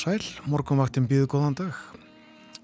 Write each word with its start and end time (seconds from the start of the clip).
og 0.00 0.06
sæl, 0.16 0.24
morgunvaktin 0.48 1.04
býðu 1.04 1.26
góðan 1.28 1.56
dag. 1.58 1.76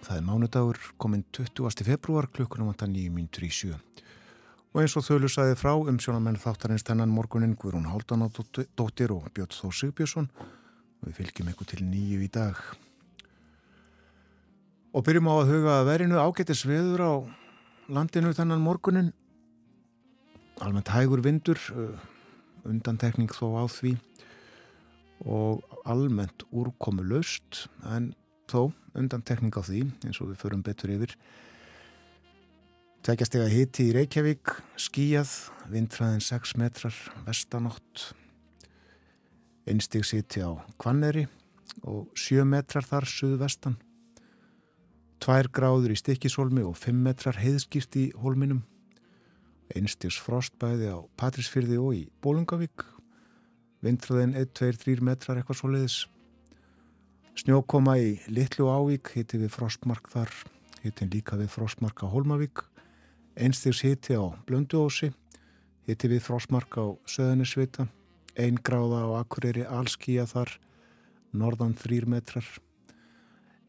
Það 0.01 0.17
er 0.17 0.23
mánudagur, 0.25 0.79
kominn 0.97 1.25
20. 1.37 1.83
februar, 1.85 2.31
klukkunum 2.33 2.71
vantar 2.71 2.89
nýjum 2.89 3.19
mínutur 3.19 3.45
í 3.45 3.51
sjö. 3.53 3.77
Og 4.73 4.81
eins 4.81 4.95
og 4.97 5.05
þölu 5.05 5.29
sæði 5.29 5.59
frá 5.61 5.75
um 5.77 5.99
sjónamenn 6.01 6.41
þáttarins 6.41 6.87
þennan 6.89 7.13
morgunin 7.13 7.53
Guðrún 7.61 7.91
Haldanadóttir 7.91 9.13
og 9.13 9.29
Björn 9.37 9.53
Þór 9.53 9.77
Sigbjörnsson 9.83 10.31
við 11.05 11.19
fylgjum 11.19 11.53
eitthvað 11.53 11.73
til 11.75 11.85
nýju 11.85 12.25
í 12.25 12.31
dag. 12.33 12.63
Og 14.97 15.05
byrjum 15.05 15.29
á 15.29 15.35
að 15.37 15.53
huga 15.53 15.79
að 15.83 15.89
verinu 15.93 16.23
ágættis 16.23 16.65
veður 16.65 17.05
á 17.05 17.13
landinu 17.93 18.33
þennan 18.33 18.65
morgunin. 18.65 19.13
Almennt 20.65 20.95
hægur 20.95 21.21
vindur, 21.21 21.61
undantekning 22.65 23.29
þó 23.29 23.61
á 23.61 23.65
því 23.69 23.99
og 25.27 25.76
almennt 25.89 26.45
úrkomu 26.51 27.05
laust 27.07 27.67
en 27.87 28.13
þó 28.51 28.73
undan 28.97 29.25
tekning 29.27 29.55
á 29.55 29.63
því 29.63 29.83
eins 30.07 30.21
og 30.21 30.33
við 30.33 30.43
förum 30.43 30.63
betur 30.67 30.93
yfir. 30.95 31.15
Tveggjast 33.07 33.39
ega 33.39 33.49
hiti 33.53 33.89
í 33.89 33.95
Reykjavík 33.95 34.53
skíjað, 34.83 35.33
vindræðin 35.71 36.23
6 36.27 36.57
metrar 36.59 36.97
vestanótt. 37.27 38.11
Einstíks 39.67 40.15
hiti 40.15 40.43
á 40.43 40.59
Kvanneri 40.83 41.27
og 41.87 42.11
7 42.19 42.47
metrar 42.47 42.87
þar 42.87 43.07
suðvestan. 43.11 43.77
2 45.23 45.53
gráður 45.55 45.95
í 45.95 46.01
Stikisholmi 46.01 46.67
og 46.67 46.75
5 46.79 47.05
metrar 47.07 47.39
heiðskýrt 47.43 48.01
í 48.03 48.09
holminum 48.19 48.65
einstíks 49.75 50.19
frostbæði 50.23 50.93
á 50.95 50.99
Patrísfyrði 51.19 51.79
og 51.81 51.95
í 51.97 52.03
Bólungavík 52.23 52.85
vindræðin 53.87 54.37
1-2-3 54.43 55.03
metrar 55.07 55.41
eitthvað 55.41 55.61
svo 55.61 55.73
leiðis 55.73 55.99
snjókoma 57.41 57.99
í 58.03 58.17
Littlu 58.33 58.69
Ávík 58.73 59.13
hitti 59.17 59.41
við 59.41 59.53
frostmark 59.55 60.09
þar 60.13 60.33
hittin 60.83 61.13
líka 61.13 61.39
við 61.39 61.53
frostmark 61.55 62.03
á 62.03 62.11
Holmavík 62.11 62.65
einstigs 63.37 63.85
hitti 63.85 64.17
á 64.17 64.25
Blönduósi 64.49 65.13
hitti 65.87 66.11
við 66.11 66.25
frostmark 66.25 66.79
á 66.81 66.85
Söðunisvita 67.07 67.87
ein 68.37 68.59
gráða 68.61 69.05
á 69.09 69.09
Akureyri 69.23 69.65
allskíja 69.65 70.27
þar 70.29 70.51
norðan 71.37 71.75
3 71.77 72.07
metrar. 72.09 72.47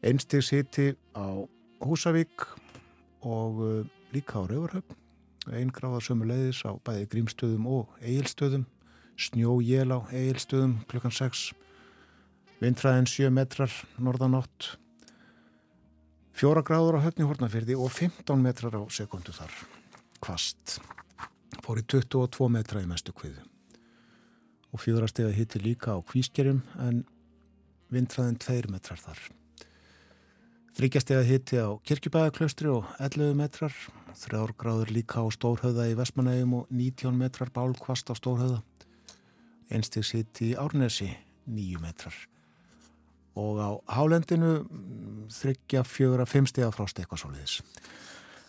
Einstigs 0.04 0.52
hitti 0.52 0.92
á 1.16 1.44
Húsavík 1.82 2.44
og 3.22 3.60
uh, 3.62 3.84
líka 4.14 4.38
á 4.38 4.46
Rauvarhöfn 4.46 4.96
ein 5.54 5.72
gráða 5.72 6.02
sömu 6.04 6.28
leiðis 6.28 6.60
á 6.68 6.76
bæði 6.84 7.08
Grímstöðum 7.12 7.66
og 7.72 7.94
Egilstöðum 8.02 8.66
snjó 9.18 9.58
jél 9.60 9.90
á 9.90 9.98
eigilstöðum 10.14 10.78
klukkan 10.86 11.14
6 11.14 11.50
vindræðin 12.62 13.06
7 13.06 13.30
metrar 13.34 13.72
norðanátt. 14.02 14.76
4 16.38 16.62
gráður 16.66 16.98
á 17.02 17.06
höfni 17.06 17.26
hórnafyrði 17.26 17.74
og 17.78 17.90
15 17.94 18.42
metrar 18.42 18.78
á 18.78 18.82
sekundu 18.94 19.34
þar. 19.34 19.54
Kvast 20.22 20.78
fór 21.64 21.82
í 21.82 21.86
22 21.86 22.50
metra 22.50 22.82
í 22.82 22.86
mestu 22.90 23.14
kviðu. 23.14 23.42
Og 24.74 24.82
fjóðrastega 24.82 25.32
hitti 25.34 25.62
líka 25.62 25.94
á 25.94 25.98
kvískerjum 26.02 26.62
en 26.86 27.02
vindræðin 27.90 28.38
2 28.42 28.70
metrar 28.70 29.02
þar. 29.02 29.18
Þryggjastega 30.78 31.24
hitti 31.26 31.58
á 31.58 31.74
kirkjubæðaklaustri 31.82 32.70
og 32.70 32.86
11 33.02 33.34
metrar. 33.38 33.74
3 34.14 34.54
gráður 34.58 34.92
líka 34.94 35.22
á 35.22 35.26
stórhauða 35.34 35.88
í 35.90 35.96
Vestmanægum 35.98 36.60
og 36.60 36.70
19 36.70 37.18
metrar 37.18 37.50
bálkvast 37.54 38.10
á 38.10 38.14
stórhauða 38.14 38.62
einstig 39.70 40.06
sitt 40.06 40.42
í 40.44 40.54
Árnesi 40.58 41.10
nýju 41.48 41.80
metrar. 41.82 42.16
Og 43.38 43.60
á 43.62 43.70
hálendinu 43.94 44.64
þryggja 45.32 45.84
fjögur 45.86 46.24
að 46.24 46.32
fimmstega 46.32 46.72
frást 46.74 46.98
eitthvað 46.98 47.22
svo 47.22 47.32
leiðis 47.32 47.60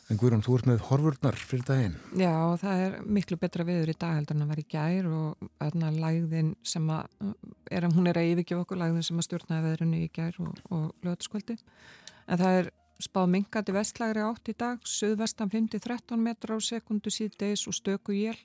en 0.10 0.18
Guðrún, 0.18 0.42
þú 0.42 0.56
ert 0.58 0.68
með 0.70 0.84
horfurnar 0.88 1.38
fyrir 1.38 1.66
daginn. 1.68 1.96
Já, 2.18 2.34
það 2.62 2.84
er 2.86 2.96
miklu 3.06 3.38
betra 3.40 3.66
viður 3.68 3.92
í 3.94 3.98
dag 4.02 4.16
heldur 4.18 4.38
en 4.38 4.46
að 4.46 4.52
vera 4.54 4.64
í 4.64 4.70
gær 4.74 5.10
og 5.14 5.50
þarna 5.60 5.92
lægðin 5.94 6.52
sem 6.66 6.90
að 6.94 7.28
er, 7.70 7.88
hún 7.94 8.10
er 8.10 8.20
að 8.20 8.32
yfirgefa 8.32 8.66
okkur 8.66 8.82
lægðin 8.82 9.06
sem 9.06 9.22
að 9.22 9.28
stjórna 9.28 9.62
veðrunni 9.68 10.02
í 10.08 10.12
gær 10.16 10.40
og, 10.42 10.64
og 10.74 11.06
löðskvöldi 11.06 11.60
en 11.60 12.42
það 12.42 12.62
er 12.62 12.72
spáð 13.00 13.30
minkandi 13.36 13.76
vestlagri 13.76 14.26
átt 14.26 14.52
í 14.52 14.58
dag 14.60 14.82
söðvestan 14.90 15.54
5-13 15.54 16.26
metrar 16.26 16.58
á 16.58 16.60
sekundu 16.66 17.14
síðdeis 17.14 17.68
og 17.70 17.78
stöku 17.78 18.18
jél 18.18 18.36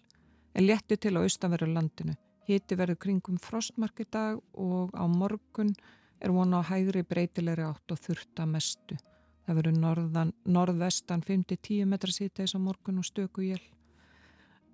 en 0.55 0.69
létti 0.69 1.01
til 1.01 1.17
á 1.17 1.25
austanveru 1.25 1.73
landinu 1.73 2.19
Hiti 2.49 2.77
verður 2.77 3.01
kringum 3.07 3.39
frostmark 3.41 4.03
í 4.05 4.09
dag 4.11 4.41
og 4.53 4.93
á 4.93 5.05
morgun 5.09 5.73
er 6.21 6.33
vona 6.33 6.61
á 6.61 6.69
hægri 6.71 7.05
breytilegri 7.09 7.65
átt 7.67 7.95
og 7.95 8.01
þurta 8.01 8.47
mestu. 8.49 8.99
Það 9.45 9.61
verður 9.61 9.79
norðan, 9.81 10.35
norðvestan 10.45 11.25
5-10 11.25 11.89
metra 11.89 12.13
síðdeis 12.13 12.57
á 12.57 12.59
morgun 12.61 13.01
og 13.01 13.09
stöku 13.09 13.45
jél 13.45 13.63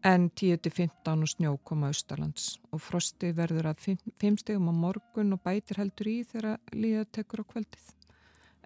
en 0.02 0.30
10-15 0.40 1.22
og 1.22 1.28
snjó 1.28 1.56
koma 1.64 1.90
austalands 1.90 2.54
og 2.72 2.80
frosti 2.80 3.32
verður 3.36 3.70
að 3.72 3.82
5 4.22 4.38
stegum 4.40 4.70
á 4.72 4.74
morgun 4.74 5.34
og 5.36 5.42
bætir 5.44 5.80
heldur 5.82 6.08
í 6.08 6.20
þegar 6.24 6.56
líða 6.72 7.04
tekur 7.12 7.44
á 7.44 7.50
kvöldið. 7.52 7.90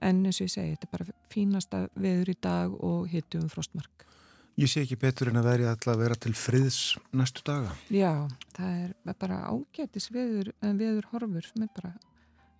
En 0.03 0.23
eins 0.27 0.39
og 0.41 0.47
ég 0.47 0.53
segi, 0.53 0.75
þetta 0.75 0.87
er 0.87 0.93
bara 0.93 1.17
fínasta 1.33 1.81
veður 1.95 2.31
í 2.31 2.37
dag 2.41 2.75
og 2.75 3.09
hitu 3.11 3.41
um 3.41 3.51
frostmark. 3.51 4.07
Ég 4.55 4.71
sé 4.71 4.85
ekki 4.85 4.95
betur 5.03 5.33
en 5.33 5.41
að 5.41 5.49
veri 5.49 5.65
alltaf 5.67 5.97
að 5.97 6.03
vera 6.05 6.17
til 6.23 6.31
friðs 6.39 6.77
næstu 7.11 7.43
daga. 7.43 7.73
Já, 7.91 8.29
það 8.55 8.75
er 8.85 9.17
bara 9.19 9.39
ágætis 9.51 10.07
veður, 10.15 10.53
veður 10.63 11.09
horfur 11.11 11.49
sem 11.49 11.65
er 11.67 11.73
bara 11.75 11.91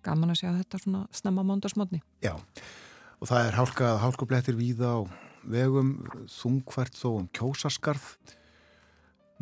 gaman 0.03 0.33
að 0.33 0.41
sjá 0.41 0.49
þetta 0.57 0.81
svona 0.83 1.03
snemma 1.15 1.45
mándagsmotni. 1.47 2.01
Já, 2.25 2.33
og 2.35 3.29
það 3.31 3.47
er 3.47 3.59
hálkað 3.61 4.01
hálkublettir 4.03 4.59
víða 4.59 4.91
á 4.91 4.99
vegum 5.55 5.93
þungvært 6.35 6.99
þó 6.99 7.07
um 7.13 7.31
kjósaskarð. 7.31 8.11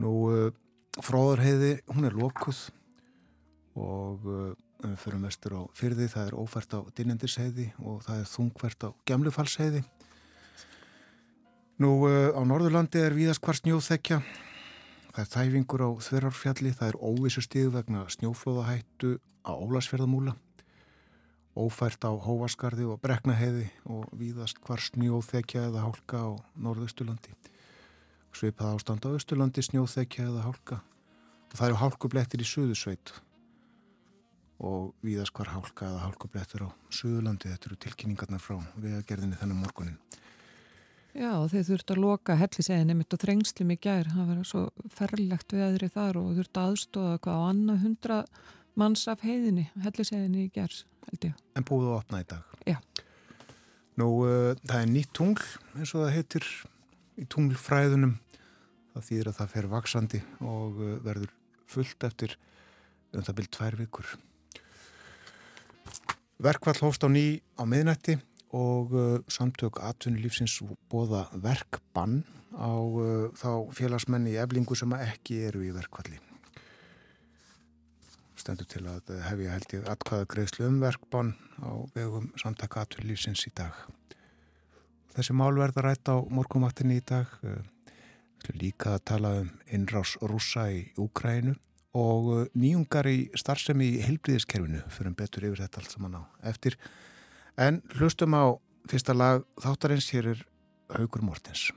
Nú, 0.03 0.13
uh, 0.29 0.53
fróðarheiði, 1.01 1.79
hún 1.89 2.05
er 2.05 2.21
lokuð 2.21 2.67
og 3.81 4.29
uh, 4.29 4.53
við 4.83 4.97
förum 5.01 5.25
vestur 5.25 5.57
á 5.57 5.61
fyrði, 5.73 6.05
það 6.11 6.29
er 6.29 6.37
ófært 6.37 6.77
á 6.77 6.79
dinendisheiði 6.93 7.71
og 7.81 8.01
það 8.05 8.21
er 8.21 8.33
þungvært 8.37 8.85
á 8.85 8.89
gemlufalsheiði. 9.09 9.83
Nú 11.83 12.05
uh, 12.07 12.31
á 12.31 12.39
Norðurlandi 12.47 13.01
er 13.03 13.11
víðast 13.11 13.41
hvar 13.44 13.57
snjóþekja. 13.59 14.21
Það 15.11 15.17
er 15.19 15.29
þæfingur 15.33 15.81
á 15.83 15.89
Þverjarfjalli, 16.05 16.71
það 16.77 16.91
er 16.94 16.97
óvissu 17.03 17.41
stíð 17.44 17.73
vegna 17.73 18.03
snjóflóðahættu 18.13 19.17
á 19.44 19.51
Ólasferðamúla, 19.51 20.38
ófært 21.59 22.07
á 22.07 22.11
Hóaskarði 22.16 22.88
og 22.88 23.01
Breknaheiði 23.03 23.67
og 23.83 24.07
víðast 24.16 24.63
hvar 24.63 24.79
snjóþekja 24.85 25.66
eða 25.73 25.83
hálka 25.83 26.24
á 26.24 26.31
Norðausturlandi. 26.56 27.35
Svipað 28.31 28.77
ástand 28.77 29.03
á 29.03 29.12
Östurlandi 29.12 29.68
snjóþekja 29.68 30.30
eða 30.31 30.47
hálka 30.47 30.80
og 30.80 31.59
það 31.59 31.68
eru 31.68 31.81
hálkublettir 31.83 32.47
í 32.47 32.47
Suðusveit 32.47 33.18
og 34.63 34.94
víðast 35.03 35.35
hvar 35.35 35.51
hálka 35.57 35.91
eða 35.91 36.07
hálkublettir 36.07 36.63
á 36.63 36.71
Suðurlandi. 36.88 37.51
Þetta 37.51 37.74
eru 37.74 37.81
tilkynningarna 37.89 38.39
frá 38.39 38.62
vegagerðinni 38.80 39.44
þennan 39.44 39.65
morgunin. 39.65 40.00
Já, 41.13 41.45
þeir 41.45 41.65
þurftu 41.68 41.94
að 41.94 42.01
loka 42.01 42.36
helliseginni 42.39 42.95
mitt 42.98 43.13
og 43.13 43.21
þrengslum 43.21 43.71
í 43.75 43.77
gær. 43.77 44.07
Það 44.10 44.30
verður 44.31 44.48
svo 44.50 44.62
ferlegt 44.95 45.54
veðri 45.54 45.89
þar 45.94 46.18
og 46.18 46.31
þurftu 46.39 46.62
aðstóða 46.63 47.19
hvað 47.21 47.38
á 47.38 47.42
annað 47.51 47.83
hundra 47.83 48.18
manns 48.81 49.04
af 49.12 49.21
heiðinni, 49.21 49.68
helliseginni 49.83 50.48
í 50.48 50.51
gær, 50.56 50.74
held 51.12 51.27
ég. 51.30 51.36
En 51.54 51.68
búið 51.69 51.92
að 51.92 51.98
opna 52.00 52.24
í 52.24 52.27
dag? 52.33 52.57
Já. 52.65 52.80
Nú, 54.01 54.07
uh, 54.25 54.57
það 54.65 54.80
er 54.80 54.89
nýtt 54.89 55.13
tungl, 55.13 55.45
eins 55.77 55.94
og 55.94 56.01
það 56.01 56.15
heitir 56.18 56.50
í 57.21 57.27
tunglfræðunum. 57.30 58.18
Það 58.95 59.07
þýðir 59.12 59.30
að 59.30 59.38
það 59.38 59.54
fer 59.54 59.69
vaksandi 59.69 60.25
og 60.42 60.81
uh, 60.81 60.98
verður 61.06 61.38
fullt 61.69 62.09
eftir 62.09 62.38
um 63.13 63.21
það 63.21 63.38
byrjum 63.38 63.56
tvær 63.59 63.81
vikur. 63.83 64.13
Verkvall 66.44 66.80
hófst 66.81 67.06
á 67.06 67.09
ný 67.13 67.27
á 67.54 67.63
miðnætti 67.69 68.18
og 68.53 68.94
uh, 68.94 69.17
samtök 69.27 69.79
atvinnulífsins 69.81 70.59
bóða 70.91 71.25
verkbann 71.33 72.21
á 72.53 72.69
uh, 72.69 73.31
þá 73.33 73.73
félagsmenni 73.73 74.35
eflingu 74.38 74.77
sem 74.77 74.94
ekki 74.97 75.41
eru 75.50 75.63
í 75.65 75.73
verkvalli. 75.73 76.19
Stendur 78.38 78.67
til 78.69 78.83
að 78.89 79.09
hefja 79.25 79.55
held 79.55 79.75
ég 79.77 79.89
atkvaða 79.89 80.29
greiðslu 80.29 80.67
um 80.67 80.79
verkbann 80.83 81.33
á 81.65 81.71
vegum 81.95 82.29
samtaka 82.38 82.83
atvinnulífsins 82.85 83.47
í 83.50 83.53
dag. 83.55 83.73
þessi 85.13 85.33
mál 85.33 85.53
verða 85.57 85.83
rætt 85.85 86.09
á 86.09 86.17
morgumaktinni 86.29 86.97
í 86.97 87.06
dag. 87.06 87.29
Líka 88.59 88.97
að 88.97 89.06
tala 89.06 89.29
um 89.41 89.51
innrás 89.71 90.17
rúsa 90.19 90.65
í 90.73 90.89
Úkrænu 90.99 91.53
og 91.94 92.49
nýjungar 92.57 93.07
í 93.07 93.29
starfsemi 93.38 93.94
í 93.94 94.01
heilbríðiskerfinu 94.03 94.81
fyrir 94.91 95.15
betur 95.15 95.45
yfir 95.47 95.63
þetta 95.63 95.81
allt 95.81 95.94
saman 95.94 96.17
á 96.17 96.21
eftir. 96.49 96.77
En 97.57 97.83
hlustum 97.94 98.33
á 98.33 98.57
fyrsta 98.89 99.13
lag 99.13 99.44
þáttarins 99.61 100.09
hér 100.09 100.31
er 100.33 100.39
Haugur 100.89 101.21
Mortens. 101.21 101.69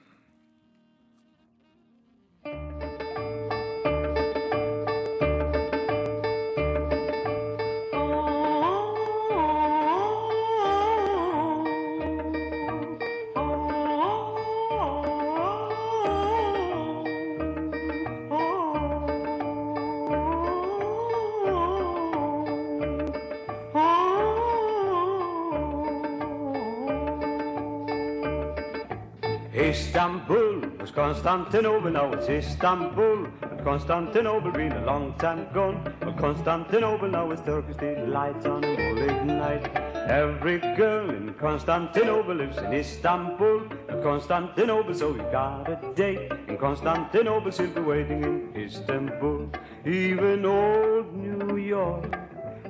Istanbul 29.67 30.61
was 30.79 30.93
Constantinople, 30.93 31.91
now 31.91 32.13
it's 32.13 32.29
Istanbul. 32.29 33.27
And 33.43 33.65
Constantinople 33.65 34.53
been 34.53 34.71
a 34.71 34.85
long 34.85 35.15
time 35.15 35.49
gone. 35.53 35.93
But 35.99 36.17
Constantinople 36.17 37.09
now 37.09 37.33
is 37.33 37.41
Turkish 37.41 37.77
delight 37.77 38.47
on 38.47 38.63
a 38.63 38.77
moonlit 38.77 39.25
night. 39.25 39.65
Every 40.09 40.59
girl 40.77 41.11
in 41.11 41.35
Constantinople 41.35 42.35
lives 42.37 42.59
in 42.59 42.73
Istanbul. 42.75 43.63
And 43.89 44.03
Constantinople, 44.05 44.95
so 44.95 45.17
you 45.17 45.27
got 45.33 45.69
a 45.69 45.93
date. 45.97 46.31
In 46.47 46.57
Constantinople, 46.59 47.51
she'll 47.51 47.71
be 47.71 47.81
waiting 47.81 48.23
in 48.23 48.53
Istanbul. 48.55 49.51
Even 49.85 50.47
old 50.47 51.13
New 51.13 51.57
York 51.57 52.17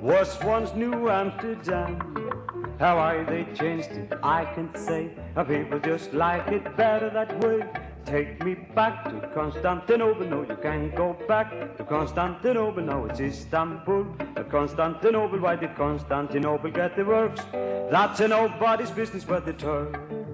was 0.01 0.35
once 0.43 0.73
New 0.73 1.09
Amsterdam. 1.09 2.26
How 2.79 2.99
are 2.99 3.23
they 3.25 3.43
changed 3.55 3.91
it, 3.91 4.13
I 4.21 4.45
can't 4.45 4.77
say. 4.77 5.09
People 5.47 5.79
just 5.79 6.13
like 6.13 6.47
it 6.49 6.77
better 6.77 7.09
that 7.09 7.39
way. 7.43 7.63
Take 8.05 8.43
me 8.43 8.53
back 8.53 9.05
to 9.05 9.27
Constantinople. 9.33 10.25
No, 10.25 10.43
you 10.43 10.57
can't 10.61 10.95
go 10.95 11.17
back 11.27 11.75
to 11.77 11.83
Constantinople. 11.83 12.83
Now 12.83 13.05
it's 13.05 13.19
Istanbul. 13.19 14.05
Constantinople, 14.49 15.39
why 15.39 15.55
did 15.55 15.75
Constantinople 15.75 16.69
get 16.69 16.95
the 16.95 17.03
works? 17.03 17.41
That's 17.91 18.19
a 18.19 18.27
nobody's 18.27 18.91
business 18.91 19.23
but 19.23 19.45
the 19.45 19.53
Turks. 19.53 20.26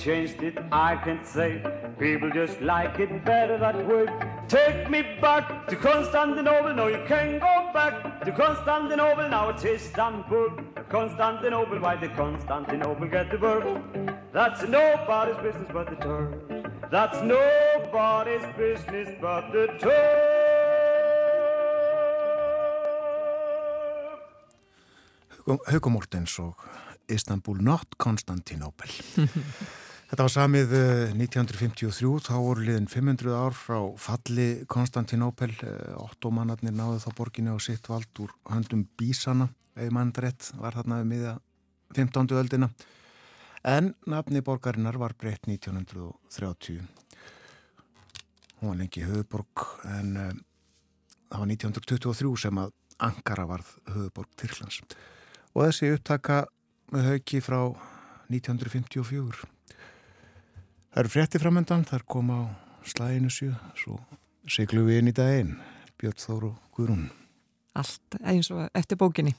Changed 0.00 0.42
it, 0.42 0.56
I 0.72 0.96
can't 0.96 1.26
say. 1.26 1.62
People 1.98 2.30
just 2.30 2.60
like 2.60 2.98
it 2.98 3.24
better 3.24 3.58
that 3.58 3.76
way. 3.86 4.06
Take 4.48 4.88
me 4.88 5.02
back 5.20 5.68
to 5.68 5.76
Constantinople. 5.76 6.74
No, 6.74 6.86
you 6.88 7.02
can't 7.06 7.40
go 7.40 7.70
back 7.74 8.24
to 8.24 8.32
Constantinople. 8.32 9.28
Now 9.28 9.50
it's 9.50 9.64
Istanbul. 9.64 10.48
Constantinople, 10.88 11.78
why 11.80 11.96
did 11.96 12.16
Constantinople 12.16 13.08
get 13.08 13.30
the 13.30 13.38
work? 13.38 13.66
That's 14.32 14.62
nobody's 14.62 15.36
business 15.36 15.68
but 15.72 15.90
the 15.90 15.96
Turks. 15.96 16.36
That's 16.90 17.18
nobody's 17.22 18.46
business 18.56 19.08
but 19.20 19.52
the 19.52 19.66
Turks. 19.78 20.40
Hauko 25.66 25.90
Mortens 25.90 26.38
og 26.38 26.54
Istanbul 27.08 27.56
not 27.60 27.86
Konstantinopel 27.98 28.90
Þetta 30.10 30.24
var 30.26 30.32
samið 30.34 30.72
1953 31.14 32.08
þá 32.26 32.32
voru 32.42 32.64
liðin 32.66 32.88
500 32.90 33.30
ár 33.30 33.54
frá 33.54 33.76
falli 33.94 34.46
Konstantinopel 34.66 35.52
ottomannarnir 36.02 36.74
náðu 36.74 36.96
þá 37.04 37.10
borginni 37.14 37.54
á 37.54 37.58
sitt 37.62 37.86
vald 37.86 38.10
úr 38.24 38.32
höndum 38.50 38.82
bísana 38.98 39.46
eða 39.76 39.94
manndrætt 39.94 40.48
var 40.58 40.74
þarna 40.74 40.98
við 41.04 41.06
miða 41.12 41.34
15. 41.94 42.26
öldina 42.40 42.70
en 43.70 43.92
nafni 44.10 44.42
borgarinnar 44.42 44.98
var 44.98 45.14
breytt 45.14 45.46
1930 45.46 46.82
hún 48.58 48.72
var 48.72 48.82
lengi 48.82 49.06
höfuborg 49.06 49.64
en 49.92 50.10
uh, 50.18 50.34
það 51.30 51.44
var 51.44 51.54
1923 51.54 52.34
sem 52.48 52.62
að 52.64 52.74
Ankara 52.98 53.46
varð 53.46 53.70
höfuborg 53.94 54.34
Tyrklands 54.42 54.82
og 55.54 55.68
þessi 55.68 55.94
upptaka 55.94 56.42
með 56.90 57.12
hauki 57.12 57.38
frá 57.46 57.60
1954. 58.30 59.46
Það 60.90 61.00
eru 61.04 61.10
frétti 61.12 61.38
framöndan, 61.38 61.84
þar 61.86 62.02
kom 62.10 62.30
á 62.34 62.40
slæginu 62.82 63.28
sjö, 63.30 63.52
svo 63.78 64.00
siglu 64.50 64.82
við 64.88 64.96
inn 64.98 65.10
í 65.12 65.14
daginn, 65.14 65.52
Björn 66.00 66.18
Þóru 66.18 66.50
Guðrún. 66.74 67.04
Allt 67.78 68.16
eins 68.26 68.50
og 68.50 68.64
eftir 68.74 68.98
bókinni. 68.98 69.36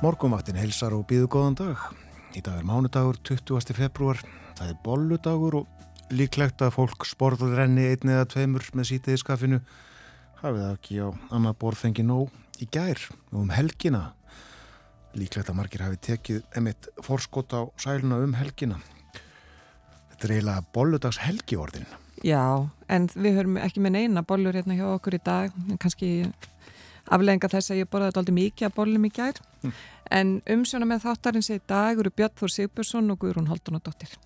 Morgumvaktin 0.00 0.56
heilsar 0.56 0.94
og 0.96 1.02
býðu 1.10 1.26
góðan 1.28 1.56
dag. 1.58 1.80
Í 2.32 2.40
dag 2.40 2.56
er 2.56 2.64
mánudagur 2.64 3.18
20. 3.20 3.74
februar. 3.76 4.16
Það 4.56 4.70
er 4.72 4.78
bolludagur 4.84 5.56
og 5.58 6.14
líklegt 6.16 6.64
að 6.64 6.72
fólk 6.78 7.04
sporður 7.04 7.58
renni 7.58 7.84
einni 7.90 8.14
eða 8.14 8.28
tveimur 8.32 8.64
með 8.72 8.94
sítiðiskaffinu. 8.94 9.60
hafið 10.40 10.62
það 10.64 10.72
ekki 10.78 10.96
á 11.04 11.08
annað 11.36 11.58
borð 11.60 11.82
fengi 11.82 12.04
nóg 12.08 12.32
í 12.64 12.68
gær 12.72 13.00
um 13.36 13.50
helgina 13.52 14.14
líklegt 15.18 15.50
að 15.50 15.58
margir 15.58 15.84
hafi 15.84 15.98
tekið 16.06 16.42
emitt 16.56 16.88
forskot 17.04 17.52
á 17.52 17.60
sæluna 17.76 18.22
um 18.24 18.32
helgina 18.38 18.78
þetta 19.12 20.24
er 20.24 20.34
eiginlega 20.36 20.64
bolludags 20.72 21.20
helgiordin 21.20 21.84
Já, 22.24 22.68
en 22.88 23.08
við 23.12 23.36
höfum 23.38 23.60
ekki 23.60 23.80
með 23.84 23.96
neina 23.96 24.24
bollur 24.24 24.56
hérna 24.56 24.76
hjá 24.76 24.86
okkur 24.94 25.16
í 25.16 25.22
dag 25.24 25.54
kannski 25.80 26.10
aflegginga 27.06 27.52
þess 27.52 27.72
að 27.72 27.80
ég 27.82 27.90
borðaði 27.90 28.20
alltaf 28.20 28.36
mikið 28.36 28.68
að 28.68 28.76
bollum 28.76 29.06
í 29.06 29.12
gær. 29.14 29.40
Mm. 29.60 29.72
en 30.10 30.28
umsjóna 30.56 30.88
með 30.88 31.04
þáttarins 31.06 31.50
í 31.52 31.60
dag 31.68 31.98
eru 32.00 32.10
Björn 32.10 32.36
Þór 32.40 32.52
Sigbjörnsson 32.54 33.12
og 33.12 33.20
Guðrún 33.20 33.50
Haldunadóttir 33.50 34.16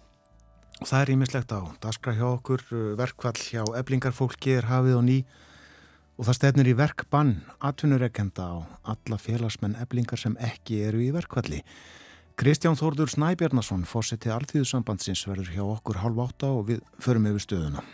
Og 0.80 0.88
það 0.90 1.00
er 1.00 1.10
ímislegt 1.14 1.52
á 1.54 1.60
daskra 1.82 2.14
hjá 2.14 2.26
okkur 2.28 2.62
verkvall 2.98 3.38
hjá 3.38 3.62
eblingarfólki 3.78 4.56
er 4.58 4.68
hafið 4.70 4.98
og 4.98 5.04
ný 5.06 5.18
og 6.14 6.28
það 6.28 6.38
stefnir 6.38 6.70
í 6.70 6.76
verkbann 6.78 7.34
atvinnurekenda 7.58 8.46
á 8.46 8.56
alla 8.94 9.18
félagsmenn 9.18 9.76
eblingar 9.82 10.20
sem 10.20 10.36
ekki 10.38 10.82
eru 10.86 11.02
í 11.02 11.10
verkvalli 11.14 11.62
Kristján 12.38 12.78
Þórður 12.78 13.12
Snæbjarnason 13.12 13.84
fórseti 13.86 14.30
alltíðusambandsins 14.34 15.22
verður 15.26 15.52
hjá 15.54 15.64
okkur 15.66 16.00
halv 16.02 16.22
átta 16.24 16.50
og 16.54 16.70
við 16.70 16.82
förum 17.02 17.28
yfir 17.30 17.46
stöðuna 17.46 17.84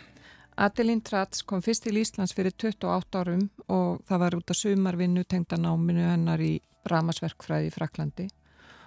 Adelín 0.57 1.01
Tratz 1.01 1.45
kom 1.47 1.61
fyrst 1.63 1.85
til 1.85 1.97
Íslands 2.01 2.33
fyrir 2.35 2.51
28 2.51 3.19
árum 3.21 3.47
og 3.71 4.01
það 4.07 4.19
var 4.23 4.35
út 4.35 4.51
af 4.51 4.59
sumarvinnu 4.59 5.23
tengdanáminu 5.23 6.03
hennar 6.03 6.43
í 6.43 6.57
Ramasverkfræði 6.91 7.69
í 7.69 7.73
Fraklandi 7.73 8.27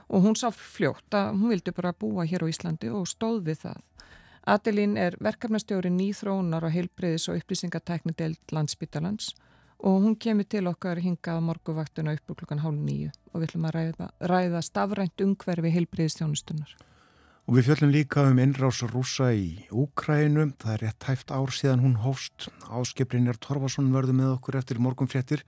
og 0.08 0.26
hún 0.26 0.36
sá 0.36 0.50
fljótt 0.52 1.16
að 1.16 1.32
hún 1.38 1.54
vildi 1.54 1.72
bara 1.72 1.94
búa 1.96 2.26
hér 2.28 2.44
á 2.44 2.52
Íslandi 2.52 2.92
og 2.92 3.08
stóð 3.08 3.40
við 3.48 3.62
það. 3.64 3.80
Adelín 4.44 4.98
er 5.00 5.16
verkefnastjóri 5.24 5.88
nýþróunar 5.88 6.66
og 6.68 6.74
heilbreyðis 6.74 7.30
og 7.32 7.40
upplýsingatekni 7.40 8.12
deilt 8.12 8.52
landsbytalands 8.52 9.32
og 9.80 10.02
hún 10.04 10.18
kemur 10.20 10.44
til 10.44 10.68
okkar 10.68 11.00
hingað 11.00 11.40
morguvaktuna 11.48 12.12
upp 12.12 12.36
klukkan 12.36 12.60
hálf 12.60 12.76
nýju 12.76 13.12
og 13.32 13.40
við 13.40 13.48
ætlum 13.48 13.68
að 13.70 13.76
ræða, 13.78 14.10
ræða 14.20 14.60
stafrænt 14.62 15.24
umhverfi 15.24 15.72
heilbreyðistjónustunar. 15.72 16.76
Og 17.44 17.58
við 17.58 17.66
fjöllum 17.66 17.90
líka 17.92 18.22
um 18.24 18.38
innrás 18.40 18.78
rúsa 18.88 19.26
í 19.36 19.66
Úkrænu. 19.68 20.46
Það 20.56 20.70
er 20.72 20.82
rétt 20.86 21.06
hæft 21.10 21.28
ár 21.28 21.50
síðan 21.52 21.82
hún 21.84 21.98
hófst. 22.00 22.46
Áskiprinjar 22.72 23.36
Torfarsson 23.36 23.90
verður 23.92 24.16
með 24.16 24.30
okkur 24.38 24.56
eftir 24.62 24.80
morgunfréttir. 24.80 25.42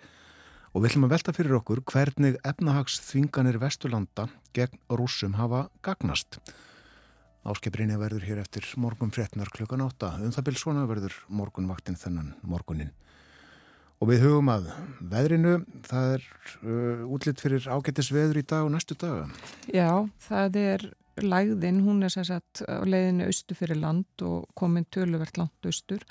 Og 0.77 0.85
við 0.85 0.91
ætlum 0.91 1.07
að 1.07 1.15
velta 1.15 1.33
fyrir 1.33 1.57
okkur 1.57 1.81
hvernig 1.89 2.37
efnahags 2.45 2.99
þvinganir 3.07 3.57
Vesturlanda 3.63 4.27
gegn 4.53 4.77
rúsum 4.93 5.39
hafa 5.39 5.71
gagnast. 5.81 6.37
Áskiprinja 7.49 7.97
verður 7.97 8.29
hér 8.29 8.43
eftir 8.45 8.69
morgunfréttinar 8.77 9.49
klukkan 9.57 9.87
átta. 9.87 10.13
Um 10.21 10.37
það 10.37 10.51
byrj 10.51 10.61
svona 10.67 10.85
verður 10.91 11.17
morgunvaktin 11.33 11.97
þennan 11.97 12.35
morgunin. 12.45 12.93
Og 14.05 14.13
við 14.13 14.27
hugum 14.27 14.53
að 14.53 14.69
veðrinu, 15.01 15.57
það 15.89 16.13
er 16.19 16.29
uh, 16.61 17.09
útlitt 17.09 17.41
fyrir 17.41 17.73
ágættis 17.73 18.13
veður 18.13 18.43
í 18.43 18.45
dag 18.45 18.69
og 18.69 18.75
næstu 18.77 19.01
daga. 19.01 19.31
Já, 19.73 20.05
það 20.29 20.61
er 20.61 20.89
lægðin, 21.23 21.83
hún 21.87 22.05
er 22.05 22.13
sem 22.13 22.25
sagt 22.27 22.63
á 22.69 22.85
leiðinu 22.85 23.29
austur 23.31 23.57
fyrir 23.57 23.81
land 23.81 24.25
og 24.25 24.49
komin 24.59 24.87
töluvert 24.93 25.39
langt 25.41 25.69
austur 25.69 26.05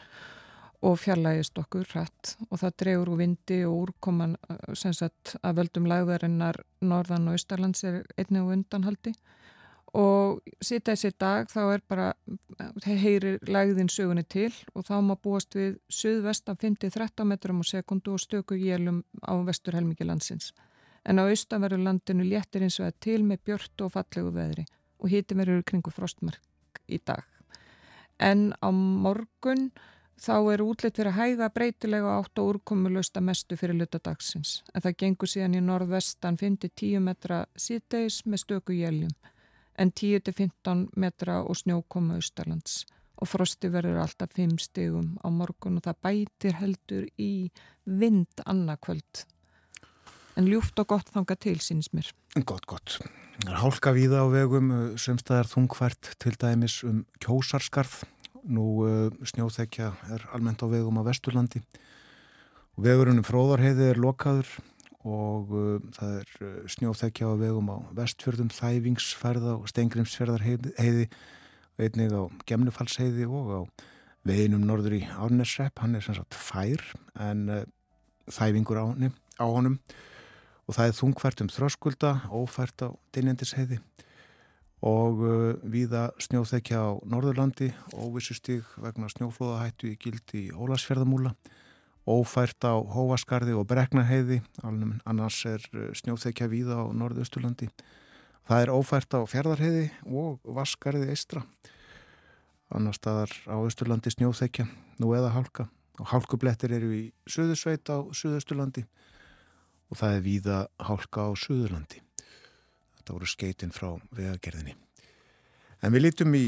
og 0.85 0.99
fjarlægist 0.99 1.57
okkur 1.57 1.87
hratt. 1.93 2.35
Og 2.49 2.59
það 2.61 2.75
drefur 2.81 3.13
úr 3.13 3.21
vindi 3.21 3.61
og 3.65 3.77
úrkoman 3.85 4.35
sem 4.77 4.93
sagt 4.93 5.35
að 5.41 5.61
völdum 5.61 5.87
lægðarinnar 5.89 6.61
norðan 6.81 7.29
og 7.29 7.37
austarlands 7.37 7.83
er 7.87 8.03
einnig 8.17 8.43
og 8.43 8.53
undanhaldi. 8.57 9.15
Og 9.95 10.41
sýta 10.59 10.91
þessi 10.91 11.13
dag 11.17 11.47
þá 11.47 11.61
er 11.63 11.83
bara 11.87 12.07
heyrir 12.83 13.39
lægðin 13.47 13.89
sögunni 13.89 14.25
til 14.27 14.51
og 14.73 14.83
þá 14.89 14.99
má 14.99 15.15
búast 15.15 15.55
við 15.55 15.77
söðvestan 15.87 16.59
50-13 16.59 17.29
metrum 17.29 17.63
á 17.63 17.65
sekundu 17.65 18.17
og 18.17 18.19
stöku 18.19 18.59
jélum 18.59 19.03
á 19.23 19.33
vestur 19.47 19.77
helmingi 19.77 20.03
landsins. 20.03 20.51
En 21.05 21.21
á 21.21 21.23
austanverðu 21.23 21.79
landinu 21.85 22.25
léttir 22.27 22.65
eins 22.65 22.81
og 22.81 22.89
að 22.89 22.99
til 23.07 23.21
með 23.23 23.45
björnt 23.47 23.85
og 23.85 23.93
fallegu 23.93 24.33
veðri 24.35 24.65
og 24.99 25.11
híti 25.11 25.37
verður 25.37 25.63
kringu 25.67 25.91
frostmark 25.93 26.81
í 26.87 26.99
dag. 27.05 27.23
En 28.19 28.53
á 28.63 28.69
morgun 28.71 29.69
þá 30.21 30.35
er 30.53 30.63
útlitt 30.63 30.95
fyrir 30.95 31.11
að 31.11 31.19
hæga 31.19 31.49
breytilega 31.51 32.17
átt 32.19 32.39
og 32.39 32.53
úrkomulösta 32.53 33.21
mestu 33.21 33.57
fyrir 33.59 33.75
lutadagsins. 33.75 34.63
En 34.73 34.81
það 34.81 34.97
gengur 35.03 35.31
síðan 35.31 35.57
í 35.59 35.63
norðvestan 35.63 36.39
5-10 36.39 37.03
metra 37.03 37.43
síðdeis 37.59 38.23
með 38.25 38.45
stöku 38.45 38.77
jæljum 38.77 39.13
en 39.75 39.91
10-15 39.91 40.87
metra 40.95 41.41
og 41.43 41.57
snjókomu 41.59 42.15
austarlands 42.15 42.85
og 43.19 43.29
frosti 43.31 43.69
verður 43.71 44.01
alltaf 44.03 44.35
5 44.35 44.57
stegum 44.63 45.15
á 45.23 45.27
morgun 45.31 45.79
og 45.79 45.85
það 45.87 46.01
bætir 46.03 46.57
heldur 46.59 47.07
í 47.19 47.49
vind 47.85 48.43
annarkvöld. 48.45 49.25
En 50.35 50.49
ljúft 50.51 50.75
og 50.81 50.89
gott 50.91 51.07
þanga 51.15 51.37
til 51.39 51.55
síns 51.63 51.87
mér. 51.95 52.09
Gott, 52.43 52.65
gott. 52.67 52.97
Það 53.39 53.51
er 53.53 53.59
hálka 53.61 53.91
víða 53.95 54.19
á 54.19 54.27
vegum, 54.27 54.71
uh, 54.71 54.95
semstæðar 54.99 55.47
þungvært 55.47 56.09
til 56.19 56.33
dæmis 56.35 56.81
um 56.83 57.05
kjósarskarð. 57.23 58.01
Nú 58.43 58.65
uh, 58.83 59.13
snjóþekja 59.23 59.93
er 60.11 60.25
almennt 60.35 60.59
á 60.59 60.67
vegum 60.67 60.99
á 60.99 61.07
Vesturlandi. 61.07 61.61
Vegurinn 62.75 63.21
um 63.21 63.27
fróðarheiði 63.27 63.93
er 63.93 64.01
lokaður 64.03 64.49
og 65.07 65.53
uh, 65.55 65.77
það 65.95 66.17
er 66.19 66.67
snjóþekja 66.73 67.31
á 67.31 67.33
vegum 67.39 67.71
á 67.71 67.77
Vestfjörðum, 67.95 68.51
Þævingsferða 68.51 69.53
og 69.55 69.69
Stengrimsferðarheiði, 69.71 71.07
einnig 71.79 72.11
á 72.11 72.23
Gemnufalsheiði 72.43 73.29
og 73.31 73.53
á 73.55 73.61
veginum 74.27 74.67
norður 74.67 74.97
í 74.99 75.01
Árnesrepp. 75.15 75.79
Hann 75.79 75.95
er 75.95 76.03
sem 76.03 76.19
sagt 76.19 76.35
fær 76.35 76.83
en 77.23 77.47
Þævingur 78.27 78.81
á 78.83 79.47
honum 79.47 79.79
og 80.65 80.77
það 80.77 80.87
er 80.89 80.95
þungfært 80.99 81.43
um 81.43 81.51
þröskulda, 81.53 82.11
ófært 82.33 82.85
á 82.85 82.89
dynjandisheiði. 83.15 83.79
Og 84.85 85.21
uh, 85.25 85.43
viða 85.61 86.09
snjóþekja 86.21 86.81
á 86.81 86.89
Norðurlandi, 87.09 87.71
óvissustíg 87.93 88.65
vegna 88.81 89.09
snjóflóðahættu 89.09 89.93
í 89.93 89.99
gildi 90.01 90.47
í 90.49 90.53
Ólasfjörðamúla, 90.53 91.33
ófært 92.05 92.65
á 92.65 92.77
Hóaskarði 92.77 93.55
og 93.57 93.65
Breknaheiði, 93.69 94.41
annars 94.61 95.39
er 95.49 95.63
uh, 95.73 95.89
snjóþekja 95.97 96.49
viða 96.51 96.81
á 96.81 96.85
Norðausturlandi. 96.93 97.69
Það 98.45 98.61
er 98.61 98.73
ófært 98.75 99.17
á 99.17 99.21
Fjörðarheiði 99.25 99.87
og 100.05 100.43
Vaskarði 100.43 101.09
eistra, 101.13 101.41
annars 102.69 102.99
staðar 103.01 103.31
á 103.49 103.57
Östurlandi 103.57 104.13
snjóþekja, 104.13 104.67
nú 105.01 105.15
eða 105.17 105.33
hálka. 105.33 105.69
Og 105.95 106.09
hálkublettir 106.11 106.73
eru 106.75 106.91
í 106.91 107.03
Suðusveit 107.31 107.87
á 107.89 108.03
Suðausturlandi 108.11 108.83
og 109.91 109.99
það 109.99 110.15
er 110.17 110.23
víða 110.25 110.59
hálka 110.87 111.27
á 111.27 111.31
Suðurlandi. 111.37 112.01
Þetta 112.99 113.17
voru 113.17 113.29
skeitin 113.29 113.73
frá 113.75 113.91
vegagerðinni. 114.15 114.75
En 115.83 115.93
við 115.93 116.07
lítum 116.07 116.33
í 116.37 116.45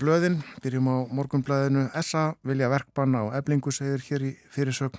blöðin, 0.00 0.40
byrjum 0.62 0.90
á 0.90 0.96
morgunblöðinu. 1.14 1.86
Essa 1.96 2.32
vilja 2.46 2.70
verkbanna 2.72 3.24
á 3.24 3.26
eblingu 3.38 3.72
segir 3.72 4.02
hér 4.08 4.26
í 4.28 4.32
fyrirsögn 4.52 4.98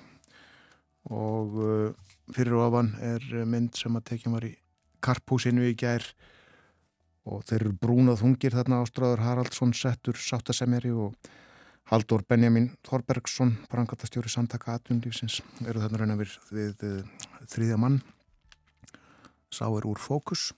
og 1.09 1.59
uh, 1.59 1.91
fyrir 2.33 2.57
ofan 2.61 2.93
er 3.01 3.23
mynd 3.49 3.77
sem 3.77 3.95
að 3.97 4.07
tekja 4.11 4.33
var 4.33 4.45
í 4.45 4.53
karpúsinu 5.03 5.65
í 5.69 5.75
gær 5.79 6.03
og 7.29 7.43
þeir 7.47 7.61
eru 7.61 7.75
brúnað 7.81 8.23
hungir 8.23 8.55
þarna 8.55 8.81
ástráður 8.83 9.23
Haraldsson 9.25 9.73
settur 9.77 10.17
sáttasemjari 10.17 10.91
og 10.91 11.13
Haldur 11.89 12.21
Benjamin 12.21 12.67
Þorbergsson, 12.85 13.55
brangatastjóri 13.71 14.29
samtaka 14.29 14.75
atvinnlífsins, 14.77 15.39
eru 15.65 15.81
þarna 15.81 15.97
raun 15.97 16.13
að 16.13 16.19
við, 16.21 16.35
við 16.53 16.83
uh, 16.85 17.23
þrýðja 17.49 17.79
mann, 17.81 17.95
sá 19.49 19.63
er 19.65 19.87
úr 19.89 19.97
fókus. 19.97 20.51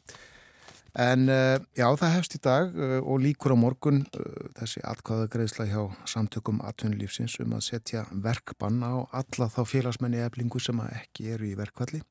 En 1.00 1.32
uh, 1.32 1.56
já, 1.72 1.86
það 1.88 2.14
hefst 2.18 2.36
í 2.36 2.42
dag 2.44 2.76
uh, 2.76 2.98
og 3.00 3.24
líkur 3.24 3.56
á 3.56 3.64
morgun 3.64 4.04
þessi 4.60 4.84
atkvæða 4.84 5.32
greiðsla 5.32 5.70
hjá 5.72 5.80
samtökum 6.12 6.60
atvinnlífsins 6.68 7.38
um 7.46 7.56
að 7.56 7.64
setja 7.70 8.04
verkbann 8.12 8.84
á 8.84 9.08
alla 9.16 9.48
þá 9.56 9.62
félagsmenni 9.72 10.20
eblingu 10.26 10.60
sem 10.60 10.84
ekki 10.90 11.32
eru 11.38 11.48
í 11.48 11.56
verkvalli 11.56 12.04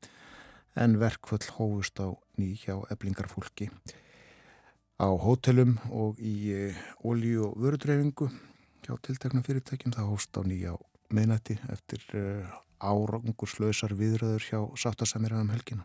en 0.81 0.97
verkvall 1.03 1.45
hófust 1.59 2.01
á 2.01 2.09
ný 2.41 2.55
hjá 2.57 2.79
eblingarfólki 2.89 3.69
á 4.97 5.13
hótelum 5.13 5.77
og 5.93 6.17
í 6.17 6.73
ólíu 7.05 7.51
og 7.51 7.61
vörudreyfingu 7.61 8.31
hjá 8.85 8.97
tilteknum 9.05 9.45
fyrirtækjum 9.47 9.95
það 9.97 10.11
hóst 10.11 10.39
á 10.39 10.43
nýja 10.47 10.75
meðnætti 11.15 11.57
eftir 11.73 12.05
uh, 12.19 12.51
árangurslausar 12.81 13.95
viðröður 13.99 14.47
hjá 14.47 14.61
sáttasamiraðum 14.83 15.53
helgina. 15.53 15.85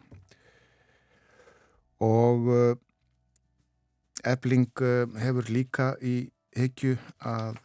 Og 2.03 2.49
Ebling 4.25 4.71
uh, 4.81 5.05
hefur 5.19 5.51
líka 5.51 5.93
í 5.99 6.29
hyggju 6.55 6.95
að 7.19 7.59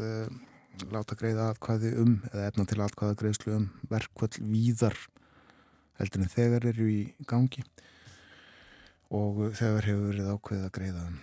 láta 0.90 1.14
greiða 1.14 1.50
aðkvæði 1.50 1.94
um 2.02 2.16
eða 2.32 2.48
efna 2.48 2.66
til 2.66 2.80
aðkvæða 2.82 3.18
greiðslu 3.20 3.54
um 3.54 3.66
verkvall 3.90 4.32
víðar 4.50 4.96
heldur 6.00 6.24
en 6.24 6.32
þegar 6.32 6.66
eru 6.72 6.88
í 6.90 7.00
gangi. 7.28 7.62
Og 9.14 9.50
þegar 9.58 9.90
hefur 9.90 10.06
verið 10.12 10.32
ákveðið 10.34 10.66
að 10.66 10.74
greiða 10.78 11.08
um 11.08 11.18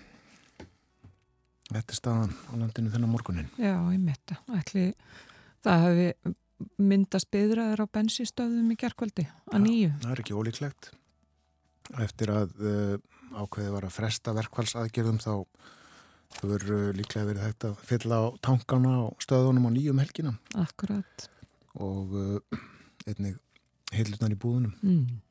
Þetta 1.68 1.92
er 1.92 2.00
staðan 2.00 2.36
á 2.48 2.54
landinu 2.56 2.92
þennan 2.94 3.12
morgunin. 3.12 3.50
Já, 3.60 3.76
ég. 3.92 4.36
Ætli 4.56 4.86
það 5.66 5.84
hefði 5.86 6.36
myndast 6.82 7.30
byðraður 7.34 7.84
á 7.84 7.94
bensinstöðum 7.98 8.72
í 8.74 8.78
gerðkvöldi 8.80 9.28
að 9.52 9.66
nýju. 9.66 9.90
Það 10.04 10.14
er 10.14 10.22
ekki 10.24 10.38
ólíklegt. 10.38 10.90
Eftir 12.04 12.32
að 12.34 12.56
uh, 12.60 12.96
ákveði 13.38 13.74
var 13.76 13.88
að 13.88 13.96
fresta 13.96 14.34
verkvælsaðgerðum 14.38 15.20
þá 15.24 15.34
þau 16.38 16.48
verður 16.50 16.90
uh, 16.90 16.96
líklega 16.98 17.30
verið 17.30 17.46
hægt 17.46 17.68
að 17.70 17.84
fylla 17.88 18.22
á 18.24 18.26
tankana 18.48 18.96
og 19.06 19.24
stöðunum 19.24 19.70
á 19.70 19.72
nýjum 19.76 20.02
helgina. 20.02 20.34
Akkurat. 20.60 21.30
Og 21.84 22.18
uh, 22.18 22.66
einnig 23.08 23.38
heilurnar 23.94 24.34
í 24.34 24.40
búðunum. 24.40 24.76
Mm. 24.82 25.22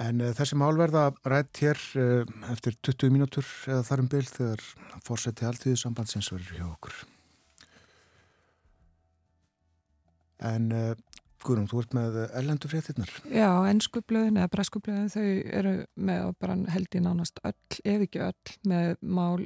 En 0.00 0.20
uh, 0.20 0.32
þessi 0.34 0.58
mál 0.58 0.74
verða 0.78 1.08
rætt 1.30 1.62
hér 1.62 1.80
uh, 2.00 2.22
eftir 2.50 2.76
20 2.82 3.14
mínútur 3.14 3.46
eða 3.70 3.84
þarum 3.86 4.10
byl 4.10 4.24
þegar 4.26 4.62
fórseti 5.06 5.46
alltíðu 5.46 5.78
sambandsins 5.78 6.32
verður 6.34 6.58
hjá 6.58 6.66
okkur. 6.68 7.02
En 10.44 10.72
uh, 10.74 10.94
Guðrún, 11.44 11.68
þú 11.68 11.82
ert 11.82 11.94
með 11.96 12.14
ellendu 12.40 12.70
fréttinnar. 12.72 13.10
Já, 13.28 13.48
ennskublöðin 13.68 14.38
eða 14.40 14.50
breskublöðin 14.54 15.10
þau 15.12 15.26
eru 15.58 15.74
með 16.08 16.30
bara 16.40 16.56
held 16.72 16.96
í 16.96 17.02
nánast 17.04 17.40
öll, 17.44 17.80
ef 17.84 18.04
ekki 18.06 18.22
öll, 18.24 18.54
með 18.70 18.94
mál 19.04 19.44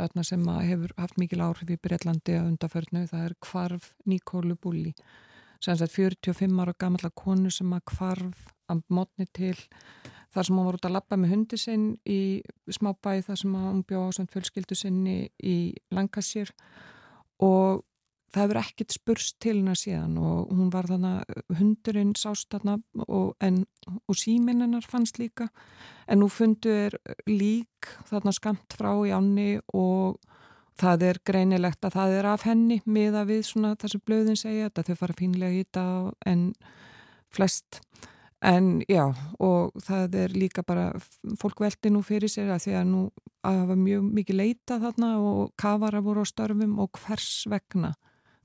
öllna 0.00 0.24
sem 0.24 0.46
hefur 0.46 0.94
haft 0.96 1.18
mikil 1.20 1.42
áhrif 1.44 1.72
í 1.74 1.78
Breitlandi 1.82 2.38
að 2.38 2.52
undaförnu. 2.52 3.02
Það 3.10 3.26
er 3.26 3.34
kvarf 3.42 3.90
Nikólu 4.08 4.56
Bulli, 4.62 4.94
sem 5.58 5.74
er 5.74 5.92
45 5.92 6.62
ára 6.62 6.76
gamalla 6.78 7.10
konu 7.10 7.50
sem 7.52 7.74
að 7.74 7.84
kvarf 7.92 8.46
að 8.70 8.82
mótni 8.88 9.26
til 9.36 9.56
þar 10.30 10.46
sem 10.46 10.56
hún 10.56 10.68
var 10.68 10.78
út 10.78 10.86
að 10.86 10.96
lappa 10.96 11.18
með 11.18 11.34
hundi 11.34 11.58
sinn 11.58 11.86
í 12.06 12.20
smábæði 12.70 13.26
þar 13.26 13.40
sem 13.42 13.54
hún 13.58 13.84
bjóð 13.86 14.22
á 14.22 14.30
fjölskyldu 14.30 14.78
sinni 14.78 15.16
í 15.42 15.56
Langasýr 15.94 16.52
og 17.42 17.82
það 18.30 18.44
hefur 18.44 18.60
ekkert 18.60 18.94
spurst 18.94 19.38
til 19.42 19.56
hennar 19.58 19.78
síðan 19.78 20.16
og 20.22 20.50
hún 20.54 20.70
var 20.70 20.86
þannig, 20.86 21.38
hundurinn 21.58 22.12
sást 22.18 22.50
þarna 22.52 22.76
og, 23.06 23.34
og 23.40 24.18
síminn 24.18 24.62
hennar 24.62 24.86
fannst 24.86 25.18
líka. 25.18 25.48
En 26.06 26.22
nú 26.22 26.30
fundu 26.30 26.70
er 26.70 26.96
lík 27.26 27.90
þarna 28.10 28.34
skamt 28.36 28.76
frá 28.78 28.92
í 29.02 29.10
ánni 29.14 29.56
og 29.74 30.20
það 30.80 31.06
er 31.08 31.20
greinilegt 31.26 31.84
að 31.84 31.96
það 31.98 32.16
er 32.20 32.30
af 32.30 32.46
henni 32.46 32.78
miða 32.86 33.26
við 33.28 33.42
svona 33.50 33.74
þessu 33.80 34.00
blöðin 34.06 34.38
segja 34.38 34.70
þetta 34.70 34.86
þau 34.86 35.00
fara 35.02 35.18
fínlega 35.18 35.56
í 35.58 35.64
þetta 35.64 35.84
en 36.30 36.46
flest 37.34 37.82
En 38.40 38.80
já, 38.88 39.04
og 39.36 39.74
það 39.84 40.14
er 40.22 40.32
líka 40.32 40.62
bara, 40.64 40.94
fólk 41.36 41.60
veldi 41.60 41.90
nú 41.92 42.00
fyrir 42.04 42.30
sér 42.32 42.54
að 42.54 42.62
því 42.64 42.76
að 42.78 42.86
nú 42.88 43.00
að 43.44 43.58
hafa 43.58 43.76
mjög 43.76 44.06
mikið 44.16 44.38
leita 44.38 44.78
þarna 44.80 45.10
og 45.20 45.50
kafara 45.60 46.00
voru 46.04 46.24
á 46.24 46.30
störfum 46.30 46.78
og 46.80 46.96
hvers 47.02 47.44
vegna 47.52 47.92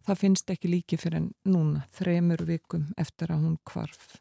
það 0.06 0.20
finnst 0.22 0.52
ekki 0.52 0.72
líki 0.72 1.00
fyrir 1.00 1.22
en 1.22 1.30
núna, 1.48 1.86
þremur 1.96 2.44
vikum 2.48 2.90
eftir 3.00 3.32
að 3.34 3.48
hún 3.48 3.58
kvarf. 3.68 4.18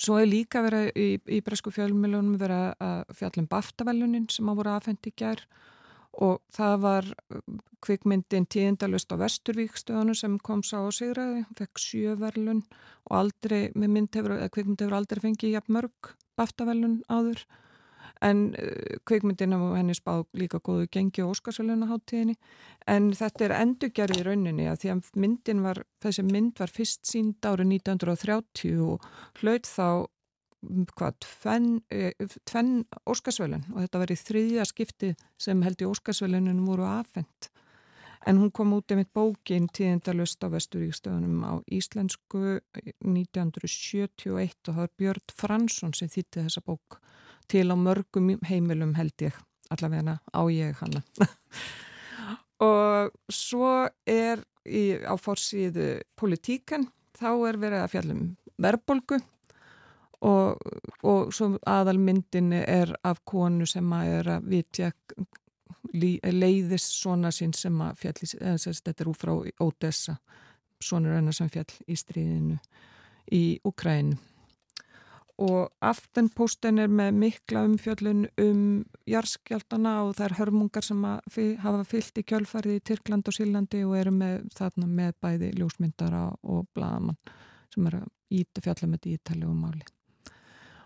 Svo 0.00 0.16
er 0.16 0.30
líka 0.30 0.62
verið 0.64 0.88
í, 0.96 1.08
í 1.20 1.40
Bresku 1.44 1.72
fjölmjölunum 1.74 2.38
verið 2.40 2.70
að 2.80 3.12
fjallum 3.18 3.48
baftavelunin 3.50 4.28
sem 4.32 4.48
að 4.48 4.62
voru 4.62 4.72
aðfendi 4.72 5.12
gerð 5.12 5.44
og 6.20 6.40
það 6.54 6.76
var 6.84 7.08
uh, 7.32 7.40
kvikmyndin 7.84 8.46
tíðindalust 8.52 9.12
á 9.12 9.16
Vesturvíkstöðunum 9.20 10.18
sem 10.18 10.36
kom 10.44 10.64
sá 10.66 10.78
á 10.84 10.90
sigraði, 10.92 11.46
fekk 11.56 11.80
sjöverlun 11.80 12.60
og 13.08 13.16
aldrei, 13.22 13.70
með 13.74 13.94
mynd 13.96 14.20
hefur, 14.20 14.36
kvikmynd 14.52 14.84
hefur 14.84 14.98
aldrei 15.00 15.24
fengið 15.24 15.56
jafn 15.56 15.76
mörg 15.78 16.12
baftavelun 16.38 17.00
áður. 17.08 17.44
En 18.20 18.50
uh, 18.52 19.00
kvikmyndin 19.08 19.56
hefur 19.56 19.78
henni 19.78 19.96
spáð 19.96 20.26
líka 20.36 20.60
góðu 20.60 20.90
gengi 20.92 21.24
og 21.24 21.32
óskarsvelunaháttíðinni 21.34 22.36
en 22.92 23.10
þetta 23.16 23.46
er 23.46 23.58
endurgerð 23.62 24.20
í 24.20 24.24
rauninni 24.28 24.68
að 24.68 24.82
því 24.82 24.94
að 24.94 25.12
myndin 25.24 25.64
var, 25.64 25.84
þessi 26.04 26.26
mynd 26.28 26.60
var 26.60 26.72
fyrst 26.74 27.08
sínd 27.08 27.48
árið 27.48 27.76
1930 27.80 28.82
og 28.84 29.06
hlaut 29.40 29.68
þá 29.68 29.86
hvað, 30.60 31.16
tvenn, 31.24 31.70
e, 31.92 32.12
tvenn 32.48 32.84
Óskarsvölun 33.08 33.64
og 33.72 33.80
þetta 33.84 34.02
var 34.02 34.12
í 34.12 34.18
þriðja 34.20 34.66
skipti 34.68 35.14
sem 35.40 35.62
held 35.64 35.80
í 35.80 35.88
Óskarsvölunum 35.88 36.66
voru 36.68 36.88
aðfendt 36.88 37.50
en 38.26 38.38
hún 38.38 38.50
kom 38.52 38.72
út 38.76 38.92
eitt 38.92 39.12
bókin 39.16 39.68
tíðindalust 39.72 40.44
á 40.44 40.52
Vesturíkstöðunum 40.52 41.40
á 41.44 41.52
íslensku 41.72 42.60
1971 43.00 44.68
og 44.68 44.74
það 44.74 44.80
var 44.82 44.92
Björn 45.00 45.34
Fransson 45.36 45.94
sem 45.96 46.10
þýtti 46.12 46.44
þessa 46.44 46.64
bók. 46.66 47.00
Til 47.50 47.66
á 47.72 47.76
mörgum 47.76 48.34
heimilum 48.46 48.94
held 48.98 49.24
ég. 49.24 49.36
Allavega 49.72 50.18
á 50.20 50.42
ég 50.52 50.76
hana. 50.82 51.02
Og 52.60 53.14
svo 53.32 53.88
er 54.04 54.42
í, 54.68 55.00
á 55.00 55.16
fórsíðu 55.16 56.02
politíkan 56.20 56.90
þá 57.16 57.30
er 57.48 57.58
verið 57.62 57.80
að 57.80 57.92
fjallum 57.94 58.24
verbolgu 58.60 59.20
og, 60.26 60.60
og 61.02 61.32
svo 61.34 61.54
aðalmyndin 61.66 62.52
er 62.60 62.92
af 63.04 63.22
konu 63.24 63.66
sem 63.68 63.92
að 63.96 64.14
er 64.18 64.32
að 64.36 64.48
vitja 64.52 64.90
leiðis 65.92 66.86
svona 67.00 67.32
sín 67.34 67.54
sem 67.56 67.78
að 67.82 68.02
fjall, 68.04 68.18
þetta 68.20 68.96
er 68.96 69.10
úr 69.10 69.18
frá 69.18 69.32
Odessa, 69.64 70.18
svona 70.80 71.16
reyna 71.16 71.32
sem 71.32 71.48
fjall 71.50 71.70
í 71.88 71.96
stríðinu 71.98 72.58
í 73.32 73.44
Ukræn 73.66 74.14
og 75.40 75.70
aftenposten 75.80 76.78
er 76.82 76.90
með 76.92 77.14
mikla 77.16 77.62
umfjöllun 77.64 78.26
um 78.42 78.64
jarskjaldana 79.08 79.94
og 80.04 80.12
það 80.18 80.26
er 80.26 80.36
hörmungar 80.36 80.84
sem 80.84 81.06
hafa 81.62 81.84
fyllt 81.88 82.20
í 82.20 82.26
kjölfarið 82.28 82.76
í 82.76 82.82
Tyrkland 82.90 83.30
og 83.30 83.36
Sílandi 83.36 83.80
og 83.86 83.96
eru 83.96 84.12
með 84.12 84.42
þarna 84.56 84.90
með 84.90 85.14
bæði 85.24 85.54
ljósmyndara 85.56 86.26
og 86.42 86.68
bladamann 86.76 87.16
sem 87.72 87.88
er 87.88 88.02
að 88.02 88.10
íta 88.42 88.64
fjalla 88.66 88.90
með 88.92 89.10
ítali 89.14 89.48
og 89.48 89.56
máli 89.56 89.88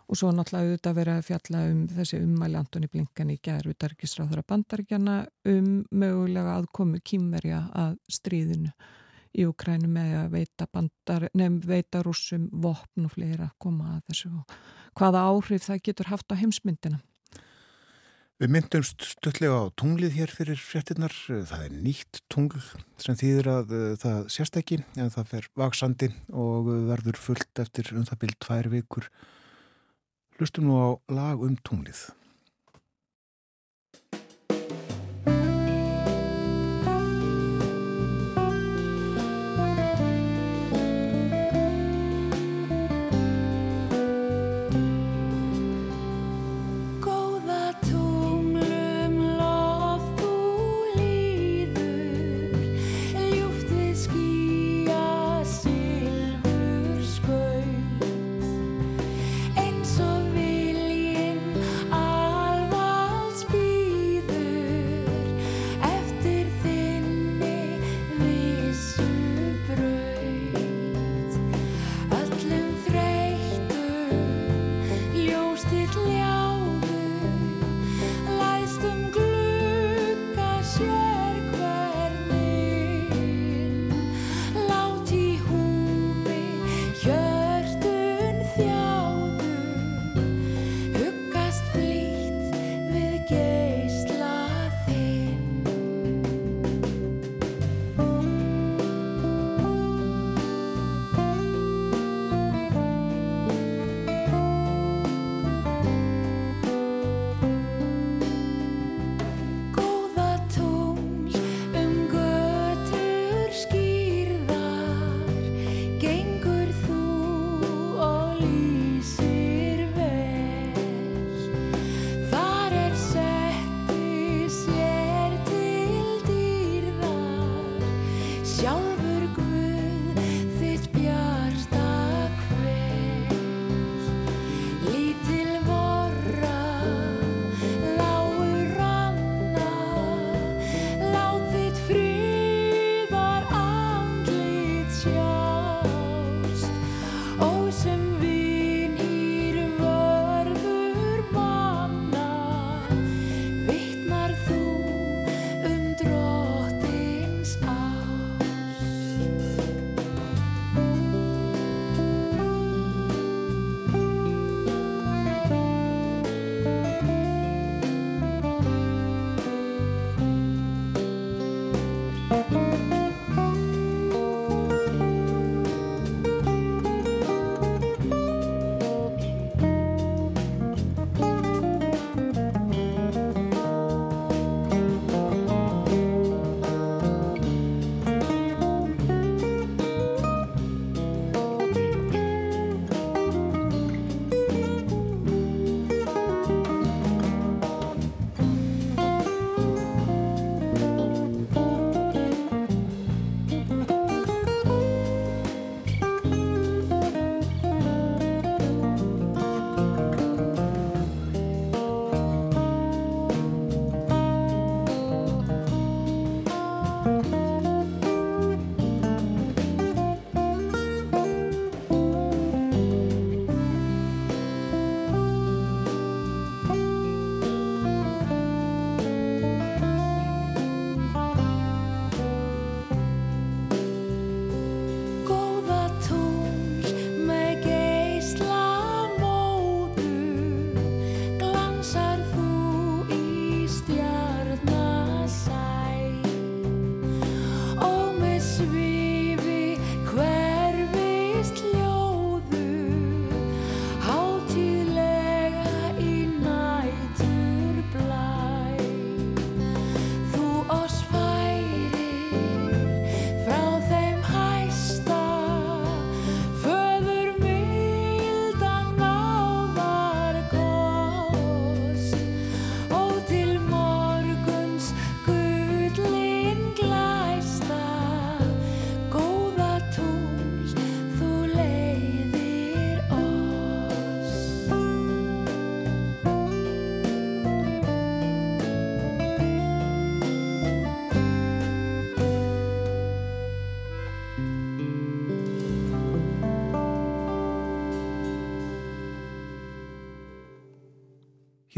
og 0.05 0.19
svo 0.19 0.33
náttúrulega 0.35 0.75
auðvitað 0.75 0.99
verið 0.99 1.19
að 1.19 1.29
fjalla 1.29 1.63
um 1.71 1.85
þessi 1.95 2.21
ummæli 2.21 2.59
Antoni 2.61 2.91
Blinkan 2.93 3.33
í 3.33 3.39
gerð 3.45 3.73
utarkisráðara 3.73 4.45
bandaríkjana 4.49 5.17
um 5.53 5.71
mögulega 5.91 6.59
aðkomu 6.59 7.01
kýmverja 7.01 7.63
að 7.85 7.97
stríðinu 8.13 8.75
í 9.35 9.47
Ukrænu 9.49 9.89
með 9.91 10.13
að 10.21 10.37
veita, 10.37 10.69
bandar, 10.71 11.27
nefn, 11.35 11.59
veita 11.67 12.05
rúsum 12.07 12.47
vopn 12.53 13.09
og 13.09 13.17
fleira 13.17 13.49
að 13.49 13.57
koma 13.65 13.97
að 13.97 14.13
þessu 14.13 14.31
og 14.31 14.55
hvaða 14.99 15.25
áhrif 15.33 15.67
það 15.67 15.83
getur 15.89 16.13
haft 16.13 16.31
á 16.31 16.39
heimsmyndina. 16.39 17.01
Við 18.43 18.51
myndumst 18.51 19.05
stöldlega 19.07 19.59
á 19.63 19.65
tunglið 19.79 20.17
hér 20.19 20.33
fyrir 20.35 20.59
fréttinnar. 20.59 21.13
Það 21.15 21.61
er 21.69 21.75
nýtt 21.85 22.19
tungl 22.33 22.63
sem 23.01 23.15
þýðir 23.19 23.49
að 23.53 23.75
uh, 23.75 23.85
það 24.03 24.19
sérst 24.35 24.59
ekki 24.59 24.81
en 24.99 25.13
það 25.15 25.29
fer 25.31 25.47
vaksandi 25.59 26.09
og 26.35 26.71
verður 26.91 27.21
fullt 27.21 27.63
eftir 27.63 27.93
um 27.95 28.07
það 28.09 28.21
byrj 28.25 28.37
tvær 28.43 28.71
vikur 28.75 29.09
Hlustum 30.35 30.67
nú 30.67 30.75
á 30.83 30.89
lag 31.15 31.39
um 31.39 31.55
tunglið. 31.63 32.11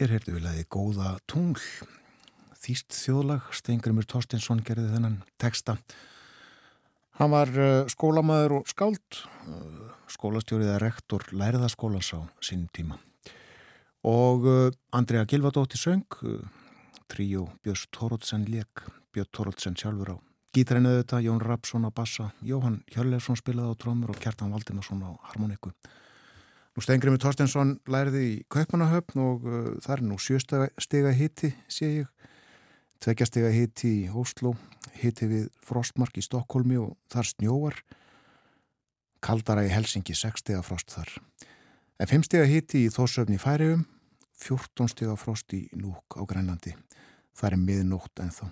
Hér 0.07 0.21
heyrðu 0.21 0.33
við 0.37 0.45
leiði 0.45 0.65
Góða 0.71 1.09
tungl. 1.27 1.63
Þýst 2.63 2.95
þjóðlag, 2.95 3.49
Steingrimur 3.59 4.07
Torstinsson 4.07 4.61
gerði 4.63 4.93
þennan 4.93 5.17
texta. 5.43 5.75
Hann 7.19 7.33
var 7.33 7.51
uh, 7.51 7.89
skólamæður 7.91 8.61
og 8.61 8.71
skáld, 8.71 9.19
uh, 9.51 9.89
skólastjóriða 10.15 10.77
rektor 10.79 11.27
læriðaskólans 11.35 12.13
á 12.15 12.23
sín 12.39 12.69
tíma. 12.71 13.01
Og 14.07 14.47
uh, 14.47 14.71
Andrea 14.95 15.27
Gilvardóttir 15.27 15.83
söng, 15.83 16.07
tríu 17.11 17.49
Björns 17.67 17.89
Tórótsen 17.91 18.47
leik, 18.47 18.87
Björn 19.11 19.33
Tórótsen 19.35 19.75
sjálfur 19.75 20.15
á 20.15 20.17
gítarinn 20.55 20.87
auðvitað, 20.87 21.27
Jón 21.27 21.43
Rapsson 21.43 21.83
á 21.83 21.91
bassa, 21.91 22.31
Jóhann 22.47 22.85
Hjörleifsson 22.95 23.43
spilaði 23.43 23.75
á 23.75 23.81
trómur 23.83 24.15
og 24.15 24.23
Kjartan 24.23 24.55
Valdimarsson 24.55 25.03
á 25.03 25.19
harmoniku. 25.33 25.75
Nú 26.77 26.83
Stengrimur 26.85 27.17
Torstensson 27.17 27.71
læriði 27.89 28.23
í 28.29 28.33
Kaupanahöfn 28.53 29.21
og 29.25 29.45
uh, 29.49 29.69
það 29.81 29.93
er 29.95 30.01
nú 30.05 30.19
sjöstega 30.21 31.13
hitti, 31.17 31.49
sé 31.73 31.87
ég. 32.03 32.27
Tveggjastega 33.01 33.49
hitti 33.49 33.93
í 34.03 34.11
Óslo, 34.13 34.53
hitti 35.01 35.25
við 35.31 35.47
Frostmark 35.65 36.19
í 36.21 36.25
Stokkólmi 36.27 36.77
og 36.77 36.91
þar 37.09 37.31
snjóar. 37.31 37.79
Kaldara 39.25 39.65
í 39.65 39.71
Helsingi, 39.73 40.13
6 40.13 40.45
stega 40.45 40.61
frost 40.65 40.93
þar. 40.93 41.15
En 41.97 42.11
5 42.11 42.27
stega 42.29 42.45
hitti 42.51 42.83
í 42.85 42.93
Þósöfni 42.93 43.41
Færiðum, 43.41 43.87
14 44.45 44.93
stega 44.93 45.17
frost 45.17 45.57
í 45.57 45.63
Núk 45.81 46.19
á 46.21 46.29
Grænlandi. 46.29 46.75
Það 47.33 47.49
er 47.55 47.63
miðnótt 47.63 48.21
en 48.21 48.35
þá. 48.37 48.51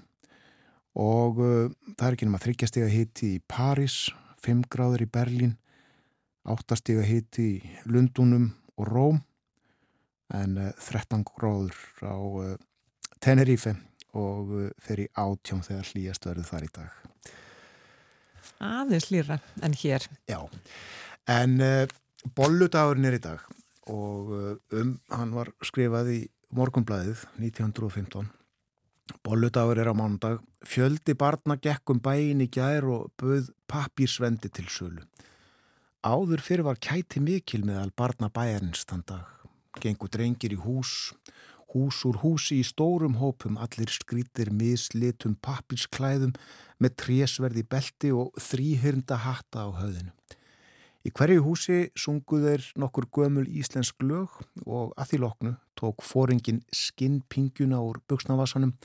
Og 0.97 1.45
uh, 1.45 1.69
það 1.93 2.07
er 2.09 2.17
ekki 2.17 2.31
náma 2.31 2.41
þryggjastega 2.41 2.89
hitti 2.89 3.35
í 3.37 3.45
París, 3.45 4.07
5 4.49 4.65
gráður 4.73 5.05
í 5.05 5.11
Berlín, 5.13 5.55
áttastega 6.45 7.05
hiti 7.07 7.47
í 7.57 7.73
Lundunum 7.89 8.51
og 8.77 8.91
Róm 8.91 9.21
en 10.35 10.57
13 10.59 11.21
eh, 11.21 11.25
gráður 11.37 11.77
á 12.05 12.17
eh, 12.45 12.55
Tenerife 13.23 13.75
og 14.17 14.55
eh, 14.61 14.71
fer 14.81 15.05
í 15.05 15.09
átjón 15.11 15.65
þegar 15.67 15.91
hlýjast 15.93 16.29
verður 16.29 16.51
þar 16.51 16.67
í 16.67 16.71
dag. 16.79 17.35
Aðeins 18.65 19.11
hlýra 19.11 19.41
en 19.67 19.75
hér. 19.77 20.07
Já, 20.31 20.41
en 21.29 21.59
bolludagurinn 22.37 23.09
er 23.11 23.19
í 23.19 23.25
dag 23.25 23.43
og 23.91 24.31
um 24.73 24.95
hann 25.13 25.35
var 25.35 25.51
skrifað 25.65 26.13
í 26.15 26.21
morgunblæðið 26.55 27.27
1915. 27.43 28.31
Bolludagur 29.25 29.81
er 29.83 29.91
á 29.93 29.95
mándag. 29.97 30.39
Fjöldi 30.65 31.13
barna 31.19 31.59
gekkum 31.61 32.01
bæin 32.01 32.41
í 32.41 32.49
gær 32.49 32.87
og 32.89 33.11
böð 33.21 33.51
papírsvendi 33.69 34.49
til 34.49 34.71
sölu. 34.73 35.05
Áður 36.05 36.43
fyrir 36.45 36.67
var 36.67 36.77
kæti 36.77 37.17
mikil 37.25 37.63
meðal 37.65 37.89
barna 37.97 38.29
bæjarins 38.29 38.83
þann 38.85 39.07
dag. 39.09 39.25
Gengu 39.81 40.11
drengir 40.13 40.53
í 40.53 40.59
hús, 40.61 41.15
hús 41.73 42.03
úr 42.05 42.19
húsi 42.21 42.59
í 42.61 42.67
stórum 42.69 43.17
hópum, 43.23 43.57
allir 43.57 43.89
skrítir 43.89 44.51
mislitum 44.53 45.39
pappilsklæðum 45.41 46.37
með 46.77 46.97
trésverði 47.01 47.65
belti 47.73 48.13
og 48.13 48.37
þrýhyrnda 48.37 49.17
hatta 49.25 49.65
á 49.65 49.69
höðinu. 49.81 50.13
Í 51.09 51.13
hverju 51.17 51.41
húsi 51.47 51.81
sunguður 51.97 52.69
nokkur 52.77 53.09
gömul 53.09 53.49
íslensk 53.49 54.05
lög 54.05 54.43
og 54.67 54.93
að 55.01 55.09
því 55.09 55.25
loknu 55.25 55.57
tók 55.81 56.05
fóringin 56.05 56.61
skinnpingjuna 56.69 57.81
úr 57.81 58.05
buksnavasanum. 58.05 58.77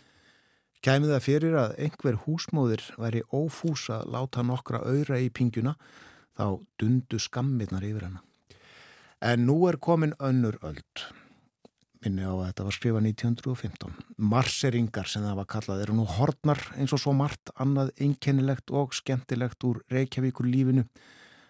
Kæmið 0.79 1.17
það 1.17 1.25
fyrir 1.27 1.63
að 1.67 1.79
einhver 1.83 2.23
húsmóðir 2.23 2.93
væri 2.95 3.27
ófús 3.27 3.89
að 3.91 4.07
láta 4.15 4.47
nokkra 4.47 4.85
auðra 4.87 5.19
í 5.19 5.27
pingjuna 5.27 5.75
þá 6.39 6.59
dundu 6.79 7.19
skammirnar 7.19 7.83
yfir 7.83 8.07
hana. 8.07 8.23
En 9.19 9.43
nú 9.49 9.57
er 9.67 9.75
komin 9.83 10.15
önnur 10.23 10.55
öld. 10.63 11.03
Minni 11.99 12.23
á 12.23 12.31
að 12.31 12.45
þetta 12.45 12.65
var 12.65 12.75
skrifað 12.77 13.07
1915. 13.09 13.95
Marseringar 14.31 15.09
sem 15.11 15.25
það 15.25 15.39
var 15.41 15.47
kallað 15.51 15.81
eru 15.83 15.97
nú 15.97 16.05
hortnar 16.07 16.61
eins 16.79 16.93
og 16.95 17.01
svo 17.03 17.11
margt 17.11 17.51
annað 17.59 17.91
einkennilegt 17.99 18.71
og 18.71 18.95
skemmtilegt 18.95 19.67
úr 19.67 19.81
Reykjavíkur 19.91 20.47
lífinu 20.47 20.85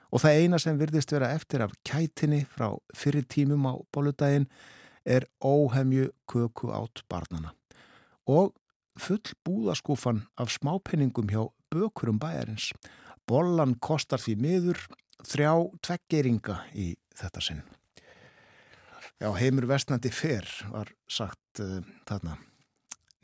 og 0.10 0.23
það 0.23 0.39
eina 0.41 0.58
sem 0.58 0.80
virðist 0.80 1.13
vera 1.13 1.30
eftir 1.38 1.62
af 1.62 1.75
kætinni 1.86 2.41
frá 2.49 2.71
fyrir 2.97 3.28
tímum 3.30 3.67
á 3.69 3.78
bóludaginn 3.93 4.49
er 5.06 5.28
óhemju 5.38 6.10
köku 6.25 6.71
átt 6.73 7.04
barnana 7.06 7.54
og 8.25 8.56
full 8.97 9.36
búðaskúfan 9.45 10.25
af 10.38 10.49
smápenningum 10.49 11.30
hjá 11.30 11.45
bökurum 11.69 12.17
bæjarins 12.17 12.71
Bollan 13.30 13.76
kostar 13.78 14.22
því 14.22 14.36
miður 14.42 14.80
þrjá 15.28 15.52
tveggeringa 15.86 16.56
í 16.74 16.94
þetta 17.20 17.44
sinn. 17.44 17.62
Já, 19.20 19.30
heimur 19.36 19.68
vestnandi 19.68 20.10
fyrr 20.15 20.48
var 20.72 20.89
sagt 21.12 21.60
uh, 21.62 21.82
þarna 22.08 22.38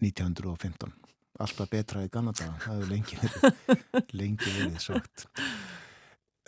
1915. 0.04 0.92
Alltaf 1.40 1.72
betra 1.72 2.04
í 2.04 2.12
Ganada, 2.12 2.50
það 2.64 2.82
hefur 2.82 2.92
lengi 2.92 3.20
verið, 3.20 3.80
lengi 4.20 4.54
verið 4.58 4.78
sagt. 4.84 5.26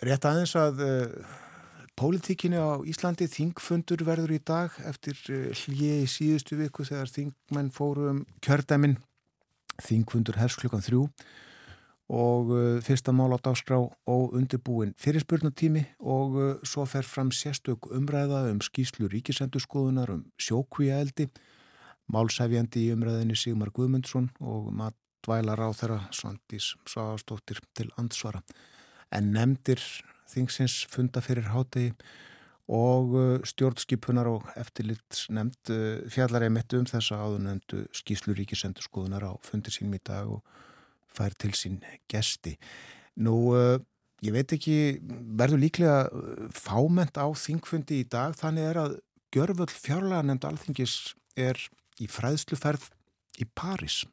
Rétt 0.04 0.28
aðeins 0.28 0.54
að 0.60 0.84
uh, 0.84 1.34
pólitíkinni 1.98 2.60
á 2.60 2.76
Íslandi 2.86 3.26
þingfundur 3.32 4.04
verður 4.06 4.36
í 4.36 4.40
dag 4.44 4.76
eftir 4.88 5.18
uh, 5.32 5.50
hlið 5.64 6.04
í 6.04 6.08
síðustu 6.12 6.60
viku 6.60 6.86
þegar 6.88 7.10
þingmenn 7.16 7.72
fórum 7.74 8.22
um 8.22 8.24
kjördæminn. 8.44 8.98
Þingfundur 9.80 10.38
hefst 10.42 10.60
klukkan 10.60 10.84
þrjú 10.84 11.08
og 11.08 11.47
uh, 12.08 12.80
fyrsta 12.80 13.12
mál 13.12 13.36
á 13.36 13.38
dagskrá 13.38 13.76
og 13.76 14.32
undirbúin 14.32 14.94
fyrirspurnatími 14.96 15.84
og 16.00 16.36
uh, 16.36 16.54
svo 16.64 16.86
fer 16.88 17.04
fram 17.04 17.28
sérstök 17.28 17.90
umræða 17.92 18.48
um 18.48 18.60
skýslu 18.64 19.10
ríkisendurskoðunar 19.12 20.14
um 20.14 20.24
sjókvíaeldi 20.40 21.28
málsæfjandi 22.08 22.86
í 22.86 22.94
umræðinni 22.94 23.36
Sigmar 23.36 23.68
Guðmundsson 23.76 24.30
og 24.40 24.70
matvælar 24.72 25.60
á 25.60 25.68
þeirra 25.76 25.98
Svandís 26.16 26.72
Svagastóttir 26.88 27.60
til 27.76 27.90
ansvara 28.00 28.40
en 29.12 29.28
nefndir 29.34 29.82
þingsins 30.32 30.86
funda 30.88 31.20
fyrir 31.20 31.52
hátegi 31.52 31.92
og 32.72 33.12
uh, 33.16 33.36
stjórnskipunar 33.44 34.32
og 34.32 34.48
eftirlits 34.56 35.26
nefnd 35.28 36.08
fjallar 36.08 36.48
einmitt 36.48 36.72
um 36.72 36.88
þessa 36.88 37.20
áður 37.20 37.44
nefndu 37.50 37.84
skýslu 37.92 38.32
ríkisendurskoðunar 38.40 39.28
á 39.28 39.32
fundir 39.44 39.76
sínum 39.76 40.00
í 40.00 40.02
dag 40.08 40.32
og 40.32 40.40
fær 41.14 41.34
til 41.40 41.54
sín 41.56 41.80
gesti. 42.10 42.56
Nú, 43.24 43.34
uh, 43.56 43.78
ég 44.24 44.34
veit 44.34 44.54
ekki, 44.54 44.98
verður 45.38 45.62
líklega 45.64 45.98
uh, 46.08 46.46
fáment 46.54 47.18
á 47.18 47.26
þingfundi 47.26 48.02
í 48.02 48.08
dag, 48.08 48.36
þannig 48.38 48.70
er 48.70 48.82
að 48.84 48.98
Gjörvöld 49.28 49.74
fjárlega 49.74 50.24
nefnd 50.24 50.46
alþingis 50.48 50.92
er 51.36 51.58
í 52.00 52.06
fræðsluferð 52.08 52.86
í 53.42 53.44
Paris. 53.52 54.06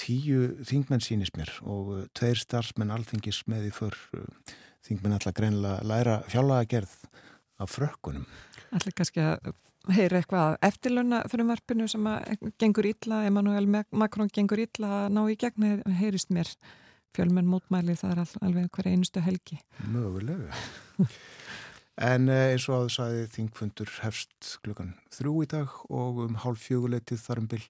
Tíu 0.00 0.56
þingmenn 0.66 1.04
sínist 1.04 1.36
mér 1.38 1.52
og 1.62 1.92
uh, 1.94 2.04
tveir 2.18 2.40
starfsmenn 2.40 2.90
alþingis 2.90 3.44
með 3.46 3.68
í 3.68 3.74
för 3.76 3.94
þingmenn 4.88 5.14
alltaf 5.14 5.36
greinlega 5.36 5.86
læra 5.86 6.20
fjárlega 6.26 6.68
gerð 6.74 6.96
af 7.60 7.74
frökkunum. 7.76 8.26
Allir 8.74 8.96
kannski 8.96 9.22
að 9.22 9.52
heyra 9.88 10.20
eitthvað 10.20 10.58
eftirlunna 10.66 11.22
fyrir 11.30 11.48
marpinu 11.48 11.88
sem 11.88 12.06
gengur 12.60 12.88
illa, 12.90 13.24
Emmanuel 13.28 13.68
Macron 13.90 14.30
gengur 14.32 14.60
illa 14.60 15.04
að 15.04 15.12
ná 15.16 15.22
í 15.32 15.36
gegn, 15.40 15.82
heyrist 16.00 16.32
mér 16.34 16.50
fjölmenn 17.16 17.48
mótmæli, 17.50 17.96
það 17.98 18.12
er 18.12 18.34
alveg 18.46 18.70
hverja 18.74 18.94
einustu 18.94 19.22
helgi. 19.24 19.58
Mögulega. 19.90 20.54
en 22.10 22.28
eh, 22.30 22.52
eins 22.52 22.68
og 22.68 22.76
að 22.76 22.84
það 22.84 22.94
sæði 22.96 23.28
þingfundur 23.34 23.94
hefst 24.04 24.50
klukkan 24.64 24.94
þrjú 25.14 25.36
í 25.44 25.50
dag 25.50 25.78
og 25.88 26.24
um 26.26 26.38
hálf 26.44 26.66
fjöguleitið 26.68 27.24
þarum 27.24 27.48
byll 27.50 27.64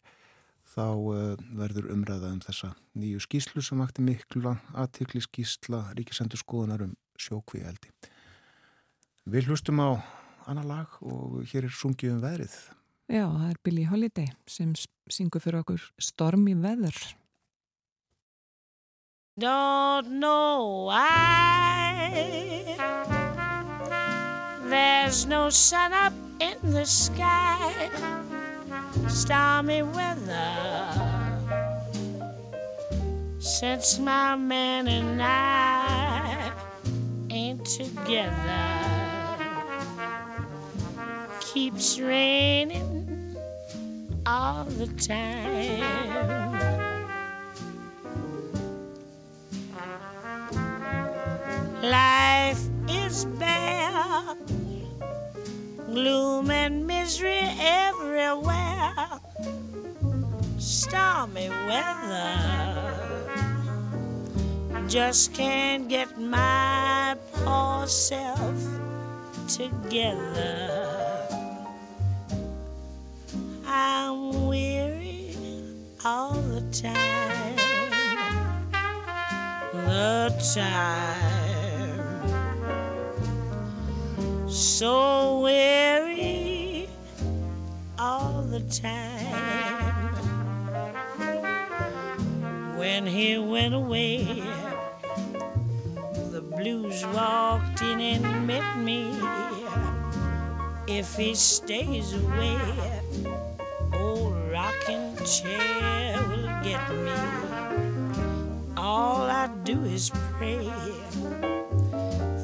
þá 0.70 0.86
uh, 0.86 1.34
verður 1.58 1.88
umræða 1.90 2.30
um 2.30 2.42
þessa 2.44 2.74
nýju 2.98 3.22
skýslu 3.24 3.62
sem 3.64 3.80
vakti 3.82 4.04
miklu 4.06 4.52
aðtikli 4.78 5.22
skýsla 5.24 5.88
ríkisendur 5.98 6.38
skoðunar 6.38 6.84
um 6.84 6.92
sjókví 7.18 7.64
eldi. 7.66 7.90
Við 9.30 9.50
hlustum 9.50 9.82
á 9.82 9.98
annar 10.50 10.66
lag 10.66 11.00
og 11.06 11.40
hér 11.52 11.68
er 11.68 11.74
sungið 11.74 12.16
um 12.16 12.20
veðrið. 12.24 12.58
Já, 13.10 13.24
það 13.26 13.48
er 13.48 13.58
Billie 13.66 13.90
Holiday 13.90 14.28
sem 14.50 14.74
syngur 15.10 15.42
fyrir 15.42 15.62
okkur 15.64 15.82
Stormi 15.98 16.54
veður. 16.58 16.98
Don't 19.40 20.20
know 20.20 20.86
why 20.86 22.20
There's 24.68 25.24
no 25.26 25.48
sun 25.50 25.92
up 25.92 26.12
in 26.40 26.58
the 26.72 26.84
sky 26.84 27.90
Stormy 29.08 29.82
weather 29.82 30.52
Since 33.38 33.98
my 33.98 34.36
man 34.36 34.88
and 34.88 35.22
I 35.22 36.52
ain't 37.30 37.64
together 37.64 38.99
keeps 41.52 41.98
raining 41.98 43.36
all 44.24 44.62
the 44.64 44.86
time. 44.86 45.80
Life 51.82 52.62
is 52.88 53.24
bare 53.24 54.36
gloom 55.86 56.52
and 56.52 56.86
misery 56.86 57.40
everywhere, 57.58 58.94
stormy 60.58 61.48
weather. 61.66 62.50
Just 64.86 65.34
can't 65.34 65.88
get 65.88 66.16
my 66.16 67.16
poor 67.32 67.88
self 67.88 68.54
together. 69.48 71.19
I'm 73.72 74.48
weary 74.48 75.36
all 76.04 76.32
the 76.32 76.60
time, 76.72 77.56
the 79.72 80.34
time, 80.52 82.08
so 84.48 85.42
weary 85.44 86.88
all 87.96 88.42
the 88.42 88.58
time. 88.58 90.14
When 92.76 93.06
he 93.06 93.38
went 93.38 93.74
away, 93.74 94.42
the 96.32 96.40
blues 96.42 97.06
walked 97.14 97.82
in 97.82 98.00
and 98.00 98.48
met 98.48 98.78
me. 98.78 99.14
If 100.88 101.14
he 101.14 101.36
stays 101.36 102.14
away, 102.14 102.58
old 104.00 104.34
rocking 104.50 105.16
chair 105.24 106.18
will 106.28 106.48
get 106.62 106.82
me. 107.06 107.18
All 108.76 109.22
I 109.42 109.48
do 109.64 109.84
is 109.84 110.10
pray 110.36 110.70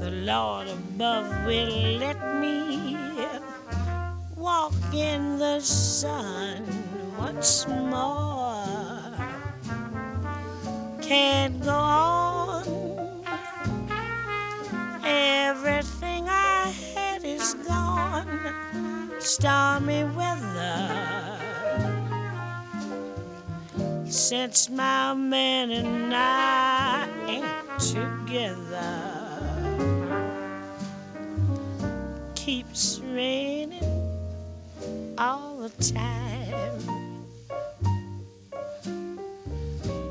the 0.01 0.11
Lord 0.33 0.69
above 0.69 1.27
will 1.47 1.99
let 1.99 2.19
me 2.41 2.97
walk 4.37 4.75
in 4.93 5.39
the 5.39 5.61
sun 5.61 6.65
once 7.19 7.67
more. 7.67 8.63
Can't 11.03 11.61
go 11.65 11.71
on. 11.71 12.65
Everything 15.05 16.29
I 16.29 16.73
had 16.95 17.25
is 17.25 17.55
gone. 17.67 18.55
Stormy 19.19 20.05
weather. 20.17 20.56
Since 24.29 24.71
my 24.71 25.15
man 25.15 25.71
and 25.71 26.13
I 26.13 27.09
ain't 27.29 27.47
together. 27.79 28.91
Keeps 32.35 32.99
raining 33.05 33.85
all 35.17 35.59
the 35.59 35.69
time. 35.81 36.81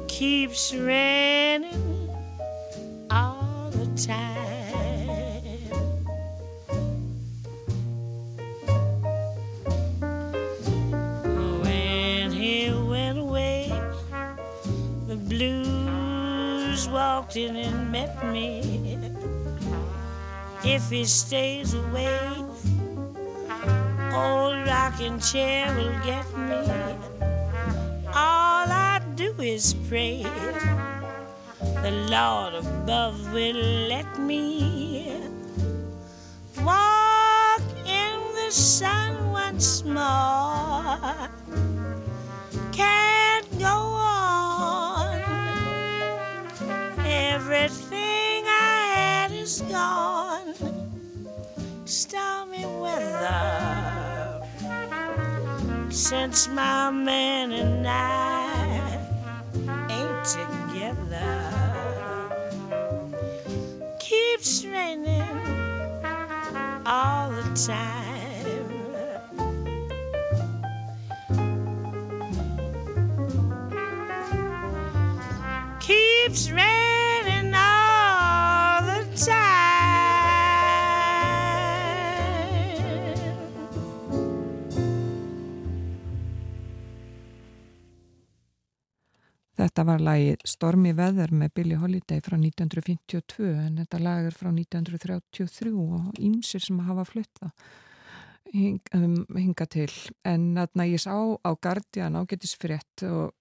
Keeps 0.08 0.74
raining 0.74 1.75
and 17.38 17.92
met 17.92 18.26
me. 18.32 18.98
If 20.64 20.90
he 20.90 21.04
stays 21.04 21.74
away, 21.74 22.18
old 24.14 24.66
rocking 24.68 25.20
chair 25.20 25.68
will 25.76 26.00
get 26.06 26.26
me. 26.38 26.62
All 28.08 28.68
I 28.72 29.02
do 29.16 29.36
is 29.40 29.74
pray 29.90 30.24
the 31.60 31.92
Lord 32.10 32.54
above 32.56 33.34
will 33.34 33.62
let 33.90 34.18
me 34.18 35.20
walk 36.64 37.62
in 37.86 38.18
the 38.36 38.50
sun 38.50 39.32
once 39.32 39.84
more. 39.84 41.35
Since 56.10 56.50
my 56.50 56.92
man 56.92 57.52
and 57.52 57.88
I 57.88 59.00
ain't 59.90 60.24
together. 60.24 61.32
Keeps 64.00 64.66
raining 64.66 65.24
all 66.86 67.32
the 67.32 67.42
time. 67.56 68.70
Keeps 75.80 76.52
raining 76.52 76.85
Þetta 89.66 89.84
var 89.88 90.02
lagið 90.06 90.44
Stormy 90.46 90.92
Weather 90.94 91.32
með 91.34 91.54
Billie 91.58 91.78
Holiday 91.82 92.20
frá 92.22 92.36
1952 92.38 93.48
en 93.50 93.80
þetta 93.80 94.02
lag 94.04 94.28
er 94.28 94.36
frá 94.38 94.52
1933 94.52 95.72
og 95.74 96.20
ímsir 96.22 96.62
sem 96.62 96.84
hafa 96.86 97.06
flutta 97.10 97.50
hing, 98.54 98.78
um, 98.94 99.16
hinga 99.34 99.66
til. 99.74 99.90
En 100.22 100.52
þarna 100.60 100.86
ég 100.92 101.02
sá 101.02 101.16
á 101.18 101.50
Guardian 101.58 102.20
ágætisfrétt 102.20 103.08
og 103.10 103.34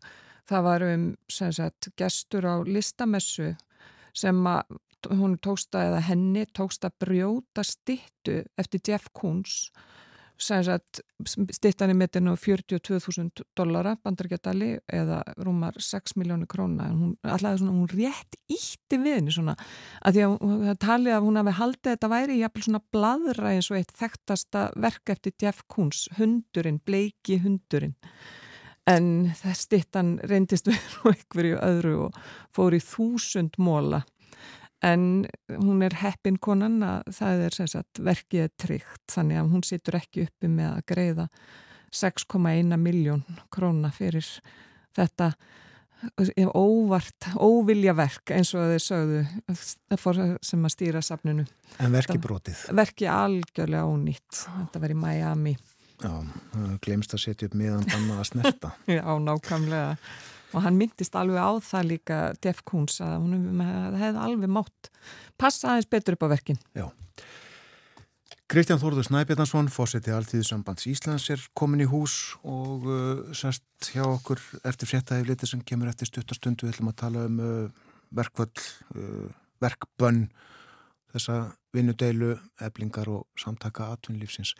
það 0.48 0.64
var 0.70 0.86
um 0.88 1.04
sagt, 1.28 1.90
gestur 2.00 2.48
á 2.48 2.56
listamessu 2.64 3.52
sem 4.16 4.40
tóksta 5.44 5.84
henni 6.08 6.46
tóksta 6.56 6.88
brjóta 6.88 7.66
stittu 7.68 8.40
eftir 8.56 8.80
Jeff 8.80 9.12
Koons 9.12 9.68
stittan 10.40 11.92
í 11.92 11.96
metinu 11.96 12.34
42.000 12.38 13.44
dollara 13.56 13.94
bandargetali 14.02 14.74
eða 14.90 15.20
rúmar 15.38 15.78
6 15.78 16.16
miljónu 16.20 16.48
króna. 16.50 16.88
Hún, 16.90 17.14
allavega 17.22 17.60
svona, 17.62 17.74
hún 17.76 17.90
rétt 17.92 18.38
ítti 18.50 18.98
við 19.00 19.18
henni 19.20 19.34
svona 19.34 19.56
að 20.02 20.16
því 20.16 20.24
að 20.26 20.36
hún 20.36 20.80
talið 20.84 21.16
að 21.16 21.26
hún 21.28 21.40
hafi 21.40 21.56
haldið 21.60 21.90
þetta 21.92 22.12
væri 22.14 22.38
jafnvel 22.40 22.66
svona 22.68 22.82
bladra 22.96 23.52
eins 23.54 23.70
og 23.70 23.80
eitt 23.80 23.94
þekktasta 23.98 24.64
verk 24.86 25.14
eftir 25.14 25.36
Jeff 25.40 25.62
Koons, 25.68 26.08
hundurinn, 26.18 26.80
bleiki 26.84 27.38
hundurinn. 27.44 27.94
En 28.90 29.30
það 29.38 29.54
stittan 29.56 30.16
reyndist 30.28 30.66
við 30.70 30.98
og 31.04 31.14
einhverju 31.14 31.60
öðru 31.62 31.94
og 32.08 32.18
fór 32.54 32.76
í 32.76 32.82
þúsund 32.84 33.56
móla 33.62 34.02
en 34.84 35.24
hún 35.48 35.82
er 35.86 35.96
heppin 36.02 36.38
konan 36.42 36.82
að 36.84 37.10
það 37.16 37.44
er 37.46 37.58
sagt 37.72 38.00
verkið 38.04 38.52
tryggt 38.60 39.14
þannig 39.14 39.40
að 39.40 39.52
hún 39.54 39.66
situr 39.66 39.98
ekki 40.00 40.26
uppi 40.28 40.50
með 40.50 40.70
að 40.70 40.86
greiða 40.92 41.28
6,1 41.94 42.74
miljón 42.80 43.22
króna 43.54 43.92
fyrir 43.94 44.26
þetta 44.94 45.32
óvart, 46.54 47.30
óvilja 47.40 47.94
verk 47.96 48.34
eins 48.34 48.52
og 48.54 48.74
þeir 48.74 48.82
sögðu 48.82 49.20
sem 50.44 50.66
að 50.66 50.72
stýra 50.74 51.02
safninu. 51.04 51.46
En 51.80 51.94
verki 51.94 52.18
brotið? 52.20 52.66
Verki 52.76 53.08
algjörlega 53.08 53.86
ónýtt. 53.88 54.42
Þetta 54.44 54.90
í 54.92 54.98
Miami. 54.98 55.54
Já, 56.02 56.12
glemst 56.84 57.14
að 57.14 57.22
setja 57.22 57.48
upp 57.48 57.56
miðan 57.56 57.86
banna 57.88 58.18
að 58.20 58.28
snerta. 58.32 58.72
Já, 58.98 59.06
nákvæmlega 59.22 59.96
og 60.54 60.62
hann 60.64 60.78
myndist 60.78 61.16
alveg 61.18 61.42
á 61.42 61.52
það 61.62 61.88
líka 61.90 62.18
Jeff 62.44 62.62
Koons 62.66 63.00
að 63.04 63.16
hún 63.22 63.62
hefði 63.98 64.26
alveg 64.26 64.52
mátt 64.54 64.90
passa 65.40 65.72
aðeins 65.72 65.90
betur 65.90 66.16
upp 66.16 66.26
á 66.30 66.34
verkin. 66.36 66.60
Já. 66.76 66.88
Kristján 68.44 68.78
Þórður 68.78 69.06
Snæbjörnarsson, 69.08 69.70
fósetti 69.72 70.12
Alþýðusambands 70.12 70.84
Íslands 70.90 71.30
er 71.32 71.40
komin 71.56 71.80
í 71.80 71.88
hús 71.88 72.36
og 72.44 72.84
uh, 72.86 73.22
sest 73.34 73.88
hjá 73.94 74.04
okkur 74.04 74.42
eftir 74.68 74.90
fréttaði 74.90 75.30
liti 75.30 75.48
sem 75.48 75.62
kemur 75.64 75.88
eftir 75.90 76.10
stuttastundu 76.10 76.66
við 76.66 76.74
ætlum 76.74 76.90
að 76.92 76.98
tala 77.00 77.24
um 77.30 77.40
uh, 77.40 77.86
verkvöld 78.14 78.60
uh, 78.94 79.30
verkbönn 79.64 80.26
þessa 81.14 81.38
vinnudeilu, 81.74 82.34
eblingar 82.62 83.08
og 83.10 83.24
samtaka 83.38 83.88
atvinnlífsins. 83.94 84.52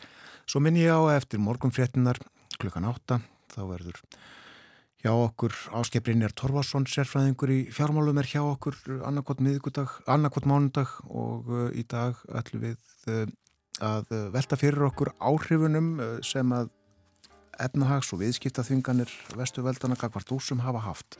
Svo 0.47 0.61
minn 0.63 0.79
ég 0.79 0.91
á 0.91 0.99
eftir 1.13 1.39
morgun 1.43 1.73
fréttinar 1.75 2.19
klukkan 2.57 2.87
átta, 2.89 3.19
þá 3.53 3.61
verður 3.69 4.01
hjá 5.05 5.13
okkur 5.13 5.53
Áskei 5.77 6.01
er 6.01 6.33
Torvarsson, 6.33 6.87
sérfræðingur 6.89 7.51
í 7.53 7.59
fjármálum 7.69 8.17
er 8.17 8.25
hjá 8.25 8.41
okkur 8.41 8.75
annarkot 9.05 9.39
miðgudag, 9.39 9.91
annarkot 10.09 10.47
mánudag 10.49 10.89
og 11.05 11.45
uh, 11.45 11.69
í 11.77 11.85
dag 11.85 12.17
ætlum 12.33 12.63
við 12.63 12.79
uh, 13.13 13.27
að 13.85 14.09
velta 14.33 14.57
fyrir 14.57 14.87
okkur 14.87 15.13
áhrifunum 15.21 15.91
uh, 15.99 16.17
sem 16.25 16.49
að 16.57 16.73
efnahags 17.61 18.09
og 18.15 18.23
viðskiptaþvinganir 18.23 19.13
vestuveldana 19.37 19.95
gagvart 19.95 20.33
úsum 20.33 20.65
hafa 20.65 20.81
haft. 20.89 21.19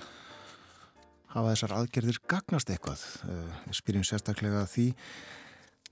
Hafa 1.36 1.54
þessar 1.54 1.78
aðgerðir 1.78 2.20
gagnast 2.28 2.74
eitthvað? 2.74 3.06
Við 3.68 3.80
spyrjum 3.80 4.08
sérstaklega 4.08 4.66
því 4.72 4.90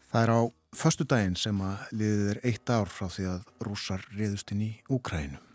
það 0.09 0.19
er 0.25 0.33
á 0.33 0.41
förstu 0.75 1.07
daginn 1.07 1.39
sem 1.39 1.63
að 1.63 1.87
liðið 1.95 2.29
er 2.33 2.43
eitt 2.49 2.73
ár 2.73 2.91
frá 2.91 3.07
því 3.07 3.31
að 3.37 3.49
rúsar 3.69 4.05
riðust 4.17 4.51
inn 4.55 4.67
í 4.67 4.71
Úkrænu. 4.91 5.52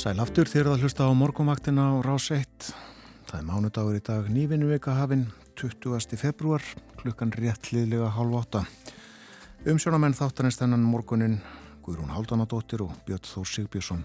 Sæl 0.00 0.16
aftur 0.16 0.48
þér 0.48 0.70
að 0.70 0.84
hlusta 0.86 1.04
á 1.04 1.12
morgumvaktina 1.12 1.82
á 1.92 2.00
Rás 2.00 2.30
1. 2.32 2.70
Það 3.28 3.34
er 3.36 3.42
mánudagur 3.44 3.98
í 3.98 4.00
dag 4.00 4.30
nývinu 4.32 4.70
vika 4.70 4.94
hafinn 4.96 5.26
20. 5.60 6.16
februar 6.16 6.64
klukkan 7.02 7.28
rétt 7.36 7.68
liðlega 7.68 8.08
hálf 8.14 8.38
átta. 8.38 8.62
Umsjónamenn 9.68 10.16
þáttanist 10.16 10.62
þennan 10.62 10.86
morgunin 10.88 11.36
Guðrún 11.84 12.14
Haldanadóttir 12.14 12.86
og 12.86 12.94
Björn 13.04 13.28
Þór 13.28 13.50
Sigbjörnsson. 13.52 14.00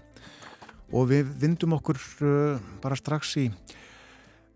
Og 0.92 1.08
við 1.14 1.32
vindum 1.40 1.78
okkur 1.78 1.96
uh, 1.96 2.60
bara 2.84 3.00
strax 3.00 3.32
í 3.40 3.46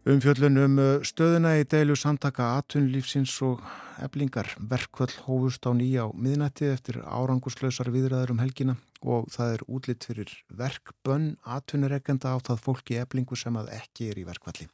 umfjöllun 0.09 0.57
um 0.57 0.79
uh, 0.81 1.03
stöðuna 1.05 1.59
í 1.61 1.65
deilu 1.69 1.97
samtaka 1.99 2.55
atunlífsins 2.57 3.35
og 3.45 3.61
eblingar 4.01 4.49
verkvöld 4.57 5.13
hófust 5.27 5.67
á 5.69 5.77
nýja 5.77 6.09
á 6.09 6.17
miðnætti 6.17 6.71
eftir 6.73 7.03
árangurslausar 7.05 7.91
viðræður 7.93 8.33
um 8.33 8.41
helgina 8.41 8.77
og 9.05 9.29
það 9.33 9.55
er 9.55 9.65
útlitt 9.69 10.07
fyrir 10.09 10.33
verkbönn 10.57 11.35
atvinnureikenda 11.45 12.33
á 12.33 12.37
það 12.41 12.63
fólki 12.65 12.97
eblingu 13.01 13.37
sem 13.37 13.57
að 13.61 13.73
ekki 13.77 14.11
er 14.13 14.21
í 14.21 14.25
verkvalli. 14.29 14.69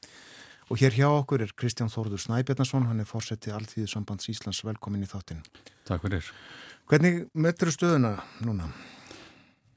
Og 0.71 0.81
hér 0.83 0.95
hjá 0.95 1.07
okkur 1.09 1.45
er 1.45 1.53
Kristján 1.55 1.91
Þórður 1.91 2.23
Snæbjarnason, 2.25 2.89
hann 2.91 3.03
er 3.03 3.07
fórsetið 3.07 3.55
Alþýðu 3.55 3.91
sambands 3.91 4.27
Íslands 4.31 4.65
velkomin 4.67 5.05
í 5.07 5.11
þáttinn. 5.11 5.45
Takk 5.87 6.03
fyrir. 6.03 6.31
Hvernig 6.91 7.27
möttur 7.35 7.71
stöðuna 7.75 8.17
núna? 8.43 8.67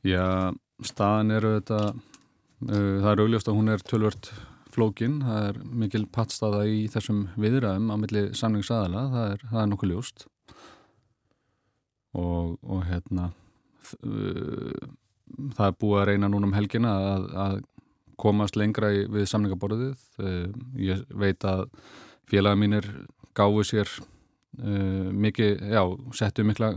Já, 0.06 0.50
staðan 0.82 1.36
eru 1.36 1.56
þetta, 1.60 1.82
uh, 1.94 2.96
það 3.04 3.12
er 3.12 3.22
augljóst 3.26 3.52
að 3.52 3.60
hún 3.60 3.74
er 3.74 3.86
tölvört 3.86 4.32
flókin, 4.80 5.20
það 5.28 5.48
er 5.52 5.62
mikil 5.84 6.06
pattstaða 6.16 6.64
í 6.72 6.82
þessum 6.92 7.26
viðræðum 7.36 7.92
á 7.92 7.96
milli 8.00 8.26
samningsaðala, 8.40 9.06
það 9.14 9.34
er, 9.36 9.48
er 9.52 9.70
nokkuð 9.74 9.94
ljóst 9.94 10.26
og, 12.18 12.56
og 12.64 12.86
hérna 12.88 13.30
það 15.56 15.66
er 15.68 15.78
búið 15.82 16.00
að 16.02 16.08
reyna 16.10 16.30
núna 16.32 16.50
um 16.50 16.56
helgina 16.58 16.94
að, 17.12 17.28
að 17.44 17.58
komast 18.20 18.58
lengra 18.60 18.92
í, 18.92 19.06
við 19.08 19.28
samningaborðið. 19.32 20.02
Ég 20.82 21.06
veit 21.16 21.46
að 21.48 21.68
félaga 22.30 22.60
mínir 22.60 22.88
gáðu 23.38 23.64
sér 23.68 23.92
uh, 24.00 25.10
mikið, 25.14 25.64
já, 25.72 25.84
settu 26.18 26.46
mikla 26.48 26.74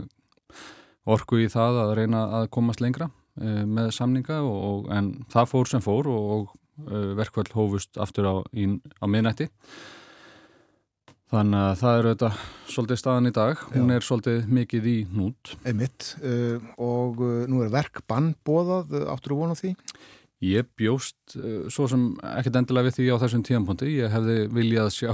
orku 1.03 1.41
í 1.43 1.49
það 1.51 1.81
að 1.83 1.93
reyna 1.99 2.23
að 2.39 2.49
komast 2.55 2.83
lengra 2.83 3.09
uh, 3.09 3.63
með 3.67 3.91
samninga 3.97 4.39
og, 4.47 4.87
en 4.93 5.13
það 5.33 5.49
fór 5.51 5.71
sem 5.73 5.83
fór 5.83 6.09
og, 6.13 6.29
og 6.37 6.45
uh, 6.47 6.62
verkvall 7.19 7.51
hófust 7.53 7.99
aftur 8.01 8.29
á, 8.29 8.35
í, 8.53 8.69
á 8.97 9.05
miðnætti. 9.05 9.49
Þannig 11.33 11.63
að 11.65 11.77
það 11.79 11.99
eru 11.99 12.09
þetta 12.11 12.29
svolítið 12.69 12.99
staðan 13.01 13.29
í 13.29 13.33
dag, 13.33 13.61
hún 13.73 13.89
Já. 13.89 13.95
er 13.95 14.05
svolítið 14.05 14.49
mikið 14.53 14.89
í 14.91 14.97
nút. 15.17 15.53
Einmitt 15.65 16.09
uh, 16.21 16.59
og 16.77 17.23
uh, 17.25 17.45
nú 17.49 17.63
er 17.65 17.71
verkbann 17.73 18.35
bóðað, 18.45 18.93
uh, 18.99 19.07
áttur 19.09 19.33
þú 19.33 19.39
vonu 19.39 19.57
því? 19.57 19.71
Ég 20.45 20.67
bjóst 20.77 21.37
uh, 21.39 21.65
svo 21.73 21.87
sem 21.89 22.03
ekkert 22.35 22.59
endilega 22.59 22.89
við 22.89 22.99
því 22.99 23.07
á 23.17 23.21
þessum 23.23 23.45
tíðanponti, 23.47 23.89
ég 23.95 24.13
hefði 24.13 24.37
viljað 24.53 24.91
sjá 24.93 25.09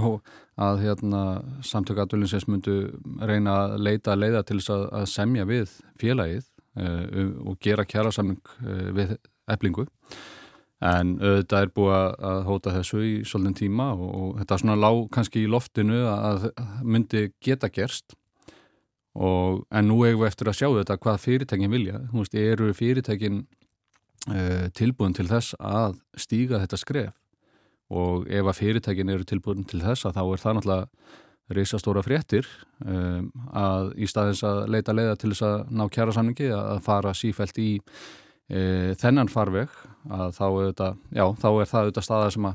að 0.60 0.84
hérna, 0.84 1.22
samtökadvölinsins 1.70 2.50
myndu 2.52 2.76
reyna 3.24 3.56
að 3.62 3.78
leita 3.88 4.12
að 4.12 4.26
leiða 4.26 4.44
til 4.44 4.60
þess 4.60 4.74
að, 4.76 4.86
að 5.00 5.08
semja 5.14 5.48
við 5.48 5.78
félagið 6.04 6.44
uh, 6.84 7.32
og 7.48 7.64
gera 7.64 7.88
kjæra 7.88 8.12
samling 8.16 8.44
uh, 8.66 8.90
við 8.98 9.16
eblingu 9.56 9.88
en 10.80 11.18
auðvitað 11.20 11.66
er 11.66 11.72
búið 11.76 11.96
að 12.30 12.42
hóta 12.48 12.74
þessu 12.78 13.02
í 13.04 13.14
svolítinn 13.28 13.58
tíma 13.58 13.90
og, 13.98 14.10
og 14.10 14.40
þetta 14.40 14.56
er 14.56 14.64
svona 14.64 14.80
lág 14.80 15.00
kannski 15.12 15.44
í 15.44 15.52
loftinu 15.52 16.02
að 16.08 16.50
myndi 16.88 17.26
geta 17.44 17.72
gerst. 17.74 18.16
Og, 19.20 19.66
en 19.74 19.90
nú 19.90 19.98
eigum 20.06 20.22
við 20.24 20.30
eftir 20.30 20.52
að 20.52 20.60
sjá 20.62 20.68
þetta 20.70 21.00
hvað 21.04 21.24
fyrirtækin 21.26 21.74
vilja, 21.74 22.04
þú 22.12 22.22
veist, 22.22 22.38
eru 22.40 22.70
fyrirtækin 22.78 23.40
uh, 24.30 24.68
tilbúin 24.78 25.16
til 25.18 25.28
þess 25.28 25.58
að 25.60 25.98
stíga 26.16 26.62
þetta 26.62 26.80
skref? 26.80 27.16
Og 27.90 28.30
ef 28.30 28.46
að 28.46 28.60
fyrirtækin 28.62 29.12
eru 29.12 29.26
tilbúin 29.28 29.66
til 29.68 29.82
þess 29.82 30.08
að 30.08 30.20
þá 30.20 30.24
er 30.24 30.44
það 30.44 30.58
náttúrulega 30.60 30.88
reysastóra 31.50 32.04
fréttir 32.06 32.46
um, 32.86 33.32
að 33.58 33.92
í 33.98 34.08
staðins 34.08 34.44
að 34.46 34.68
leita 34.70 34.94
leiða 34.94 35.16
til 35.18 35.32
þess 35.34 35.46
að 35.48 35.72
ná 35.74 35.88
kjæra 35.90 36.14
samningi 36.16 36.52
að 36.54 36.82
fara 36.86 37.14
sífælt 37.18 37.58
í 37.58 37.70
e, 38.50 38.96
þennan 39.00 39.32
farveg 39.32 39.72
að 40.10 40.32
þá 40.38 40.46
er, 40.50 40.70
þetta, 40.72 40.90
já, 41.16 41.26
þá 41.42 41.50
er 41.50 41.70
það 41.72 41.84
auðvitað 41.84 42.08
staða 42.08 42.32
sem 42.36 42.48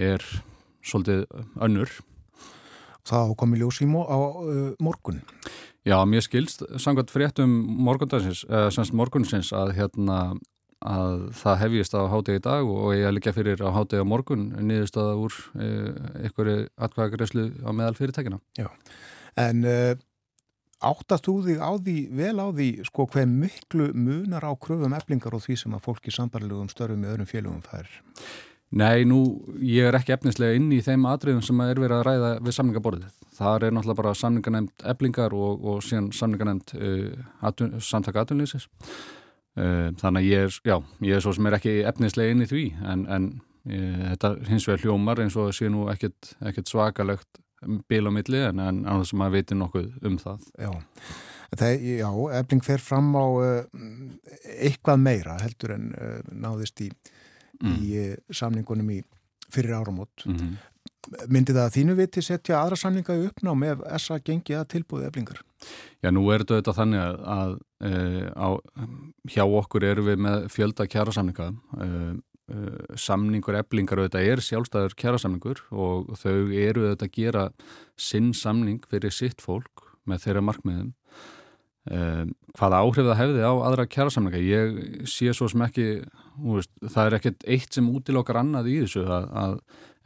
er 0.00 0.28
svolítið 0.86 1.26
önnur. 1.60 1.96
Það 3.10 3.34
komi 3.40 3.58
ljós 3.60 3.80
í 3.82 3.88
mó, 3.88 4.04
á 4.06 4.16
uh, 4.16 4.70
morgun? 4.82 5.22
Já, 5.88 5.96
mér 6.08 6.24
skilst 6.24 6.62
samkvæmt 6.78 7.12
fréttum 7.12 7.52
morgundansins, 7.80 8.44
uh, 8.48 8.68
semst 8.72 8.94
morgunsins 8.96 9.52
að 9.56 9.74
hérna 9.78 10.20
að 10.80 11.26
það 11.36 11.58
hefjist 11.60 11.96
á 11.96 12.08
hátegi 12.08 12.40
í 12.40 12.44
dag 12.44 12.68
og 12.68 12.92
ég 12.96 13.04
er 13.08 13.12
líka 13.12 13.34
fyrir 13.36 13.60
á 13.60 13.68
hátegi 13.72 14.00
á 14.00 14.08
morgun 14.08 14.46
niðurstaða 14.64 15.16
úr 15.20 15.34
uh, 15.56 15.90
einhverju 16.22 16.68
atkvæðagreyslu 16.86 17.46
á 17.64 17.70
meðal 17.72 17.96
fyrirtækina. 17.98 18.40
Já, 18.60 18.68
en 19.40 19.64
Áttast 20.80 21.26
þú 21.28 21.34
þig 21.44 21.58
á 21.60 21.70
því, 21.76 21.96
vel 22.16 22.36
á 22.40 22.46
því, 22.48 22.68
sko, 22.88 23.04
hver 23.12 23.26
miklu 23.28 23.90
munar 23.92 24.46
á 24.48 24.52
kröfum 24.56 24.94
eflingar 24.96 25.34
og 25.36 25.42
því 25.44 25.58
sem 25.60 25.74
að 25.76 25.82
fólki 25.84 26.12
sambarlegum 26.14 26.70
störfum 26.72 27.04
í 27.04 27.10
öðrum 27.10 27.28
félögum 27.28 27.60
fær? 27.66 27.90
Nei, 28.70 29.02
nú, 29.04 29.18
ég 29.66 29.90
er 29.90 29.98
ekki 29.98 30.14
efnislega 30.14 30.56
inn 30.56 30.70
í 30.72 30.78
þeim 30.86 31.04
atriðum 31.10 31.42
sem 31.44 31.60
er 31.66 31.80
verið 31.82 31.98
að 31.98 32.04
ræða 32.06 32.30
við 32.46 32.56
samningaborðið. 32.56 33.18
Það 33.36 33.66
er 33.66 33.74
náttúrulega 33.74 34.00
bara 34.00 34.14
samninganemt 34.16 34.84
eflingar 34.92 35.36
og, 35.36 35.66
og 35.66 35.82
síðan 35.84 36.08
samninganemt 36.16 36.72
uh, 36.78 37.10
atun, 37.50 37.74
samtaka 37.82 38.24
atunlýsis. 38.24 38.68
Uh, 39.58 39.90
þannig 40.00 40.22
að 40.22 40.28
ég 40.30 40.46
er, 40.46 40.58
já, 40.70 40.76
ég 41.10 41.18
er 41.18 41.26
svo 41.26 41.34
sem 41.36 41.50
er 41.50 41.58
ekki 41.58 41.76
efnislega 41.90 42.32
inn 42.32 42.46
í 42.46 42.48
því, 42.48 42.64
en, 42.94 43.04
en 43.10 43.28
uh, 43.68 44.08
þetta 44.14 44.32
hins 44.48 44.70
vegar 44.70 44.86
hljómar 44.86 45.24
eins 45.26 45.36
og 45.36 45.52
sé 45.56 45.68
nú 45.68 45.90
ekkit 45.92 46.70
svakalegt 46.70 47.39
bíl 47.60 48.08
á 48.08 48.12
milli 48.14 48.40
en, 48.46 48.62
en 48.62 48.86
þess 48.86 49.14
að 49.14 49.20
maður 49.20 49.36
veitir 49.36 49.58
nokkuð 49.60 50.08
um 50.08 50.16
það. 50.20 50.48
Já, 50.56 50.70
það, 51.60 51.84
já 52.00 52.08
efling 52.40 52.64
fer 52.64 52.84
fram 52.84 53.12
á 53.12 53.26
uh, 53.26 53.84
eitthvað 54.56 55.04
meira 55.04 55.36
heldur 55.42 55.76
en 55.76 55.90
uh, 55.92 56.18
náðist 56.32 56.80
í, 56.86 56.90
mm. 57.60 57.76
í 57.76 57.92
uh, 58.06 58.16
samningunum 58.32 58.92
í 58.96 59.00
fyrir 59.50 59.76
áramót. 59.76 60.26
Mm 60.26 60.36
-hmm. 60.36 60.58
Myndi 61.32 61.52
það 61.56 61.64
að 61.64 61.74
þínu 61.74 61.94
viti 61.98 62.22
setja 62.22 62.60
aðra 62.60 62.76
samninga 62.76 63.16
í 63.16 63.26
uppnám 63.26 63.62
ef 63.66 63.78
þessa 63.82 64.18
gengi 64.24 64.54
að 64.54 64.68
tilbúið 64.74 65.06
eflingar? 65.08 65.40
Já, 66.04 66.10
nú 66.12 66.22
er 66.32 66.44
þetta 66.44 66.74
þannig 66.76 67.00
að, 67.00 67.16
að 67.24 67.54
á, 68.36 68.48
hjá 69.32 69.44
okkur 69.44 69.84
eru 69.84 70.04
við 70.04 70.20
með 70.20 70.46
fjölda 70.52 70.86
kjæra 70.86 71.12
samninga 71.16 71.48
samningur 72.98 73.58
eblingar 73.60 74.00
auðvitað 74.00 74.30
er 74.32 74.42
sjálfstæður 74.44 74.96
kjærasamningur 75.00 75.60
og 75.70 76.14
þau 76.18 76.50
eru 76.50 76.86
auðvitað 76.88 77.06
að 77.06 77.14
gera 77.16 77.44
sinn 78.00 78.32
samning 78.36 78.80
fyrir 78.90 79.14
sitt 79.14 79.44
fólk 79.44 79.86
með 80.08 80.24
þeirra 80.24 80.46
markmiðum. 80.48 80.90
Um, 81.90 82.34
hvaða 82.58 82.82
áhrif 82.84 83.06
það 83.08 83.18
hefði 83.22 83.44
á 83.48 83.54
aðra 83.64 83.86
kjærasamninga 83.88 84.40
ég 84.44 84.74
sé 85.08 85.32
svo 85.32 85.46
sem 85.48 85.62
ekki 85.64 85.86
veist, 86.36 86.70
það 86.84 87.06
er 87.06 87.16
ekkert 87.16 87.46
eitt 87.48 87.78
sem 87.78 87.88
útilokkar 87.88 88.38
annað 88.42 88.68
í 88.68 88.74
þessu 88.82 89.06
að, 89.08 89.24
að 89.40 89.54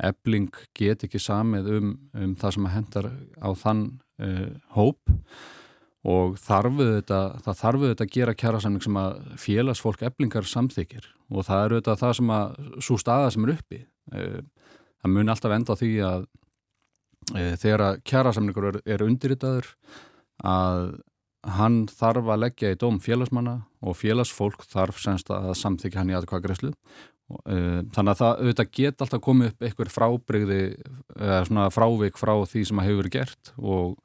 ebling 0.07 0.61
get 0.79 1.03
ekki 1.07 1.19
samið 1.19 1.73
um, 1.75 1.91
um 2.15 2.37
það 2.39 2.55
sem 2.57 2.71
hendar 2.77 3.11
á 3.43 3.51
þann 3.59 3.83
uh, 4.23 4.55
hóp 4.79 5.17
og 6.05 6.39
þarfuð 6.43 6.91
þetta, 6.99 7.21
það 7.47 7.61
þarfuð 7.63 7.91
þetta 7.93 8.05
að 8.05 8.15
gera 8.19 8.37
kjærasamning 8.41 8.85
sem 8.85 8.99
að 9.01 9.15
félagsfólk 9.41 10.03
eblingar 10.05 10.49
samþykir 10.49 11.07
og 11.33 11.47
það 11.47 11.67
eru 11.67 11.79
þetta 11.81 12.01
það 12.03 12.17
sem 12.19 12.33
að 12.35 12.59
svo 12.85 12.99
staða 13.01 13.31
sem 13.33 13.47
er 13.47 13.55
uppi. 13.55 13.81
Eh, 14.13 14.41
það 15.01 15.15
mun 15.15 15.33
alltaf 15.33 15.55
enda 15.57 15.77
á 15.77 15.81
því 15.81 15.93
að 16.05 16.27
e, 17.33 17.43
þegar 17.61 17.87
að 17.89 17.99
kjærasamningur 18.11 18.69
er, 18.71 18.79
er 18.85 19.05
undirritaður 19.05 19.73
að 20.45 20.95
hann 21.55 21.83
þarf 21.93 22.31
að 22.33 22.45
leggja 22.47 22.73
í 22.73 22.79
dóm 22.81 23.01
félagsmanna 23.05 23.59
og 23.85 23.99
félagsfólk 24.01 24.65
þarf 24.71 25.01
semst 25.03 25.29
að 25.33 25.51
samþykja 25.61 26.01
hann 26.01 26.13
í 26.13 26.17
aðkvæða 26.17 26.47
greiðslu 26.47 26.71
e, 26.73 27.59
þannig 27.93 28.15
að 28.15 28.23
það 28.23 28.41
auðvitað 28.41 28.71
get 28.79 29.05
alltaf 29.05 29.25
komið 29.27 29.53
upp 29.53 29.69
einhver 29.69 29.93
frábreyði 29.93 30.63
eða 31.19 31.43
svona 31.51 31.67
frávik 31.75 32.21
frá 32.21 32.35
því 32.49 32.65
sem 32.71 32.81
að 32.81 32.89
hefur 32.89 33.03
verið 33.03 33.17
gert. 33.19 33.53
Og 33.61 33.99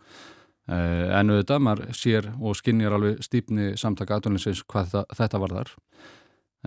en 0.70 1.34
auðvitað, 1.34 1.62
maður 1.66 1.98
sér 1.98 2.32
og 2.38 2.58
skinnir 2.60 2.94
alveg 2.94 3.24
stýpni 3.26 3.72
samtaka 3.80 4.20
aðvunninsins 4.20 4.64
hvað 4.70 4.92
þetta, 4.92 5.18
þetta 5.18 5.42
var 5.44 5.56
þar 5.56 5.72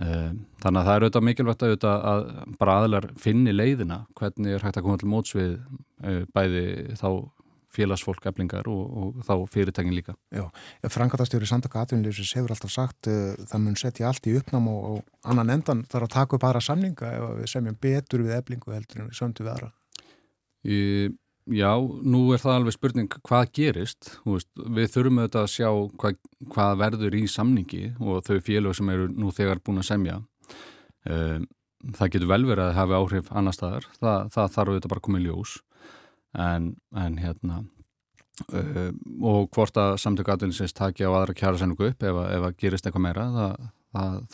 eh, 0.03 0.31
þannig 0.63 0.79
að 0.81 0.89
það 0.89 0.95
er 0.95 1.05
auðvitað 1.05 1.27
mikilvægt 1.29 1.63
auðvitað 1.67 2.09
að 2.11 2.25
bara 2.59 2.79
aðlar 2.81 3.07
finni 3.21 3.53
leiðina 3.55 4.01
hvernig 4.19 4.57
er 4.57 4.65
hægt 4.65 4.81
að 4.81 4.87
koma 4.87 4.99
til 4.99 5.13
mótsvið 5.13 5.55
eh, 6.03 6.25
bæði 6.35 6.65
þá 6.99 7.07
félagsfólk 7.73 8.27
eflingar 8.29 8.67
og, 8.69 8.81
og 8.93 9.23
þá 9.25 9.33
fyrirtækin 9.49 9.95
líka. 9.95 10.13
Já, 10.33 10.45
Frangatastjóri 10.93 11.47
Samtaka 11.49 11.81
Atvinnlýfis 11.81 12.35
hefur 12.37 12.53
alltaf 12.53 12.73
sagt 12.73 13.09
uh, 13.09 13.33
það 13.49 13.63
mun 13.63 13.79
setja 13.79 14.09
allt 14.09 14.29
í 14.29 14.35
uppnám 14.37 14.67
og, 14.69 14.83
og 14.91 15.31
annan 15.31 15.55
endan 15.55 15.81
þarf 15.89 16.09
að 16.09 16.13
taka 16.13 16.37
upp 16.37 16.45
aðra 16.49 16.61
samninga 16.67 17.13
ef 17.17 17.25
við 17.39 17.49
semjum 17.55 17.79
betur 17.81 18.25
við 18.27 18.37
eflingu 18.37 18.75
heldur 18.75 19.01
en 19.01 19.09
við 19.09 19.17
sömdu 19.17 19.45
við 19.45 19.53
aðra. 19.55 19.71
Í 20.63 20.79
Já, 21.51 21.73
nú 21.75 22.21
er 22.31 22.39
það 22.39 22.57
alveg 22.57 22.75
spurning 22.77 23.15
hvað 23.27 23.49
gerist, 23.57 24.13
veist, 24.23 24.47
við 24.55 24.93
þurfum 24.93 25.17
auðvitað 25.19 25.41
að 25.41 25.51
sjá 25.51 25.69
hvað, 25.99 26.19
hvað 26.53 26.77
verður 26.79 27.17
í 27.19 27.23
samningi 27.27 27.81
og 27.99 28.23
þau 28.23 28.37
félög 28.45 28.77
sem 28.77 28.91
eru 28.93 29.09
nú 29.11 29.31
þegar 29.35 29.59
búin 29.59 29.81
að 29.81 29.89
semja. 29.89 30.21
Um, 31.03 31.49
það 31.99 32.13
getur 32.13 32.29
vel 32.31 32.45
verið 32.47 32.69
að 32.69 32.77
hafa 32.77 32.99
áhrif 33.01 33.31
annar 33.35 33.57
staðar, 33.57 33.89
það, 33.99 34.29
það 34.37 34.53
þarf 34.55 34.71
auðvitað 34.71 34.93
bara 34.93 35.03
að 35.03 35.07
koma 35.09 35.19
í 35.19 35.25
ljós. 35.25 35.55
En, 36.43 36.69
en 37.03 37.17
hérna 37.19 37.59
um, 38.55 39.01
og 39.27 39.51
hvort 39.53 39.75
að 39.77 39.97
samtöku 40.01 40.31
aðlinsins 40.33 40.73
takja 40.77 41.11
á 41.11 41.15
aðra 41.17 41.35
kjara 41.37 41.59
sennugu 41.59 41.89
upp 41.91 42.07
ef, 42.07 42.21
ef 42.23 42.47
að 42.47 42.55
gerist 42.63 42.87
eitthvað 42.87 43.05
meira, 43.09 43.27
það, 43.35 43.67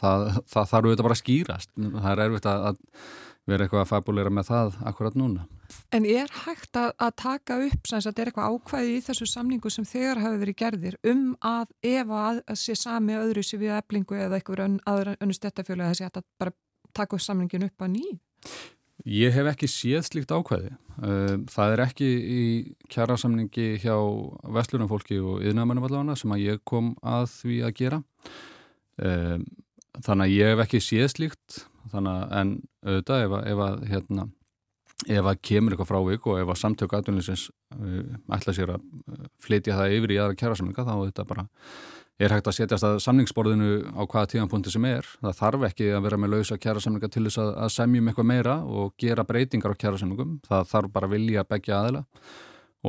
það, 0.03 0.28
það 0.53 0.70
þarf 0.76 0.91
auðvitað 0.91 1.10
bara 1.10 1.18
að 1.18 1.24
skýrast, 1.24 1.74
það 1.74 2.12
er 2.14 2.24
erfitt 2.28 2.47
að, 2.53 2.70
að 2.70 3.18
vera 3.50 3.66
eitthvað 3.66 3.84
að 3.84 3.91
fabulera 3.91 4.34
með 4.34 4.50
það 4.50 4.80
akkurat 4.91 5.18
núna. 5.20 5.45
En 5.93 6.06
er 6.06 6.32
hægt 6.45 6.78
að, 6.80 6.93
að 6.97 7.14
taka 7.22 7.60
upp, 7.68 7.89
sem 7.89 8.02
þetta 8.06 8.24
er 8.24 8.32
eitthvað 8.32 8.56
ákvæði 8.56 8.95
í 8.95 9.04
þessu 9.06 9.28
samningu 9.30 9.72
sem 9.74 9.86
þegar 9.89 10.24
hafi 10.24 10.41
verið 10.41 10.60
gerðir 10.64 10.97
um 11.12 11.24
að 11.45 11.70
ef 11.86 12.16
að, 12.24 12.41
að 12.50 12.60
sé 12.64 12.76
sami 12.80 13.18
öðru 13.20 13.45
sér 13.45 13.64
við 13.64 13.78
eblingu 13.78 14.18
eða 14.18 14.39
eitthvað 14.39 14.66
ön, 14.66 14.82
aðra 14.89 15.16
önnu 15.20 15.38
stettafjölu 15.38 15.86
að 15.86 15.93
þessi 15.93 16.10
að 16.10 16.28
bara 16.41 16.56
taka 16.97 17.18
upp 17.18 17.26
samningin 17.26 17.70
upp 17.70 17.86
að 17.86 17.95
ný? 17.95 18.06
Ég 19.08 19.32
hef 19.32 19.47
ekki 19.47 19.70
séð 19.72 20.04
slíkt 20.10 20.34
ákvæði. 20.36 20.74
Það 21.50 21.74
er 21.74 21.82
ekki 21.86 22.08
í 22.10 22.41
kjara 22.91 23.16
samningi 23.20 23.78
hjá 23.80 23.95
vestlunumfólki 24.58 25.22
og 25.24 25.45
yðnamannum 25.45 25.88
allavega 25.88 26.18
sem 26.20 26.34
að 26.36 26.43
ég 26.43 26.64
kom 26.68 26.91
að 27.00 27.30
því 27.38 27.62
að 27.64 27.76
gera. 27.80 28.02
Þannig 29.98 30.26
að 30.26 30.36
ég 30.36 30.52
hef 30.54 30.64
ekki 30.66 30.82
séð 30.84 31.08
slíkt 31.14 31.62
þannig 31.90 32.12
að 32.14 32.36
en 32.40 32.52
auðvitað 32.86 33.24
ef 33.24 33.36
að, 33.36 33.46
ef 33.50 33.62
að 33.66 33.80
hérna, 33.90 34.26
ef 35.10 35.30
að 35.32 35.40
kemur 35.50 35.74
eitthvað 35.74 35.90
frávik 35.90 36.28
og 36.30 36.42
ef 36.42 36.52
að 36.52 36.60
samtöku 36.62 36.98
aðvunninsins 36.98 37.46
uh, 37.78 38.36
ætla 38.36 38.56
sér 38.56 38.76
að 38.76 38.84
uh, 38.84 39.24
flytja 39.42 39.80
það 39.80 39.96
yfir 39.98 40.14
í 40.14 40.20
aðra 40.22 40.38
kjærasamlinga 40.42 40.86
þá 40.86 40.94
þetta 41.00 41.26
bara 41.32 41.48
er 42.20 42.36
hægt 42.36 42.50
að 42.52 42.58
setjast 42.58 42.86
að 42.86 42.98
samningsborðinu 43.06 43.72
á 43.96 44.04
hvaða 44.04 44.30
tíðanpunkti 44.34 44.74
sem 44.74 44.86
er. 44.90 45.08
Það 45.24 45.38
þarf 45.38 45.66
ekki 45.70 45.90
að 45.96 46.04
vera 46.04 46.20
með 46.20 46.34
lausa 46.36 46.58
kjærasamlinga 46.60 47.10
til 47.14 47.24
þess 47.30 47.40
að, 47.40 47.52
að 47.64 47.74
semjum 47.78 48.10
eitthvað 48.12 48.30
meira 48.34 48.56
og 48.68 48.94
gera 49.00 49.26
breytingar 49.28 49.72
á 49.72 49.80
kjærasamlingum. 49.80 50.34
Það 50.48 50.72
þarf 50.74 50.96
bara 50.98 51.12
vilja 51.16 51.46
að 51.46 51.52
begja 51.56 51.80
aðila 51.80 52.04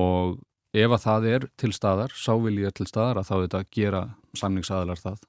og 0.01 0.41
ef 0.75 0.97
að 0.97 1.05
það 1.07 1.29
er 1.31 1.47
til 1.63 1.73
staðar, 1.75 2.15
sá 2.15 2.35
vilja 2.43 2.75
til 2.75 2.89
staðar 2.91 3.23
að 3.23 3.31
þá 3.31 3.35
þetta 3.37 3.63
gera 3.79 4.03
samningsaðilar 4.39 5.03
það. 5.03 5.23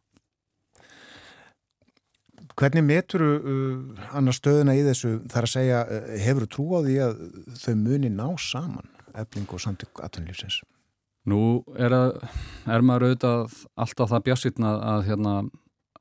Hvernig 2.59 2.83
metur 2.83 3.23
uh, 3.23 4.07
annars 4.17 4.41
stöðuna 4.41 4.75
í 4.77 4.83
þessu? 4.85 5.17
Þar 5.31 5.47
að 5.47 5.53
segja, 5.53 5.81
uh, 5.85 6.11
hefur 6.21 6.45
þú 6.45 6.51
trú 6.55 6.67
á 6.75 6.79
því 6.85 6.97
að 7.05 7.23
þau 7.61 7.73
muni 7.79 8.11
ná 8.11 8.27
saman 8.41 8.91
efling 9.17 9.49
og 9.51 9.63
samtök 9.63 10.03
aðtunlífsins? 10.03 10.61
Nú 11.29 11.41
er, 11.77 11.93
að, 11.93 12.15
er 12.65 12.85
maður 12.85 13.11
auðvitað 13.11 13.57
alltaf 13.83 14.09
það 14.09 14.23
bjassitna 14.27 14.71
að, 14.93 15.03
hérna, 15.09 15.33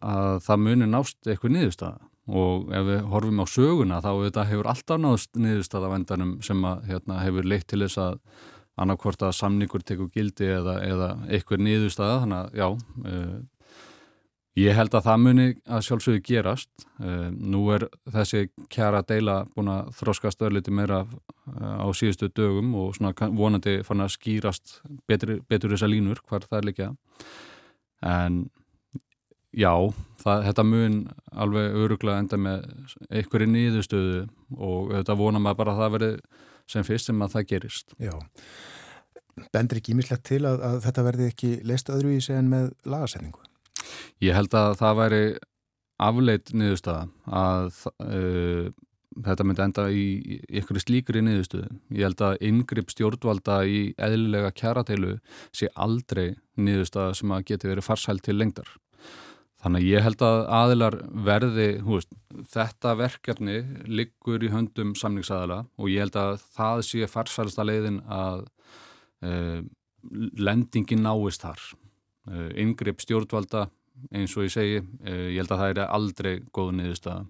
að 0.00 0.38
það 0.46 0.62
muni 0.64 0.88
nást 0.88 1.28
eitthvað 1.28 1.54
niðurstaða. 1.56 2.06
Og 2.30 2.70
ef 2.76 2.86
við 2.86 3.00
horfum 3.10 3.42
á 3.42 3.46
söguna 3.50 4.00
þá 4.04 4.10
auðvitað 4.12 4.50
hefur 4.52 4.70
alltaf 4.70 5.02
nást 5.02 5.36
niðurstaða 5.36 5.92
vendanum 5.92 6.32
sem 6.46 6.64
að, 6.64 6.86
hérna, 6.88 7.20
hefur 7.26 7.48
leitt 7.52 7.66
til 7.68 7.82
þess 7.82 8.00
að 8.00 8.20
annarkvort 8.80 9.26
að 9.26 9.36
samningur 9.36 9.84
tekur 9.84 10.08
gildi 10.14 10.48
eða, 10.48 10.78
eða 10.86 11.08
eitthvað 11.28 11.64
niðurstaða. 11.66 12.20
Þannig 12.24 12.38
að 12.40 12.60
já, 12.62 12.68
uh, 13.12 13.40
Ég 14.58 14.74
held 14.74 14.94
að 14.98 15.04
það 15.06 15.20
muni 15.22 15.44
að 15.70 15.82
sjálfsögðu 15.86 16.20
gerast. 16.26 16.70
Uh, 16.98 17.28
nú 17.30 17.62
er 17.74 17.86
þessi 18.10 18.48
kjara 18.72 19.04
deila 19.06 19.44
búin 19.54 19.70
að 19.70 19.92
þróskast 20.00 20.42
öðliti 20.42 20.74
meira 20.74 21.04
uh, 21.04 21.76
á 21.78 21.86
síðustu 21.94 22.32
dögum 22.34 22.72
og 22.80 22.98
vonandi 23.38 23.76
fann 23.86 24.02
að 24.02 24.16
skýrast 24.16 24.80
betur, 25.06 25.38
betur 25.46 25.76
þessa 25.76 25.90
línur 25.90 26.18
hvar 26.26 26.48
það 26.48 26.58
er 26.58 26.66
líka. 26.66 26.88
En 28.10 28.40
já, 29.54 29.70
það, 30.24 30.44
þetta 30.48 30.64
mun 30.66 30.98
alveg 31.30 31.78
öruglega 31.84 32.24
enda 32.24 32.40
með 32.40 32.66
einhverju 33.06 33.50
nýðustöðu 33.52 34.24
og 34.58 34.90
þetta 34.96 35.18
vona 35.20 35.42
maður 35.42 35.60
bara 35.62 35.76
að 35.76 35.84
það 35.84 35.94
veri 35.96 36.10
sem 36.70 36.86
fyrst 36.86 37.10
sem 37.10 37.22
að 37.22 37.36
það 37.36 37.46
gerist. 37.54 37.94
Já, 38.02 38.16
bendur 39.54 39.78
ekki 39.78 39.94
ímislegt 39.94 40.26
til 40.26 40.42
að, 40.42 40.58
að 40.66 40.82
þetta 40.88 41.06
verði 41.06 41.30
ekki 41.30 41.52
leist 41.70 41.94
öðru 41.94 42.16
í 42.16 42.20
sig 42.24 42.38
en 42.38 42.50
með 42.50 42.74
lagasendingu? 42.82 43.46
Ég 44.24 44.36
held 44.36 44.54
að 44.56 44.76
það 44.80 45.00
væri 45.00 45.24
afleitt 46.00 46.52
niðurstaða 46.56 47.08
að 47.40 47.82
uh, 48.04 48.70
þetta 49.26 49.46
myndi 49.46 49.64
enda 49.64 49.86
í 49.92 50.04
ykkur 50.60 50.80
slíkri 50.80 51.22
niðurstöðu. 51.24 51.70
Ég 51.96 52.06
held 52.06 52.22
að 52.24 52.44
yngripp 52.46 52.92
stjórnvalda 52.92 53.62
í 53.66 53.80
eðlilega 54.00 54.52
kjarateilu 54.56 55.16
sé 55.56 55.70
aldrei 55.74 56.36
niðurstaða 56.60 57.16
sem 57.18 57.34
að 57.34 57.48
geti 57.50 57.70
verið 57.70 57.86
farsælt 57.86 58.24
til 58.26 58.38
lengdar. 58.38 58.70
Þannig 59.60 59.82
að 59.82 59.90
ég 59.90 60.04
held 60.06 60.22
að 60.24 60.38
aðilar 60.56 60.94
verði, 61.26 61.66
veist, 61.84 62.14
þetta 62.48 62.94
verkefni 62.96 63.58
liggur 63.90 64.40
í 64.40 64.48
höndum 64.54 64.94
samningsaðala 64.96 65.66
og 65.76 65.90
ég 65.92 66.06
held 66.06 66.16
að 66.16 66.46
það 66.56 66.80
sé 66.88 67.10
farsælsta 67.10 67.66
leiðin 67.68 68.00
að 68.08 68.46
uh, 69.26 69.60
lendingin 70.40 71.04
náist 71.04 71.44
þar. 71.44 71.66
Uh, 72.30 72.48
yngripp 72.62 73.04
stjórnvalda 73.04 73.66
eins 74.10 74.36
og 74.36 74.46
ég 74.46 74.54
segi, 74.54 74.82
eh, 75.04 75.24
ég 75.34 75.40
held 75.42 75.54
að 75.54 75.62
það 75.62 75.72
er 75.72 75.80
aldrei 75.86 76.32
góð 76.56 76.74
niðurst 76.78 77.08
að, 77.10 77.26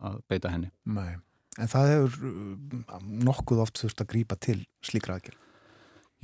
að 0.00 0.20
beita 0.30 0.52
henni. 0.52 0.70
Nei, 0.84 1.16
en 1.58 1.72
það 1.72 1.90
hefur 1.92 2.30
uh, 2.30 3.02
nokkuð 3.30 3.64
oft 3.66 3.82
þurft 3.82 4.04
að 4.04 4.12
grýpa 4.14 4.38
til 4.40 4.60
slíkra 4.84 5.18
aðgjörn. 5.18 5.42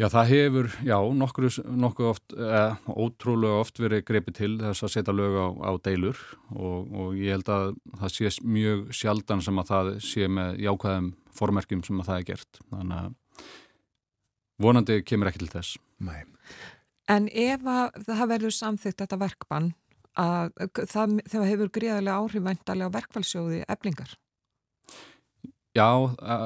Já, 0.00 0.06
það 0.08 0.30
hefur, 0.30 0.68
já, 0.88 0.94
nokkuð, 1.20 1.56
nokkuð 1.82 2.06
oft, 2.08 2.32
eh, 2.32 2.76
ótrúlega 2.88 3.58
oft 3.60 3.76
verið 3.76 4.06
greipið 4.08 4.36
til 4.38 4.52
þess 4.62 4.86
að 4.86 4.92
setja 4.94 5.12
lög 5.12 5.36
á, 5.36 5.48
á 5.68 5.72
deilur 5.84 6.16
og, 6.56 6.86
og 6.96 7.18
ég 7.20 7.36
held 7.36 7.50
að 7.52 7.74
það 8.00 8.14
sé 8.14 8.30
mjög 8.40 8.86
sjaldan 8.96 9.44
sem 9.44 9.60
að 9.60 9.68
það 9.68 9.90
sé 10.08 10.30
með 10.32 10.62
jákvæðum 10.64 11.10
formerkjum 11.36 11.84
sem 11.84 12.00
að 12.00 12.08
það 12.08 12.22
er 12.22 12.26
gert. 12.30 12.62
Þannig 12.72 13.02
að 13.02 13.44
vonandi 14.64 14.98
kemur 15.04 15.28
ekki 15.28 15.44
til 15.44 15.52
þess. 15.52 15.76
Nei. 16.00 16.22
En 17.12 17.28
ef 17.28 17.68
að 17.68 18.00
það 18.08 18.26
verður 18.32 18.56
samþygt 18.56 19.04
þetta 19.04 19.20
verkbann 19.20 19.70
að 20.18 20.52
það, 20.90 21.16
það 21.30 21.48
hefur 21.48 21.72
gríðarlega 21.76 22.18
áhrifvæntalega 22.20 22.92
á 22.92 22.96
verkfallsjóði 22.96 23.62
eblingar? 23.72 24.12
Já, 25.72 25.88
e, 26.20 26.36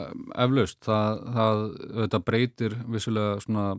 eflaust. 0.44 0.78
Það, 0.86 1.22
það 1.34 1.62
þetta 1.96 2.20
breytir 2.28 2.76
vissulega 2.94 3.72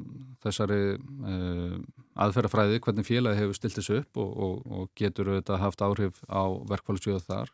þessari 0.44 0.82
uh, 0.98 1.78
aðferðafræði 2.20 2.82
hvernig 2.84 3.08
félagi 3.08 3.40
hefur 3.40 3.58
stilt 3.58 3.78
þessu 3.80 4.02
upp 4.02 4.20
og, 4.20 4.34
og, 4.44 4.58
og 4.68 4.90
getur 5.00 5.32
þetta 5.38 5.62
haft 5.62 5.84
áhrif 5.86 6.20
á 6.28 6.44
verkfallsjóðu 6.68 7.24
þar. 7.24 7.52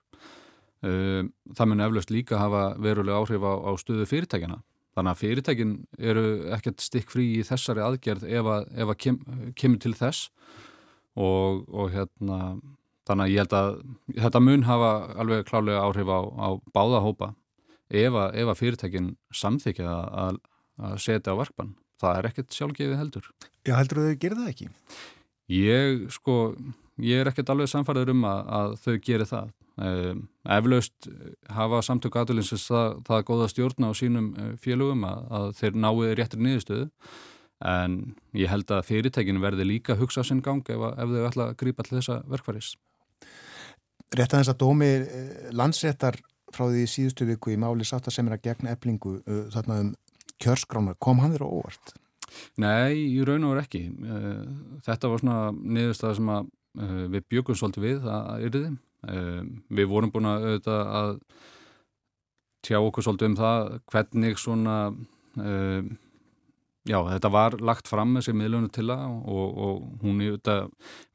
uh, 0.84 1.22
það 1.54 1.70
mun 1.70 1.86
eflaust 1.86 2.14
líka 2.14 2.42
hafa 2.42 2.74
verulega 2.82 3.22
áhrif 3.22 3.46
á, 3.46 3.54
á 3.62 3.72
stöðu 3.78 4.10
fyrirtækjana 4.10 4.64
þannig 4.94 5.14
að 5.14 5.22
fyrirtækin 5.22 5.74
eru 5.98 6.26
ekkert 6.54 6.82
stikk 6.82 7.14
frí 7.14 7.30
í 7.40 7.46
þessari 7.46 7.82
aðgerð 7.82 8.28
ef 8.30 8.50
að, 8.56 8.68
ef 8.78 8.92
að 8.94 9.00
kem, 9.06 9.20
kemur 9.58 9.82
til 9.82 9.94
þess 9.98 10.30
og, 11.20 11.64
og 11.70 11.92
hérna 11.94 12.40
þannig 13.08 13.26
að 13.26 13.34
ég 13.34 13.44
held 13.44 13.56
að 13.58 13.72
þetta 14.26 14.42
mun 14.44 14.68
hafa 14.68 14.92
alveg 15.20 15.48
klálega 15.48 15.84
áhrif 15.84 16.12
á, 16.12 16.20
á 16.24 16.50
báða 16.76 17.02
hópa 17.04 17.34
ef 17.94 18.16
að, 18.18 18.30
ef 18.42 18.52
að 18.52 18.60
fyrirtækin 18.60 19.10
samþykja 19.36 19.96
að, 20.24 20.40
að 20.82 20.96
setja 21.04 21.36
á 21.36 21.40
verkbann. 21.40 21.74
Það 22.04 22.20
er 22.20 22.30
ekkert 22.30 22.56
sjálfgefið 22.56 23.00
heldur. 23.00 23.28
Já, 23.64 23.76
heldur 23.78 24.00
þau 24.00 24.06
að 24.06 24.14
þau 24.14 24.22
gerir 24.24 24.40
það 24.40 24.54
ekki? 24.54 24.70
Ég, 25.54 26.08
sko, 26.16 26.38
ég 27.04 27.22
er 27.22 27.30
ekkert 27.30 27.52
alveg 27.54 27.70
samfæður 27.72 28.14
um 28.16 28.26
að, 28.28 28.42
að 28.60 28.74
þau 28.86 28.96
gerir 29.10 29.30
það. 29.30 29.52
Um, 29.74 30.26
eflaust 30.54 31.08
hafa 31.50 31.80
samtök 31.82 32.18
aðalinsins 32.22 32.68
það, 32.70 33.00
það 33.08 33.24
góða 33.26 33.48
stjórna 33.50 33.90
á 33.90 33.94
sínum 33.98 34.28
eh, 34.38 34.52
félögum 34.62 35.02
að, 35.10 35.24
að 35.34 35.48
þeir 35.58 35.80
náu 35.82 35.94
réttir 36.14 36.44
niðurstöðu 36.46 36.84
en 37.64 37.98
ég 38.38 38.52
held 38.52 38.72
að 38.76 38.86
fyrirtækinu 38.90 39.44
verði 39.44 39.68
líka 39.68 39.98
hugsa 40.00 40.24
sinn 40.28 40.44
gang 40.44 40.68
ef, 40.68 40.84
ef 40.94 41.16
þau 41.16 41.28
ætla 41.30 41.50
að 41.50 41.58
grípa 41.64 41.88
til 41.88 42.00
þessa 42.00 42.22
verkvaris 42.30 42.76
Rétt 44.14 44.34
að 44.36 44.44
þess 44.44 44.54
að 44.54 44.62
dómi 44.62 44.92
eh, 44.94 45.50
landsréttar 45.58 46.20
frá 46.54 46.68
því 46.68 46.86
síðustu 46.86 47.26
viku 47.26 47.54
í 47.54 47.58
máli 47.58 47.86
sátt 47.88 48.08
að 48.08 48.20
sem 48.20 48.28
er 48.30 48.36
að 48.36 48.44
gegna 48.46 48.74
eblingu 48.76 49.16
uh, 49.24 49.46
þarna 49.50 49.80
um 49.82 49.94
kjörskrána, 50.44 50.96
kom 51.02 51.22
hann 51.24 51.34
þér 51.36 51.46
óvart? 51.48 51.94
Nei, 52.62 52.98
í 53.14 53.24
raun 53.26 53.46
og 53.48 53.54
verð 53.54 53.66
ekki. 53.66 53.84
Eh, 53.90 54.44
þetta 54.86 55.12
var 55.12 55.22
svona 55.22 55.40
niðurstað 55.54 56.16
sem 56.20 56.32
að 56.34 56.48
eh, 56.82 57.02
við 57.16 57.28
byggum 57.34 57.60
svolítið 57.60 57.88
við 57.88 58.08
að 58.14 58.46
yrði. 58.50 58.64
Eh, 59.14 59.42
við 59.80 59.90
vorum 59.92 60.14
búin 60.14 60.30
að, 60.32 60.70
að 60.72 61.14
tjá 62.66 62.80
okkur 62.80 63.06
svolítið 63.06 63.32
um 63.32 63.38
það 63.42 63.74
hvernig 63.92 64.40
svona, 64.40 64.78
já 66.90 66.98
þetta 67.08 67.32
var 67.32 67.58
lagt 67.64 67.88
fram 67.88 68.16
þessi 68.18 68.36
miðlunum 68.36 68.72
til 68.74 68.88
það 68.92 69.04
og, 69.32 69.60
og 69.66 70.04
hún 70.04 70.24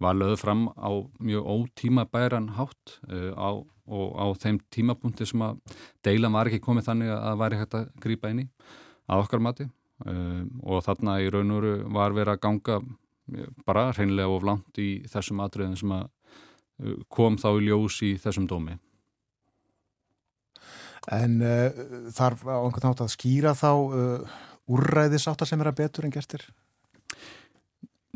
var 0.01 0.16
lögð 0.16 0.37
fram 0.41 0.69
á 0.73 0.91
mjög 1.21 1.51
ótímabæran 1.55 2.53
hátt 2.57 2.99
á, 3.37 3.51
og 3.89 4.09
á 4.16 4.27
þeim 4.41 4.61
tímapunkti 4.73 5.27
sem 5.29 5.43
að 5.45 5.61
deila 6.05 6.33
var 6.33 6.49
ekki 6.49 6.64
komið 6.64 6.89
þannig 6.89 7.12
að 7.12 7.25
það 7.27 7.43
væri 7.43 7.61
hægt 7.61 7.77
að 7.79 7.91
grýpa 8.05 8.33
inn 8.33 8.45
í 8.45 8.49
að 9.09 9.25
okkar 9.25 9.45
mati 9.45 9.69
um, 10.07 10.49
og 10.64 10.83
þarna 10.87 11.19
í 11.23 11.31
raun 11.33 11.55
og 11.55 11.62
veru 11.62 11.93
var 11.95 12.16
verið 12.16 12.35
að 12.35 12.43
ganga 12.45 12.81
bara 13.69 13.89
hreinlega 13.93 14.33
of 14.33 14.45
langt 14.47 14.81
í 14.81 14.91
þessum 15.11 15.43
atriðin 15.45 15.79
sem 15.79 15.95
að 15.97 16.05
uh, 16.09 16.99
kom 17.12 17.39
þá 17.41 17.51
í 17.55 17.64
ljós 17.69 18.03
í 18.07 18.12
þessum 18.21 18.49
dómi. 18.51 18.79
En 21.14 21.41
uh, 21.41 21.83
þarf 22.14 22.45
á 22.49 22.57
einhvern 22.61 22.91
nátt 22.91 23.05
að 23.05 23.14
skýra 23.16 23.55
þá 23.57 23.73
uh, 24.69 24.75
úrræðis 24.75 25.29
áttar 25.31 25.49
sem 25.49 25.61
er 25.61 25.73
að 25.73 25.81
betur 25.83 26.07
en 26.09 26.14
gerstir? 26.14 26.45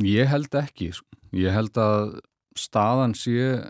Ég 0.02 0.28
held 0.30 0.54
ekki. 0.56 0.92
Ég 1.32 1.54
held 1.54 1.76
að 1.80 2.20
staðan 2.58 3.16
sé 3.16 3.62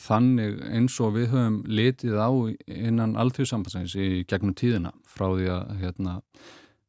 þannig 0.00 0.60
eins 0.76 0.96
og 1.00 1.14
við 1.16 1.30
höfum 1.32 1.56
litið 1.68 2.18
á 2.20 2.30
innan 2.66 3.16
alltíðsambansins 3.20 3.96
í 3.96 4.24
gegnum 4.28 4.56
tíðina 4.56 4.92
frá 5.08 5.30
því 5.30 5.48
að 5.54 5.72
hérna 5.80 6.16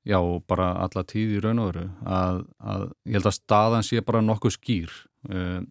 já, 0.07 0.19
bara 0.47 0.73
alla 0.83 1.03
tíð 1.07 1.37
í 1.37 1.43
raun 1.43 1.61
og 1.63 1.71
veru 1.71 1.85
að, 2.03 2.41
að 2.59 2.83
ég 3.07 3.17
held 3.19 3.29
að 3.31 3.37
staðan 3.37 3.87
sé 3.87 4.03
bara 4.03 4.23
nokkuð 4.23 4.55
skýr 4.57 4.93
uh, 5.31 5.61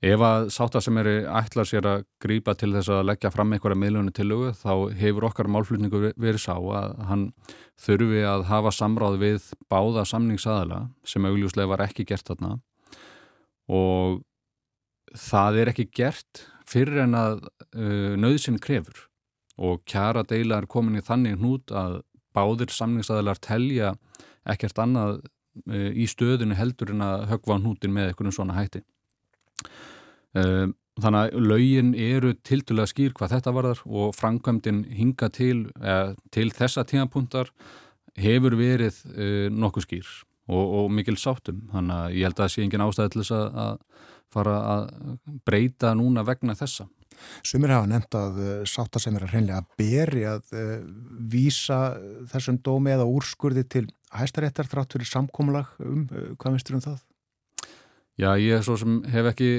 ef 0.00 0.22
að 0.24 0.46
sátta 0.54 0.80
sem 0.80 0.96
eru 0.96 1.14
ætlar 1.28 1.68
sér 1.68 1.88
að 1.88 2.04
grýpa 2.22 2.54
til 2.56 2.70
þess 2.72 2.88
að 2.94 3.04
leggja 3.10 3.32
fram 3.34 3.52
einhverja 3.52 3.80
miðlunni 3.82 4.14
tilögu 4.16 4.54
þá 4.56 4.72
hefur 4.96 5.26
okkar 5.28 5.50
málflutningu 5.52 6.14
verið 6.16 6.40
sá 6.40 6.54
að 6.56 6.96
hann 7.10 7.26
þurfi 7.80 8.24
að 8.24 8.46
hafa 8.48 8.72
samráð 8.72 9.18
við 9.20 9.50
báða 9.72 10.06
samningsaðala 10.08 10.80
sem 11.04 11.28
augljóslega 11.28 11.72
var 11.74 11.84
ekki 11.84 12.08
gert 12.08 12.32
þarna 12.32 12.56
og 13.68 14.22
það 15.16 15.60
er 15.60 15.72
ekki 15.74 15.90
gert 15.92 16.46
fyrir 16.70 17.04
en 17.04 17.18
að 17.18 17.44
uh, 17.74 18.16
nöðsinn 18.16 18.60
krefur 18.62 19.10
og 19.60 19.82
kjara 19.88 20.24
deila 20.24 20.62
er 20.62 20.70
komin 20.70 20.96
í 20.96 21.04
þannig 21.04 21.36
hnút 21.36 21.74
að 21.76 22.00
báðir 22.36 22.72
samningsaðilar 22.72 23.40
telja 23.42 23.94
ekkert 24.48 24.78
annað 24.80 25.18
e, 25.68 25.90
í 25.92 26.06
stöðinu 26.08 26.56
heldur 26.58 26.94
en 26.94 27.04
að 27.04 27.26
högva 27.34 27.58
hnútin 27.58 27.92
með 27.94 28.10
einhvern 28.10 28.34
svona 28.34 28.56
hætti. 28.56 28.82
E, 30.36 30.44
þannig 31.00 31.20
að 31.20 31.46
laugin 31.50 31.92
eru 31.94 32.32
tildulega 32.46 32.90
skýr 32.90 33.14
hvað 33.16 33.36
þetta 33.36 33.54
varðar 33.56 33.84
og 33.86 34.14
framkvæmdinn 34.18 34.84
hinga 34.94 35.30
til, 35.34 35.68
eða, 35.80 36.14
til 36.34 36.50
þessa 36.54 36.84
tímapunktar 36.86 37.52
hefur 38.20 38.58
verið 38.58 39.02
e, 39.14 39.48
nokkuð 39.54 39.86
skýr 39.86 40.14
og, 40.50 40.64
og 40.80 40.94
mikil 40.94 41.18
sáttum. 41.20 41.64
Þannig 41.72 41.96
að 41.96 42.16
ég 42.18 42.28
held 42.28 42.38
að 42.38 42.44
það 42.44 42.54
sé 42.54 42.64
engin 42.66 42.86
ástæði 42.86 43.14
til 43.14 43.22
þess 43.24 43.36
að 43.40 43.76
fara 44.30 44.56
að 44.70 44.88
breyta 45.46 45.92
núna 45.98 46.24
vegna 46.26 46.54
þessa. 46.58 46.86
Sumir 47.44 47.72
hafa 47.74 47.88
nefnt 47.90 48.16
að 48.16 48.40
uh, 48.40 48.50
sátta 48.68 49.00
sem 49.02 49.16
er 49.18 49.26
að 49.26 49.34
hreinlega 49.34 49.64
beri 49.78 50.24
að 50.28 50.54
uh, 50.56 50.76
vísa 51.32 51.80
þessum 52.30 52.60
dómi 52.64 52.94
eða 52.94 53.08
úrskurði 53.10 53.66
til 53.68 53.86
hæstaréttar 54.14 54.68
þrátt 54.70 54.96
fyrir 54.96 55.10
samkómulag 55.10 55.72
um 55.84 56.06
uh, 56.06 56.30
hvað 56.40 56.56
mistur 56.56 56.78
um 56.78 56.84
það? 56.84 57.02
Já, 58.20 58.30
ég 58.40 58.64
svo 58.64 58.76
sem 58.80 59.00
hef 59.10 59.30
ekki 59.32 59.50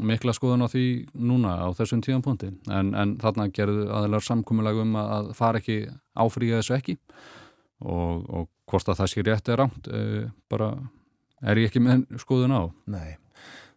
mikla 0.00 0.34
skoðan 0.36 0.64
á 0.64 0.68
því 0.72 0.84
núna 1.14 1.56
á 1.62 1.68
þessum 1.78 2.02
tíðanpunti 2.04 2.52
en, 2.70 2.94
en 2.94 3.16
þarna 3.20 3.48
gerðu 3.54 3.88
aðeinar 3.90 4.26
samkómulag 4.26 4.80
um 4.84 4.96
að 5.00 5.32
fara 5.38 5.62
ekki 5.62 5.82
áfríða 6.14 6.60
þessu 6.60 6.76
ekki 6.76 6.96
og, 7.80 8.26
og 8.28 8.48
hvort 8.70 8.92
að 8.92 9.02
það 9.02 9.12
sé 9.12 9.26
rétt 9.26 9.50
er 9.50 9.62
rámt 9.62 9.90
bara 10.52 10.74
er 11.40 11.58
ég 11.58 11.70
ekki 11.70 11.80
með 11.82 12.04
skoðun 12.20 12.54
á. 12.54 12.62
Nei 12.92 13.16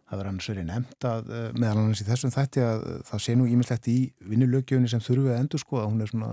það 0.04 0.20
verður 0.20 0.30
annars 0.30 0.48
verið 0.50 0.66
nefnt 0.68 1.06
að 1.08 1.30
eh, 1.34 1.46
meðal 1.56 1.78
annars 1.82 2.02
í 2.02 2.06
þessum 2.08 2.32
þætti 2.34 2.64
að 2.64 2.82
það 3.08 3.22
sé 3.24 3.36
nú 3.38 3.46
ímislegt 3.50 3.88
í 3.90 3.96
vinnulögjöfni 4.30 4.90
sem 4.92 5.02
þurfið 5.04 5.32
að 5.32 5.40
endur 5.40 5.62
skoða, 5.62 5.86
hún 5.90 6.04
er 6.04 6.10
svona 6.10 6.30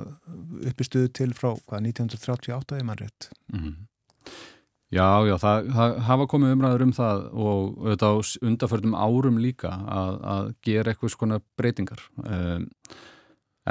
uppistuðu 0.72 1.12
til 1.18 1.30
frá 1.38 1.50
hvað 1.56 1.88
1938 1.92 2.78
er 2.78 2.88
mann 2.88 3.00
rétt 3.00 3.30
mm 3.54 3.60
-hmm. 3.60 3.76
Já, 4.92 5.24
já, 5.24 5.38
það, 5.40 5.70
það 5.72 5.94
hafa 6.10 6.28
komið 6.34 6.54
umræður 6.58 6.84
um 6.84 6.94
það 6.96 7.22
og 7.32 7.60
auðvitað 7.80 8.12
á 8.12 8.20
undarförnum 8.50 8.98
árum 9.00 9.38
líka 9.40 9.72
að, 9.88 10.18
að 10.34 10.50
gera 10.68 10.92
eitthvað 10.92 11.14
svona 11.14 11.40
breytingar. 11.60 12.02
Um, 12.26 12.66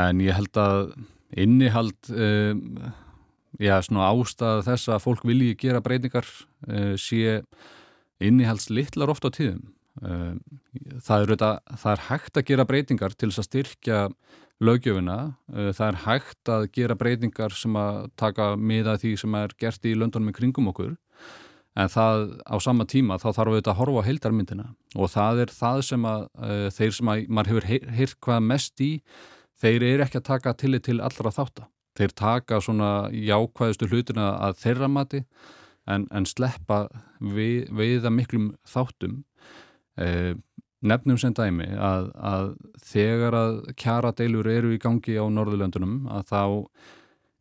en 0.00 0.22
ég 0.24 0.38
held 0.38 0.60
að 0.62 0.94
innihald 1.44 2.08
um, 2.14 2.62
já, 3.60 3.74
svona 3.84 4.08
ástæða 4.08 4.64
þess 4.70 4.94
að 4.94 5.04
fólk 5.04 5.26
vilji 5.28 5.58
gera 5.60 5.84
breytingar 5.84 6.24
um, 6.64 6.96
sé 6.96 7.42
innihalds 8.20 8.70
litlar 8.72 9.12
oft 9.12 9.28
á 9.28 9.30
tíðum. 9.32 9.68
Ehm, 10.06 10.38
það 11.04 11.24
er, 11.24 11.42
það 11.76 11.90
er 11.92 12.04
hægt 12.06 12.38
að 12.38 12.46
gera 12.48 12.66
breytingar 12.68 13.16
til 13.16 13.28
þess 13.30 13.42
að 13.42 13.48
styrkja 13.48 14.00
lögjöfina, 14.62 15.18
ehm, 15.52 15.72
það 15.76 15.86
er 15.88 16.00
hægt 16.06 16.52
að 16.54 16.66
gera 16.76 16.96
breytingar 16.96 17.56
sem 17.56 17.76
að 17.76 18.10
taka 18.20 18.54
miða 18.56 18.96
því 19.00 19.16
sem 19.20 19.34
er 19.40 19.54
gert 19.58 19.84
í 19.84 19.96
löndunum 19.96 20.32
í 20.32 20.36
kringum 20.36 20.70
okkur 20.72 20.96
en 21.78 21.90
það 21.92 22.24
á 22.50 22.56
sama 22.62 22.86
tíma 22.90 23.18
þá 23.22 23.28
þarf 23.36 23.56
við 23.56 23.68
að 23.70 23.78
horfa 23.78 24.02
á 24.02 24.08
heildarmyndina. 24.08 24.70
Og 24.98 25.12
það 25.12 25.44
er 25.44 25.52
það 25.54 25.82
sem 25.90 26.08
að 26.10 26.24
uh, 26.42 26.68
þeir 26.74 26.96
sem 26.96 27.12
að 27.12 27.28
maður 27.28 27.52
hefur 27.52 27.92
heyrt 27.98 28.18
hvað 28.26 28.48
mest 28.48 28.82
í 28.82 28.90
þeir 29.60 29.86
eru 29.92 30.06
ekki 30.06 30.18
að 30.18 30.30
taka 30.32 30.56
tillit 30.58 30.88
til 30.88 30.98
allra 31.04 31.34
þáttar 31.34 31.68
þeir 31.98 32.14
taka 32.16 32.60
svona 32.62 32.90
jákvæðustu 33.12 33.88
hlutina 33.90 34.34
að 34.40 34.60
þeirra 34.62 34.90
mati 34.90 35.24
en, 35.90 36.06
en 36.12 36.28
sleppa 36.28 36.84
við, 37.20 37.68
við 37.74 38.06
að 38.06 38.16
miklum 38.16 38.46
þáttum. 38.68 39.20
Eh, 40.00 40.36
nefnum 40.80 41.18
sem 41.20 41.34
dæmi 41.36 41.68
að, 41.76 42.08
að 42.16 42.52
þegar 42.92 43.36
að 43.36 43.58
kjara 43.80 44.14
deilur 44.16 44.48
eru 44.48 44.72
í 44.72 44.80
gangi 44.80 45.18
á 45.20 45.24
Norðurlöndunum 45.28 46.06
að 46.08 46.30
þá 46.30 46.42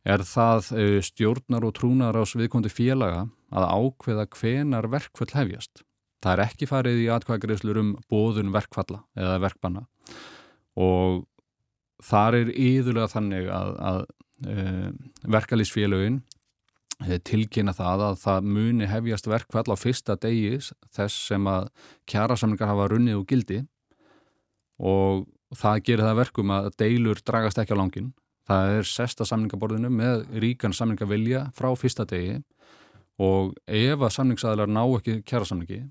er 0.08 0.24
það 0.26 0.72
stjórnar 1.06 1.66
og 1.68 1.76
trúnar 1.78 2.18
ás 2.20 2.36
viðkondi 2.38 2.72
félaga 2.72 3.28
að 3.50 3.68
ákveða 3.68 4.28
hvenar 4.38 4.88
verkfall 4.92 5.32
hefjast. 5.34 5.84
Það 6.24 6.34
er 6.34 6.44
ekki 6.46 6.68
farið 6.70 7.02
í 7.04 7.10
atkvæðagreifslur 7.16 7.80
um 7.80 7.92
bóðun 8.12 8.54
verkfalla 8.56 9.04
eða 9.18 9.40
verkbanna 9.46 9.86
og 10.80 11.24
þar 12.04 12.38
er 12.42 12.52
íðulega 12.56 13.12
þannig 13.12 13.48
að, 13.52 13.72
að 13.90 14.02
e, 14.48 14.66
verkalýsfélögin 15.36 16.20
Eh, 17.08 17.16
tilkynna 17.24 17.72
það 17.72 18.02
að 18.10 18.18
það 18.20 18.48
muni 18.56 18.88
hefjast 18.92 19.28
verkvall 19.32 19.72
á 19.72 19.76
fyrsta 19.80 20.18
degi 20.20 20.58
þess 20.92 21.30
sem 21.30 21.46
að 21.48 21.70
kjærasamlingar 22.12 22.68
hafa 22.68 22.90
runnið 22.92 23.22
og 23.22 23.28
gildi 23.30 23.60
og 24.84 25.30
það 25.56 25.84
gerir 25.88 26.04
það 26.10 26.20
verkum 26.20 26.52
að 26.52 26.68
deilur 26.82 27.22
dragast 27.24 27.62
ekki 27.62 27.72
á 27.72 27.80
langin. 27.80 28.12
Það 28.50 28.76
er 28.80 28.88
sesta 28.90 29.28
samlingaborðinu 29.30 29.92
með 29.94 30.24
ríkan 30.42 30.74
samlingavilja 30.74 31.46
frá 31.58 31.70
fyrsta 31.78 32.08
degi 32.10 32.40
og 33.22 33.54
ef 33.68 34.00
að 34.00 34.16
samlingsæðilar 34.16 34.72
ná 34.72 34.82
ekki 34.88 35.20
kjærasamlingi 35.28 35.84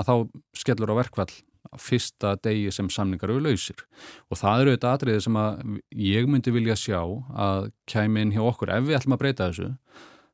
að 0.00 0.08
þá 0.08 0.14
skellur 0.58 0.92
á 0.96 1.00
verkvall 1.00 1.32
fyrsta 1.78 2.34
degi 2.42 2.70
sem 2.74 2.88
samningar 2.90 3.30
eru 3.30 3.44
lausir. 3.44 3.84
Og 4.30 4.40
það 4.40 4.62
eru 4.62 4.74
þetta 4.74 4.94
atriði 4.96 5.24
sem 5.26 5.36
að 5.38 5.76
ég 6.02 6.30
myndi 6.30 6.54
vilja 6.54 6.78
sjá 6.78 7.00
að 7.00 7.70
kæmi 7.90 8.24
inn 8.24 8.32
hjá 8.34 8.42
okkur 8.48 8.72
ef 8.74 8.88
við 8.88 8.98
ætlum 8.98 9.16
að 9.16 9.22
breyta 9.22 9.50
þessu 9.50 9.68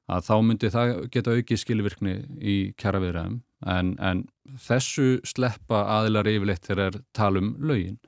að 0.07 0.27
þá 0.29 0.35
myndi 0.47 0.71
það 0.71 0.93
geta 1.13 1.35
aukið 1.35 1.61
skilvirkni 1.63 2.15
í 2.39 2.57
kjara 2.79 3.03
viðræðum 3.03 3.41
en, 3.67 3.93
en 3.99 4.23
þessu 4.63 5.17
sleppa 5.27 5.83
aðilar 5.97 6.31
yfirleitt 6.31 6.69
þegar 6.69 6.83
er 6.87 7.01
talum 7.17 7.55
lögin 7.59 7.99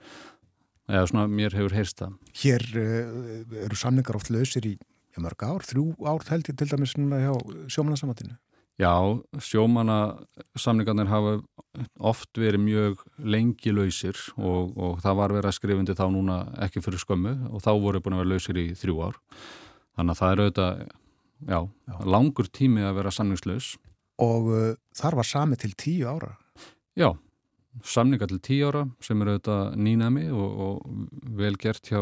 eða 0.89 1.07
svona 1.11 1.28
mér 1.30 1.57
hefur 1.57 1.76
heyrst 1.76 2.03
það. 2.03 2.18
Hér 2.43 2.66
uh, 2.80 3.62
eru 3.66 3.78
samningar 3.78 4.18
oft 4.18 4.32
lausir 4.32 4.66
í 4.66 4.74
ja, 4.78 5.22
mörg 5.22 5.45
ár, 5.45 5.64
þrjú 5.66 5.93
ár 6.09 6.26
held 6.30 6.51
ég 6.51 6.59
til 6.59 6.68
dæmis 6.70 6.97
núna 6.99 7.20
hjá 7.22 7.32
sjómanarsamatinu. 7.70 8.36
Já, 8.78 8.95
sjómanarsamningarnir 9.43 11.09
hafa 11.11 11.32
oft 11.99 12.39
verið 12.39 12.62
mjög 12.62 13.01
lengi 13.26 13.72
lausir 13.74 14.18
og, 14.39 14.76
og 14.78 15.01
það 15.03 15.18
var 15.18 15.34
verið 15.34 15.51
að 15.51 15.57
skrifundi 15.57 15.97
þá 15.99 16.05
núna 16.14 16.36
ekki 16.62 16.82
fyrir 16.84 17.03
skömmu 17.03 17.34
og 17.51 17.64
þá 17.64 17.72
voru 17.82 18.03
búin 18.03 18.14
að 18.14 18.22
vera 18.22 18.32
lausir 18.36 18.61
í 18.62 18.68
þrjú 18.78 19.01
ár. 19.03 19.18
Þannig 19.99 20.14
að 20.14 20.20
það 20.20 20.30
er 20.30 20.43
auðvitað 20.45 20.82
já, 21.51 21.59
já. 21.91 21.97
langur 22.14 22.51
tími 22.55 22.86
að 22.86 23.01
vera 23.01 23.14
samningslaus. 23.18 23.72
Og 24.22 24.53
uh, 24.55 24.70
þar 24.95 25.18
var 25.18 25.26
sami 25.26 25.59
til 25.59 25.72
tíu 25.78 26.07
ára? 26.11 26.36
Já, 26.99 27.11
samninga 27.87 28.29
til 28.29 28.41
tíu 28.43 28.68
ára 28.70 28.85
sem 29.05 29.20
eru 29.22 29.37
auðvitað 29.37 29.74
nýnami 29.79 30.29
og, 30.35 30.61
og 30.66 31.33
vel 31.39 31.57
gert 31.61 31.91
hjá, 31.91 32.01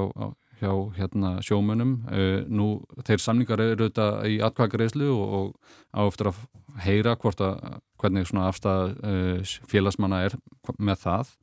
hjá 0.60 0.72
hérna, 0.96 1.36
sjómönum. 1.44 1.96
Uh, 2.10 2.44
nú, 2.48 2.68
þeir 3.06 3.22
samningar 3.22 3.62
eru 3.62 3.86
auðvitað 3.86 4.20
í 4.30 4.38
atkvækariðslu 4.46 5.10
og, 5.12 5.34
og 5.40 6.06
áftur 6.06 6.32
að 6.32 6.44
heyra 6.84 7.16
að 7.16 7.80
hvernig 7.96 8.28
svona 8.28 8.50
afstæða 8.50 8.92
uh, 8.92 9.56
félagsmanna 9.70 10.22
er 10.28 10.38
með 10.78 11.02
það. 11.06 11.34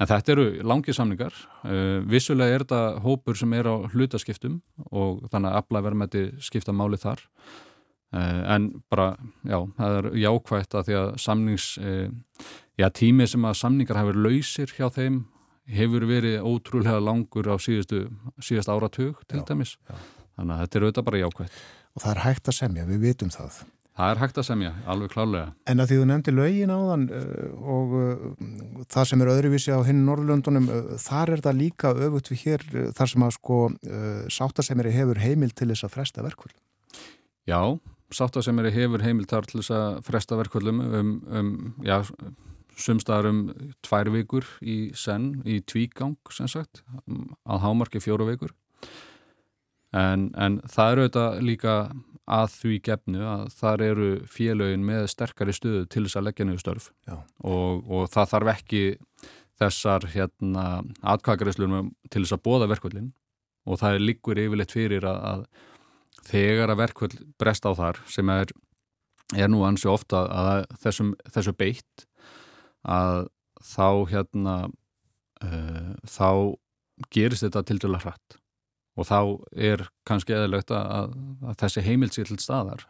En 0.00 0.08
þetta 0.10 0.32
eru 0.34 0.46
langið 0.66 0.96
samningar, 0.98 1.34
uh, 1.62 1.98
vissulega 2.10 2.54
er 2.54 2.64
þetta 2.64 3.02
hópur 3.04 3.38
sem 3.38 3.52
er 3.54 3.68
á 3.70 3.74
hlutaskiptum 3.92 4.62
og 4.90 5.26
þannig 5.30 5.52
að 5.52 5.60
aflæðverðmætti 5.60 6.24
skipta 6.42 6.74
máli 6.74 6.98
þar 7.02 7.22
en 8.12 8.68
bara, 8.92 9.14
já, 9.48 9.56
það 9.78 9.94
er 9.98 10.08
jákvægt 10.20 10.74
að 10.76 10.88
því 10.88 10.96
að 11.00 11.10
samnings, 11.22 11.68
já, 12.82 12.88
tímið 12.90 13.34
sem 13.34 13.46
að 13.46 13.60
samningar 13.60 14.00
hefur 14.00 14.18
lausir 14.26 14.72
hjá 14.74 14.88
þeim 14.92 15.22
hefur 15.72 16.06
verið 16.08 16.40
ótrúlega 16.42 17.02
langur 17.02 17.52
á 17.52 17.56
síðustu, 17.62 18.08
síðast 18.42 18.72
áratug 18.72 19.20
til 19.30 19.42
já, 19.42 19.46
dæmis, 19.52 19.76
já. 19.86 19.94
þannig 20.38 20.56
að 20.56 20.64
þetta 20.64 20.78
eru 20.78 20.88
auðvitað 20.88 21.06
bara 21.10 21.22
jákvægt. 21.22 21.62
Og 21.92 22.02
það 22.02 22.12
er 22.14 22.20
hægt 22.26 22.50
að 22.50 22.58
semja, 22.58 22.88
við 22.88 23.06
vitum 23.06 23.30
það. 23.32 23.62
Það 23.92 24.10
er 24.14 24.20
hægt 24.22 24.38
að 24.40 24.46
semja, 24.48 24.70
alveg 24.88 25.12
klálega. 25.12 25.48
En 25.68 25.82
að 25.82 25.90
því 25.90 25.96
þú 26.00 26.04
nefndi 26.08 26.32
lögin 26.32 26.70
á 26.72 26.78
þann 26.80 27.02
uh, 27.12 27.72
og 27.74 27.90
uh, 27.98 28.22
það 28.94 29.08
sem 29.10 29.22
er 29.22 29.30
öðruvísi 29.34 29.74
á 29.76 29.80
hinn 29.84 30.00
Norrlöndunum, 30.06 30.68
uh, 30.72 30.94
þar 31.02 31.34
er 31.34 31.42
það 31.44 31.58
líka 31.58 31.90
öfugt 31.92 32.30
við 32.32 32.44
hér 32.46 32.64
þar 32.96 33.12
sem 33.12 33.26
að 33.26 33.34
sko 33.36 33.58
sáttasemiri 34.32 34.94
hefur 34.96 35.20
heimil 35.20 35.52
til 35.52 35.68
þess 35.74 35.84
að 35.84 35.92
fresta 35.98 36.24
verkvöld. 36.24 36.56
Já, 37.44 37.60
sáttasemiri 38.16 38.72
hefur 38.72 39.04
heimil 39.04 39.28
til 39.28 39.44
þess 39.44 39.74
að 39.76 40.00
fresta 40.08 40.40
verkvöldum 40.40 40.80
um, 40.88 41.12
um 41.28 41.52
já, 41.84 42.00
sumstaðar 42.78 43.30
um 43.30 43.42
tvær 43.84 44.10
vikur 44.14 44.46
í 44.60 44.92
senn, 44.98 45.42
í 45.44 45.60
tvígang 45.66 46.16
sem 46.32 46.50
sagt, 46.50 46.82
að 47.44 47.64
hámarki 47.64 48.02
fjóru 48.02 48.28
vikur. 48.30 48.54
En, 49.92 50.30
en 50.40 50.60
það 50.72 50.92
eru 50.92 51.06
þetta 51.06 51.26
líka 51.44 51.76
að 52.32 52.52
því 52.54 52.76
gefnu 52.86 53.24
að 53.28 53.42
þar 53.58 53.84
eru 53.84 54.10
félögin 54.30 54.84
með 54.86 55.08
sterkari 55.12 55.54
stöðu 55.56 55.84
til 55.90 56.04
þess 56.06 56.20
að 56.20 56.26
leggja 56.28 56.46
niður 56.48 56.62
störf. 56.62 56.90
Og, 57.44 57.82
og 57.90 58.06
það 58.12 58.30
þarf 58.32 58.52
ekki 58.54 58.84
þessar 59.60 60.06
hérna, 60.14 60.66
atkvækariðslunum 61.14 61.92
til 62.10 62.24
þess 62.24 62.36
að 62.36 62.44
bóða 62.46 62.70
verkvöldin 62.72 63.12
og 63.68 63.78
það 63.78 63.96
er 63.96 64.06
líkur 64.08 64.40
yfirleitt 64.42 64.74
fyrir 64.74 65.06
að, 65.06 65.18
að 65.32 66.22
þegar 66.26 66.72
að 66.72 66.80
verkvöld 66.82 67.18
brest 67.38 67.66
á 67.66 67.70
þar 67.78 68.00
sem 68.10 68.32
er, 68.32 68.54
er 69.36 69.50
nú 69.50 69.62
ansi 69.66 69.90
ofta 69.90 70.24
að 70.26 70.64
þessum, 70.82 71.12
þessu 71.34 71.54
beitt 71.58 72.06
að 72.82 73.26
þá 73.62 73.88
hérna 74.10 74.56
uh, 75.44 75.92
þá 76.08 76.30
gerist 77.14 77.46
þetta 77.46 77.62
til 77.66 77.78
dæla 77.82 78.02
hratt. 78.02 78.38
Og 78.98 79.08
þá 79.08 79.20
er 79.56 79.86
kannski 80.08 80.34
eðalögt 80.36 80.72
að, 80.76 81.14
að 81.46 81.56
þessi 81.62 81.84
heimild 81.86 82.12
sé 82.12 82.26
til 82.28 82.36
staðar. 82.42 82.84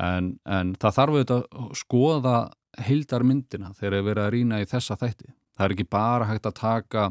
En, 0.00 0.38
en 0.48 0.72
það 0.80 0.96
þarf 0.96 1.16
auðvitað 1.16 1.44
að 1.44 1.74
skoða 1.76 2.38
heildar 2.86 3.26
myndina 3.26 3.74
þegar 3.76 3.98
við 3.98 4.12
erum 4.14 4.24
að 4.24 4.32
rýna 4.36 4.60
í 4.62 4.68
þessa 4.70 4.96
þætti. 4.96 5.32
Það 5.56 5.66
er 5.66 5.74
ekki 5.74 5.88
bara 5.92 6.28
hægt 6.30 6.46
að 6.48 6.56
taka 6.56 7.06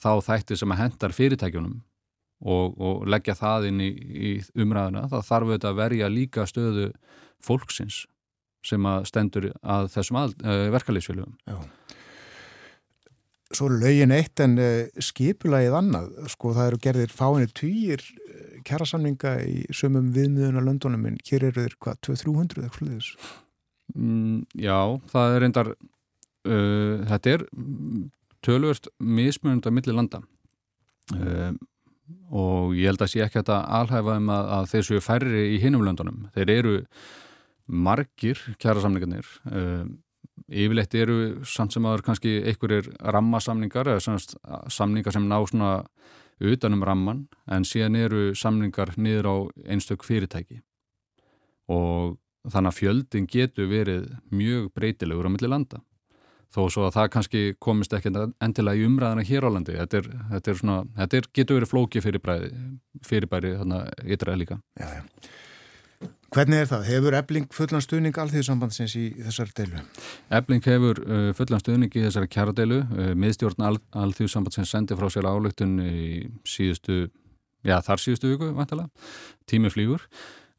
þá 0.00 0.10
þætti 0.24 0.56
sem 0.56 0.72
að 0.72 0.80
hendar 0.80 1.12
fyrirtækjunum 1.12 1.74
og, 2.40 2.78
og 2.80 3.02
leggja 3.10 3.36
það 3.36 3.66
inn 3.68 3.82
í, 3.84 3.90
í 3.90 4.30
umræðuna, 4.56 5.08
það 5.10 5.26
þarf 5.26 5.50
auðvitað 5.50 5.70
að 5.70 5.80
verja 5.82 6.08
líka 6.08 6.46
stöðu 6.48 6.86
fólksins 7.44 8.04
sem 8.66 8.86
að 8.88 9.06
stendur 9.08 9.50
að 9.60 9.90
þessum 9.94 10.18
uh, 10.20 10.32
eh, 10.44 10.66
verkefliðsfélögum 10.74 11.36
Já 11.48 11.60
Svo 13.50 13.66
lögin 13.66 14.12
eitt 14.14 14.38
en 14.44 14.52
uh, 14.62 14.86
skipulagið 15.02 15.74
annað, 15.74 16.10
sko 16.30 16.52
það 16.54 16.68
eru 16.68 16.80
gerðir 16.84 17.14
fáinir 17.14 17.54
týjir 17.58 18.04
uh, 18.04 18.60
kjærasamninga 18.68 19.32
í 19.42 19.64
sömum 19.74 20.12
viðmiðuna 20.14 20.62
löndunum 20.62 21.08
en 21.10 21.16
hér 21.26 21.48
eru 21.48 21.64
þeir 21.64 21.74
hvað, 21.82 21.98
200-300 22.06 22.60
eða 22.62 22.76
sluðis? 22.76 23.08
Mm, 23.96 24.36
já, 24.54 24.76
það 25.10 25.34
er 25.34 25.42
reyndar, 25.42 25.72
uh, 26.46 26.94
þetta 27.10 27.34
er 27.34 27.44
tölvört 28.46 28.86
mismunund 29.02 29.66
á 29.66 29.70
milli 29.74 29.96
landa 29.98 30.22
og 32.30 32.76
ég 32.78 32.86
held 32.86 33.02
að 33.02 33.10
sé 33.12 33.24
ekki 33.24 33.42
að 33.42 33.50
alhæfa 33.80 34.14
um 34.20 34.30
að, 34.30 34.52
að 34.56 34.68
þeir 34.70 34.86
séu 34.86 35.02
færri 35.02 35.42
í 35.56 35.58
hinum 35.62 35.82
löndunum. 35.86 36.22
Þeir 36.36 36.52
eru 36.54 36.74
margir 37.70 38.40
kjærasamningarnir 38.58 39.26
og 39.46 39.90
yfirleitt 40.48 40.94
eru 40.98 41.18
samt 41.46 41.74
sem 41.74 41.86
aður 41.86 42.04
kannski 42.06 42.38
einhverjir 42.48 42.90
rammasamningar 43.14 43.92
eða 43.94 44.16
samningar 44.72 45.14
sem 45.14 45.28
ná 45.28 45.38
svona 45.48 45.72
utanum 46.40 46.84
ramman 46.86 47.26
en 47.50 47.66
síðan 47.68 47.98
eru 48.00 48.30
samningar 48.38 48.94
niður 48.96 49.28
á 49.28 49.36
einstök 49.68 50.06
fyrirtæki. 50.06 50.62
Og 51.70 52.16
þannig 52.50 52.72
að 52.72 52.78
fjöldin 52.80 53.28
getur 53.30 53.68
verið 53.70 54.08
mjög 54.32 54.70
breytilegur 54.74 55.28
á 55.28 55.34
milli 55.34 55.50
landa. 55.50 55.82
Þó 56.50 56.64
svo 56.72 56.86
að 56.88 56.96
það 56.96 57.10
kannski 57.14 57.42
komist 57.62 57.92
ekki 57.94 58.10
endilega 58.42 58.80
í 58.80 58.86
umræðana 58.88 59.22
hér 59.22 59.46
á 59.46 59.50
landi 59.54 59.76
þetta, 59.76 60.00
er, 60.00 60.08
þetta, 60.32 60.50
er 60.50 60.58
svona, 60.58 60.78
þetta 60.96 61.20
er, 61.20 61.28
getur 61.38 61.60
verið 61.60 61.70
flóki 61.70 62.02
fyrirbæri 62.02 62.50
fyrirbæri 63.06 63.52
ytra 64.16 64.34
líka. 64.40 64.58
Já, 64.80 64.88
já 64.98 65.04
Hvernig 66.30 66.60
er 66.62 66.68
það? 66.70 66.84
Hefur 66.86 67.14
ebling 67.18 67.46
fullan 67.50 67.82
stuðning 67.82 68.18
alþjóðsambandsins 68.22 68.92
í 68.94 69.06
þessari 69.18 69.54
deilu? 69.58 69.80
Ebling 70.38 70.62
hefur 70.62 71.00
uh, 71.02 71.30
fullan 71.34 71.62
stuðning 71.62 71.90
í 71.90 72.04
þessari 72.04 72.28
kjara 72.30 72.54
deilu. 72.54 72.84
Uh, 72.94 73.08
miðstjórn 73.18 73.64
al, 73.66 73.80
alþjóðsambandsins 73.98 74.70
sendi 74.70 74.94
frá 74.98 75.08
sér 75.10 75.26
álöktun 75.26 75.72
í 75.82 76.28
síðustu, 76.46 77.08
já 77.66 77.80
þar 77.82 78.02
síðustu 78.04 78.30
viku, 78.30 78.52
vantilega, 78.54 79.10
tími 79.50 79.72
flýgur. 79.74 80.06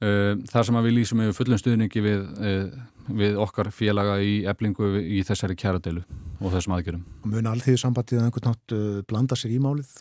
Uh, 0.02 0.34
þar 0.52 0.68
sem 0.68 0.82
við 0.82 0.96
lýsum 0.98 1.24
hefur 1.24 1.38
fullan 1.40 1.62
stuðningi 1.62 2.04
við, 2.04 2.28
uh, 2.44 3.08
við 3.22 3.40
okkar 3.40 3.72
félaga 3.72 4.18
í 4.20 4.42
eblingu 4.52 4.96
í 5.00 5.22
þessari 5.24 5.56
kjara 5.56 5.80
deilu 5.80 6.04
og 6.42 6.52
þessum 6.52 6.76
aðgjörum. 6.76 7.06
Mun 7.32 7.48
alþjóðsambandið 7.54 8.20
að 8.20 8.28
einhvern 8.28 8.52
nátt 8.52 8.76
uh, 8.76 9.04
blanda 9.08 9.40
sér 9.40 9.56
í 9.56 9.62
málið? 9.64 9.94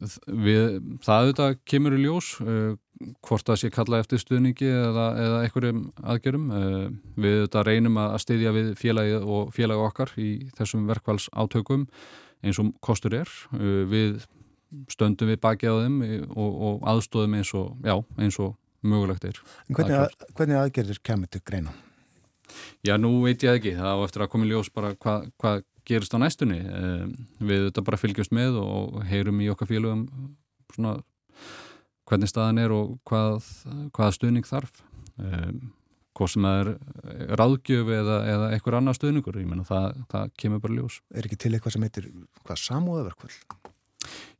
Við, 0.00 0.80
það 1.04 1.26
auðvitað 1.26 1.58
kemur 1.68 1.98
í 1.98 2.00
ljós 2.06 2.32
uh, 2.40 2.72
hvort 3.24 3.46
það 3.48 3.60
sé 3.60 3.70
kalla 3.72 4.00
eftir 4.02 4.20
stuðningi 4.22 4.68
eða, 4.68 5.06
eða 5.20 5.38
einhverjum 5.46 5.82
aðgerum 6.14 6.50
uh, 6.52 6.86
við 7.16 7.38
auðvitað 7.40 7.66
reynum 7.68 7.98
að 8.02 8.18
styðja 8.24 8.54
við 8.56 8.70
félagi 8.80 9.16
og 9.20 9.52
félagi 9.56 9.86
okkar 9.88 10.14
í 10.20 10.30
þessum 10.58 10.86
verkvæls 10.90 11.28
átökum 11.32 11.86
eins 12.42 12.60
og 12.62 12.72
kostur 12.84 13.16
er. 13.20 13.30
Uh, 13.54 13.82
við 13.90 14.26
stöndum 14.92 15.30
við 15.32 15.40
baki 15.42 15.68
á 15.68 15.74
þeim 15.82 15.98
og, 16.32 16.52
og 16.68 16.86
aðstóðum 16.92 17.38
eins 17.40 17.52
og, 17.58 17.72
já, 17.84 17.96
eins 18.18 18.38
og 18.42 18.54
mögulegt 18.82 19.26
er. 19.28 19.42
Hvernig, 19.68 19.98
að, 19.98 20.30
hvernig 20.38 20.60
aðgerðir 20.62 21.02
kemur 21.04 21.30
til 21.32 21.42
greina? 21.44 21.74
Já, 22.84 22.96
nú 23.00 23.18
veit 23.22 23.42
ég 23.44 23.60
ekki. 23.60 23.76
Það 23.78 24.00
á 24.00 24.04
eftir 24.04 24.24
að 24.24 24.32
koma 24.32 24.48
í 24.48 24.50
ljós 24.50 24.72
bara 24.74 24.94
hvað 25.00 25.28
hva 25.40 25.52
gerist 25.88 26.14
á 26.14 26.18
næstunni. 26.20 26.60
Við 27.42 27.68
þetta 27.68 27.84
bara 27.86 28.00
fylgjast 28.00 28.34
með 28.34 28.58
og 28.60 29.00
heyrum 29.08 29.40
í 29.42 29.48
okkar 29.52 29.70
félögum 29.70 30.06
svona 30.74 30.96
hvernig 32.12 32.28
staðan 32.28 32.60
er 32.60 32.74
og 32.76 32.98
hvað, 33.08 33.46
hvað 33.96 34.12
stuðning 34.18 34.48
þarf. 34.48 34.82
Hvort 36.12 36.34
sem 36.34 36.44
það 36.44 36.58
er 36.60 37.36
ráðgjöf 37.40 37.90
eða, 37.96 38.16
eða 38.28 38.48
einhver 38.52 38.76
annar 38.76 38.96
stuðningur 38.98 39.38
ég 39.40 39.48
menna 39.48 39.64
það, 39.64 40.02
það 40.12 40.32
kemur 40.42 40.60
bara 40.60 40.76
ljós. 40.76 41.00
Er 41.16 41.24
ekki 41.24 41.40
til 41.40 41.54
eitthvað 41.56 41.76
sem 41.76 41.86
heitir 41.86 42.08
hvað 42.42 42.60
samúðaverkvall? 42.66 43.32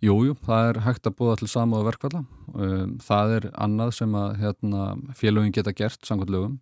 Jújú, 0.03 0.35
það 0.45 0.69
er 0.69 0.81
hægt 0.85 1.09
að 1.09 1.17
búa 1.17 1.37
til 1.39 1.49
samúðaverkvalla 1.49 2.25
það 3.07 3.37
er 3.39 3.49
annað 3.65 3.95
sem 4.01 4.17
að 4.19 4.35
hérna, 4.43 4.87
félögin 5.17 5.55
geta 5.55 5.73
gert 5.77 6.05
samkvæmt 6.05 6.35
lögum. 6.35 6.57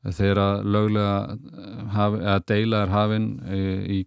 Þegar 0.00 0.40
að 0.40 0.68
löglega 0.72 1.16
haf, 1.92 2.14
deila 2.48 2.84
er 2.86 2.92
hafinn 2.94 3.26
e, 3.44 3.58
í 3.84 3.98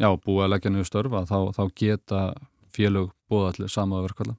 já, 0.00 0.08
búið 0.18 0.46
að 0.46 0.50
leggja 0.56 0.72
niður 0.72 0.88
störfa 0.88 1.22
þá, 1.28 1.36
þá 1.54 1.62
geta 1.78 2.22
félög 2.74 3.12
búið 3.30 3.52
allir 3.52 3.70
samaða 3.70 4.08
verkvalla 4.08 4.34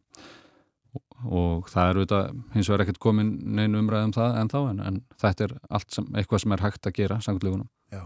og, 1.24 1.70
það 1.72 1.90
er 1.90 2.00
auðvitað 2.00 2.42
hins 2.56 2.70
vegar 2.70 2.84
ekkert 2.86 3.02
komin 3.04 3.32
neinu 3.56 3.80
umræðum 3.82 4.14
það 4.16 4.42
en 4.42 4.52
þá 4.52 4.60
en, 4.64 4.84
en 4.88 5.00
þetta 5.22 5.48
er 5.48 5.56
allt 5.70 5.96
sem, 5.96 6.10
eitthvað 6.18 6.44
sem 6.44 6.56
er 6.56 6.66
hægt 6.66 6.90
að 6.90 6.98
gera 7.00 7.20
samkvæmlegunum. 7.24 7.70
Já. 7.94 8.04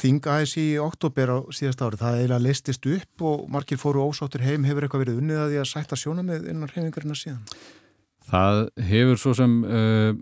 Þing 0.00 0.26
aðeins 0.32 0.54
í 0.60 0.66
oktober 0.80 1.32
á 1.34 1.38
síðast 1.56 1.82
ári, 1.84 2.00
það 2.00 2.18
eiginlega 2.20 2.44
listist 2.46 2.86
upp 2.88 3.24
og 3.26 3.46
margir 3.52 3.80
fóru 3.80 4.04
ósáttur 4.06 4.44
heim, 4.44 4.64
hefur 4.68 4.86
eitthvað 4.86 5.04
verið 5.04 5.20
unnið 5.20 5.40
að 5.42 5.52
því 5.52 5.60
að 5.60 5.70
sætta 5.72 5.98
sjóna 5.98 6.24
með 6.26 6.50
innan 6.52 6.70
hefingarina 6.72 7.16
síðan? 7.18 7.42
Það 8.30 8.60
hefur 8.90 9.20
svo 9.20 9.34
sem 9.36 9.56
uh, 9.66 10.12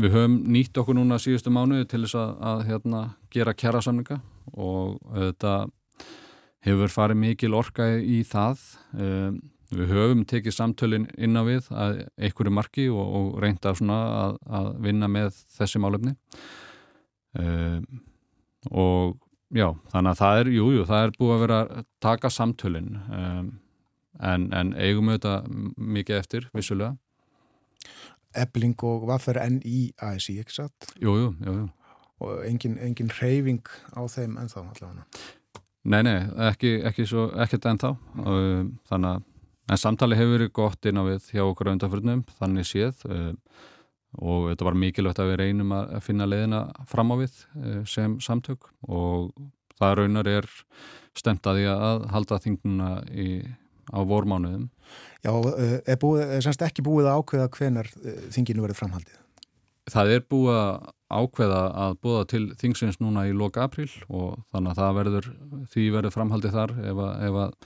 við 0.00 0.14
höfum 0.14 0.36
nýtt 0.52 0.80
okkur 0.80 0.98
núna 0.98 1.18
síðustu 1.22 1.52
mánuði 1.54 1.88
til 1.90 2.02
þess 2.04 2.18
að, 2.20 2.32
að 2.52 2.64
hérna, 2.68 3.02
gera 3.32 3.56
kjæra 3.56 3.82
samninga 3.84 4.20
og 4.52 4.98
þetta 5.16 5.54
hefur 6.66 6.92
farið 6.92 7.20
mikil 7.24 7.56
orka 7.56 7.88
í 7.98 8.20
það. 8.28 8.62
Uh, 8.94 9.32
við 9.70 9.94
höfum 9.94 10.26
tekið 10.28 10.56
samtölinn 10.56 11.08
inn 11.18 11.38
á 11.38 11.42
við 11.46 11.70
að 11.70 12.02
einhverju 12.18 12.52
marki 12.54 12.86
og, 12.90 13.14
og 13.18 13.40
reynda 13.42 13.72
að, 13.72 14.36
að 14.46 14.70
vinna 14.86 15.10
með 15.10 15.40
þessi 15.56 15.82
málefni. 15.82 16.14
Uh, 17.38 17.78
og 18.70 19.16
já, 19.54 19.68
þannig 19.92 20.10
að 20.10 20.22
það 20.22 20.40
er, 20.40 20.52
jújú, 20.56 20.76
jú, 20.78 20.86
það 20.88 21.04
er 21.04 21.16
búið 21.18 21.34
að 21.34 21.42
vera 21.44 21.60
að 21.60 21.84
taka 22.02 22.30
samtölinn 22.34 22.96
um, 23.06 23.50
en, 24.20 24.48
en 24.56 24.72
eigum 24.78 25.10
auðvitað 25.12 25.50
mikið 25.76 26.18
eftir, 26.18 26.48
vissulega. 26.56 26.96
Ebling 28.38 28.78
og 28.86 29.08
vaffer 29.10 29.40
enn 29.42 29.58
í 29.66 29.90
ASI, 30.06 30.38
ekki 30.42 30.60
satt? 30.60 30.92
Jújú, 31.02 31.32
jújú. 31.42 31.66
Og 32.20 32.42
engin, 32.44 32.76
engin 32.84 33.10
reyfing 33.16 33.64
á 33.96 34.04
þeim 34.12 34.36
ennþá 34.38 34.66
allavega? 34.66 35.06
Nei, 35.88 36.02
nei, 36.04 36.18
ekki, 36.50 36.74
ekki 36.84 37.06
svo, 37.08 37.30
ekkert 37.40 37.66
ennþá. 37.70 37.94
Mm. 38.20 38.74
Þannig 38.90 39.14
að, 39.14 39.22
en 39.68 39.80
samtali 39.80 40.16
hefur 40.18 40.38
verið 40.38 40.54
gott 40.56 40.88
inn 40.88 41.00
á 41.00 41.04
við 41.04 41.28
hjá 41.34 41.44
okkur 41.44 41.74
undanförnum, 41.74 42.24
þannig 42.40 42.68
séð. 42.68 43.04
Um, 43.10 43.36
og 44.18 44.50
þetta 44.50 44.66
var 44.66 44.78
mikilvægt 44.78 45.22
að 45.22 45.32
við 45.32 45.40
reynum 45.44 45.72
að 45.76 45.96
finna 46.02 46.26
leiðina 46.26 46.60
fram 46.90 47.12
á 47.14 47.16
við 47.20 47.34
eh, 47.60 47.80
sem 47.86 48.16
samtök 48.22 48.70
og 48.90 49.30
það 49.78 49.96
raunar 50.00 50.30
er 50.30 50.48
stemt 51.16 51.46
að 51.46 51.60
því 51.60 51.66
að 51.72 52.06
halda 52.14 52.38
þingnuna 52.42 52.90
í, 53.14 53.28
á 53.94 54.00
vormánuðum. 54.06 54.68
Já, 55.22 55.30
eh, 55.30 55.76
er, 55.84 55.98
búið, 56.02 56.24
er 56.36 56.46
semst 56.46 56.64
ekki 56.66 56.84
búið 56.86 57.10
að 57.10 57.20
ákveða 57.20 57.50
hvenar 57.56 57.90
eh, 58.02 58.24
þinginu 58.34 58.66
verið 58.66 58.80
framhaldið? 58.80 59.20
Það 59.90 60.14
er 60.14 60.26
búið 60.30 60.56
að 60.56 60.74
ákveða 61.10 61.60
að 61.84 61.94
búða 62.04 62.26
til 62.30 62.42
þingsins 62.58 63.00
núna 63.02 63.24
í 63.26 63.32
loka 63.34 63.64
april 63.66 63.88
og 64.08 64.42
þannig 64.50 64.74
að 64.74 64.82
það 64.82 64.98
verður, 64.98 65.30
því 65.72 65.86
verður 65.94 66.14
framhaldið 66.14 66.58
þar 66.58 66.74
ef 66.82 67.00
að, 67.06 67.14
ef 67.26 67.38
að, 67.44 67.56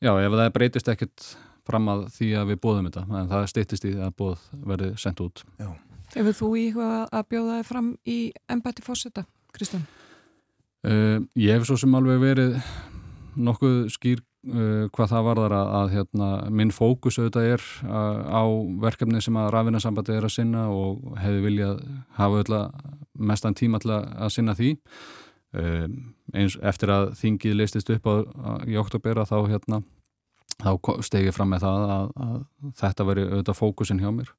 já, 0.00 0.12
ef 0.16 0.36
það 0.36 0.52
breytist 0.56 0.90
ekkert 0.92 1.30
fram 1.70 1.90
að 1.92 2.06
því 2.16 2.32
að 2.40 2.52
við 2.52 2.60
bóðum 2.64 2.88
þetta 2.90 3.04
en 3.20 3.30
það 3.30 3.46
stýttist 3.52 3.86
í 3.86 3.94
að 4.00 4.14
bóð 4.18 4.48
verði 4.72 4.90
sendt 5.00 5.22
út 5.24 5.44
Já. 5.60 5.70
Hefur 6.10 6.34
þú 6.34 6.48
íhuga 6.58 6.88
að 7.06 7.28
bjóða 7.30 7.58
þið 7.60 7.68
fram 7.68 7.90
í 8.10 8.18
ennbætti 8.50 8.82
fórseta, 8.82 9.22
Kristján? 9.54 9.84
Uh, 10.80 11.20
ég 11.38 11.54
hef 11.54 11.68
svo 11.68 11.76
sem 11.78 11.94
alveg 11.94 12.18
verið 12.22 12.56
nokkuð 13.38 13.76
skýr 13.94 14.22
uh, 14.48 14.88
hvað 14.90 15.12
það 15.12 15.26
varðar 15.28 15.54
að, 15.54 15.72
að 15.78 15.92
hérna, 15.94 16.30
minn 16.56 16.72
fókus 16.74 17.20
auðvitað 17.20 17.50
er 17.52 17.66
uh, 17.84 18.22
á 18.26 18.42
verkefni 18.82 19.22
sem 19.22 19.38
að 19.38 19.52
rafinarsambandi 19.54 20.16
er 20.16 20.26
að 20.26 20.34
sinna 20.34 20.66
og 20.72 21.14
hefur 21.20 21.46
viljað 21.46 21.82
hafa 22.16 22.40
auðvitað 22.40 22.96
mestan 23.30 23.58
tíma 23.60 23.82
til 23.82 23.92
að 23.94 24.32
sinna 24.34 24.56
því 24.56 24.74
eins 25.50 26.58
eftir 26.62 26.92
að 26.94 27.08
þingið 27.18 27.56
leistist 27.58 27.90
upp 27.90 28.06
á, 28.06 28.14
í 28.70 28.76
oktobera 28.78 29.26
þá 29.26 29.38
hérna 29.50 29.80
þá 30.60 31.00
stegið 31.06 31.34
fram 31.34 31.50
með 31.54 31.64
það 31.64 31.92
að, 31.94 32.10
að 32.24 32.74
þetta 32.80 33.06
veri 33.08 33.24
auðvitað 33.28 33.58
fókusin 33.58 34.02
hjá 34.02 34.10
mér. 34.12 34.30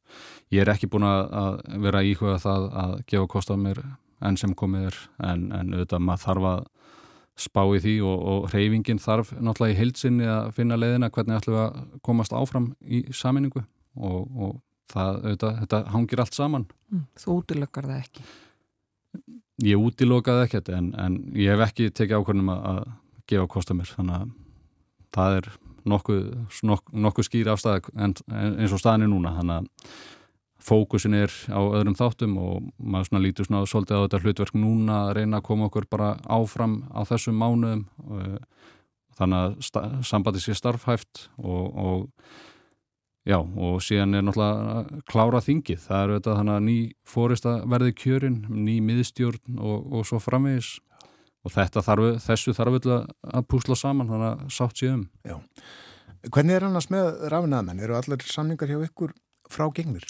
Ég 0.53 0.63
er 0.63 0.71
ekki 0.73 0.89
búin 0.91 1.07
að 1.07 1.61
vera 1.81 2.03
íhuga 2.05 2.37
það 2.41 2.67
að 2.83 2.93
gefa 3.09 3.31
kost 3.31 3.51
á 3.51 3.55
mér 3.57 3.81
enn 4.21 4.37
sem 4.37 4.53
komið 4.57 4.91
er 4.91 4.99
en, 5.25 5.47
en 5.49 5.73
auðvitað 5.73 6.05
maður 6.05 6.25
þarf 6.27 6.49
að 6.51 6.63
spá 7.41 7.61
í 7.73 7.79
því 7.81 7.95
og, 8.05 8.25
og 8.31 8.49
reyfingin 8.53 9.01
þarf 9.01 9.31
náttúrulega 9.39 9.73
í 9.73 9.79
heilsinni 9.79 10.27
að 10.29 10.51
finna 10.57 10.77
leiðina 10.77 11.09
hvernig 11.13 11.39
ætlum 11.39 11.57
við 11.57 11.63
að 11.63 12.01
komast 12.05 12.35
áfram 12.37 12.67
í 12.85 13.01
saminningu 13.15 13.63
og, 13.63 14.19
og 14.35 14.51
það, 14.91 15.21
auðvitað, 15.23 15.59
þetta 15.63 15.81
hangir 15.95 16.23
allt 16.23 16.37
saman. 16.37 16.67
Mm, 16.91 17.05
þú 17.23 17.37
útilökar 17.39 17.87
það 17.89 18.03
ekki? 18.03 18.27
Ég 19.61 19.81
útilökaði 19.81 20.45
ekkert 20.47 20.71
en, 20.73 20.93
en 20.97 21.17
ég 21.37 21.51
hef 21.51 21.65
ekki 21.67 21.91
tekið 21.91 22.21
ákvörnum 22.21 22.53
að, 22.53 22.63
að 22.71 22.79
gefa 23.29 23.49
kost 23.51 23.71
á 23.71 23.77
mér 23.77 23.91
þannig 23.91 24.15
að 24.15 24.31
það 25.11 25.37
er 25.39 25.51
nokkuð, 25.91 26.23
nokkuð, 26.69 26.97
nokkuð 27.05 27.27
skýr 27.27 27.51
afstæð 27.51 27.91
eins 27.97 28.73
og 28.73 28.81
staðinni 28.81 29.11
núna 29.11 29.35
þannig 29.37 29.61
að 29.61 29.93
fókusin 30.61 31.17
er 31.17 31.33
á 31.49 31.57
öðrum 31.61 31.97
þáttum 31.97 32.37
og 32.37 32.67
maður 32.77 33.09
svona 33.09 33.23
lítur 33.23 33.47
svona 33.47 33.63
svolítið 33.69 33.97
á 33.97 34.03
þetta 34.05 34.21
hlutverk 34.21 34.57
núna 34.61 34.99
að 35.07 35.13
reyna 35.17 35.39
að 35.39 35.47
koma 35.49 35.67
okkur 35.69 35.87
bara 35.89 36.11
áfram 36.29 36.83
á 36.93 37.01
þessum 37.09 37.39
mánuðum 37.41 37.85
og, 38.05 38.37
þannig 39.17 39.41
að 39.73 40.05
sambandi 40.07 40.41
sé 40.43 40.55
starfhæft 40.57 41.27
og, 41.41 41.65
og 41.73 42.05
já 43.27 43.37
og 43.37 43.81
síðan 43.85 44.17
er 44.17 44.25
náttúrulega 44.25 45.01
klára 45.09 45.41
þingið, 45.45 45.83
það 45.85 46.03
eru 46.05 46.17
þetta 46.17 46.37
þannig 46.39 46.55
að 46.55 46.65
ný 46.67 46.77
fórist 47.07 47.47
að 47.49 47.67
verði 47.73 47.95
kjörin, 48.01 48.39
ný 48.49 48.79
miðstjórn 48.85 49.61
og, 49.61 49.91
og 49.93 50.07
svo 50.09 50.21
framvegis 50.23 50.73
og 51.41 51.55
þarf, 51.55 52.21
þessu 52.21 52.53
þarf 52.57 52.79
að 52.85 53.47
púsla 53.49 53.77
saman 53.77 54.09
þannig 54.09 54.29
að 54.31 54.53
sátt 54.53 54.81
séum 54.81 55.07
Já. 55.25 55.37
Hvernig 56.29 56.53
er 56.53 56.67
annars 56.67 56.91
með 56.93 57.07
rafinaðmenn? 57.33 57.81
Eru 57.81 57.97
allir 57.97 58.21
samningar 58.29 58.69
hjá 58.69 58.83
ykkur 58.85 59.13
frá 59.49 59.65
gengnir? 59.73 60.05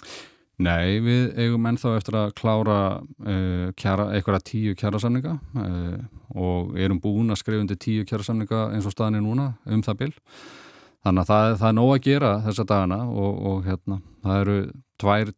Nei, 0.62 1.00
við 1.02 1.32
eigum 1.40 1.64
ennþá 1.70 1.94
eftir 1.98 2.18
að 2.20 2.34
klára 2.38 2.80
uh, 3.00 3.70
kjara, 3.80 4.10
einhverja 4.14 4.44
tíu 4.46 4.74
kjærasamninga 4.78 5.38
uh, 5.58 6.02
og 6.36 6.76
erum 6.78 7.00
búin 7.02 7.32
að 7.34 7.40
skrifa 7.42 7.64
undir 7.64 7.80
tíu 7.82 8.04
kjærasamninga 8.06 8.68
eins 8.76 8.90
og 8.90 8.94
staðinni 8.94 9.24
núna 9.24 9.54
um 9.66 9.82
það 9.86 10.04
bil 10.04 10.12
þannig 11.06 11.22
að 11.24 11.30
það, 11.32 11.54
það 11.60 11.68
er 11.70 11.78
nóg 11.78 11.92
að 11.94 12.04
gera 12.08 12.32
þessa 12.46 12.68
dagana 12.72 13.00
og, 13.10 13.40
og 13.52 13.64
hérna, 13.68 14.02
það 14.24 14.42
eru 14.46 14.58
tvær 15.02 15.34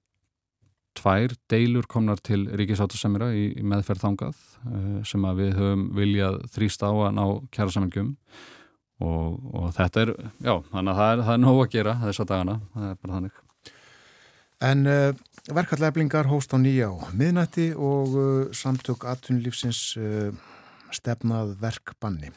tvær 0.97 1.33
deilur 1.49 1.87
komnar 1.89 2.21
til 2.23 2.45
Ríkisáttasemira 2.53 3.31
í, 3.35 3.45
í 3.57 3.63
meðferð 3.65 4.03
þangað 4.05 4.41
uh, 4.67 4.99
sem 5.07 5.25
að 5.27 5.39
við 5.41 5.55
höfum 5.59 5.85
viljað 5.97 6.39
þrýst 6.53 6.85
á 6.85 6.91
að 6.91 7.15
ná 7.17 7.23
kjæra 7.53 7.75
samingum 7.75 8.11
og, 9.03 9.39
og 9.57 9.71
þetta 9.75 10.05
er, 10.05 10.13
já, 10.37 10.53
þannig 10.69 10.93
að 10.93 11.01
það 11.01 11.13
er, 11.13 11.23
það 11.23 11.33
er 11.35 11.43
nóg 11.43 11.61
að 11.63 11.71
gera 11.73 11.95
þessa 12.03 12.27
dagana, 12.29 12.57
það 12.75 12.89
er 12.89 12.99
bara 13.01 13.17
þannig. 13.17 13.39
En 14.63 14.87
uh, 14.87 15.23
verkalleflingar 15.59 16.29
hóst 16.31 16.53
á 16.55 16.57
nýja 16.61 16.91
á 16.93 16.95
miðnætti 17.11 17.71
og 17.75 18.13
uh, 18.15 18.27
samtök 18.55 19.07
aðtunlífsins 19.11 19.87
stefnað 20.93 21.55
verkbanni. 21.57 22.29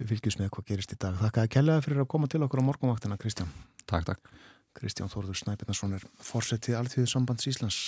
Við 0.00 0.14
fylgjum 0.14 0.40
með 0.40 0.52
hvað 0.54 0.68
gerist 0.70 0.94
í 0.94 0.96
dag. 0.96 1.16
Þakka 1.20 1.42
að 1.44 1.50
kellaði 1.52 1.84
fyrir 1.84 1.98
að 2.00 2.06
koma 2.08 2.28
til 2.32 2.40
okkur 2.46 2.62
á 2.64 2.68
morgunvaktina, 2.70 3.18
Kristján. 3.20 3.50
Takk, 3.84 4.06
takk. 4.08 4.30
Kristján 4.78 5.10
Þórður 5.12 5.36
Snæpjarnason 5.36 5.96
er 5.98 6.06
fórsetið 6.24 6.78
Alþjóðu 6.78 7.10
sambands 7.10 7.48
Íslands. 7.50 7.80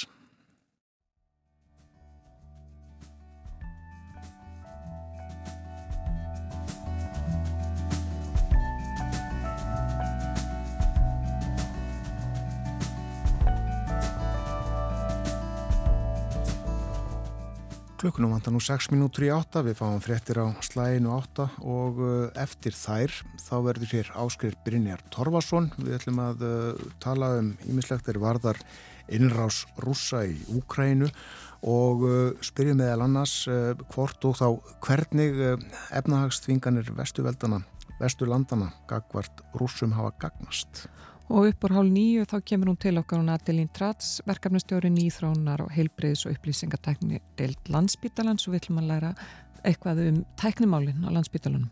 Klukkunum 18.02 18.32
vantar 18.34 18.50
nú 18.50 18.58
6 18.58 18.88
minútur 18.90 19.22
í 19.22 19.28
8, 19.30 19.60
við 19.62 19.76
fáum 19.78 20.00
fréttir 20.02 20.40
á 20.42 20.50
slæginu 20.66 21.12
8 21.14 21.44
og 21.62 22.00
uh, 22.02 22.14
eftir 22.34 22.74
þær 22.74 23.12
þá 23.38 23.52
verður 23.62 23.92
hér 23.94 24.08
áskriður 24.18 24.56
Brynjar 24.64 25.04
Torfason. 25.14 25.68
Við 25.78 26.00
ætlum 26.00 26.18
að 26.18 26.42
uh, 26.42 26.80
tala 26.98 27.28
um 27.38 27.52
ímislegt 27.62 28.10
er 28.10 28.18
varðar 28.18 28.58
innrás 29.06 29.60
rúsa 29.78 30.24
í 30.26 30.34
Úkrænu 30.50 31.12
og 31.62 32.02
uh, 32.08 32.16
spyrjum 32.42 32.82
meðal 32.82 33.06
annars 33.06 33.36
hvort 33.94 34.26
og 34.26 34.34
þá 34.40 34.48
hvernig 34.82 35.38
efnahagsþvinganir 35.94 36.90
vestuveldana, 36.98 37.62
vestulandana 38.02 38.72
gagvart 38.90 39.46
rúsum 39.54 39.94
hafa 39.94 40.10
gagnast 40.26 40.88
og 41.32 41.48
upp 41.48 41.64
úr 41.64 41.72
hálf 41.72 41.88
nýju 41.88 42.26
þá 42.28 42.34
kemur 42.44 42.68
hún 42.68 42.80
til 42.80 42.98
okkar 43.00 43.22
hún 43.22 43.32
Adelín 43.32 43.70
Trats, 43.72 44.18
verkefnastjóri 44.28 44.90
nýþrónar 44.92 45.64
og 45.64 45.70
heilbreyðs 45.72 46.26
og 46.28 46.34
upplýsingatækni 46.36 47.22
deilt 47.40 47.70
landsbítalans 47.72 48.44
og 48.46 48.52
við 48.52 48.60
ætlum 48.60 48.82
að 48.82 48.90
læra 48.90 49.12
eitthvað 49.64 50.02
um 50.10 50.18
tæknimálinn 50.36 51.06
á 51.08 51.10
landsbítalunum. 51.14 51.70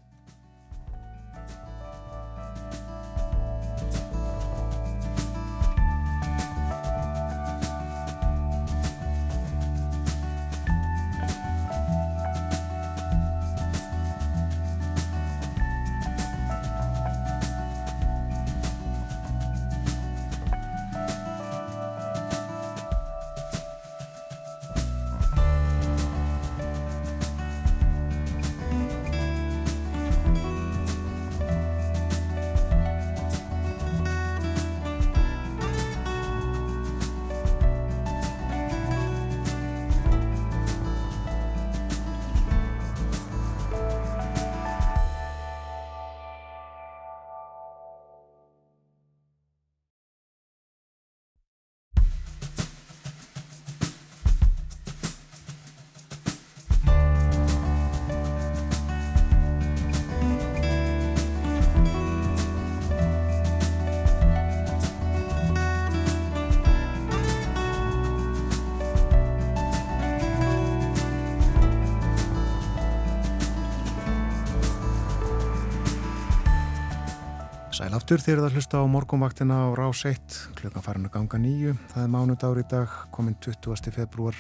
Sæl 77.80 77.94
aftur 77.96 78.20
þeir 78.20 78.42
að 78.42 78.58
hlusta 78.58 78.76
á 78.76 78.84
morgunvaktina 78.92 79.56
á 79.64 79.72
rás 79.72 80.02
1, 80.04 80.34
klukkan 80.58 80.82
farin 80.84 81.06
að 81.08 81.14
ganga 81.14 81.38
nýju. 81.40 81.70
Það 81.88 82.02
er 82.02 82.10
mánudagur 82.12 82.58
í 82.60 82.64
dag, 82.68 82.96
komin 83.08 83.38
20. 83.40 83.88
februar. 83.94 84.36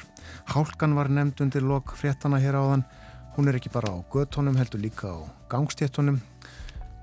Hálkan 0.52 0.92
var 0.92 1.08
nefnd 1.08 1.40
undir 1.46 1.64
lok 1.64 1.94
fréttana 1.96 2.36
hér 2.36 2.58
áðan. 2.60 2.82
Hún 3.38 3.48
er 3.48 3.56
ekki 3.56 3.72
bara 3.72 3.94
á 3.96 4.04
göttónum, 4.12 4.58
heldur 4.60 4.82
líka 4.84 5.08
á 5.08 5.24
gangstéttónum. 5.48 6.18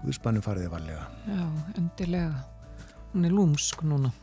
Guðspannu 0.04 0.44
fariði 0.46 0.70
varlega. 0.76 1.08
Já, 1.26 1.42
endilega. 1.74 2.46
Hún 3.16 3.26
er 3.26 3.34
lúmsk 3.34 3.82
núna. 3.82 4.14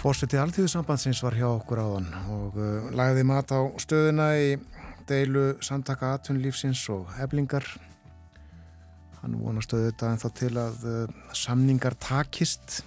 Fórsetið 0.00 0.46
Alþjóðsambandsins 0.46 1.20
var 1.20 1.36
hjá 1.36 1.50
okkur 1.50 1.84
áðan 1.84 2.08
og 2.32 2.56
uh, 2.56 2.88
lagði 2.96 3.28
mat 3.28 3.52
á 3.52 3.60
stöðuna 3.76 4.30
í 4.40 4.56
deilu 5.04 5.50
samtaka 5.60 6.14
atunlífsins 6.16 6.88
og 6.96 7.12
heflingar 7.20 7.68
hann 9.22 9.38
vonast 9.40 9.72
auðvitað 9.74 10.12
en 10.12 10.22
þá 10.22 10.28
til 10.40 10.52
að 10.60 10.84
uh, 10.88 11.16
samningar 11.36 11.96
takist. 12.02 12.82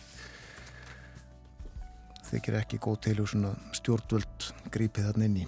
Þykir 2.32 2.60
ekki 2.62 2.80
góð 2.82 3.00
til 3.08 3.18
svona 3.26 3.56
stjórnvöld 3.76 4.52
grípið 4.72 5.10
þarna 5.10 5.28
inn 5.28 5.42
í. 5.44 5.48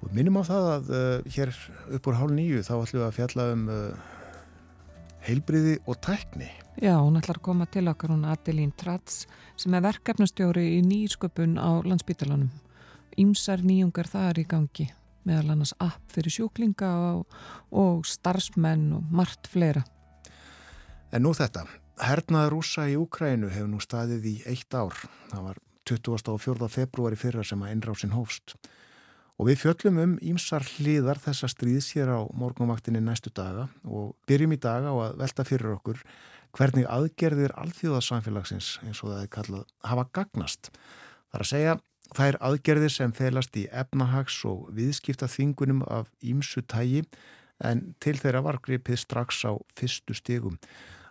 Og 0.00 0.14
minnum 0.16 0.40
á 0.40 0.44
það 0.48 0.70
að 0.70 0.94
uh, 0.96 1.34
hér 1.36 1.54
upp 1.98 2.08
úr 2.10 2.18
hálf 2.18 2.34
nýju 2.34 2.64
þá 2.66 2.74
ætlum 2.78 3.02
við 3.02 3.06
að 3.06 3.18
fjalla 3.18 3.46
um 3.54 3.68
uh, 3.70 4.08
heilbriði 5.28 5.76
og 5.84 6.00
tækni. 6.02 6.48
Já, 6.80 6.94
hún 6.96 7.18
ætlar 7.20 7.36
að 7.36 7.44
koma 7.44 7.66
til 7.68 7.84
okkar 7.90 8.14
hún 8.14 8.24
Adelín 8.24 8.70
Tratz 8.78 9.26
sem 9.60 9.74
er 9.76 9.84
verkefnastjóri 9.84 10.64
í 10.78 10.80
nýsköpun 10.86 11.58
á 11.60 11.84
landsbytalanum 11.84 12.48
Ímsar 13.20 13.60
nýjungar 13.66 14.08
það 14.08 14.28
er 14.30 14.40
í 14.40 14.44
gangi 14.48 14.86
meðal 15.28 15.54
annars 15.54 15.74
app 15.82 16.02
fyrir 16.12 16.34
sjúklinga 16.34 16.90
og, 17.10 17.38
og 17.70 18.04
starfsmenn 18.08 18.90
og 18.98 19.14
margt 19.14 19.50
fleira. 19.50 19.84
En 21.10 21.24
nú 21.26 21.34
þetta, 21.34 21.64
hernaður 22.00 22.56
rúsa 22.56 22.86
í 22.88 22.96
Ukrænu 22.98 23.50
hefur 23.50 23.70
nú 23.72 23.80
staðið 23.82 24.28
í 24.30 24.36
eitt 24.50 24.74
ár. 24.74 24.94
Það 25.32 25.48
var 25.48 25.62
24. 25.90 26.68
februari 26.70 27.18
fyrra 27.18 27.44
sem 27.46 27.62
að 27.64 27.74
innrásin 27.74 28.14
hófst. 28.14 28.54
Og 29.40 29.48
við 29.48 29.62
fjöllum 29.62 29.98
um 30.02 30.16
ímsar 30.20 30.64
hliðar 30.76 31.18
þessa 31.22 31.48
stríðs 31.48 31.94
hér 31.96 32.12
á 32.12 32.20
morgunvaktinni 32.36 33.00
næstu 33.00 33.32
daga 33.32 33.70
og 33.88 34.12
byrjum 34.28 34.52
í 34.52 34.60
daga 34.60 34.92
á 34.92 34.96
að 35.08 35.14
velta 35.22 35.46
fyrir 35.48 35.78
okkur 35.78 36.02
hvernig 36.56 36.88
aðgerðir 36.90 37.54
alþjóðasamfélagsins 37.62 38.74
eins 38.84 39.00
og 39.00 39.14
það 39.14 39.22
er 39.22 39.30
kallað 39.32 39.64
hafa 39.86 40.04
gagnast. 40.18 40.70
Það 41.30 41.38
er 41.38 41.44
að 41.46 41.50
segja 41.54 41.76
Þær 42.16 42.40
aðgerðir 42.42 42.90
sem 42.90 43.12
felast 43.14 43.54
í 43.58 43.68
efnahags 43.70 44.40
og 44.48 44.70
viðskipta 44.74 45.28
þingunum 45.30 45.84
af 45.86 46.10
ímsu 46.26 46.62
tægi 46.66 47.04
en 47.62 47.92
til 48.02 48.16
þeirra 48.18 48.42
var 48.42 48.58
gripið 48.64 48.98
strax 49.02 49.44
á 49.46 49.52
fyrstu 49.76 50.16
stegum. 50.16 50.56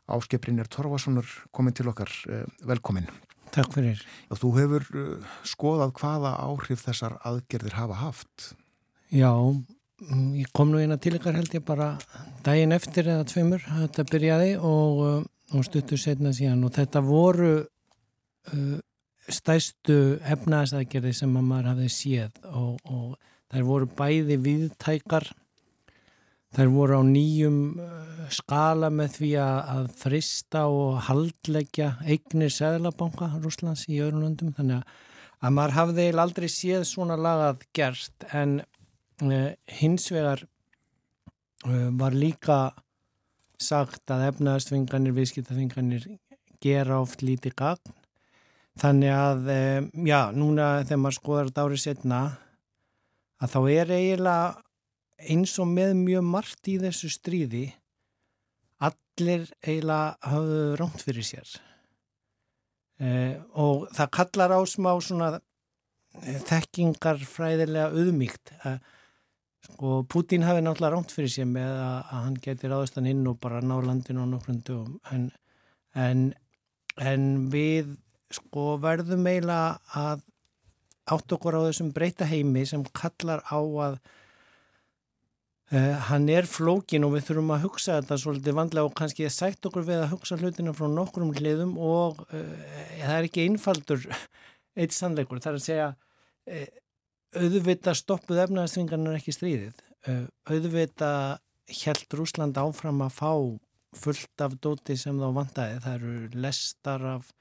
Áskiprinir 0.10 0.68
Torfassonur 0.68 1.28
komin 1.54 1.76
til 1.78 1.88
okkar. 1.92 2.10
Eh, 2.30 2.46
velkomin. 2.66 3.08
Takk 3.54 3.74
fyrir. 3.74 4.02
Þú 4.34 4.52
hefur 4.58 4.88
eh, 4.98 5.28
skoðað 5.48 5.94
hvaða 6.02 6.34
áhrif 6.42 6.84
þessar 6.86 7.20
aðgerðir 7.26 7.78
hafa 7.78 8.00
haft. 8.02 8.54
Já, 9.14 9.32
mm, 9.38 10.34
ég 10.42 10.52
kom 10.54 10.74
nú 10.74 10.82
eina 10.82 10.98
til 11.02 11.16
ykkar 11.18 11.38
held 11.38 11.54
ég 11.54 11.66
bara 11.66 11.94
daginn 12.46 12.76
eftir 12.76 13.10
eða 13.10 13.28
tveimur. 13.30 13.64
Þetta 13.86 14.08
byrjaði 14.10 14.52
og, 14.58 15.02
eh, 15.06 15.58
og 15.58 15.66
stuttur 15.70 16.02
setna 16.02 16.34
síðan 16.36 16.66
og 16.66 16.76
þetta 16.76 17.02
voru 17.06 17.54
uh, 17.60 18.78
stæstu 19.34 20.18
efnaðsækjari 20.28 21.14
sem 21.16 21.34
maður 21.36 21.74
hafði 21.74 21.92
séð 21.94 22.40
og, 22.50 22.80
og 22.86 23.16
þær 23.50 23.68
voru 23.68 23.90
bæði 23.98 24.38
viðtækar 24.46 25.30
þær 26.56 26.72
voru 26.74 27.02
á 27.02 27.04
nýjum 27.06 27.60
uh, 27.78 28.24
skala 28.34 28.90
með 28.94 29.14
því 29.18 29.30
að 29.44 29.92
frista 30.00 30.66
og 30.70 30.98
haldleggja 31.10 31.92
eignir 32.06 32.54
Sæðlabanka 32.54 33.30
Rúslands 33.38 33.86
í 33.90 34.00
öðrum 34.02 34.26
löndum. 34.26 34.54
Þannig 34.58 34.82
að 35.40 35.56
maður 35.56 35.76
hafði 35.78 36.08
aldrei 36.24 36.50
séð 36.52 36.88
svona 36.90 37.18
lagað 37.20 37.66
gerst 37.78 38.26
en 38.34 38.60
uh, 38.64 39.52
hins 39.80 40.10
vegar 40.14 40.46
uh, 41.68 41.90
var 42.02 42.18
líka 42.18 42.60
sagt 43.60 44.10
að 44.10 44.30
efnaðastvinganir, 44.32 45.14
viðskiptafinganir 45.18 46.06
gera 46.64 47.02
oft 47.04 47.22
lítið 47.22 47.58
gagn 47.60 47.99
Þannig 48.80 49.12
að, 49.12 49.50
já, 50.08 50.20
núna 50.32 50.70
þegar 50.86 51.02
maður 51.04 51.18
skoðar 51.18 51.50
þetta 51.50 51.64
árið 51.68 51.82
setna 51.84 52.20
að 53.40 53.54
þá 53.54 53.60
er 53.74 53.92
eiginlega 53.96 55.30
eins 55.34 55.56
og 55.60 55.68
með 55.68 55.96
mjög 56.00 56.28
margt 56.28 56.70
í 56.72 56.78
þessu 56.80 57.10
stríði 57.12 57.66
allir 58.80 59.50
eiginlega 59.66 60.32
hafðu 60.32 60.62
rámt 60.80 61.04
fyrir 61.04 61.28
sér. 61.28 61.52
Eh, 63.00 63.36
og 63.56 63.88
það 63.96 64.14
kallar 64.16 64.56
á 64.56 64.60
smá 64.68 64.92
svona 65.00 65.30
eh, 65.40 66.40
þekkingar 66.48 67.22
fræðilega 67.24 67.94
auðmíkt 67.96 68.52
og 68.60 68.82
sko, 69.64 69.94
Putin 70.12 70.44
hafi 70.44 70.64
náttúrulega 70.64 70.96
rámt 70.96 71.14
fyrir 71.16 71.32
sér 71.32 71.48
með 71.48 71.70
að, 71.70 71.96
að 72.02 72.26
hann 72.26 72.38
getur 72.44 72.76
áðustan 72.76 73.08
inn 73.12 73.24
og 73.28 73.40
bara 73.40 73.62
ná 73.64 73.78
landinu 73.84 74.26
og 74.26 74.32
nokkrundu 74.34 74.82
en, 75.14 75.30
en, 75.96 76.26
en 77.00 77.26
við 77.54 77.96
sko 78.34 78.76
verðum 78.82 79.28
eiginlega 79.28 79.80
að 79.98 80.26
átt 81.10 81.34
okkur 81.36 81.58
á 81.58 81.62
þessum 81.66 81.92
breyta 81.94 82.28
heimi 82.30 82.66
sem 82.70 82.84
kallar 82.96 83.42
á 83.50 83.58
að 83.58 83.96
uh, 85.74 85.96
hann 86.10 86.28
er 86.32 86.48
flókin 86.50 87.08
og 87.08 87.16
við 87.16 87.30
þurfum 87.30 87.56
að 87.56 87.66
hugsa 87.66 87.98
þetta 87.98 88.20
svolítið 88.22 88.58
vandlega 88.60 88.90
og 88.90 88.98
kannski 88.98 89.30
sætt 89.34 89.66
okkur 89.66 89.88
við 89.88 90.04
að 90.04 90.14
hugsa 90.14 90.38
hlutina 90.38 90.76
frá 90.78 90.88
nokkrum 90.94 91.34
hliðum 91.38 91.74
og 91.82 92.22
uh, 92.30 92.44
það 93.02 93.16
er 93.16 93.30
ekki 93.30 93.48
einfaldur 93.48 94.06
eitt 94.80 94.96
sannleikur, 94.96 95.42
það 95.42 95.52
er 95.52 95.60
að 95.60 95.66
segja 95.66 95.90
uh, 95.90 96.70
auðvita 97.40 97.96
stoppuð 97.98 98.46
efnaðastvingarnar 98.46 99.20
ekki 99.20 99.36
stríðið. 99.36 99.82
Auðvita 100.50 101.10
held 101.70 102.16
Rúsland 102.18 102.58
áfram 102.58 103.04
að 103.06 103.12
fá 103.14 103.34
fullt 104.00 104.42
af 104.42 104.56
dóti 104.58 104.96
sem 104.98 105.20
þá 105.22 105.28
vantæði, 105.36 105.76
það 105.84 105.98
eru 106.00 106.40
lestar 106.42 107.06
af 107.06 107.30
Eh, 107.30 107.39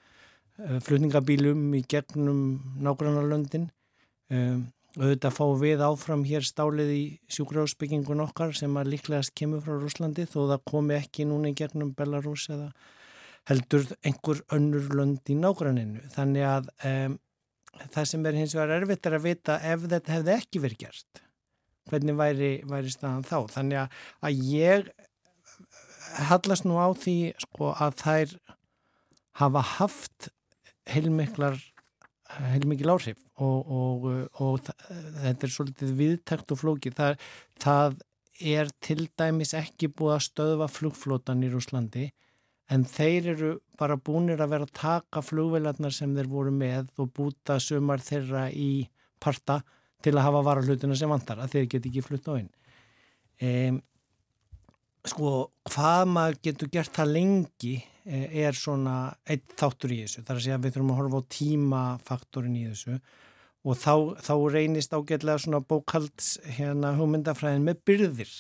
flutningabílum 0.59 1.63
í 1.79 1.85
gegnum 1.87 2.41
nágrannarlöndin 2.83 3.69
um, 4.35 4.67
auðvitað 4.99 5.37
fá 5.37 5.45
við 5.61 5.85
áfram 5.87 6.25
hér 6.27 6.47
stálið 6.47 6.91
í 6.95 7.03
sjúkrásbyggingun 7.31 8.25
okkar 8.25 8.55
sem 8.57 8.75
að 8.81 8.95
líklegast 8.95 9.35
kemur 9.39 9.63
frá 9.63 9.77
Rúslandi 9.77 10.27
þó 10.27 10.41
það 10.41 10.65
komi 10.73 10.97
ekki 10.97 11.29
núna 11.29 11.53
í 11.53 11.57
gegnum 11.59 11.93
Belarus 11.97 12.49
eða 12.51 12.73
heldur 13.49 13.87
einhver 14.03 14.43
önnur 14.53 14.91
lönd 14.99 15.31
í 15.31 15.37
nágranninu. 15.39 16.03
Þannig 16.13 16.49
að 16.49 16.69
um, 16.91 17.17
það 17.95 18.11
sem 18.11 18.27
er 18.29 18.39
hins 18.41 18.57
vegar 18.57 18.75
erfitt 18.81 19.09
er 19.09 19.19
að 19.19 19.27
vita 19.29 19.59
ef 19.63 19.87
þetta 19.87 20.17
hefði 20.17 20.37
ekki 20.37 20.65
verið 20.65 20.85
gert 20.87 21.23
hvernig 21.89 22.19
væri, 22.19 22.51
væri 22.69 22.91
staðan 22.93 23.25
þá. 23.25 23.39
Þannig 23.55 23.79
að, 23.81 24.01
að 24.29 24.43
ég 24.51 24.91
hallast 26.29 26.67
nú 26.69 26.77
á 26.77 26.89
því 26.93 27.17
sko, 27.45 27.71
að 27.73 27.95
þær 28.03 28.35
hafa 29.41 29.63
haft 29.79 30.29
heilmiklar 30.93 31.59
heilmikil 32.53 32.93
áhrif 32.93 33.21
og, 33.41 33.71
og, 33.73 34.07
og 34.43 34.61
þetta 34.67 35.47
er 35.47 35.53
svolítið 35.53 35.95
viðtækt 35.97 36.53
og 36.53 36.61
flóki 36.61 36.93
það, 36.93 37.17
það 37.63 37.99
er 38.39 38.71
til 38.85 39.09
dæmis 39.19 39.55
ekki 39.57 39.91
búið 39.91 40.15
að 40.17 40.25
stöðva 40.27 40.69
flugflótan 40.71 41.45
í 41.47 41.51
Rúslandi 41.53 42.09
en 42.69 42.85
þeir 42.85 43.33
eru 43.33 43.53
bara 43.81 43.97
búinir 43.97 44.43
að 44.45 44.53
vera 44.53 44.69
að 44.69 44.77
taka 44.77 45.23
flugvelarnar 45.25 45.95
sem 45.95 46.13
þeir 46.17 46.31
voru 46.31 46.53
með 46.53 46.93
og 47.01 47.13
búta 47.17 47.57
sumar 47.63 48.05
þeirra 48.05 48.49
í 48.53 48.89
parta 49.23 49.63
til 50.05 50.15
að 50.15 50.27
hafa 50.29 50.45
varahlutina 50.47 50.97
sem 50.99 51.11
vantar 51.11 51.41
að 51.43 51.57
þeir 51.57 51.71
geti 51.75 51.91
ekki 51.91 52.05
flutt 52.05 52.29
á 52.29 52.33
einn. 52.37 52.51
Um, 53.39 53.81
sko 55.13 55.31
hvað 55.73 56.03
maður 56.15 56.41
getur 56.49 56.71
gert 56.73 56.93
það 56.97 57.15
lengi 57.17 57.75
eh, 57.79 58.27
er 58.45 58.57
svona 58.57 58.99
eitt 59.29 59.57
þáttur 59.59 59.95
í 59.95 60.03
þessu. 60.05 60.25
Það 60.25 60.35
er 60.35 60.41
að 60.41 60.45
segja 60.47 60.59
að 60.59 60.67
við 60.67 60.77
þurfum 60.77 60.93
að 60.93 61.01
horfa 61.03 61.21
á 61.21 61.31
tímafaktorin 61.39 62.61
í 62.61 62.67
þessu 62.69 62.99
og 63.69 63.75
þá, 63.77 63.95
þá 64.23 64.35
reynist 64.55 64.95
ágætlega 64.95 65.43
svona 65.43 65.61
bókalds 65.67 66.37
hérna 66.57 66.95
hugmyndafræðin 66.97 67.67
með 67.67 67.83
byrðir. 67.89 68.37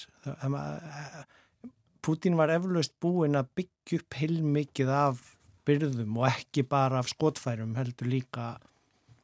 Putin 2.04 2.38
var 2.38 2.52
eflaust 2.54 2.94
búin 3.02 3.36
að 3.36 3.50
byggja 3.58 3.98
upp 4.00 4.18
heilmikið 4.20 4.92
af 4.94 5.24
byrðum 5.68 6.16
og 6.22 6.30
ekki 6.30 6.64
bara 6.68 7.02
af 7.02 7.10
skotfærum 7.10 7.74
heldur 7.76 8.08
líka 8.08 8.54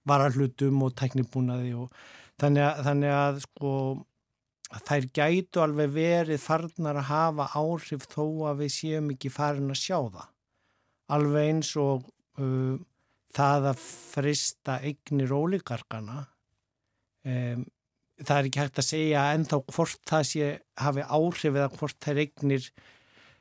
varahlutum 0.08 0.82
og 0.84 0.92
teknibúnaði 0.98 1.72
og 1.78 1.94
þannig 2.40 2.66
að, 2.66 2.82
þannig 2.88 3.14
að 3.16 3.40
sko 3.46 3.70
þær 4.72 5.06
gætu 5.14 5.62
alveg 5.62 5.92
verið 5.94 6.42
farnar 6.42 6.98
að 7.02 7.10
hafa 7.10 7.48
áhrif 7.58 8.08
þó 8.10 8.24
að 8.50 8.64
við 8.64 8.72
séum 8.78 9.12
ekki 9.14 9.32
farin 9.32 9.70
að 9.74 9.80
sjá 9.82 9.98
það. 9.98 10.28
Alveg 11.14 11.50
eins 11.50 11.70
og 11.80 12.06
uh, 12.40 12.76
það 13.34 13.70
að 13.72 13.84
frista 13.84 14.78
eignir 14.80 15.34
ólíkarkana. 15.34 16.24
Um, 17.24 17.64
það 18.22 18.36
er 18.38 18.48
ekki 18.48 18.62
hægt 18.62 18.80
að 18.80 18.88
segja 18.88 19.28
ennþá 19.34 19.60
hvort 19.74 20.02
það 20.08 20.26
sé 20.30 20.50
hafi 20.80 21.06
áhrif 21.06 21.54
eða 21.54 21.70
hvort 21.74 21.96
þær 22.04 22.20
eignir 22.22 22.68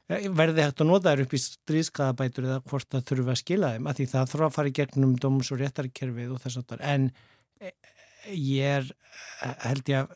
eh, 0.09 0.30
verði 0.34 0.65
hægt 0.65 0.82
að 0.82 0.89
nota 0.89 1.13
þær 1.13 1.26
upp 1.26 1.36
í 1.38 1.41
stríðskaðabætur 1.43 2.47
eða 2.47 2.61
hvort 2.71 2.89
það 2.89 3.05
þurfa 3.11 3.36
að 3.36 3.41
skila 3.43 3.74
þeim 3.76 3.89
að 3.89 3.99
því 3.99 4.07
það 4.13 4.32
þurfa 4.32 4.47
að 4.47 4.55
fara 4.57 4.71
í 4.71 4.76
gegnum 4.80 5.13
dóms- 5.21 5.51
og 5.53 5.61
réttarkerfið 5.61 6.34
og 6.34 6.41
þess 6.41 6.61
að 6.61 6.67
það 6.71 6.86
en 6.93 7.05
eh, 7.61 7.76
ég 8.32 8.80
er 8.80 8.89
held 9.63 9.89
ég 9.91 10.09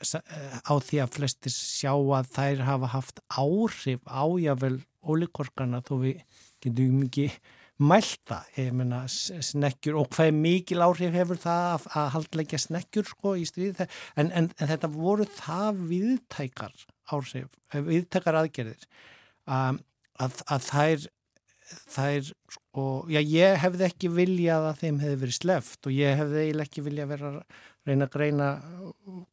á 0.63 0.73
því 0.79 1.01
að 1.03 1.13
flestir 1.17 1.53
sjá 1.53 1.93
að 1.93 2.31
þær 2.35 2.65
hafa 2.67 2.91
haft 2.95 3.21
áhrif 3.27 4.03
ájável 4.07 4.77
ólíkorkana 5.07 5.81
þó 5.85 5.95
við 6.03 6.21
getum 6.63 7.03
ekki 7.07 7.29
mælta, 7.77 8.41
ég 8.57 8.71
menna 8.73 9.03
snekkjur 9.07 9.99
og 10.01 10.07
hvað 10.15 10.31
mikil 10.33 10.81
áhrif 10.81 11.13
hefur 11.13 11.37
það 11.41 11.67
að, 11.75 11.83
að 12.01 12.07
haldleggja 12.15 12.61
snekkjur 12.63 13.11
sko 13.11 13.35
í 13.37 13.43
stríð 13.45 13.83
en, 13.83 14.31
en, 14.31 14.47
en 14.49 14.71
þetta 14.71 14.89
voru 14.95 15.27
það 15.29 15.83
viðtækar 15.91 16.73
áhrif, 17.13 17.51
viðtækar 17.75 18.39
aðgerðir 18.41 18.87
um, 19.45 19.77
að, 20.17 20.41
að 20.49 20.65
þær 20.71 21.05
þær 21.91 22.29
sko, 22.53 22.83
já 23.11 23.19
ég 23.21 23.57
hefði 23.63 23.87
ekki 23.87 24.11
viljað 24.13 24.67
að 24.69 24.83
þeim 24.83 24.99
hefði 25.03 25.21
verið 25.23 25.37
sleft 25.39 25.89
og 25.89 25.95
ég 25.95 26.19
hefði 26.19 26.43
eiginlega 26.43 26.69
ekki 26.69 26.85
viljað 26.85 27.09
vera 27.13 27.31
að 27.31 27.41
reyna 27.87 28.07
að 28.07 28.13
greina 28.17 28.47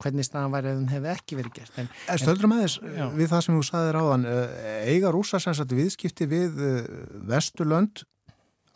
hvernig 0.03 0.27
staðan 0.29 0.55
væri 0.55 0.71
ef 0.71 0.79
þeim 0.79 0.91
hefði 0.95 1.13
ekki 1.15 1.39
verið 1.41 1.57
gert. 1.59 1.79
En, 1.83 1.91
en 2.13 2.23
Stöldur 2.23 2.51
með 2.51 2.65
þess 2.65 2.81
já. 2.85 3.05
við 3.19 3.31
það 3.33 3.45
sem 3.47 3.59
þú 3.59 3.67
saðir 3.69 4.01
áðan, 4.01 4.27
eiga 4.95 5.13
rúsa 5.15 5.43
sagt 5.43 5.75
viðskipti 5.75 6.31
við 6.31 6.63
Vesturlönd 7.31 8.05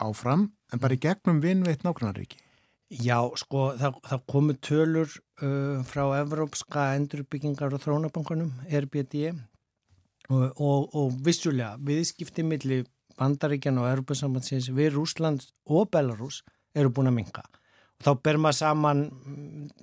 áfram 0.03 0.49
en 0.73 0.83
bara 0.83 0.97
í 0.97 1.03
gegnum 1.03 1.41
vinnveitt 1.43 1.87
nákvæmnaríki? 1.87 2.41
Já, 2.89 3.21
sko, 3.37 3.75
það, 3.77 3.99
það 4.09 4.21
komu 4.33 4.55
tölur 4.65 5.11
uh, 5.43 5.81
frá 5.85 6.05
Evrópska 6.23 6.87
endurbyggingar 6.97 7.75
og 7.77 7.83
þrónabankunum, 7.85 8.55
RBD 8.65 9.27
og, 10.33 10.47
og, 10.57 10.95
og 10.97 11.19
vissulega 11.25 11.75
viðskipti 11.85 12.47
millir 12.49 12.87
Bandaríkjan 13.19 13.81
og 13.83 13.91
Evrópasambandsins 13.91 14.71
við 14.75 14.95
Rúsland 14.97 15.49
og 15.67 15.91
Belarus 15.93 16.43
eru 16.75 16.93
búin 16.95 17.11
að 17.11 17.19
minka 17.19 17.47
þá 18.05 18.11
ber 18.23 18.39
maður 18.39 18.59
saman 18.61 19.01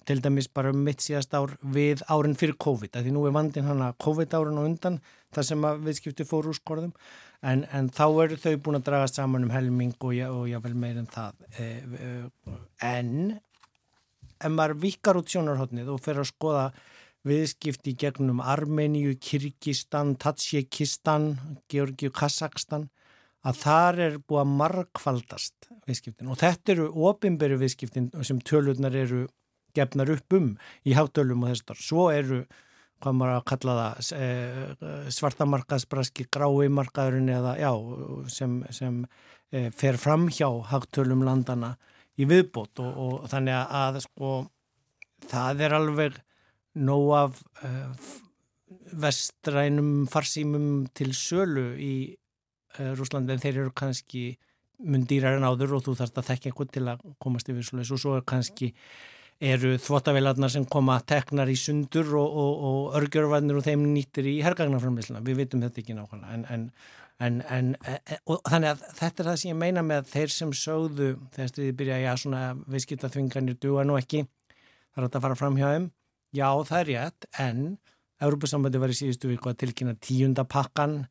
til 0.08 0.22
dæmis 0.24 0.48
bara 0.48 0.72
um 0.72 0.82
mitt 0.88 1.04
síðast 1.04 1.36
ár 1.36 1.56
við 1.76 2.04
árin 2.12 2.38
fyrir 2.40 2.56
COVID, 2.64 2.96
því 2.96 3.14
nú 3.14 3.26
er 3.28 3.36
vandin 3.36 3.68
hana 3.68 3.92
COVID 4.02 4.36
árin 4.38 4.60
og 4.62 4.70
undan 4.70 5.00
það 5.36 5.48
sem 5.50 5.68
viðskipti 5.84 6.28
fóru 6.28 6.54
úr 6.54 6.60
skorðum. 6.60 6.94
En, 7.46 7.66
en 7.76 7.92
þá 7.94 8.06
eru 8.24 8.40
þau 8.40 8.56
búin 8.64 8.80
að 8.80 8.86
draga 8.88 9.10
saman 9.12 9.46
um 9.46 9.54
helming 9.54 9.94
og, 10.00 10.16
jável 10.50 10.74
meir 10.80 11.02
en 11.02 11.10
það. 11.12 11.44
E, 11.60 11.68
e, 12.00 12.56
en 12.88 13.12
ef 13.36 14.52
maður 14.52 14.80
vikar 14.86 15.20
út 15.20 15.30
sjónarhóttnið 15.32 15.92
og 15.92 16.02
fer 16.04 16.22
að 16.24 16.32
skoða 16.32 16.66
viðskipti 17.26 17.96
gegnum 18.00 18.40
Armeníu, 18.42 19.18
Kyrkistan, 19.20 20.16
Tatsjekistan, 20.22 21.34
Georgiu, 21.72 22.14
Kazakstan 22.16 22.88
að 23.46 23.62
þar 23.62 24.00
er 24.08 24.20
búið 24.26 24.42
að 24.42 24.54
markfaldast 24.60 25.68
viðskiptin 25.86 26.30
og 26.34 26.40
þetta 26.42 26.74
eru 26.74 26.88
ofinberi 27.10 27.58
viðskiptin 27.62 28.10
sem 28.26 28.40
tölurnar 28.42 28.96
eru 28.98 29.26
gefnar 29.76 30.12
upp 30.16 30.38
um 30.38 30.54
í 30.88 30.96
hátölum 30.96 31.44
og 31.46 31.52
þessar. 31.52 31.82
Svo 31.84 32.08
eru, 32.14 32.42
hvað 33.04 33.18
maður 33.20 33.36
að 33.36 33.46
kalla 33.52 33.78
það, 33.80 34.12
e, 34.18 35.10
svartamarkaðsbraski, 35.18 36.28
gráimarkaðurinn 36.34 37.32
eða 37.36 37.56
já, 37.60 37.72
sem, 38.32 38.60
sem 38.74 39.02
e, 39.52 39.70
fer 39.76 40.00
fram 40.02 40.30
hjá 40.32 40.48
hátölum 40.72 41.26
landana 41.28 41.76
í 42.16 42.28
viðbót 42.30 42.82
og, 42.84 43.02
og 43.06 43.32
þannig 43.32 43.76
að 43.84 44.04
sko 44.08 44.36
það 45.30 45.66
er 45.68 45.76
alveg 45.76 46.22
nóg 46.86 47.10
af 47.20 47.42
e, 47.62 47.74
vestrænum 48.96 50.06
farsýmum 50.12 50.88
til 50.96 51.12
sölu 51.16 51.74
í 51.78 51.96
Eh, 52.80 52.94
Rúslandi 52.98 53.36
en 53.36 53.42
þeir 53.44 53.62
eru 53.64 53.74
kannski 53.76 54.36
mun 54.84 55.06
dýrar 55.08 55.38
en 55.38 55.48
áður 55.48 55.78
og 55.78 55.86
þú 55.86 55.96
þarfst 56.02 56.18
að 56.20 56.30
þekka 56.30 56.50
eitthvað 56.50 56.72
til 56.76 56.88
að 56.92 57.04
komast 57.24 57.52
yfir 57.52 57.68
svo 57.68 57.80
og 57.80 58.02
svo 58.02 58.16
er 58.18 58.26
kannski 58.28 58.74
eru 59.40 59.76
þvóttavélarnar 59.80 60.52
sem 60.52 60.66
koma 60.66 60.98
teknar 61.08 61.50
í 61.52 61.56
sundur 61.60 62.12
og, 62.20 62.36
og, 62.44 62.66
og 62.68 63.00
örgjörvarnir 63.00 63.60
og 63.60 63.66
þeim 63.66 63.88
nýttir 63.92 64.28
í 64.32 64.36
hergagnarframlýsla 64.44 65.24
við 65.24 65.42
vitum 65.42 65.64
þetta 65.64 65.82
ekki 65.82 65.96
nákvæmlega 65.96 66.38
en, 66.38 66.46
en, 66.52 66.70
en, 67.20 67.42
en 67.52 67.74
e, 67.84 68.20
og 68.32 68.40
þannig 68.48 68.72
að 68.72 68.86
þetta 69.00 69.24
er 69.24 69.30
það 69.30 69.40
sem 69.42 69.52
ég 69.52 69.60
meina 69.60 69.84
með 69.84 70.08
þeir 70.14 70.36
sem 70.36 70.54
sögðu 70.56 71.10
þegar 71.36 71.52
stríði 71.52 71.76
byrja, 71.82 72.00
já 72.04 72.12
svona 72.20 72.44
viðskipta 72.64 73.12
þvinganir 73.12 73.60
duða 73.60 73.88
nú 73.88 74.00
ekki 74.00 74.24
það 74.96 75.04
er 75.04 75.10
að 75.10 75.28
fara 75.28 75.40
fram 75.40 75.60
hjá 75.60 75.68
þeim. 75.74 75.90
Já 76.36 76.48
það 76.68 76.80
er 76.80 76.90
rétt 76.92 77.28
en 77.44 77.62
Európa-sambandi 78.24 78.80
var 78.80 78.92
í 78.92 78.96
síðustu 78.96 79.32
viku 79.32 79.52
að 79.52 79.60
tilkynna 79.64 79.96
tíundapakkan 80.00 81.02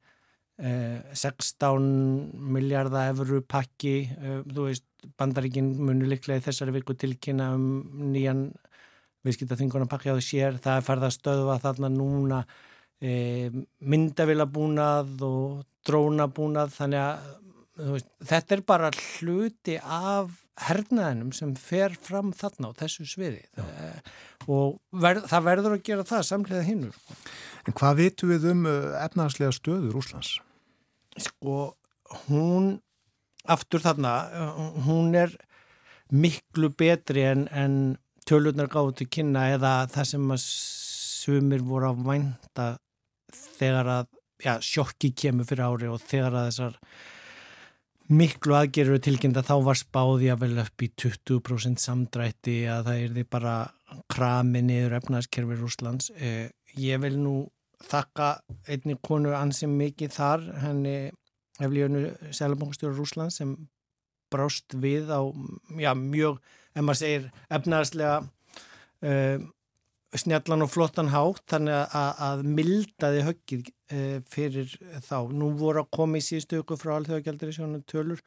16 0.58 1.64
eh, 1.64 2.38
miljardar 2.54 3.10
efru 3.10 3.40
pakki, 3.42 3.96
eh, 4.14 4.42
þú 4.46 4.68
veist 4.68 4.86
bandaríkinn 5.18 5.72
munu 5.82 6.06
liklega 6.06 6.40
í 6.40 6.44
þessari 6.44 6.74
viku 6.76 6.94
tilkynna 6.94 7.50
um 7.56 7.66
nýjan 8.14 8.46
viðskiptaþinguna 9.24 9.88
pakki 9.90 10.12
á 10.12 10.16
því 10.16 10.24
sér, 10.24 10.60
það 10.62 10.78
er 10.78 10.86
farið 10.86 11.08
að 11.08 11.16
stöðva 11.16 11.56
þarna 11.62 11.90
núna 11.92 12.40
e, 13.00 13.50
myndavilabúnað 13.80 15.24
og 15.24 15.64
drónabúnað, 15.88 16.74
þannig 16.76 17.02
að 17.02 17.88
veist, 17.94 18.10
þetta 18.30 18.56
er 18.56 18.64
bara 18.68 18.90
hluti 18.94 19.78
af 19.80 20.36
hernaðinum 20.68 21.32
sem 21.34 21.54
fer 21.58 21.96
fram 21.98 22.30
þarna 22.36 22.70
á 22.70 22.78
þessu 22.84 23.08
sviði. 23.08 23.42
E, 23.58 23.90
og 24.46 24.78
ver, 24.92 25.24
það 25.28 25.48
verður 25.48 25.78
að 25.78 25.84
gera 25.88 26.06
það 26.08 26.28
samlega 26.30 26.68
hinnur. 26.68 27.00
En 27.64 27.76
hvað 27.76 28.00
vitum 28.02 28.32
við 28.34 28.50
um 28.50 28.66
efnaðslega 28.68 29.54
stöður 29.56 30.00
Úslands? 30.02 30.36
sko 31.20 31.74
hún 32.26 32.78
aftur 33.44 33.82
þarna, 33.84 34.14
hún 34.86 35.14
er 35.18 35.34
miklu 36.14 36.70
betri 36.76 37.24
en, 37.28 37.46
en 37.50 37.96
tölurnar 38.28 38.70
gáðu 38.72 39.00
til 39.00 39.10
kynna 39.18 39.48
eða 39.54 39.74
það 39.92 40.10
sem 40.14 40.30
að 40.34 40.44
sumir 40.44 41.64
voru 41.64 41.90
að 41.90 42.04
vænta 42.08 42.68
þegar 43.34 43.90
að 43.98 44.06
já, 44.44 44.54
sjokki 44.60 45.12
kemur 45.16 45.48
fyrir 45.48 45.66
ári 45.66 45.90
og 45.90 46.00
þegar 46.02 46.38
að 46.38 46.48
þessar 46.50 46.78
miklu 48.14 48.56
aðgerur 48.58 49.00
tilkynna 49.00 49.44
þá 49.44 49.54
var 49.64 49.80
spáði 49.80 50.28
að 50.32 50.42
vel 50.44 50.58
upp 50.60 50.84
í 50.84 50.90
20% 51.00 51.80
samdrætti 51.80 52.58
að 52.68 52.90
það 52.90 53.04
er 53.04 53.14
því 53.16 53.24
bara 53.32 53.54
krami 54.12 54.60
niður 54.64 54.98
efnaðskerfi 54.98 55.56
Rúslands. 55.56 56.10
Eh, 56.12 56.50
ég 56.76 57.00
vil 57.00 57.16
nú 57.16 57.34
þakka 57.82 58.30
einni 58.70 58.96
konu 59.02 59.34
ansið 59.36 59.72
mikið 59.74 60.14
þar 60.14 60.44
henni 60.62 60.96
eflíðinu 61.62 62.32
Sælabankastjóru 62.34 62.98
Rúsland 62.98 63.34
sem 63.34 63.54
brást 64.32 64.74
við 64.80 65.10
á 65.14 65.22
já, 65.78 65.92
mjög, 65.94 66.40
ef 66.74 66.82
maður 66.82 67.00
segir 67.00 67.28
efnaðarslega 67.54 68.16
uh, 68.24 69.44
snjallan 70.14 70.66
og 70.66 70.70
flottan 70.70 71.12
hátt 71.14 71.42
þannig 71.50 71.78
að, 71.84 72.22
að 72.28 72.44
mildaði 72.58 73.22
höggið 73.28 73.68
uh, 73.70 74.18
fyrir 74.30 74.74
þá. 75.06 75.18
Nú 75.30 75.52
voru 75.58 75.84
að 75.84 75.92
koma 75.98 76.18
í 76.18 76.26
síðustu 76.26 76.62
öku 76.62 76.78
frá 76.80 76.96
alþjóðagjaldir 76.98 77.52
í 77.52 77.56
sjónu 77.58 77.82
tölur. 77.90 78.22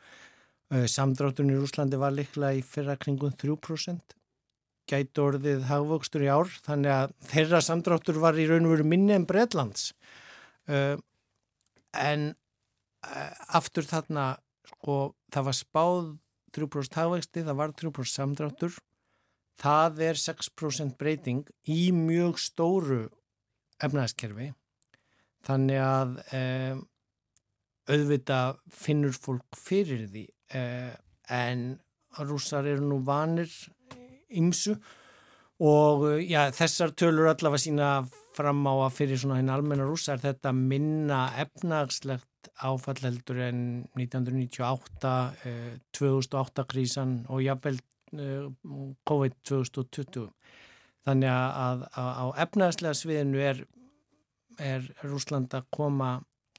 Uh, 0.71 0.85
samdráttunni 0.91 1.55
í 1.55 1.59
Rúslandi 1.59 1.99
var 1.99 2.15
likla 2.15 2.53
í 2.55 2.63
fyrra 2.65 2.97
kringum 2.99 3.35
3% 3.39 4.16
gæti 4.87 5.21
orðið 5.21 5.65
hagvöxtur 5.69 6.25
í 6.25 6.31
ár 6.31 6.51
þannig 6.65 6.93
að 6.93 7.15
þeirra 7.31 7.61
samdráttur 7.65 8.19
var 8.23 8.39
í 8.39 8.47
raun 8.49 8.67
og 8.69 8.75
veru 8.77 8.87
minni 8.87 9.15
en 9.15 9.27
Breitlands 9.27 9.91
uh, 10.71 10.95
en 11.97 12.29
uh, 12.31 13.33
aftur 13.59 13.87
þarna 13.87 14.29
sko 14.67 14.97
það 15.33 15.47
var 15.49 15.57
spáð 15.57 16.15
3% 16.57 16.97
hagvöxti, 16.97 17.43
það 17.45 17.59
var 17.59 17.73
3% 17.77 18.13
samdráttur. 18.13 18.77
Það 19.57 20.03
er 20.05 20.19
6% 20.21 20.97
breyting 20.99 21.47
í 21.65 21.89
mjög 21.95 22.37
stóru 22.41 23.07
efnaðskerfi 23.81 24.51
þannig 25.47 25.81
að 25.81 26.13
um, 26.37 26.83
auðvita 27.89 28.39
finnur 28.73 29.15
fólk 29.17 29.57
fyrir 29.57 30.05
því 30.11 30.23
uh, 30.59 30.93
en 31.33 31.63
rúsar 32.21 32.69
eru 32.69 32.85
nú 32.85 32.99
vanir 33.05 33.49
ymsu 34.29 34.77
og 35.63 36.05
já, 36.21 36.47
þessar 36.53 36.93
tölur 36.93 37.31
allavega 37.31 37.61
sína 37.61 37.91
fram 38.37 38.61
á 38.69 38.73
að 38.85 38.95
fyrir 38.99 39.21
svona 39.21 39.39
hinn 39.39 39.49
almenna 39.49 39.87
rúsa 39.87 40.13
er 40.13 40.21
þetta 40.21 40.53
minna 40.53 41.21
efnagslegt 41.41 42.51
áfallheldur 42.61 43.41
en 43.47 43.61
1998, 43.97 45.13
eh, 45.45 45.77
2008 45.97 46.65
krísan 46.69 47.17
og 47.33 47.41
jafnvel 47.43 47.79
eh, 48.13 48.45
COVID 49.09 49.37
2020. 49.49 50.29
Þannig 51.07 51.31
að, 51.31 51.85
að 51.97 52.09
á 52.19 52.25
efnagslega 52.43 52.99
sviðinu 52.99 53.41
er, 53.41 53.61
er 54.59 54.87
Rúsland 55.05 55.53
að 55.55 55.69
koma 55.73 56.17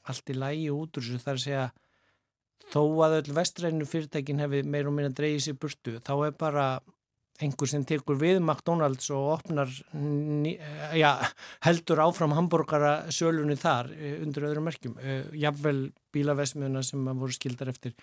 allt 0.08 0.32
í 0.32 0.36
lægi 0.36 0.70
út 0.72 0.96
úr 0.96 1.04
þessu 1.04 1.24
þar 1.24 1.36
að 1.36 1.44
segja 1.44 1.66
þó 2.72 2.82
að 3.04 3.16
öll 3.18 3.34
vestrænu 3.36 3.88
fyrirtækin 3.88 4.40
hefði 4.42 4.62
meir 4.64 4.88
og 4.88 4.96
meina 4.96 5.12
dreyið 5.12 5.42
sér 5.44 5.58
burtu 5.60 5.98
þá 6.04 6.14
er 6.28 6.34
bara 6.40 6.68
einhver 7.39 7.70
sem 7.70 7.85
tekur 7.86 8.19
við 8.19 8.40
McDonalds 8.40 9.10
og 9.15 9.39
opnar 9.39 9.70
já, 10.98 11.10
heldur 11.66 12.02
áfram 12.02 12.35
hambúrgara 12.36 12.93
sölunni 13.15 13.56
þar 13.59 13.93
undir 14.24 14.48
öðrum 14.51 14.66
merkjum. 14.69 14.97
Jafnvel 15.39 15.89
bílavesmiðuna 16.15 16.82
sem 16.86 17.05
voru 17.09 17.35
skildar 17.35 17.70
eftir 17.73 17.94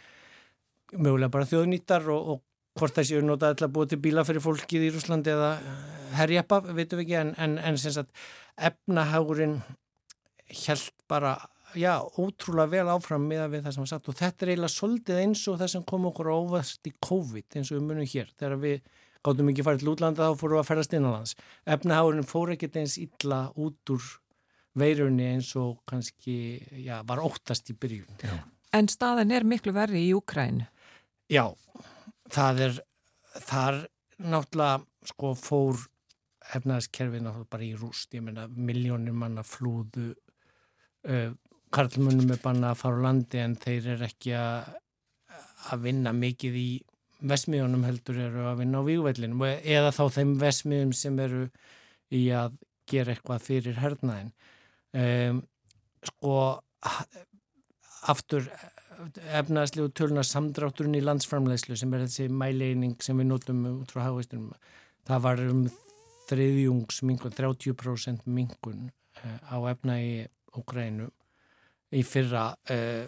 mögulega 0.95 1.33
bara 1.33 1.49
þjóðnýttar 1.49 2.07
og, 2.13 2.35
og 2.35 2.79
hvort 2.79 2.95
þessi 2.97 3.17
eru 3.17 3.27
notað 3.29 3.55
alltaf 3.55 3.73
búið 3.75 3.93
til 3.93 4.01
bíla 4.03 4.25
fyrir 4.27 4.43
fólkið 4.43 4.87
í 4.87 4.91
Rúslandi 4.95 5.31
eða 5.31 5.51
herjappa, 6.15 6.61
veitum 6.67 6.99
við 6.99 7.05
ekki 7.05 7.19
en, 7.21 7.33
en, 7.41 7.57
en 7.59 7.79
sem 7.79 7.93
sagt 7.95 8.11
efnahagurinn 8.55 9.59
held 10.65 10.91
bara 11.09 11.37
já, 11.75 11.99
ótrúlega 12.19 12.71
vel 12.71 12.91
áfram 12.93 13.25
með 13.27 13.57
það 13.61 13.71
sem 13.73 13.83
var 13.83 13.91
sagt. 13.91 14.09
Og 14.11 14.19
þetta 14.19 14.45
er 14.45 14.53
eiginlega 14.53 14.75
soldið 14.75 15.21
eins 15.23 15.43
og 15.51 15.57
það 15.61 15.71
sem 15.73 15.87
kom 15.87 16.07
okkur 16.11 16.31
ávast 16.31 16.87
í 16.87 16.93
COVID 17.03 17.59
eins 17.59 17.71
og 17.71 17.79
við 17.79 17.87
munum 17.89 18.11
hér 18.11 18.31
þegar 18.35 18.61
við 18.61 18.93
gáttum 19.25 19.49
ekki 19.51 19.65
farið 19.65 19.83
til 19.83 19.91
útlanda 19.93 20.29
þá 20.29 20.39
fórum 20.41 20.57
við 20.57 20.61
að 20.61 20.69
ferast 20.69 20.93
innanlands 20.95 21.35
efnahagurinn 21.75 22.29
fór 22.29 22.53
ekkert 22.55 22.79
eins 22.81 22.99
illa 23.01 23.41
út 23.55 23.95
úr 23.95 24.11
veirunni 24.75 25.27
eins 25.33 25.53
og 25.59 25.81
kannski 25.89 26.37
já, 26.83 26.99
var 27.07 27.21
óttast 27.23 27.71
í 27.71 27.77
byrjun. 27.79 28.19
Já. 28.21 28.35
En 28.75 28.89
staðin 28.91 29.31
er 29.31 29.45
miklu 29.47 29.71
verri 29.75 30.01
í 30.09 30.15
Ukræn 30.17 30.65
Já, 31.31 31.47
það 32.29 32.59
er 32.67 32.75
þar 33.47 33.77
náttúrulega 34.21 35.09
sko 35.09 35.31
fór 35.39 35.79
efnaðaskerfið 36.55 37.23
náttúrulega 37.25 37.51
bara 37.55 37.65
í 37.65 37.73
rúst. 37.79 38.13
Ég 38.13 38.23
meina 38.25 38.45
miljónir 38.47 39.15
manna 39.17 39.43
flúðu 39.45 40.11
uh, 40.13 41.31
karlmunum 41.73 42.35
er 42.35 42.41
banna 42.43 42.73
að 42.73 42.81
fara 42.83 43.01
á 43.01 43.05
landi 43.07 43.41
en 43.41 43.55
þeir 43.59 43.89
eru 43.95 44.07
ekki 44.07 44.35
að, 44.37 44.69
að 45.73 45.87
vinna 45.87 46.13
mikið 46.15 46.59
í 46.61 46.69
vesmiðunum 47.23 47.85
heldur 47.87 48.19
eru 48.27 48.45
að 48.49 48.61
vinna 48.63 48.81
á 48.83 48.87
vývællinum 48.87 49.43
eða 49.47 49.91
þá 49.95 50.03
þeim 50.17 50.35
vesmiðum 50.41 50.93
sem 50.97 51.19
eru 51.23 51.43
í 52.13 52.27
að 52.35 52.57
gera 52.89 53.15
eitthvað 53.15 53.45
fyrir 53.45 53.79
hernaðin 53.81 54.31
um, 54.93 55.41
sko 56.05 56.35
aftur 58.05 58.45
efnaðslegu 59.35 59.89
töluna 59.97 60.23
samdrátturinn 60.25 60.99
í 60.99 61.03
landsframlegslu 61.03 61.77
sem 61.79 61.93
er 61.95 62.05
þessi 62.05 62.29
mæleining 62.31 62.95
sem 63.03 63.17
við 63.19 63.31
notum 63.31 63.65
út 63.71 63.91
frá 63.91 64.05
hafistunum 64.05 64.53
það 65.07 65.25
var 65.25 65.43
um 65.49 65.65
þriðjungsmingun 66.29 67.35
30% 67.37 68.29
mingun 68.29 68.87
uh, 69.23 69.39
á 69.51 69.57
efna 69.73 69.99
í 70.01 70.13
Ukrænu 70.55 71.09
í 71.95 72.01
fyrra 72.07 72.51
uh, 72.71 73.05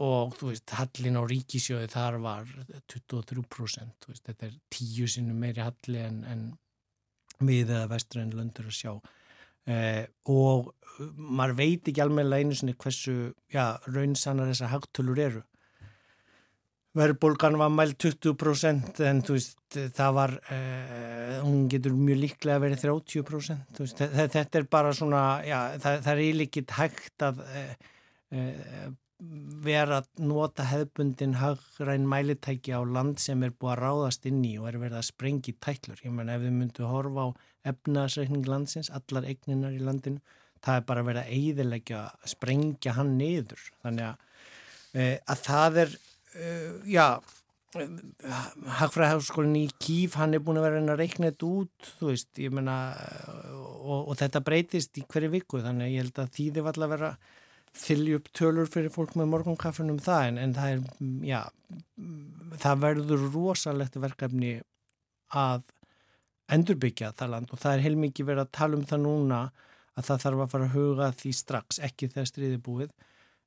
og 0.00 0.34
þú 0.38 0.50
veist, 0.50 0.72
hallin 0.78 1.18
á 1.20 1.22
ríkisjóði 1.28 1.88
þar 1.92 2.18
var 2.22 2.48
23% 2.90 4.08
veist, 4.08 4.24
þetta 4.24 4.48
er 4.48 4.58
tíu 4.72 5.08
sinnum 5.10 5.38
meiri 5.42 5.62
halli 5.62 6.00
en, 6.00 6.22
en 6.24 6.46
við 7.42 7.74
eða 7.74 7.90
vestræðin 7.90 8.36
löndur 8.38 8.70
að 8.70 8.78
sjá. 8.78 8.92
Uh, 9.62 10.02
og 10.32 10.72
maður 11.14 11.58
veit 11.60 11.88
ekki 11.88 12.02
alveg 12.02 12.32
einu 12.32 12.56
sinni 12.58 12.74
hversu 12.74 13.32
já, 13.52 13.78
raunsannar 13.86 14.50
þessar 14.50 14.72
hagtölur 14.72 15.20
eru. 15.22 15.42
Verðbólgan 16.98 17.54
var 17.56 17.70
mæl 17.72 17.94
20% 17.96 18.98
en 19.08 19.22
veist, 19.24 19.60
það 19.96 20.16
var 20.18 20.34
uh, 20.42 21.38
hún 21.44 21.68
getur 21.72 21.94
mjög 21.96 22.20
líklega 22.24 22.58
að 22.58 22.66
vera 22.66 22.80
30% 22.82 23.80
veist, 23.80 24.02
þetta 24.02 24.60
er 24.60 24.68
bara 24.72 24.92
svona 24.96 25.22
já, 25.46 25.58
það, 25.78 26.02
það 26.04 26.12
er 26.12 26.24
eiginlega 26.26 26.66
hægt 26.76 27.24
að 27.30 27.40
uh, 27.46 27.90
Eh, 28.32 28.88
vera 29.62 30.00
að 30.00 30.22
nota 30.26 30.64
hefbundin 30.66 31.36
hagræn 31.38 32.08
mælitæki 32.10 32.74
á 32.74 32.80
land 32.82 33.20
sem 33.22 33.42
er 33.46 33.52
búið 33.54 33.72
að 33.74 33.82
ráðast 33.82 34.26
inn 34.28 34.40
í 34.46 34.56
og 34.58 34.68
er 34.70 34.78
verið 34.82 34.98
að 34.98 35.08
sprengi 35.10 35.54
tætlur. 35.62 36.00
Ég 36.02 36.14
menn 36.14 36.32
ef 36.32 36.42
við 36.42 36.56
myndum 36.56 36.90
horfa 36.90 37.26
á 37.26 37.28
efnaðsreikning 37.72 38.48
landsins, 38.50 38.90
allar 38.90 39.28
eigninar 39.28 39.76
í 39.76 39.82
landinu, 39.82 40.22
það 40.62 40.80
er 40.80 40.88
bara 40.88 41.04
verið 41.06 41.22
að 41.22 41.36
eiðilegja, 41.36 42.00
sprengja 42.32 42.96
hann 42.96 43.14
niður. 43.20 43.62
Þannig 43.84 44.08
að, 44.08 44.48
e, 44.94 45.06
að 45.34 45.46
það 45.46 45.78
er, 45.84 45.94
e, 46.34 46.50
já, 46.96 47.06
Hagfræðháskólinn 47.72 49.62
í 49.62 49.68
Kíf, 49.80 50.18
hann 50.20 50.36
er 50.36 50.42
búin 50.44 50.58
að 50.60 50.66
vera 50.66 50.80
að 50.92 50.98
reikna 50.98 51.30
þetta 51.30 51.46
út, 51.48 51.86
þú 52.00 52.10
veist, 52.10 52.28
ég 52.42 52.52
menna, 52.52 52.74
og, 53.56 54.10
og 54.10 54.18
þetta 54.20 54.42
breytist 54.44 54.98
í 55.00 55.06
hverju 55.08 55.30
viku, 55.32 55.62
þannig 55.64 55.86
að 55.86 55.94
ég 55.94 56.04
held 56.04 56.20
að 56.20 56.34
þýði 56.36 56.66
valla 56.66 56.88
að 56.88 56.92
vera 56.92 57.10
þylju 57.78 58.18
upp 58.18 58.30
tölur 58.36 58.68
fyrir 58.70 58.92
fólk 58.92 59.14
með 59.16 59.30
morgunkaffunum 59.32 60.00
það 60.04 60.26
en, 60.28 60.40
en 60.42 60.54
það 60.56 60.72
er, 60.74 60.82
já, 61.24 61.40
það 62.60 62.82
verður 62.86 63.28
rosalegt 63.32 63.96
verkefni 64.00 64.58
að 65.32 65.64
endurbyggja 66.52 67.14
það 67.16 67.32
land 67.32 67.54
og 67.54 67.62
það 67.62 67.76
er 67.76 67.84
heilmikið 67.86 68.28
verið 68.28 68.44
að 68.44 68.52
tala 68.58 68.78
um 68.78 68.84
það 68.88 69.04
núna 69.06 69.40
að 69.92 70.08
það 70.08 70.26
þarf 70.26 70.42
að 70.44 70.52
fara 70.52 70.68
að 70.68 70.76
huga 70.76 71.08
því 71.20 71.32
strax, 71.36 71.80
ekki 71.84 72.10
þegar 72.12 72.28
stríði 72.28 72.60
búið. 72.64 72.92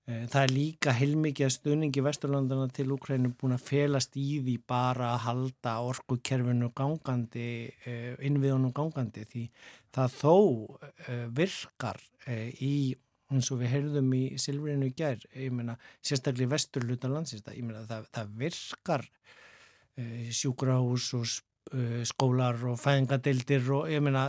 Eh, 0.05 0.25
það 0.29 0.41
er 0.43 0.51
líka 0.53 0.93
heilmikið 0.93 1.53
stöningi 1.55 2.03
Vesturlandana 2.05 2.67
til 2.73 2.91
Ukrænu 2.93 3.31
búin 3.39 3.55
að 3.55 3.63
felast 3.65 4.17
í 4.21 4.37
því 4.45 4.59
bara 4.69 5.15
að 5.15 5.23
halda 5.23 5.73
orkukerfinu 5.89 6.69
gangandi, 6.77 7.47
eh, 7.89 8.13
innviðunum 8.27 8.73
gangandi 8.73 9.25
því 9.31 9.47
það 9.97 10.19
þó 10.19 10.35
eh, 11.09 11.25
virkar 11.33 12.01
í 12.61 12.93
eins 13.33 13.49
og 13.53 13.61
við 13.61 13.73
heyrðum 13.73 14.13
í 14.13 14.23
Silfrinu 14.41 14.89
í 14.89 14.93
gær, 14.97 15.21
ég 15.33 15.53
meina 15.55 15.77
sérstaklega 16.05 16.47
í 16.47 16.53
vestur 16.53 16.85
luta 16.85 17.09
landsins, 17.11 17.45
ég 17.55 17.65
meina 17.65 17.85
það, 17.89 18.07
það 18.13 18.35
virkar 18.43 19.05
uh, 19.05 20.27
sjúkrahús 20.39 21.09
og 21.17 21.25
uh, 21.25 22.03
skólar 22.07 22.61
og 22.69 22.77
fæðingadeildir 22.81 23.71
og 23.73 23.89
ég 23.93 24.03
meina 24.05 24.27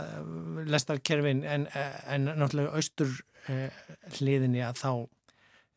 lestarkerfin 0.65 1.45
en, 1.45 1.67
en 2.09 2.31
náttúrulega 2.33 2.73
austur 2.79 3.13
uh, 3.51 3.85
hliðinni 4.17 4.65
að 4.65 4.81
þá 4.81 4.91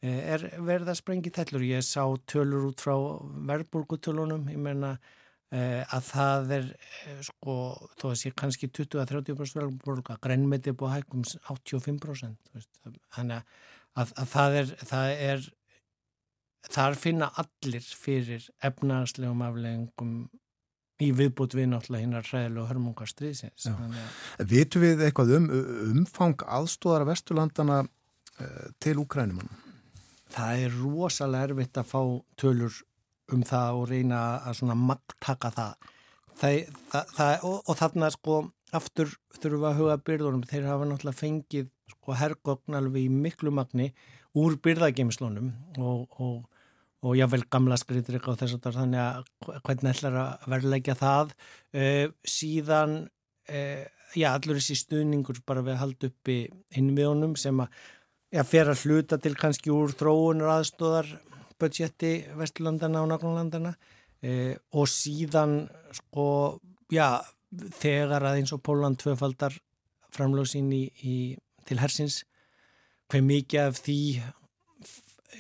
er 0.01 0.47
verið 0.65 0.89
að 0.89 0.97
sprengi 0.97 1.29
tellur. 1.29 1.61
Ég 1.61 1.85
sá 1.85 2.07
tölur 2.25 2.71
út 2.71 2.81
frá 2.81 2.95
verðbúrgutölunum, 3.51 4.47
ég 4.49 4.57
meina 4.57 4.95
að 5.51 6.05
það 6.07 6.53
er 6.55 6.67
eh, 6.71 7.23
sko, 7.27 7.55
þó 7.99 8.05
að 8.13 8.19
sé 8.21 8.31
kannski 8.39 8.69
20-30% 8.71 9.59
verðbólka, 9.59 10.19
grænmeti 10.23 10.71
búið 10.71 10.93
að 10.93 11.01
hægum 11.01 11.25
85% 11.57 12.69
þannig 13.17 13.41
að, 13.99 14.13
að 14.15 14.29
það 14.31 14.59
er 14.61 14.75
það 14.87 15.15
er 15.31 15.49
þar 16.71 16.99
finna 17.01 17.31
allir 17.41 17.83
fyrir 17.83 18.47
efnarslegum 18.63 19.43
afleggingum 19.43 20.15
í 21.01 21.09
viðbútt 21.17 21.57
við 21.57 21.71
náttúrulega 21.73 22.05
hinnar 22.05 22.29
hræðilega 22.29 22.69
hörmungarstriðsins 22.71 23.67
Vitu 24.53 24.83
við 24.83 25.03
eitthvað 25.07 25.35
um 25.39 25.49
umfang 26.03 26.45
aðstóðara 26.45 27.09
vesturlandana 27.09 27.81
uh, 27.87 28.69
til 28.79 28.99
Úkrænum? 29.03 29.49
Það 30.31 30.67
er 30.67 30.77
rosalega 30.79 31.49
erfitt 31.49 31.81
að 31.81 31.89
fá 31.91 32.03
tölur 32.39 32.77
um 33.37 33.43
það 33.47 33.81
og 33.81 33.91
reyna 33.91 34.21
að 34.45 34.61
svona 34.61 34.77
magtaka 34.79 35.51
það, 35.55 35.91
það, 36.41 36.57
það, 36.93 37.13
það 37.17 37.45
og, 37.51 37.59
og 37.65 37.79
þarna 37.81 38.11
sko 38.15 38.39
aftur 38.77 39.13
við 39.43 39.67
að 39.67 39.79
huga 39.81 39.99
byrðunum. 40.07 40.47
Þeir 40.47 40.71
hafa 40.71 40.89
náttúrulega 40.89 41.21
fengið 41.21 41.69
sko 41.91 42.17
herrgogn 42.19 42.79
alveg 42.79 43.07
í 43.07 43.13
miklu 43.13 43.53
magni 43.55 43.91
úr 44.39 44.57
byrðageimslunum 44.63 45.53
og, 45.83 46.19
og, 46.23 46.67
og 47.03 47.17
jável 47.19 47.43
gamla 47.51 47.79
skritur 47.81 48.19
eitthvað 48.19 48.45
þess 48.45 48.59
að 48.61 48.77
þannig 48.79 49.01
að 49.03 49.63
hvernig 49.67 49.95
ætlar 49.95 50.19
að 50.23 50.51
verðleggja 50.55 50.99
það? 51.01 51.33
Uh, 51.75 52.05
síðan 52.23 53.01
uh, 53.51 53.87
já 54.17 54.29
allur 54.33 54.61
þessi 54.61 54.79
stuðningur 54.85 55.43
bara 55.47 55.65
við 55.67 55.77
að 55.77 55.83
halda 55.85 56.11
upp 56.11 56.31
í 56.31 56.39
innviðunum 56.79 57.35
sem 57.39 57.63
að 57.63 57.75
já, 58.31 58.45
fer 58.47 58.71
að 58.71 58.87
hluta 58.87 59.19
til 59.23 59.35
kannski 59.39 59.75
úr 59.75 59.95
þróunar 59.99 60.55
aðstóðar 60.59 61.11
budgeti 61.61 62.13
Vesturlandana 62.39 63.03
og 63.05 63.11
Nágrunlandana 63.13 63.75
eh, 64.23 64.57
og 64.73 64.89
síðan 64.91 65.63
sko, 65.97 66.27
já, 66.93 67.21
þegar 67.81 68.27
að 68.31 68.41
eins 68.41 68.55
og 68.57 68.63
Póland 68.67 69.01
tvöfaldar 69.01 69.57
framlóðsinn 70.15 70.71
til 71.69 71.79
hersins 71.79 72.25
hver 73.11 73.25
mikið 73.27 73.67
af 73.67 73.81
því 73.85 74.01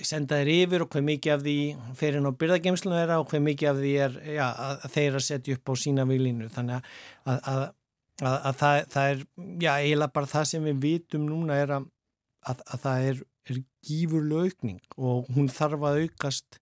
sendaðir 0.06 0.50
yfir 0.54 0.84
og 0.84 0.94
hver 0.94 1.04
mikið 1.04 1.34
af 1.34 1.42
því 1.44 1.56
ferinn 1.98 2.28
á 2.28 2.32
byrðagemslinu 2.40 2.98
er 2.98 3.12
og 3.16 3.30
hver 3.30 3.42
mikið 3.44 3.70
af 3.70 3.80
því 3.80 3.92
er 4.06 4.16
já, 4.36 4.46
að 4.46 4.86
þeir 4.94 5.18
að 5.18 5.26
setja 5.26 5.56
upp 5.58 5.72
á 5.72 5.74
sína 5.82 6.06
viljinu 6.08 6.50
þannig 6.54 6.78
að, 6.78 7.40
að, 7.52 7.64
að, 8.22 8.36
að 8.36 8.60
það, 8.62 8.76
það 8.94 9.10
er 9.10 9.24
já, 9.66 9.72
eiginlega 9.74 10.16
bara 10.16 10.32
það 10.34 10.46
sem 10.52 10.68
við 10.68 10.84
vitum 10.86 11.26
núna 11.28 11.58
er 11.60 11.74
að 11.76 12.76
það 12.84 13.08
er 13.10 13.22
er 13.52 13.62
gífurlu 13.86 14.44
aukning 14.44 14.80
og 14.96 15.28
hún 15.34 15.50
þarf 15.52 15.86
að 15.88 16.04
aukast 16.04 16.60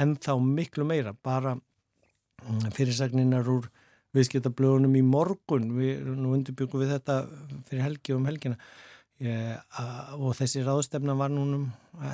ennþá 0.00 0.36
miklu 0.42 0.86
meira 0.88 1.14
bara 1.14 1.54
mm, 1.54 2.70
fyrirsagninar 2.74 3.48
úr 3.50 3.68
viðskiptablöðunum 4.14 4.94
í 4.98 5.02
morgun. 5.06 5.70
Við 5.78 6.10
nú 6.14 6.34
undirbyggum 6.36 6.84
við 6.84 6.94
þetta 6.96 7.20
fyrir 7.68 7.86
helgi 7.88 8.14
um 8.14 8.28
helgina. 8.28 8.58
Ég, 9.22 9.58
og 10.18 10.34
þessi 10.38 10.64
ráðstefna 10.66 11.16
var 11.18 11.32
núnum 11.34 11.68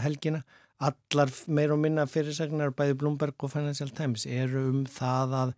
helgina. 0.05 0.43
Allar 0.81 1.33
meir 1.53 1.75
og 1.75 1.81
minna 1.81 2.07
fyrirsagnar 2.09 2.73
bæði 2.77 2.97
Bloomberg 3.01 3.45
og 3.45 3.53
Financial 3.53 3.91
Times 3.93 4.25
eru 4.25 4.65
um 4.71 4.85
það 4.89 5.35
að 5.43 5.55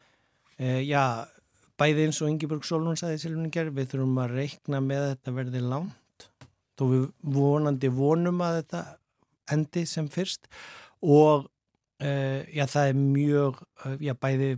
e, 0.58 0.80
já, 0.82 1.04
bæði 1.78 2.08
eins 2.08 2.18
og 2.22 2.32
Ingeborg 2.32 2.66
Solon 2.66 2.98
sagði 2.98 3.20
Silvningar, 3.22 3.70
við 3.70 3.92
þurfum 3.92 4.18
að 4.24 4.34
reikna 4.40 4.82
með 4.82 5.04
að 5.04 5.12
þetta 5.12 5.36
verði 5.38 5.62
lánt 5.62 6.01
þó 6.82 6.90
við 6.90 7.06
vonandi 7.38 7.90
vonum 7.94 8.42
að 8.42 8.58
þetta 8.60 8.82
endi 9.54 9.86
sem 9.86 10.10
fyrst. 10.10 10.50
Og 11.02 11.46
uh, 11.46 12.40
já, 12.50 12.66
það 12.66 12.90
er 12.90 13.00
mjög, 13.00 13.64
uh, 13.86 13.96
já, 14.02 14.14
bæði 14.18 14.52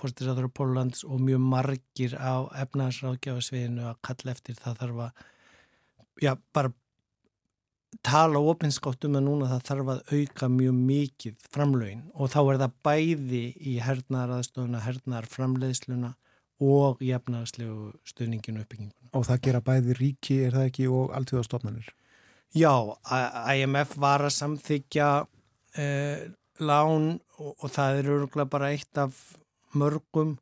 fórstisaður 0.00 0.48
á 0.48 0.56
Pólunds 0.56 1.04
og 1.04 1.20
mjög 1.20 1.42
margir 1.44 2.16
á 2.16 2.48
efnaðsráðgjafasviðinu 2.64 3.90
að 3.90 3.98
kalla 4.06 4.32
eftir 4.32 4.56
það 4.56 4.78
þarf 4.84 5.02
að, 5.06 5.24
já, 6.24 6.32
bara 6.56 6.72
tala 8.06 8.40
ofinskátt 8.52 9.04
um 9.08 9.18
að 9.18 9.26
núna 9.26 9.50
það 9.50 9.64
þarf 9.66 9.92
að 9.92 10.14
auka 10.14 10.48
mjög 10.54 10.76
mikið 10.78 11.46
framlögin. 11.52 12.04
Og 12.14 12.32
þá 12.32 12.40
er 12.42 12.60
það 12.62 12.76
bæði 12.86 13.44
í 13.60 13.76
hernaðaraðstofuna, 13.84 14.84
hernaðarframleiðsluna 14.86 16.14
og 16.60 17.00
jafnaðarslegu 17.04 17.92
stuðninginu 18.08 18.64
uppbygginguna. 18.64 19.10
Og 19.16 19.26
það 19.26 19.42
gera 19.46 19.62
bæði 19.64 19.96
ríki, 19.98 20.36
er 20.46 20.58
það 20.58 20.68
ekki, 20.70 20.88
og 20.92 21.14
alltíðastofnanir? 21.16 21.88
Já, 22.56 22.72
IMF 23.54 23.96
var 24.02 24.26
að 24.26 24.36
samþykja 24.36 25.08
eh, 25.78 26.28
lán 26.60 27.12
og, 27.38 27.52
og 27.54 27.68
það 27.72 27.98
er 28.00 28.12
öruglega 28.14 28.50
bara 28.50 28.70
eitt 28.74 28.98
af 29.00 29.18
mörgum 29.78 30.36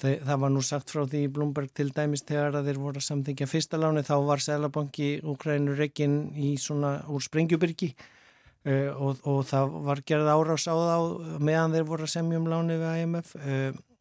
það, 0.00 0.16
það 0.26 0.40
var 0.44 0.52
nú 0.52 0.62
sagt 0.66 0.92
frá 0.92 1.04
því 1.04 1.22
í 1.26 1.30
Blomberg 1.32 1.70
til 1.76 1.90
dæmis 1.94 2.24
þegar 2.28 2.58
að 2.58 2.70
þeir 2.70 2.80
voru 2.82 3.02
að 3.02 3.06
samþykja 3.08 3.48
fyrsta 3.50 3.80
láni 3.80 4.04
þá 4.06 4.14
var 4.26 4.42
Sælabanki 4.42 5.12
Úkrænur 5.28 5.78
reygin 5.78 6.16
í 6.34 6.54
svona 6.60 6.96
úr 7.12 7.24
Sprengjubyrgi 7.24 7.92
uh, 7.94 8.90
og, 8.96 9.22
og 9.28 9.42
það 9.48 9.78
var 9.86 10.04
gerð 10.08 10.32
árás 10.34 10.66
á 10.66 10.74
þá 10.74 10.98
meðan 11.38 11.76
þeir 11.76 11.88
voru 11.88 12.08
að 12.08 12.14
semja 12.16 12.42
um 12.42 12.50
láni 12.50 12.78
við 12.82 13.04
IMF 13.04 13.34
uh, 13.38 13.46
uh, 13.46 13.70
það, 13.70 13.91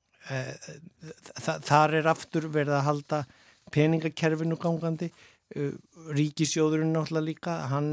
þar 1.68 1.98
er 2.00 2.10
aftur 2.12 2.48
verið 2.54 2.78
að 2.78 2.88
halda 2.88 3.22
peningakerfinu 3.74 4.58
gangandi 4.62 5.10
ríkisjóðurinn 5.52 6.94
náttúrulega 6.96 7.26
líka 7.26 7.56
hann 7.72 7.90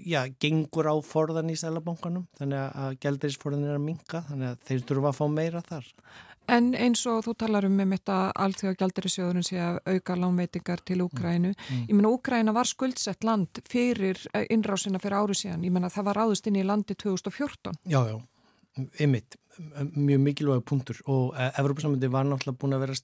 já, 0.00 0.22
gengur 0.40 0.88
á 0.88 0.96
forðan 1.04 1.52
í 1.52 1.56
Sælabankanum 1.60 2.24
þannig 2.38 2.62
að 2.62 2.96
gældirisforðan 3.02 3.66
er 3.66 3.76
að 3.76 3.84
minka 3.84 4.22
þannig 4.30 4.54
að 4.54 4.62
þeir 4.70 4.86
þurfa 4.88 5.12
að 5.12 5.18
fá 5.18 5.26
meira 5.34 5.64
þar 5.66 5.90
En 6.46 6.74
eins 6.78 7.02
og 7.10 7.24
þú 7.26 7.34
talar 7.40 7.66
um 7.66 7.74
með 7.74 7.96
þetta 7.96 8.16
allþjóða 8.44 8.78
gældirisjóðurinn 8.80 9.46
sé 9.46 9.56
að 9.58 9.78
auka 9.90 10.14
lánveitingar 10.14 10.82
til 10.86 11.00
Úkrænu. 11.02 11.50
Mm. 11.50 11.56
mm. 11.58 11.80
Ég 11.88 11.96
menna 11.96 12.12
Úkræna 12.14 12.54
var 12.54 12.70
skuldsett 12.70 13.26
land 13.26 13.60
fyrir 13.66 14.20
eh, 14.32 14.46
innrásina 14.54 15.00
fyrir 15.02 15.18
árið 15.18 15.40
síðan. 15.40 15.64
Ég 15.66 15.74
menna 15.74 15.90
það 15.90 16.08
var 16.10 16.22
áðust 16.22 16.46
inn 16.46 16.60
í 16.60 16.64
landi 16.66 16.94
2014. 16.94 17.74
Já, 17.90 17.98
já, 18.12 18.16
ymmit, 19.02 19.38
mjög 19.94 20.20
mikilvæg 20.24 20.62
punktur 20.68 20.98
og 21.10 21.36
eh, 21.38 21.58
Evrópusamöndi 21.60 22.10
var 22.12 22.26
náttúrulega 22.28 22.60
búin 22.60 22.76
að 22.76 22.84
vera 22.84 22.96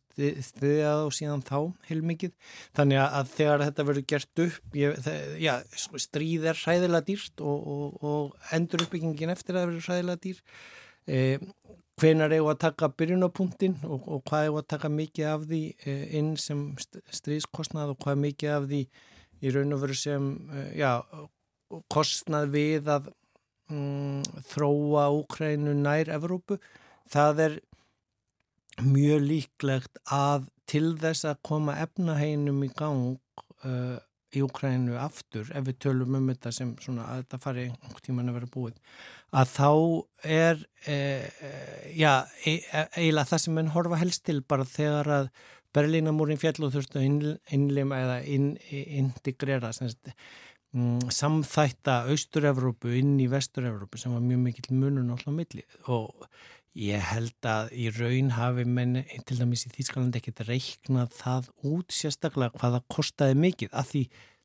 stiðjað 0.48 1.04
og 1.06 1.14
síðan 1.16 1.44
þá 1.46 1.58
heilmikið. 1.88 2.34
Þannig 2.76 3.02
að 3.02 3.32
þegar 3.36 3.64
þetta 3.66 3.86
verður 3.88 4.06
gert 4.12 4.44
upp, 4.46 4.76
ég, 4.78 4.98
það, 5.06 5.20
já, 5.42 5.52
stríð 6.06 6.48
er 6.52 6.62
hræðilega 6.62 7.08
dýrt 7.08 7.44
og, 7.44 7.68
og, 7.74 8.04
og 8.12 8.54
endur 8.56 8.86
uppbyggingin 8.86 9.34
eftir 9.34 9.58
að 9.58 9.70
verður 9.70 9.88
hræðilega 9.88 10.24
dýr. 10.26 10.42
Eh, 11.10 11.48
hvenar 12.00 12.34
eigum 12.34 12.50
að 12.52 12.60
taka 12.66 12.90
byrjunapunktin 12.98 13.80
og, 13.86 14.06
og 14.06 14.22
hvað 14.28 14.46
eigum 14.46 14.60
að 14.60 14.68
taka 14.74 14.90
mikið 14.92 15.30
af 15.32 15.48
því 15.48 15.62
eh, 15.86 16.04
inn 16.18 16.34
sem 16.40 16.62
stríðskostnað 16.80 17.94
og 17.94 18.04
hvað 18.04 18.22
mikið 18.26 18.54
af 18.56 18.68
því 18.70 18.82
í 19.42 19.52
raun 19.54 19.76
og 19.76 19.82
veru 19.82 19.98
sem 19.98 20.28
eh, 20.54 20.70
já, 20.80 20.92
kostnað 21.92 22.52
við 22.54 22.90
að 22.92 23.10
mm, 23.70 24.43
þróa 24.51 25.09
Úkrænu 25.20 25.74
nær 25.78 26.10
Evrópu. 26.16 26.59
Það 27.12 27.44
er 27.47 27.59
mjög 28.82 29.26
líklegt 29.26 30.01
að 30.09 30.48
til 30.70 30.94
þess 31.01 31.26
að 31.28 31.43
koma 31.44 31.76
efnaheinum 31.82 32.62
í 32.64 32.70
gang 32.76 33.18
uh, 33.66 33.98
í 34.32 34.43
Úkrænu 34.44 34.97
aftur, 35.01 35.48
ef 35.52 35.64
við 35.66 35.78
tölum 35.84 36.16
um 36.16 36.28
þetta 36.30 36.52
sem 36.56 36.70
svona 36.80 37.05
að 37.10 37.24
þetta 37.24 37.40
fari 37.43 37.64
einhvern 37.68 38.05
tíman 38.06 38.30
að 38.32 38.39
vera 38.39 38.52
búið, 38.55 38.78
að 39.36 39.51
þá 39.52 39.70
er 40.36 40.62
e, 40.89 40.94
e, 40.94 41.51
já, 41.98 42.12
e, 42.47 42.55
e 42.62 42.84
eiginlega 43.02 43.28
það 43.32 43.43
sem 43.44 43.59
mann 43.59 43.74
horfa 43.74 43.98
helst 44.01 44.24
til 44.28 44.40
bara 44.40 44.68
þegar 44.68 45.12
að 45.18 45.28
Berlínamúrin 45.72 46.40
fjall 46.40 46.66
og 46.66 46.72
þurftu 46.74 47.01
innlima 47.01 48.01
eða 48.02 48.16
in, 48.28 48.51
integrera 48.70 49.70
semst, 49.72 50.10
samþætta 50.72 51.98
Austur-Evrópu 52.08 52.94
inn 52.96 53.18
í 53.20 53.28
Vestur-Evrópu 53.28 54.00
sem 54.00 54.14
var 54.14 54.24
mjög 54.24 54.40
mikill 54.46 54.76
munun 54.80 55.12
alltaf 55.12 55.34
milli. 55.36 55.64
Og 55.92 56.24
ég 56.78 57.02
held 57.10 57.48
að 57.48 57.72
í 57.76 57.90
raun 57.92 58.30
hafi 58.32 58.64
menn 58.64 59.02
til 59.28 59.36
dæmis 59.36 59.66
í 59.68 59.72
Þýskaland 59.74 60.16
ekkert 60.16 60.46
reiknað 60.48 61.12
það 61.18 61.50
út 61.68 61.92
sérstaklega 61.92 62.56
hvaða 62.56 62.80
kostiði 62.88 63.36
mikið 63.42 63.76
að 63.76 63.90
því 63.90 64.02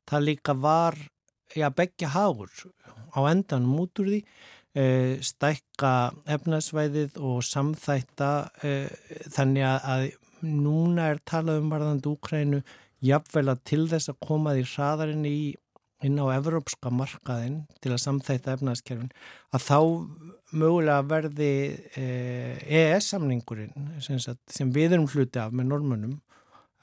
það 0.08 0.28
líka 0.28 0.56
var 0.60 0.98
já, 1.56 1.70
begja 1.72 2.12
hagur 2.12 2.52
á 3.16 3.20
endanum 3.32 3.80
út 3.86 4.04
úr 4.04 4.12
því. 4.12 4.22
E, 4.78 4.84
stækka 5.26 5.94
efnarsvæðið 6.36 7.16
og 7.24 7.40
samþætta 7.48 8.32
e, 8.62 8.74
þannig 9.34 9.64
að 9.64 10.04
núna 10.44 11.08
er 11.14 11.24
talað 11.26 11.64
um 11.64 11.72
varðandi 11.72 12.12
Úkrænu 12.12 12.60
jafnvel 13.08 13.48
að 13.54 13.64
til 13.70 13.88
þess 13.90 14.12
að 14.12 14.20
koma 14.28 14.54
því 14.58 14.68
hraðarinn 14.74 15.26
í 15.30 15.40
inn 16.06 16.20
á 16.22 16.26
evrópska 16.36 16.92
markaðin 16.94 17.64
til 17.82 17.96
að 17.96 18.04
samþætta 18.04 18.58
efnaðskerfin 18.58 19.10
að 19.56 19.66
þá 19.66 19.80
mögulega 20.58 21.08
verði 21.10 21.52
EES-samningurinn 21.98 23.98
sem, 24.06 24.22
sem 24.22 24.74
við 24.74 24.98
erum 24.98 25.10
hluti 25.10 25.42
af 25.42 25.56
með 25.56 25.72
normunum 25.72 26.16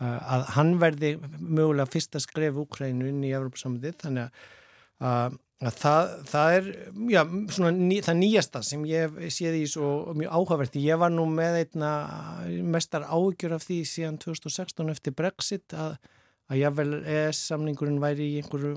að 0.03 0.49
hann 0.57 0.75
verði 0.83 1.15
mögulega 1.39 1.91
fyrsta 1.91 2.21
skref 2.23 2.59
Úkrænu 2.65 3.09
inn 3.09 3.23
í 3.25 3.33
Evrópsamöndið 3.37 3.97
þannig 4.03 4.41
að, 5.05 5.37
að 5.63 5.79
það, 5.79 6.11
það 6.31 6.57
er 6.57 6.67
já, 7.15 7.23
ný, 7.79 8.01
það 8.03 8.19
nýjasta 8.21 8.63
sem 8.67 8.83
ég 8.91 9.21
séði 9.35 9.63
í 9.63 9.71
svo 9.71 10.17
mjög 10.19 10.35
áhugaverti. 10.35 10.83
Ég 10.83 10.99
var 11.01 11.15
nú 11.15 11.29
með 11.31 11.61
einna 11.63 11.93
mestar 12.75 13.07
áhugjur 13.07 13.55
af 13.57 13.67
því 13.69 13.79
síðan 13.89 14.19
2016 14.25 14.91
eftir 14.93 15.17
Brexit 15.17 15.77
að, 15.79 15.97
að 16.51 16.61
jável 16.65 16.91
ES-samningurinn 17.01 18.03
væri 18.03 18.33
í 18.35 18.43
einhverju 18.43 18.77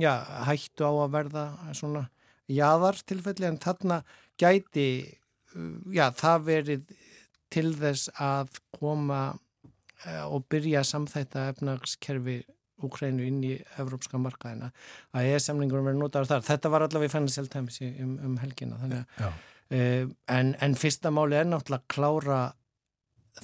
já, 0.00 0.12
hættu 0.48 0.86
á 0.86 0.92
að 0.92 1.14
verða 1.16 1.44
svona 1.76 2.06
jáðarstilfelli 2.52 3.48
en 3.48 3.58
þarna 3.62 4.02
gæti 4.38 4.88
já, 5.92 6.10
það 6.14 6.46
verið 6.50 6.94
til 7.50 7.70
þess 7.78 8.10
að 8.20 8.60
koma 8.76 9.36
Eh, 10.04 10.24
og 10.28 10.44
byrja 10.52 10.82
að 10.82 10.90
samþætta 10.90 11.48
efnagskerfi 11.54 12.42
Úkrænu 12.84 13.24
inn 13.24 13.38
í 13.40 13.54
evrópska 13.80 14.18
markaðina 14.20 14.66
að 15.16 15.30
ES-samlingurum 15.30 15.86
verið 15.88 16.02
notaður 16.02 16.28
þar. 16.28 16.42
Þetta 16.44 16.70
var 16.74 16.84
allavega 16.84 17.08
í 17.08 17.12
Financial 17.14 17.46
Times 17.48 17.78
um, 17.80 18.10
um 18.26 18.34
helgina. 18.42 18.76
Þannig, 18.82 19.14
uh, 19.24 20.10
en, 20.34 20.50
en 20.60 20.76
fyrsta 20.76 21.08
máli 21.16 21.38
er 21.38 21.48
náttúrulega 21.48 21.80
að 21.80 21.94
klára 21.94 22.40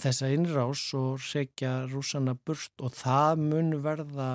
þessa 0.03 0.29
innrás 0.35 0.83
og 1.01 1.25
segja 1.25 1.73
rúsana 1.89 2.37
burt 2.37 2.85
og 2.85 2.93
það 2.99 3.41
mun 3.47 3.73
verða 3.85 4.29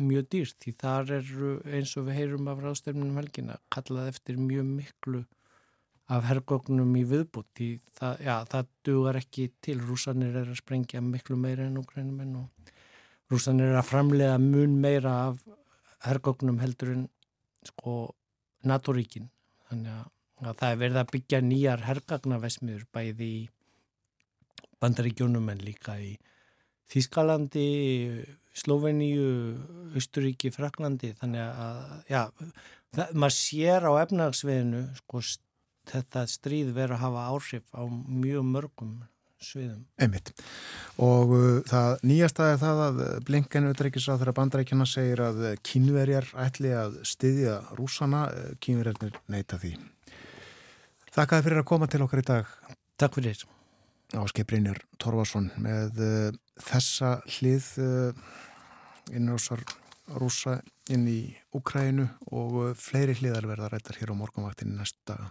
mjög 0.00 0.28
dýrt 0.32 0.56
því 0.62 0.72
þar 0.80 1.12
er 1.18 1.30
eins 1.76 1.92
og 2.00 2.06
við 2.08 2.18
heyrum 2.18 2.48
af 2.48 2.62
ráðstefnunum 2.62 3.18
helgina 3.20 3.58
kallað 3.72 4.12
eftir 4.14 4.38
mjög 4.40 4.68
miklu 4.68 5.22
af 6.12 6.26
herrgóknum 6.28 6.96
í 6.98 7.04
viðbútt 7.08 7.48
því 7.56 7.68
það, 7.96 8.24
já, 8.26 8.34
það 8.52 8.70
dugar 8.84 9.18
ekki 9.20 9.46
til. 9.64 9.78
Rúsanir 9.80 10.34
er 10.36 10.50
að 10.50 10.58
sprengja 10.60 11.00
miklu 11.04 11.38
meira 11.40 11.68
en 11.68 11.78
úgrænum 11.80 12.40
og 12.42 12.72
rúsanir 13.32 13.70
er 13.70 13.80
að 13.80 13.90
framlega 13.90 14.40
mun 14.42 14.80
meira 14.80 15.14
af 15.28 15.44
herrgóknum 16.06 16.58
heldur 16.60 16.96
en 16.96 17.06
sko 17.68 18.12
naturíkin 18.66 19.30
þannig 19.68 19.94
að 20.42 20.58
það 20.58 20.68
er 20.68 20.80
verið 20.82 21.00
að 21.00 21.12
byggja 21.14 21.40
nýjar 21.46 21.86
herrgagnavesmiður 21.86 22.84
bæði 22.92 23.28
í 23.28 23.42
bandaríkjónum 24.82 25.48
en 25.52 25.62
líka 25.62 25.96
í 26.02 26.16
Þískalandi, 26.92 27.68
Sloveníu, 28.56 29.28
Östuríki, 29.98 30.52
Fraklandi 30.52 31.14
þannig 31.20 31.46
að 31.46 31.94
já, 32.12 32.22
það, 32.92 33.14
maður 33.14 33.36
sér 33.38 33.86
á 33.88 33.92
efnagsveðinu 34.02 34.82
sko 34.98 35.22
þetta 35.92 36.26
stríð 36.30 36.74
verið 36.76 36.98
að 36.98 37.02
hafa 37.06 37.24
áhrif 37.32 37.64
á 37.72 37.82
mjög 37.88 38.44
mörgum 38.50 38.92
sviðum. 39.42 39.80
Einmitt. 39.98 40.30
Og 41.02 41.32
uh, 41.34 41.46
það 41.66 42.04
nýjasta 42.06 42.52
er 42.52 42.60
það 42.60 42.82
að 42.84 43.00
Blinkenu 43.26 43.72
utreikisráð 43.72 44.22
þegar 44.22 44.36
bandrækjana 44.38 44.86
segir 44.86 45.24
að 45.24 45.40
kínverjar 45.66 46.28
ætli 46.44 46.74
að 46.76 47.00
styðja 47.08 47.56
rúsana, 47.78 48.28
kínverjarnir 48.62 49.18
neyta 49.32 49.58
því. 49.62 49.74
Þakkaði 51.12 51.48
fyrir 51.48 51.64
að 51.64 51.68
koma 51.72 51.90
til 51.90 52.04
okkar 52.06 52.22
í 52.22 52.28
dag. 52.28 52.54
Takk 53.00 53.18
fyrir. 53.18 53.42
Áskei 54.20 54.44
Brynjar 54.44 54.78
Torvarsson 55.00 55.48
með 55.62 56.00
uh, 56.04 56.40
þessa 56.60 57.14
hlið 57.38 57.68
uh, 57.80 58.24
innrásar 59.16 59.62
rúsa 60.20 60.58
inn 60.92 61.06
í 61.08 61.20
Ukrænu 61.56 62.08
og 62.28 62.58
uh, 62.60 62.72
fleiri 62.76 63.16
hliðar 63.16 63.48
verða 63.48 63.70
rættar 63.72 63.96
hér 64.00 64.12
á 64.12 64.20
morgunvaktinni 64.20 64.76
næstu 64.76 65.00
daga. 65.08 65.30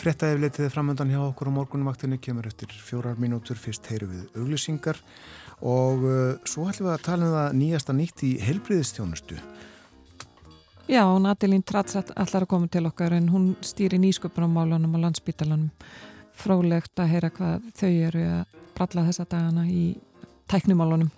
Frettæðifleitiði 0.00 0.70
framöndan 0.72 1.10
hjá 1.12 1.18
okkur 1.20 1.50
á 1.52 1.56
morgunumvaktinu 1.58 2.16
kemur 2.24 2.46
eftir 2.48 2.70
fjórar 2.72 3.18
mínútur 3.20 3.58
fyrst 3.60 3.84
heyru 3.92 4.06
við 4.08 4.38
auglisingar 4.40 4.96
og 5.60 6.06
uh, 6.08 6.38
svo 6.48 6.64
ætlum 6.70 6.88
við 6.88 6.94
að 6.94 7.02
tala 7.04 7.26
um 7.26 7.34
það 7.34 7.58
nýjasta 7.58 7.96
nýtt 7.98 8.24
í 8.24 8.30
heilbriðistjónustu. 8.40 9.36
Já, 10.88 11.04
Natilín 11.20 11.66
Tratz 11.68 11.98
allar 12.00 12.46
að 12.46 12.48
koma 12.48 12.72
til 12.72 12.86
okkar 12.88 13.12
en 13.18 13.28
hún 13.28 13.52
stýri 13.60 14.00
nýsköpunumálunum 14.00 14.96
á 14.96 15.02
landsbítalunum. 15.04 15.68
Frálegt 16.32 16.96
að 16.96 17.12
heyra 17.12 17.30
hvað 17.36 17.68
þau 17.76 17.90
eru 17.92 18.24
að 18.40 18.58
bralla 18.78 19.04
þessa 19.10 19.28
dagana 19.28 19.68
í 19.68 19.84
tæknumálunum. 20.48 21.12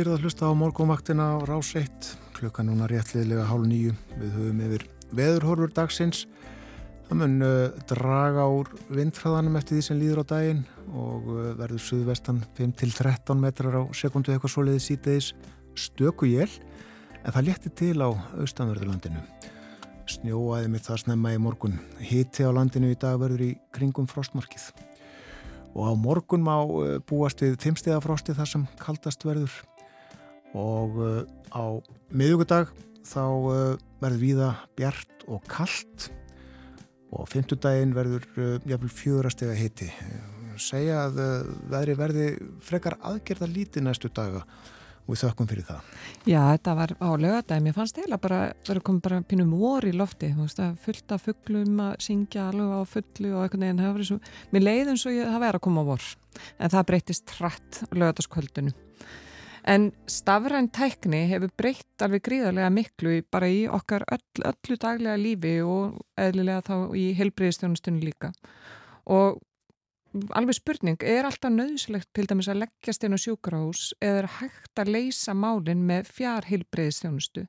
Þið 0.00 0.06
eru 0.06 0.16
að 0.16 0.22
hlusta 0.24 0.48
á 0.48 0.56
morgunvaktina 0.56 1.24
á 1.36 1.44
rás 1.44 1.74
1 1.76 2.06
klukka 2.32 2.62
núna 2.64 2.86
réttliðlega 2.88 3.42
hálf 3.44 3.66
nýju 3.68 3.90
við 4.16 4.30
höfum 4.32 4.62
yfir 4.64 4.84
veðurhorfur 5.12 5.72
dagsins. 5.76 6.22
Það 7.04 7.18
mun 7.20 7.34
uh, 7.44 7.74
draga 7.90 8.46
úr 8.48 8.70
vindhraðanum 8.88 9.58
eftir 9.60 9.76
því 9.76 9.84
sem 9.84 9.98
líður 10.00 10.22
á 10.24 10.30
daginn 10.30 10.62
og 10.88 11.28
uh, 11.28 11.42
verður 11.58 11.84
suðvestan 11.84 12.40
5-13 12.56 13.42
metrar 13.42 13.76
á 13.76 13.82
sekundu 13.92 14.32
eitthvað 14.32 14.54
soliði 14.54 14.80
síteðis 14.86 15.34
stöku 15.76 16.30
jél 16.30 16.48
en 16.48 17.34
það 17.34 17.50
létti 17.50 17.76
til 17.82 17.98
á 18.00 18.08
austanverðurlandinu 18.40 19.20
snjóaði 20.08 20.70
mitt 20.72 20.88
það 20.88 21.02
snemma 21.04 21.34
í 21.36 21.42
morgun. 21.44 21.76
Hitti 22.00 22.48
á 22.48 22.56
landinu 22.56 22.94
í 22.94 22.96
dag 22.96 23.20
verður 23.20 23.50
í 23.50 23.56
kringum 23.76 24.08
frostmarkið. 24.08 24.70
Og 25.76 25.84
á 25.86 25.92
morgun 25.92 26.46
má 26.46 26.56
uh, 26.64 26.96
búast 27.04 27.44
við 27.44 27.60
fimmstegafrosti 27.60 28.38
þar 28.38 28.56
sem 28.56 28.64
kaldast 28.80 29.28
verður 29.28 29.60
og 30.58 30.98
uh, 30.98 31.22
á 31.54 31.64
miðugudag 32.10 32.72
þá 33.06 33.24
uh, 33.26 33.78
verður 34.02 34.22
víða 34.24 34.50
bjart 34.78 35.24
og 35.30 35.44
kallt 35.50 36.10
og 37.10 37.26
fymtudaginn 37.30 37.94
verður 37.94 38.26
uh, 38.36 38.58
jafnvel 38.66 38.92
fjórastega 38.94 39.56
hitti 39.58 39.90
segja 40.60 41.06
að 41.06 41.20
veðri 41.70 41.96
verði 41.98 42.26
frekar 42.64 42.98
aðgerða 43.06 43.48
lítið 43.50 43.86
næstu 43.86 44.10
daga. 44.12 44.44
Og 45.08 45.14
við 45.16 45.22
þökkum 45.24 45.48
fyrir 45.50 45.64
það. 45.66 45.86
Já, 46.28 46.40
þetta 46.52 46.72
var 46.78 46.92
á 47.02 47.08
lögadagin, 47.18 47.64
mér 47.64 47.74
fannst 47.74 47.96
heila 47.98 48.18
bara 48.20 48.40
verið 48.68 48.84
komið 48.86 49.06
bara 49.06 49.20
pínum 49.26 49.54
vor 49.58 49.86
í 49.88 49.94
lofti, 49.96 50.28
fullt 50.84 51.14
af 51.16 51.24
fugglum 51.24 51.80
að 51.82 51.96
syngja 52.04 52.44
alveg 52.50 52.76
á 52.78 52.80
fullu 52.92 53.32
og 53.32 53.46
eitthvað 53.46 53.64
neginn, 53.64 54.12
og, 54.20 54.28
mér 54.52 54.68
eins 54.92 55.06
og 55.08 55.16
ég, 55.16 55.26
það 55.26 55.42
verið 55.46 55.58
að 55.58 55.64
koma 55.66 55.86
vor, 55.88 56.06
en 56.60 56.74
það 56.76 56.86
breytist 56.92 57.34
hratt 57.40 57.80
lögadagskvöldinu. 57.90 58.76
En 59.70 59.92
stafræn 60.10 60.66
tækni 60.74 61.20
hefur 61.30 61.52
breytt 61.60 62.02
alveg 62.02 62.24
gríðarlega 62.26 62.70
miklu 62.74 63.12
bara 63.30 63.46
í 63.46 63.60
okkar 63.70 64.02
öll, 64.10 64.42
öllu 64.50 64.76
daglega 64.82 65.20
lífi 65.20 65.52
og 65.62 66.00
eðlilega 66.18 66.64
þá 66.66 66.96
í 66.98 67.04
helbriðistjónustunni 67.20 68.02
líka. 68.02 68.32
Og 69.06 69.38
alveg 70.34 70.58
spurning, 70.58 70.98
er 71.06 71.28
alltaf 71.28 71.54
nöðslegt 71.54 72.10
til 72.16 72.26
dæmis 72.26 72.50
að 72.50 72.64
leggjast 72.64 73.06
inn 73.06 73.14
á 73.14 73.18
sjúkrahús 73.22 73.84
eða 74.02 74.24
er 74.24 74.28
hægt 74.40 74.82
að 74.82 74.90
leysa 74.96 75.36
málinn 75.38 75.86
með 75.86 76.10
fjár 76.18 76.50
helbriðistjónustu? 76.50 77.46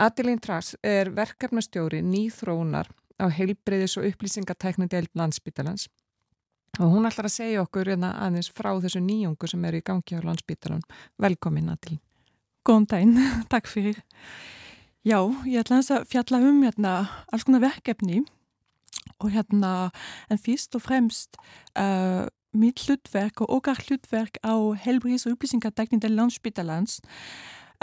Adelín 0.00 0.40
Trass 0.40 0.78
er 0.80 1.12
verkefnastjóri 1.12 2.00
nýþróunar 2.02 2.88
á 3.20 3.26
helbriðis 3.28 3.98
og 4.00 4.08
upplýsingatækni 4.08 4.88
deild 4.88 5.12
landsbytalans 5.12 5.90
og 6.80 6.90
hún 6.90 7.06
ætlar 7.06 7.28
að 7.28 7.36
segja 7.36 7.62
okkur 7.62 7.92
hérna 7.92 8.12
aðeins 8.24 8.50
frá 8.54 8.72
þessu 8.82 9.02
nýjungu 9.04 9.48
sem 9.50 9.64
er 9.68 9.78
í 9.78 9.84
gangi 9.84 10.18
á 10.18 10.26
landsbytalan. 10.26 10.82
Velkomin 11.22 11.70
Adil. 11.70 11.98
Góðan 12.66 12.88
daginn, 12.90 13.18
takk 13.52 13.70
fyrir. 13.70 14.00
Já, 15.04 15.18
ég 15.44 15.60
ætla 15.60 15.82
að 15.82 16.06
fjalla 16.08 16.40
um 16.40 16.62
hérna 16.64 16.94
alls 17.28 17.44
konar 17.44 17.62
verkefni 17.66 18.22
og 19.20 19.30
hérna 19.34 19.90
en 20.32 20.40
fyrst 20.40 20.74
og 20.74 20.82
fremst 20.86 21.36
uh, 21.78 22.24
mitt 22.56 22.80
hlutverk 22.86 23.42
og 23.44 23.52
okkar 23.58 23.82
hlutverk 23.84 24.38
á 24.40 24.54
helbriðs- 24.80 25.26
og 25.28 25.36
upplýsingarteknin 25.36 26.00
til 26.00 26.16
landsbytalans 26.16 27.00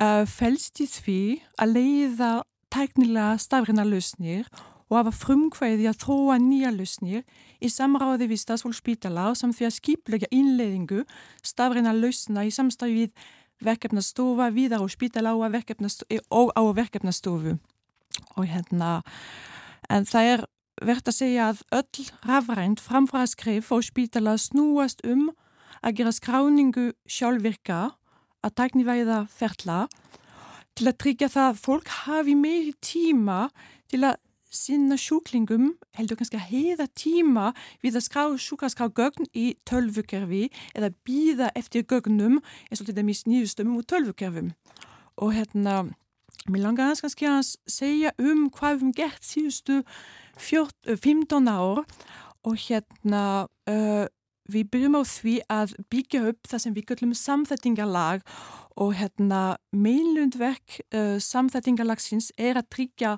uh, 0.02 0.26
fælst 0.26 0.82
í 0.82 0.90
því 0.90 1.22
að 1.62 1.76
leiða 1.78 2.32
teknilega 2.74 3.38
stafræna 3.38 3.86
lausnir 3.86 4.50
og 4.92 4.98
hafa 5.00 5.14
frumkvæði 5.16 5.88
að 5.88 6.02
þróa 6.04 6.38
nýja 6.44 6.72
lausnir 6.76 7.22
í 7.64 7.70
samráði 7.72 8.28
við 8.28 8.42
stafsfólkspítala 8.44 9.30
sem 9.40 9.54
því 9.56 9.68
að 9.68 9.78
skiplega 9.78 10.30
innleiðingu 10.36 11.06
stafræna 11.48 11.94
lausna 11.96 12.44
í 12.44 12.52
samstæði 12.52 12.98
við 12.98 13.28
verkefnastofa, 13.64 14.50
viðar 14.52 14.84
og 14.84 14.92
spítala 14.92 15.36
og, 15.38 15.46
og 16.34 16.52
á 16.58 16.62
verkefnastofu. 16.76 17.56
Og 18.36 18.48
hérna, 18.50 19.02
en 19.88 20.08
það 20.10 20.32
er 20.34 20.46
verðt 20.82 21.12
að 21.12 21.18
segja 21.18 21.48
að 21.52 21.62
öll 21.78 22.08
rafrænt 22.28 22.82
framfraðskrif 22.84 23.72
á 23.72 23.78
spítala 23.86 24.36
snúast 24.42 25.06
um 25.08 25.30
að 25.82 26.02
gera 26.02 26.14
skráningu 26.16 26.90
sjálfvirka 27.10 27.94
að 28.42 28.56
taknivæða 28.58 29.22
ferla 29.32 29.86
til 30.76 30.90
að 30.90 31.00
tryggja 31.04 31.30
það 31.32 31.48
að 31.52 31.62
fólk 31.62 31.94
hafi 32.08 32.36
meiri 32.36 32.74
tíma 32.82 33.46
til 33.92 34.04
að 34.10 34.20
sinna 34.52 34.98
sjúklingum 35.00 35.72
heldur 35.98 36.20
kannski 36.20 36.40
að 36.40 36.50
heiða 36.52 36.88
tíma 36.98 37.52
við 37.84 37.98
að 37.98 38.06
skrá 38.08 38.24
sjúkraskrá 38.36 38.90
gögn 38.92 39.30
í 39.32 39.56
tölvukerfi 39.68 40.50
eða 40.76 40.92
býða 41.08 41.52
eftir 41.56 41.88
gögnum 41.88 42.40
eins 42.70 42.84
og 42.84 42.90
til 42.90 42.98
dæmis 42.98 43.26
nýðustömmum 43.30 43.80
og 43.82 43.88
tölvukerfum. 43.92 44.54
Og 45.22 45.36
hérna 45.38 45.84
mér 46.50 46.66
langar 46.66 46.92
hans 46.92 47.04
kannski 47.04 47.30
að 47.30 47.54
segja 47.70 48.14
um 48.20 48.50
hvað 48.50 48.74
við 48.74 48.80
hefum 48.80 48.96
gert 48.98 49.28
síðustu 49.28 49.82
15 50.42 51.52
ár. 51.52 51.86
Og 52.42 52.58
hérna 52.58 53.46
uh, 53.70 54.08
við 54.52 54.72
byrjum 54.74 54.98
á 54.98 55.04
því 55.06 55.36
að 55.52 55.76
byggja 55.94 56.24
upp 56.32 56.50
það 56.50 56.64
sem 56.64 56.76
við 56.76 56.88
kallum 56.90 57.14
samþettingarlag 57.18 58.24
og 58.82 58.96
hérna 58.98 59.42
meilundverk 59.76 60.80
uh, 60.96 61.20
samþettingarlagsins 61.22 62.32
er 62.40 62.60
að 62.60 62.70
tryggja 62.74 63.14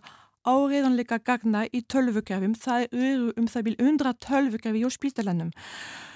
áreiðanleika 0.48 1.20
gagna 1.24 1.64
í 1.72 1.84
tölvukerfum. 1.90 2.56
Það 2.60 2.88
eru 2.92 3.32
um 3.40 3.48
það 3.48 3.68
vil 3.68 3.76
undra 3.84 4.14
tölvukerfi 4.14 4.84
á 4.84 4.90
spítalannum. 4.94 5.54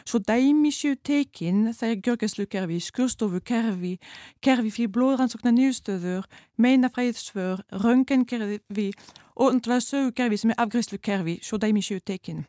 Svo 0.08 0.22
dæmi 0.24 0.72
séu 0.72 0.96
tekinn, 0.96 1.68
er 1.68 1.96
gjörgæslukerfi, 2.00 2.80
skurstofukerfi, 2.80 3.98
kerfi 4.42 4.72
fyrir 4.72 4.92
blóðrannsóknar 4.96 5.56
nýjustöður, 5.58 6.28
meinafræðsför, 6.56 7.66
röngenkerfi 7.84 8.92
og 9.36 9.50
undra 9.52 9.82
sögukerfi 9.84 10.40
sem 10.40 10.54
er 10.54 10.62
afgræslukerfi, 10.64 11.40
svo 11.44 11.60
dæmi 11.60 11.84
séu 11.84 12.00
tekinn. 12.00 12.46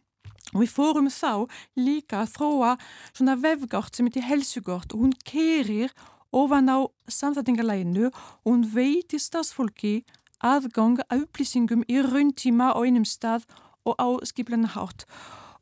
Og 0.54 0.62
við 0.62 0.70
fórum 0.72 1.10
þá 1.12 1.48
líka 1.76 2.22
að 2.22 2.36
þróa 2.36 2.76
svona 3.10 3.34
vefgort 3.42 3.96
sem 3.96 4.06
heitir 4.08 4.28
helsugort 4.28 4.94
og 4.94 5.02
hún 5.02 5.16
kerir 5.26 5.92
ofan 6.32 6.68
á 6.72 6.88
samþætingarlæginu 7.08 8.08
og 8.08 8.48
hún 8.48 8.64
veitir 8.74 9.20
stafsfólki 9.20 10.04
aðgang 10.44 11.02
að 11.08 11.24
upplýsingum 11.26 11.84
í 11.88 12.00
rauntíma 12.04 12.72
á 12.74 12.78
einum 12.82 13.06
stað 13.08 13.46
og 13.88 13.98
á 13.98 14.08
skipleina 14.26 14.70
hátt. 14.74 15.06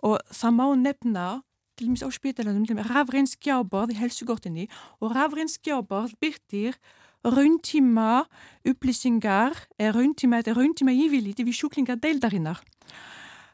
Og 0.05 0.20
það 0.31 0.57
má 0.59 0.66
nefna 0.77 1.27
til 1.77 1.89
dæmis 1.89 2.05
á 2.05 2.09
spítalanum 2.12 2.81
rafrein 2.89 3.28
skjáborð 3.28 3.93
í 3.93 4.01
helsugortinni 4.01 4.69
og 5.01 5.12
rafrein 5.12 5.51
skjáborð 5.51 6.16
byrtir 6.20 6.78
rauntíma 7.27 8.27
upplýsingar 8.66 9.57
er 9.78 9.94
rauntíma, 9.97 10.40
þetta 10.40 10.53
er 10.53 10.61
rauntíma 10.61 10.94
yfirlíti 10.94 11.44
við 11.47 11.59
sjúklingar 11.61 12.01
deildarinnar. 12.01 12.62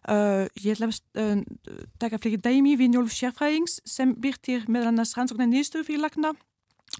Uh, 0.03 0.49
ég 0.59 0.74
ætla 0.74 0.89
að 0.90 0.97
uh, 1.23 1.82
taka 2.03 2.19
fleiri 2.19 2.40
dæmi 2.43 2.74
við 2.78 2.90
njólf 2.90 3.15
sérfræðings 3.15 3.78
sem 3.86 4.16
byrtir 4.19 4.66
meðan 4.66 4.99
að 4.99 5.12
rannsóknar 5.15 5.51
nýstu 5.51 5.85
fyrir 5.86 6.03
lagna 6.03 6.32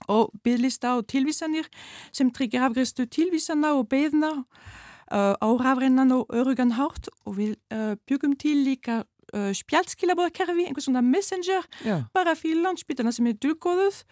og 0.09 0.33
bygglista 0.45 0.97
og 0.99 1.07
tilvísanir 1.11 1.69
sem 2.12 2.31
tryggir 2.31 2.65
afgriðstu 2.66 3.07
tilvísana 3.07 3.74
og 3.79 3.89
beðna 3.93 4.33
uh, 5.12 5.35
á 5.37 5.49
rafrennan 5.61 6.12
og 6.12 6.31
örugan 6.33 6.77
hátt 6.79 7.11
og 7.27 7.37
við 7.39 7.57
uh, 7.73 7.95
byggum 8.09 8.37
til 8.37 8.65
líka 8.66 9.03
uh, 9.35 9.53
spjallskilabóðkerfi, 9.57 10.66
einhvers 10.66 10.89
svona 10.89 11.03
messenger 11.05 11.66
Já. 11.85 12.05
bara 12.15 12.35
fyrir 12.39 12.62
landsbytarna 12.62 13.12
sem 13.12 13.27
er 13.27 13.39
dugóðuð. 13.43 14.03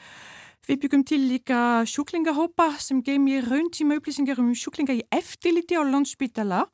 Við 0.69 0.83
byggum 0.85 1.05
til 1.09 1.23
líka 1.25 1.83
sjúklingahópa 1.89 2.75
sem 2.79 3.01
geymir 3.03 3.49
rauntíma 3.49 3.97
upplýsingar 3.99 4.39
um 4.39 4.53
sjúklinga 4.55 4.99
í 4.99 5.07
eftirliti 5.11 5.79
á 5.79 5.83
landsbytala. 5.83 6.67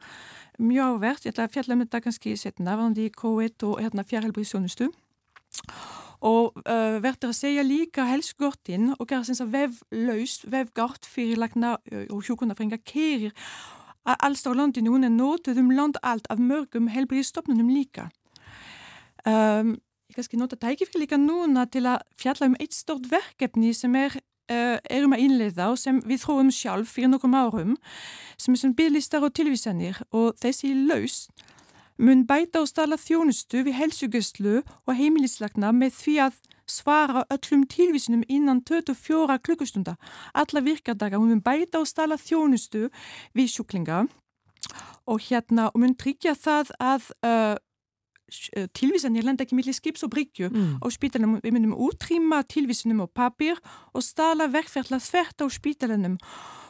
Mjög 0.58 0.96
áverð, 0.96 1.26
ég 1.28 1.34
ætla 1.34 1.46
að 1.46 1.54
fjalla 1.54 1.76
um 1.76 1.84
þetta 1.84 2.02
kannski 2.04 2.34
setna, 2.40 2.76
varandi 2.76 3.10
COVID 3.14 3.66
og 3.68 3.80
hérna 3.84 4.04
fjárhelbriðsjónustu. 4.08 4.90
Og 4.90 6.05
uh, 6.22 6.98
verður 7.04 7.30
að 7.30 7.38
segja 7.38 7.64
líka 7.66 8.06
helsugortin 8.08 8.94
og 8.96 9.08
gera 9.08 9.24
sem 9.26 9.50
veflaust, 9.52 10.46
vefgort 10.50 11.08
fyrirlagna 11.08 11.76
uh, 11.76 12.04
og 12.10 12.22
hjúkunarfringa 12.26 12.78
kerir 12.84 13.34
að 14.06 14.20
alls 14.28 14.46
á 14.46 14.52
landinu 14.54 14.94
hún 14.94 15.06
er 15.06 15.12
nótuð 15.12 15.60
um 15.62 15.72
land 15.74 15.98
allt 16.02 16.28
af 16.30 16.38
mörgum 16.38 16.88
helbriðstofnunum 16.92 17.72
líka. 17.74 18.08
Um, 19.26 19.74
ég 20.06 20.18
kannski 20.18 20.38
nota 20.38 20.56
tækifri 20.56 21.02
líka 21.02 21.18
núna 21.18 21.66
til 21.66 21.86
að 21.90 22.04
fjalla 22.18 22.52
um 22.52 22.56
eitt 22.62 22.76
stort 22.76 23.08
verkefni 23.10 23.72
sem 23.74 23.94
er 23.98 24.14
uh, 24.52 24.78
erum 24.90 25.16
að 25.16 25.24
innleiða 25.26 25.72
og 25.72 25.80
sem 25.82 25.98
við 26.06 26.22
þróum 26.22 26.52
sjálf 26.54 26.94
fyrir 26.94 27.10
nokkrum 27.10 27.34
árum 27.34 27.74
sem 28.38 28.54
er 28.54 28.62
sem 28.62 28.74
byrlistar 28.78 29.26
og 29.26 29.34
tilvísanir 29.34 29.98
og 30.14 30.36
þessi 30.42 30.72
laus 30.86 31.26
mun 31.98 32.26
bæta 32.28 32.60
og 32.60 32.68
stala 32.68 32.98
þjónustu 33.00 33.62
við 33.66 33.78
helsugöstlu 33.80 34.60
og 34.86 34.92
heimilislagna 34.98 35.72
með 35.72 35.96
því 36.00 36.16
að 36.26 36.38
svara 36.66 37.24
öllum 37.30 37.64
tilvísinum 37.70 38.24
innan 38.28 38.60
24 38.66 39.38
klukkustunda. 39.38 39.96
Alla 40.34 40.60
virkardaga 40.60 41.18
hún 41.18 41.34
mun 41.34 41.42
bæta 41.42 41.80
og 41.80 41.88
stala 41.88 42.18
þjónustu 42.18 42.88
við 43.34 43.52
sjúklinga 43.54 44.06
og 45.06 45.22
hérna 45.28 45.70
og 45.70 45.80
mun 45.80 45.94
tryggja 45.94 46.34
það 46.34 46.72
að 46.82 47.10
uh, 47.22 47.54
tilvísanir 48.74 49.24
lenda 49.24 49.44
ekki 49.44 49.54
millir 49.54 49.74
skips 49.76 50.02
og 50.02 50.10
bryggju 50.10 50.50
Mm. 50.50 50.78
á 50.82 50.86
spítalanum. 50.90 51.40
Við 51.42 51.52
munum 51.52 51.74
útrýma 51.78 52.42
tilvísinum 52.46 53.02
á 53.02 53.06
papir 53.06 53.56
og 53.94 54.02
stala 54.02 54.48
verkferðla 54.48 54.98
þvert 54.98 55.38
á 55.42 55.46
spítalanum 55.48 56.18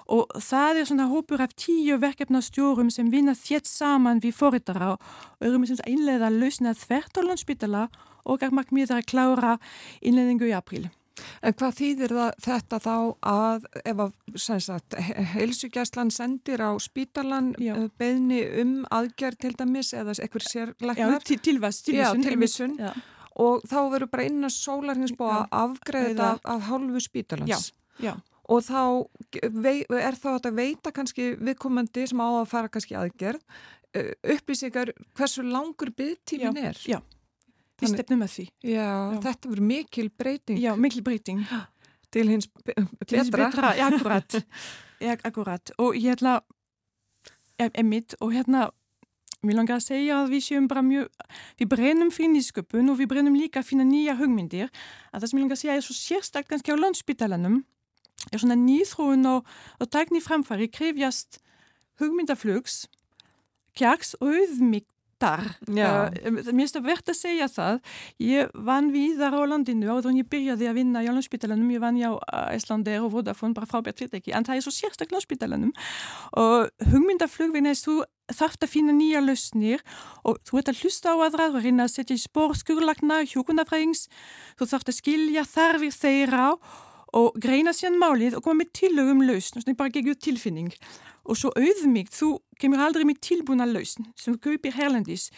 og 0.08 0.26
það 0.38 0.76
er 0.80 0.84
svona 0.86 1.08
hópur 1.10 1.40
af 1.40 1.54
tíu 1.56 1.98
verkefnastjórum 1.98 2.90
sem 2.90 3.10
vinna 3.10 3.32
þétt 3.32 3.66
saman 3.66 4.20
við 4.20 4.34
forritara 4.34 4.92
og 4.92 5.00
erum 5.40 5.62
við 5.64 5.76
sem 5.76 5.86
einlega 5.86 6.28
að 6.28 6.38
lausna 6.42 6.74
þvert 6.74 7.18
á 7.18 7.20
landspítala 7.26 7.88
og 8.24 8.42
að 8.42 8.52
markmiðar 8.52 9.00
að 9.02 9.06
klára 9.10 9.58
innleðingu 10.02 10.46
í 10.46 10.54
april. 10.54 10.90
En 11.43 11.55
hvað 11.56 11.76
þýðir 11.80 12.12
það, 12.16 12.30
þetta 12.44 12.78
þá 12.84 12.94
að 13.32 13.66
ef 13.84 14.01
að 14.05 14.12
heilsugjæslan 15.34 16.10
sendir 16.14 16.60
á 16.60 16.70
spítalan 16.82 17.52
Já. 17.62 17.74
uh, 17.76 17.88
beðni 17.98 18.40
um 18.62 18.72
aðgerð 18.93 19.40
til 19.47 19.52
dæmis 19.56 19.93
eða 19.97 20.16
eitthvað 20.20 20.47
Já, 21.01 21.09
tilvæst, 21.47 21.88
Já, 21.88 22.10
tilvísun. 22.12 22.26
tilvísun. 22.26 22.76
Já, 22.80 22.93
og 23.36 23.64
þá 23.68 23.78
verður 23.94 24.10
bara 24.12 24.28
innan 24.28 24.52
sólarhinsbúa 24.52 25.38
Já. 25.43 25.48
Eða- 26.05 26.09
þetta 26.09 26.55
af 26.56 26.62
hálfu 26.70 27.01
spítalans. 27.05 27.72
já. 28.01 28.14
Og 28.48 28.62
þá 28.62 29.09
er 29.90 30.14
þá 30.14 30.28
að 30.38 30.52
veita 30.55 30.93
kannski 30.94 31.32
viðkomandi 31.34 32.06
sem 32.06 32.20
á 32.22 32.28
að 32.30 32.47
fara 32.47 32.68
kannski 32.68 32.94
aðgerð 32.94 33.40
uh, 33.97 34.12
upplýsingar 34.22 34.93
hversu 35.16 35.43
langur 35.43 35.90
byggtímin 35.90 36.56
er. 36.56 36.78
Já, 36.86 37.01
við 37.80 37.92
stefnum 37.92 38.24
að 38.24 38.32
því. 38.32 38.46
Já, 38.64 38.86
Já. 38.86 39.20
þetta 39.26 39.50
verður 39.50 39.68
mikil 39.70 40.08
breyting 40.16 40.60
Já, 40.62 40.72
mikil 40.80 41.02
breyting. 41.04 41.44
til 42.14 42.26
hins 42.30 42.48
betra. 42.48 43.50
betra. 43.50 43.74
Já, 43.76 43.86
akkurat. 43.90 44.38
Já, 45.02 45.12
akkurat. 45.28 45.72
Og 45.82 45.94
hérna, 46.00 46.40
er, 47.58 47.70
er 47.74 47.84
mitt, 47.84 48.14
og 48.20 48.32
hérna, 48.32 48.70
mér 49.44 49.58
langar 49.60 49.76
að 49.76 49.86
segja 49.90 50.22
að 50.22 50.32
við 50.32 50.44
séum 50.48 50.68
bara 50.70 50.82
mjög, 50.82 51.10
við 51.60 51.68
brennum 51.74 52.10
fyrir 52.14 52.32
nýsköpun 52.32 52.90
og 52.90 52.98
við 53.00 53.10
brennum 53.12 53.36
líka 53.36 53.60
að 53.60 53.68
finna 53.70 53.84
nýja 53.86 54.16
hugmyndir. 54.18 54.72
Að 55.12 55.20
það 55.20 55.28
sem 55.30 55.38
ég 55.38 55.44
langar 55.44 55.58
að 55.58 55.62
segja 55.64 55.76
er 55.76 55.86
svo 55.86 55.96
sérstakt 55.98 56.50
kannski 56.50 56.72
á 56.72 56.80
landspítalanum, 56.80 57.60
er 58.32 58.42
svona 58.42 58.56
nýþróun 58.58 59.28
og, 59.34 59.46
og 59.80 59.90
tækni 59.92 60.22
framfæri 60.24 60.70
krefjast 60.72 61.42
hugmyndaflugs, 62.00 62.86
kjaks 63.76 64.16
og 64.20 64.32
auðmygtar. 64.32 64.92
Já. 65.66 66.09
Uh, 66.12 66.32
mér 66.34 66.51
finnst 66.51 66.76
það 66.76 66.88
verðt 66.90 67.12
að 67.12 67.18
segja 67.20 67.48
það. 67.52 67.78
Ég 68.22 68.59
vann 68.68 68.90
víðar 68.94 69.36
á 69.36 69.40
landinu 69.48 69.88
áður 69.93 70.12
en 70.12 70.20
ég 70.20 70.28
byrjaði 70.32 70.68
að 70.70 70.78
vinna 70.80 71.05
í 71.05 71.09
landspítalanum. 71.10 71.70
Ég 71.74 71.84
vann 71.84 72.01
hjá 72.01 72.10
Íslander 72.56 73.06
og 73.06 73.14
Vodafone, 73.14 73.56
bara 73.56 73.70
frábært 73.70 74.02
fyrirtæki. 74.02 74.34
En 74.36 74.47
það 74.47 74.60
er 74.60 74.66
svo 74.66 74.74
sérstak 74.74 75.14
landspítalanum. 75.14 75.72
Og 76.36 76.90
hugmyndaflug 76.93 77.56
við 77.56 77.68
næst, 77.68 77.88
þú 77.88 78.05
þarft 78.34 78.66
að 78.66 78.72
finna 78.72 78.94
nýja 78.94 79.22
lausnir 79.22 79.84
og 80.26 80.40
þú 80.47 80.60
ert 80.60 80.72
að 80.72 80.80
hlusta 80.82 81.14
á 81.14 81.16
aðra, 81.28 81.51
þú 81.55 81.62
reyna 81.62 81.86
að 81.86 81.93
setja 81.94 82.16
í 82.16 82.22
spór 82.22 82.56
skurlagna, 82.59 83.20
hjókunafræðings, 83.30 84.09
þú 84.59 84.68
þarft 84.72 84.90
að 84.90 84.98
skilja 84.98 85.47
þarfir 85.47 85.94
þeirra 85.94 86.48
og 86.56 86.74
greina 87.40 87.72
síðan 87.76 87.98
málið 88.00 88.36
og 88.38 88.44
koma 88.44 88.62
með 88.62 88.72
tillögum 88.80 89.22
lausn, 89.26 89.60
svona 89.60 89.76
bara 89.78 89.92
geggjur 89.94 90.18
tilfinning. 90.20 90.72
Og 91.26 91.38
svo 91.38 91.50
auðmygt, 91.58 92.14
þú 92.14 92.36
kemur 92.60 92.82
aldrei 92.84 93.06
með 93.06 93.20
tilbúna 93.26 93.66
lausn 93.66 94.08
sem 94.18 94.36
kaupir 94.38 94.76
herlandis. 94.76 95.30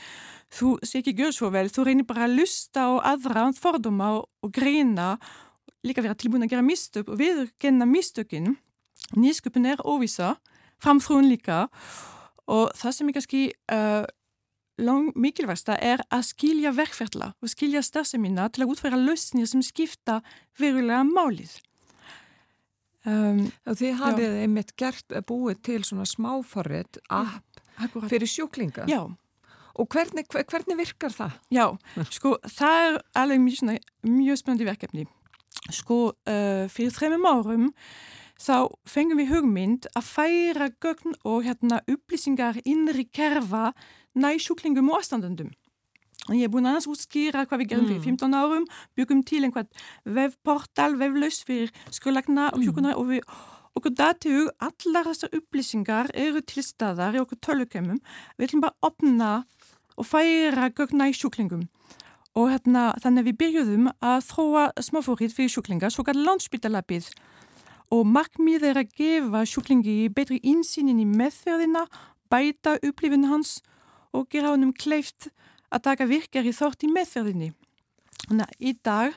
Þú 0.53 0.77
sé 0.85 1.01
ekki 1.01 1.17
gjör 1.17 1.33
svo 1.37 1.53
vel, 1.55 1.69
þú 1.73 1.87
reynir 1.89 2.09
bara 2.09 2.27
að 2.27 2.39
lusta 2.41 2.89
á 2.89 3.15
aðra 3.15 3.49
fordóma 3.57 4.15
og, 4.19 4.29
og 4.45 4.53
greina, 4.53 5.15
líka 5.87 6.05
vera 6.05 6.19
tilbúin 6.19 6.45
að 6.45 6.55
gera 6.55 6.67
mistök 6.67 7.09
og 7.13 7.21
viðurkenna 7.21 7.89
mistökin. 7.89 8.57
Nýsköpun 9.17 9.69
er 9.71 9.81
óvisa, 9.89 10.37
framþróun 10.85 11.31
líka 11.31 11.67
og 12.49 12.73
það 12.77 12.95
sem 12.97 13.09
er 13.09 13.17
kannski 13.17 13.43
uh, 13.73 14.05
lang 14.79 15.11
mikilvægsta 15.19 15.77
er 15.83 16.03
að 16.15 16.23
skilja 16.31 16.71
verkferðla 16.77 17.33
og 17.43 17.51
skilja 17.53 17.83
starfseminna 17.83 18.49
til 18.55 18.65
að 18.65 18.75
útfæra 18.75 18.99
lausnir 19.01 19.47
sem 19.51 19.63
skipta 19.67 20.21
verulega 20.59 21.03
málið. 21.09 21.57
Um, 23.09 23.45
þið 23.65 23.95
hafið 24.03 24.35
einmitt 24.43 24.75
gert 24.77 25.15
búið 25.29 25.61
til 25.65 25.79
svona 25.87 26.05
smáforrið 26.09 26.99
app 27.09 27.63
akkurat. 27.79 28.11
fyrir 28.11 28.29
sjúklinga. 28.29 28.87
Já, 28.91 29.07
Og 29.79 29.87
hvernig, 29.95 30.25
hver- 30.27 30.43
hvernig 30.51 30.75
virkar 30.77 31.13
það? 31.15 31.33
já, 31.55 31.79
sko 32.11 32.33
það 32.43 32.79
er 32.89 32.97
alveg 33.15 33.39
mjög, 33.45 33.79
mjög 34.03 34.39
spennandi 34.41 34.67
verkefni. 34.67 35.05
Sko 35.71 35.99
uh, 36.27 36.65
fyrir 36.69 36.91
þreymum 36.91 37.29
árum 37.31 37.69
þá 38.43 38.67
fengum 38.91 39.19
við 39.23 39.31
hugmynd 39.37 39.87
að 39.95 40.03
færa 40.11 40.69
gögn 40.83 41.15
og 41.25 41.47
hérna 41.47 41.79
upplýsingar 41.87 42.59
innri 42.67 43.05
kerfa 43.07 43.73
næ 44.21 44.37
sjúklingum 44.43 44.91
og 44.93 45.01
aðstandandum. 45.01 45.51
Og 46.29 46.37
ég 46.37 46.45
er 46.45 46.53
búin 46.53 46.69
að 46.69 46.91
útskýra 46.93 47.47
hvað 47.49 47.63
við 47.63 47.71
gerum 47.71 47.87
fyrir 47.89 48.03
15 48.05 48.35
árum, 48.37 48.65
byggum 48.99 49.23
til 49.25 49.47
einhvern 49.47 49.69
vefportal, 50.05 50.99
veflaus 51.01 51.41
fyrir 51.47 51.71
skurlagna 51.95 52.51
og 52.53 52.65
hjúkunar 52.65 52.99
og 53.01 53.09
við 53.15 53.23
okkur 53.79 53.95
dati 53.97 54.33
hug, 54.35 54.51
allar 54.61 55.09
þessar 55.09 55.39
upplýsingar 55.39 56.11
eru 56.13 56.43
til 56.45 56.65
staðar 56.67 57.17
í 57.17 57.23
okkur 57.23 57.41
tölvukemum. 57.47 58.03
Við 58.37 58.49
ætlum 58.49 58.65
bara 58.67 58.77
að 58.77 58.91
opna 58.91 59.31
og 59.97 60.09
færa 60.09 60.69
gögna 60.75 61.09
í 61.09 61.17
sjúklingum. 61.17 61.65
Og 62.37 62.53
hérna, 62.53 62.93
þannig 63.01 63.25
að 63.25 63.31
við 63.31 63.39
byrjuðum 63.41 63.89
að 64.05 64.21
þróa 64.29 64.67
smáfórið 64.85 65.35
fyrir 65.35 65.55
sjúklinga, 65.55 65.89
svo 65.91 66.05
kallar 66.07 66.29
landspítalabið. 66.29 67.09
Og 67.95 68.05
markmið 68.05 68.69
er 68.69 68.83
að 68.83 68.93
gefa 69.01 69.47
sjúklingi 69.49 69.97
betri 70.13 70.43
insýnin 70.45 71.01
í 71.01 71.09
meðferðina, 71.09 71.87
bæta 72.29 72.77
upplifin 72.85 73.31
hans 73.31 73.63
og 73.63 73.78
gera 74.33 74.53
honum 74.55 74.73
kleift 74.73 75.31
að 75.75 75.85
taka 75.91 76.09
virkar 76.09 76.49
í 76.49 76.55
þort 76.57 76.85
í 76.85 76.91
meðferðinni. 76.93 77.53
Þannig 78.29 78.45
að 78.47 78.69
í 78.69 78.75
dag 78.85 79.17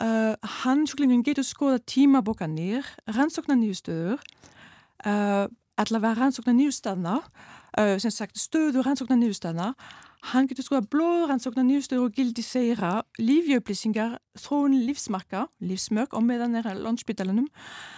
uh, 0.00 0.34
hann 0.62 0.86
sjúklingin 0.88 1.24
getur 1.26 1.46
skoða 1.46 1.80
tímabókanir, 1.88 2.86
rannsóknar 3.10 3.58
nýjustöður, 3.60 4.22
uh, 5.04 5.46
allavega 5.80 6.16
rannsóknar 6.18 6.56
nýjustafna, 6.56 7.20
uh, 7.20 7.96
sem 8.02 8.14
sagt 8.14 8.40
stöðu 8.40 8.84
rannsóknar 8.86 9.20
nýjustafna, 9.20 9.74
hann 10.28 10.48
getur 10.50 10.66
skoða 10.66 10.86
blóð 10.92 11.22
rannsóknar 11.30 11.64
nýjustöður 11.66 12.08
og 12.08 12.16
gildi 12.16 12.44
þeirra, 12.44 12.92
lífjöflýsingar, 13.20 14.18
þróun 14.38 14.76
lífsmarka, 14.86 15.46
lífsmörk 15.64 16.14
og 16.16 16.24
meðan 16.26 16.58
er 16.60 16.68
að 16.70 16.82
landspítalunum. 16.84 17.48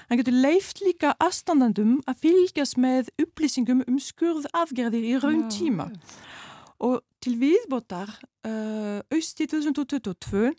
Hann 0.09 0.21
getur 0.21 0.39
leift 0.39 0.83
líka 0.85 1.17
aðstandandum 1.23 1.99
að 2.07 2.23
fylgjast 2.27 2.79
með 2.81 3.11
upplýsingum 3.23 3.83
um 3.89 3.99
skurð 4.03 4.47
aðgerðir 4.55 5.09
í 5.11 5.17
raun 5.23 5.49
tíma. 5.53 5.91
Og 6.83 7.03
til 7.23 7.37
viðbótar 7.39 8.11
uh, 8.47 9.01
austi 9.15 9.47
2022 9.51 10.53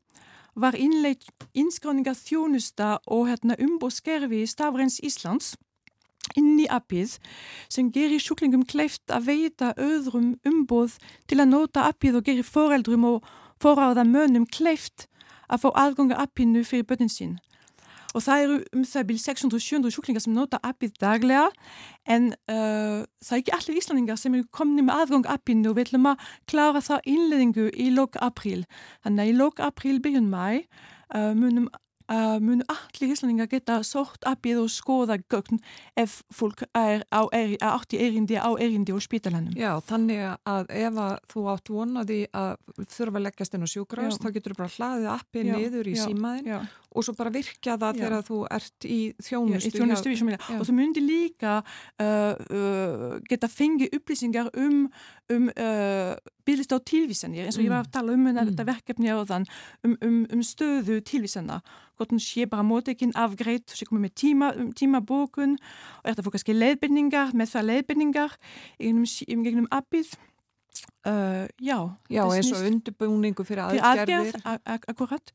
var 0.59 0.77
innleitt 0.77 1.25
innskráninga 1.57 2.13
þjónusta 2.17 2.97
og 3.11 3.29
hérna 3.31 3.57
umbóðskerfi 3.59 4.43
Stafræns 4.47 4.99
Íslands 5.03 5.55
inn 6.39 6.57
í 6.61 6.67
appið 6.71 7.17
sem 7.71 7.89
gerir 7.93 8.21
sjúklingum 8.23 8.65
kleift 8.69 9.11
að 9.13 9.29
veita 9.29 9.71
öðrum 9.79 10.35
umbóð 10.47 10.97
til 11.29 11.41
að 11.41 11.51
nota 11.51 11.87
appið 11.91 12.19
og 12.19 12.27
gerir 12.29 12.47
foreldrum 12.47 13.07
og 13.09 13.31
foráða 13.61 14.05
mönnum 14.07 14.47
kleift 14.49 15.07
að 15.51 15.65
fá 15.65 15.69
aðganga 15.85 16.19
appinu 16.23 16.63
fyrir 16.67 16.87
börnin 16.87 17.11
sín. 17.11 17.35
og 18.13 18.21
það 18.21 18.43
eru 18.43 18.55
um 18.77 18.81
það 18.85 19.05
byrj 19.09 19.21
600-700 19.23 19.93
sjúklingar 19.93 20.21
sem 20.21 20.33
nota 20.37 20.59
appið 20.61 20.91
daglega 21.01 21.47
en 22.05 22.27
uh, 22.45 23.01
það 23.25 23.31
er 23.33 23.39
ekki 23.41 23.53
allir 23.57 23.79
íslandingar 23.79 24.19
sem 24.21 24.35
eru 24.37 24.45
komni 24.53 24.83
með 24.85 24.99
aðgang 25.01 25.29
appinu 25.33 25.71
og 25.71 25.79
við 25.79 25.87
ætlum 25.87 26.11
að 26.11 26.27
klára 26.45 26.83
það 26.85 27.09
innleðingu 27.09 27.65
í 27.73 27.87
lók 27.89 28.19
april. 28.21 28.67
Þannig 29.01 29.23
að 29.23 29.31
í 29.31 29.33
lók 29.39 29.63
april 29.65 29.97
byrjun 30.05 30.29
mæ 30.29 30.61
uh, 30.61 31.33
munum 31.33 31.71
uh, 32.11 32.37
munu 32.43 32.65
allir 32.71 33.13
íslandingar 33.13 33.49
geta 33.51 33.79
sótt 33.87 34.25
appið 34.27 34.63
og 34.63 34.71
skoða 34.73 35.17
gögn 35.31 35.61
ef 35.99 36.21
fólk 36.33 36.65
er 36.77 37.05
á 37.13 37.21
eri, 37.35 37.57
átti 37.63 37.99
erindi 38.01 38.37
á 38.39 38.49
erindi 38.55 38.95
og 38.95 39.03
spítalanum. 39.03 39.55
Já, 39.57 39.75
þannig 39.87 40.23
að 40.49 40.73
ef 40.83 41.01
að 41.05 41.15
þú 41.33 41.45
átt 41.53 41.73
vonaði 41.73 42.19
að 42.31 42.55
þurfa 42.95 43.19
að 43.19 43.25
leggjast 43.27 43.57
inn 43.57 43.65
á 43.65 43.69
sjúkrafs, 43.73 44.21
þá 44.21 44.29
getur 44.37 44.55
þú 44.55 44.61
bara 44.63 44.75
hlaðið 44.77 45.09
appið 45.13 45.49
Já, 45.49 45.55
niður 45.57 45.91
í 45.91 45.95
já, 45.97 46.03
símaðin 46.03 46.51
Já. 46.53 46.59
og 46.93 47.07
svo 47.07 47.15
bara 47.17 47.33
virkja 47.33 47.77
það 47.81 48.01
þegar 48.01 48.27
þú 48.29 48.39
ert 48.59 48.87
í 48.87 48.99
þjónustu. 49.23 49.69
í 49.69 49.75
þjónustu 49.77 50.37
og 50.59 50.67
þú 50.67 50.77
myndi 50.77 51.03
líka 51.03 51.57
uh, 51.63 52.33
uh, 52.37 53.17
geta 53.29 53.49
fengið 53.51 53.97
upplýsingar 53.99 54.51
um, 54.59 54.87
um 55.31 55.47
uh, 55.47 56.15
bílist 56.43 56.73
á 56.75 56.77
tilvísanir 56.83 57.47
eins 57.47 57.57
og 57.57 57.63
ég 57.63 57.71
var 57.71 57.85
að 57.85 57.93
tala 57.95 58.15
um 58.15 58.25
mm. 58.27 58.39
þetta 58.51 58.65
verkefni 58.67 59.13
á 59.13 59.23
þann 59.29 59.47
um, 59.87 59.95
um, 60.03 60.19
um 60.33 60.43
stöðu 60.43 60.99
tilvísana 61.05 61.61
hvort 61.95 62.11
hún 62.11 62.23
sé 62.23 62.47
bara 62.49 62.65
mótekinn 62.67 63.15
afgreitt 63.15 63.71
og 63.71 63.79
sé 63.79 63.87
komið 63.87 64.07
með 64.07 64.15
tíma, 64.19 64.51
um, 64.57 64.73
tímabókun 64.75 65.55
og 65.55 66.03
er 66.03 66.13
þetta 66.13 66.25
fór 66.27 66.35
kannski 66.35 66.57
leiðbyrningar 66.57 67.33
með 67.37 67.55
það 67.55 67.69
leiðbyrningar 67.71 68.37
um, 68.89 69.03
um 69.05 69.47
gegnum 69.47 69.71
appið 69.71 70.11
uh, 71.07 71.45
já, 71.61 71.77
Já, 72.09 72.23
eins 72.27 72.51
og 72.51 72.67
undirbúningu 72.67 73.47
fyrir 73.47 73.63
aðgerðir. 73.79 74.41
akkurat. 74.43 75.33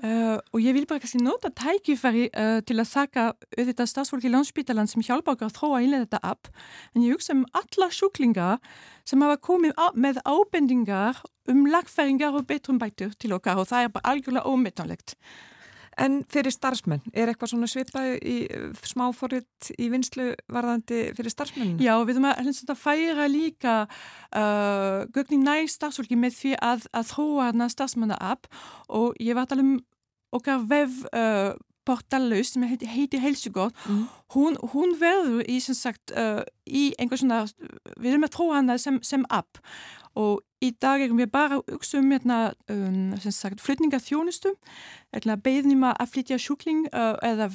Uh, 0.00 0.40
og 0.56 0.62
ég 0.64 0.72
vil 0.72 0.86
bara 0.88 1.02
kannski 1.02 1.18
nota 1.20 1.50
tækifæri 1.52 2.30
uh, 2.32 2.62
til 2.64 2.78
að 2.80 2.88
þakka 2.88 3.24
auðvitað 3.58 3.90
stafsfólki 3.90 4.30
í 4.30 4.32
landspítalan 4.32 4.88
sem 4.88 5.04
hjálpa 5.04 5.34
okkar 5.34 5.50
að 5.50 5.58
þróa 5.58 5.82
innlega 5.84 6.06
þetta 6.06 6.20
app 6.30 6.48
en 6.96 7.04
ég 7.04 7.12
hugsa 7.12 7.36
um 7.36 7.42
alla 7.60 7.90
sjúklinga 7.92 8.46
sem 9.04 9.20
hafa 9.20 9.36
komið 9.44 9.76
með 10.00 10.22
ábendingar 10.24 11.20
um 11.52 11.66
lagfæringar 11.68 12.40
og 12.40 12.48
betrum 12.48 12.80
bætur 12.80 13.12
til 13.20 13.36
okkar 13.36 13.60
og 13.60 13.68
það 13.68 13.84
er 13.84 13.92
bara 13.92 14.14
algjörlega 14.14 14.48
ómetanlegt. 14.48 15.16
En 16.00 16.22
fyrir 16.32 16.54
starfsmenn, 16.54 17.02
er 17.12 17.28
eitthvað 17.28 17.52
svona 17.52 17.68
svipað 17.68 18.14
í 18.24 18.36
uh, 18.48 18.68
smáfóritt 18.88 19.72
í 19.76 19.90
vinslu 19.92 20.30
varðandi 20.52 21.02
fyrir 21.16 21.34
starfsmenn? 21.34 21.74
Já, 21.82 21.94
við 22.00 22.14
erum 22.16 22.28
að, 22.30 22.40
hins, 22.46 22.62
að 22.64 22.80
færa 22.80 23.28
líka 23.28 23.74
uh, 23.84 25.02
gögnin 25.12 25.44
næ 25.44 25.66
starfsfólki 25.68 26.16
með 26.16 26.38
því 26.38 26.54
að, 26.64 26.86
að 26.96 27.10
þróa 27.12 27.50
hana 27.50 27.68
starfsmanna 27.72 28.16
app 28.22 28.48
og 28.88 29.18
ég 29.20 29.36
var 29.36 29.44
að 29.44 29.52
tala 29.52 29.66
um 29.66 29.76
okkar 30.32 30.64
vef 30.70 31.02
uh, 31.12 31.52
portallaus 31.88 32.52
sem 32.52 32.62
heiti, 32.68 32.86
heitir 32.86 33.20
Helsugóð 33.22 33.72
Mm. 33.88 34.06
hún, 34.34 34.56
hún 34.72 34.94
verður 35.00 35.42
í 35.48 35.58
sagt 35.60 36.12
uh, 36.16 36.42
í 36.66 36.92
einhver 36.98 37.18
svona 37.18 37.44
við 37.98 38.12
erum 38.12 38.26
að 38.28 38.34
þróa 38.36 38.60
hana 38.60 38.78
sem, 38.78 39.00
sem 39.02 39.24
app. 39.30 39.58
Og 40.14 40.42
í 40.60 40.70
dag 40.80 41.00
erum 41.00 41.18
við 41.18 41.30
bara 41.32 41.56
að 41.58 41.72
hugsa 41.72 41.98
um 41.98 42.10
hérna, 42.12 42.52
um, 42.68 43.14
eða 45.12 45.38
beðnum 45.40 45.86
að 45.88 46.12
flytja 46.12 46.38
sjúkling 46.38 46.84
uh, 46.92 47.16
eða 47.24 47.48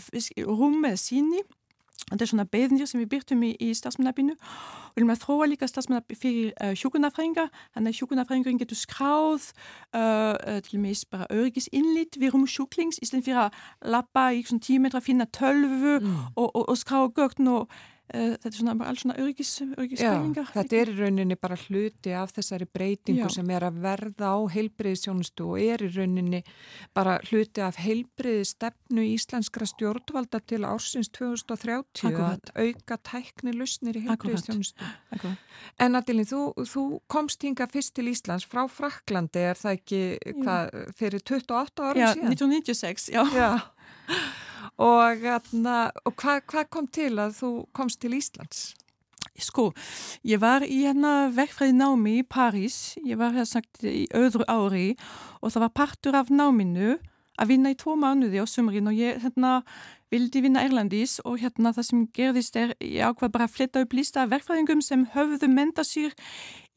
rúm 0.48 0.84
eða 0.86 0.98
síni 0.98 1.44
Þetta 2.08 2.24
er 2.24 2.30
svona 2.30 2.46
beðnir 2.48 2.88
sem 2.88 3.02
við 3.02 3.10
byrtum 3.16 3.42
í, 3.44 3.50
í 3.60 3.72
starfsmannabinu 3.76 4.36
og 4.38 4.94
við 4.94 5.02
erum 5.02 5.12
að 5.12 5.24
þróa 5.24 5.48
líka 5.50 5.68
starfsmannab 5.68 6.14
fyrir 6.16 6.54
uh, 6.62 6.72
hjúkunarfræðingar 6.78 7.50
þannig 7.74 7.92
að 7.92 7.98
hjúkunarfræðingarinn 8.00 8.62
getur 8.62 8.80
skráð 8.80 9.50
uh, 9.98 10.62
til 10.64 10.78
og 10.78 10.84
með 10.86 11.04
bara 11.12 11.28
öryggis 11.34 11.68
innlít 11.76 12.16
við 12.22 12.36
rúm 12.36 12.48
sjúklings 12.48 13.02
í 13.02 13.10
stend 13.10 13.26
fyrir 13.28 13.48
að 13.48 13.60
lappa 13.92 14.30
í 14.32 14.46
svona 14.48 14.64
tíu 14.64 14.80
metra, 14.84 15.04
finna 15.04 15.28
tölvu 15.28 15.98
Mm. 15.98 16.18
og, 16.36 16.50
og, 16.56 16.64
og 16.70 16.78
skrá 16.78 17.00
gögn 17.10 17.48
og 17.50 17.72
þetta 18.08 18.48
er 18.48 18.56
svona 18.56 18.74
bara 18.80 18.92
alls 18.94 19.02
svona 19.04 19.18
öryggis, 19.20 19.50
Já, 19.60 19.66
öryggisspælingar 19.76 20.52
þetta 20.54 20.78
er 20.80 20.92
í 20.92 20.96
rauninni 20.96 21.36
bara 21.40 21.58
hluti 21.60 22.14
af 22.16 22.32
þessari 22.38 22.68
breytingu 22.72 23.26
Já. 23.26 23.32
sem 23.36 23.52
er 23.52 23.66
að 23.68 23.82
verða 23.84 24.30
á 24.32 24.40
heilbreyðisjónustu 24.54 25.48
og 25.52 25.60
er 25.60 25.84
í 25.84 25.90
rauninni 25.92 26.42
bara 26.96 27.18
hluti 27.28 27.66
af 27.66 27.82
heilbreyðistefnu 27.84 29.04
íslenskra 29.12 29.68
stjórnvalda 29.68 30.40
til 30.48 30.62
ársins 30.64 31.12
2030 31.12 32.08
Akkúrat. 32.08 32.54
að 32.56 32.72
auka 32.72 33.00
tækni 33.12 33.56
lusnir 33.58 34.00
í 34.00 34.06
heilbreyðisjónustu. 34.08 34.88
Akkurat. 35.12 35.46
En 35.84 36.00
Adilin, 36.00 36.28
þú, 36.32 36.42
þú 36.64 36.88
komst 37.12 37.44
hinga 37.44 37.68
fyrst 37.68 37.98
til 37.98 38.08
Íslands 38.14 38.48
frá 38.48 38.64
Fraklandi, 38.72 39.50
er 39.52 39.60
það 39.60 39.80
ekki 39.82 40.04
hvað, 40.40 40.76
fyrir 40.96 41.28
28 41.28 41.90
árum 41.92 42.06
Já, 42.06 42.12
síðan? 42.16 42.36
1996, 42.40 43.10
já. 43.12 43.24
Já. 43.36 43.50
Og, 44.78 45.24
atna, 45.26 45.90
og 46.06 46.14
hvað 46.22 46.44
hva 46.52 46.66
kom 46.70 46.88
til 46.94 47.16
að 47.18 47.40
þú 47.40 47.52
komst 47.74 48.02
til 48.04 48.14
Íslands? 48.18 48.76
Sko, 49.38 49.72
ég 50.26 50.42
var 50.42 50.64
í 50.66 50.80
hérna 50.86 51.30
vegfræði 51.34 51.76
námi 51.78 52.16
í 52.22 52.26
París, 52.26 52.98
ég 53.06 53.20
var 53.20 53.36
hér 53.36 53.46
sagt 53.46 53.84
í 53.86 54.08
öðru 54.18 54.46
ári. 54.50 54.88
Og 55.42 55.54
það 55.54 55.68
var 55.68 55.76
partur 55.78 56.18
af 56.18 56.32
náminu 56.34 56.96
að 57.38 57.52
vinna 57.52 57.74
í 57.74 57.78
tvo 57.78 57.94
mánuði 57.98 58.42
á 58.42 58.46
sumrin. 58.50 58.90
Og 58.90 58.98
ég 58.98 59.22
hérna 59.22 59.60
vildi 60.14 60.42
vinna 60.46 60.64
Erlandís 60.66 61.18
og 61.28 61.42
hérna 61.42 61.74
það 61.76 61.88
sem 61.90 62.04
gerðist 62.16 62.58
er, 62.60 62.74
ég 62.82 63.04
ákvað 63.04 63.34
bara 63.34 63.48
að 63.48 63.56
fletta 63.58 63.84
upp 63.84 63.96
lista 63.98 64.24
af 64.24 64.32
verkfræðingum 64.32 64.82
sem 64.86 65.06
höfðu 65.14 65.50
menta 65.52 65.84
sér 65.86 66.16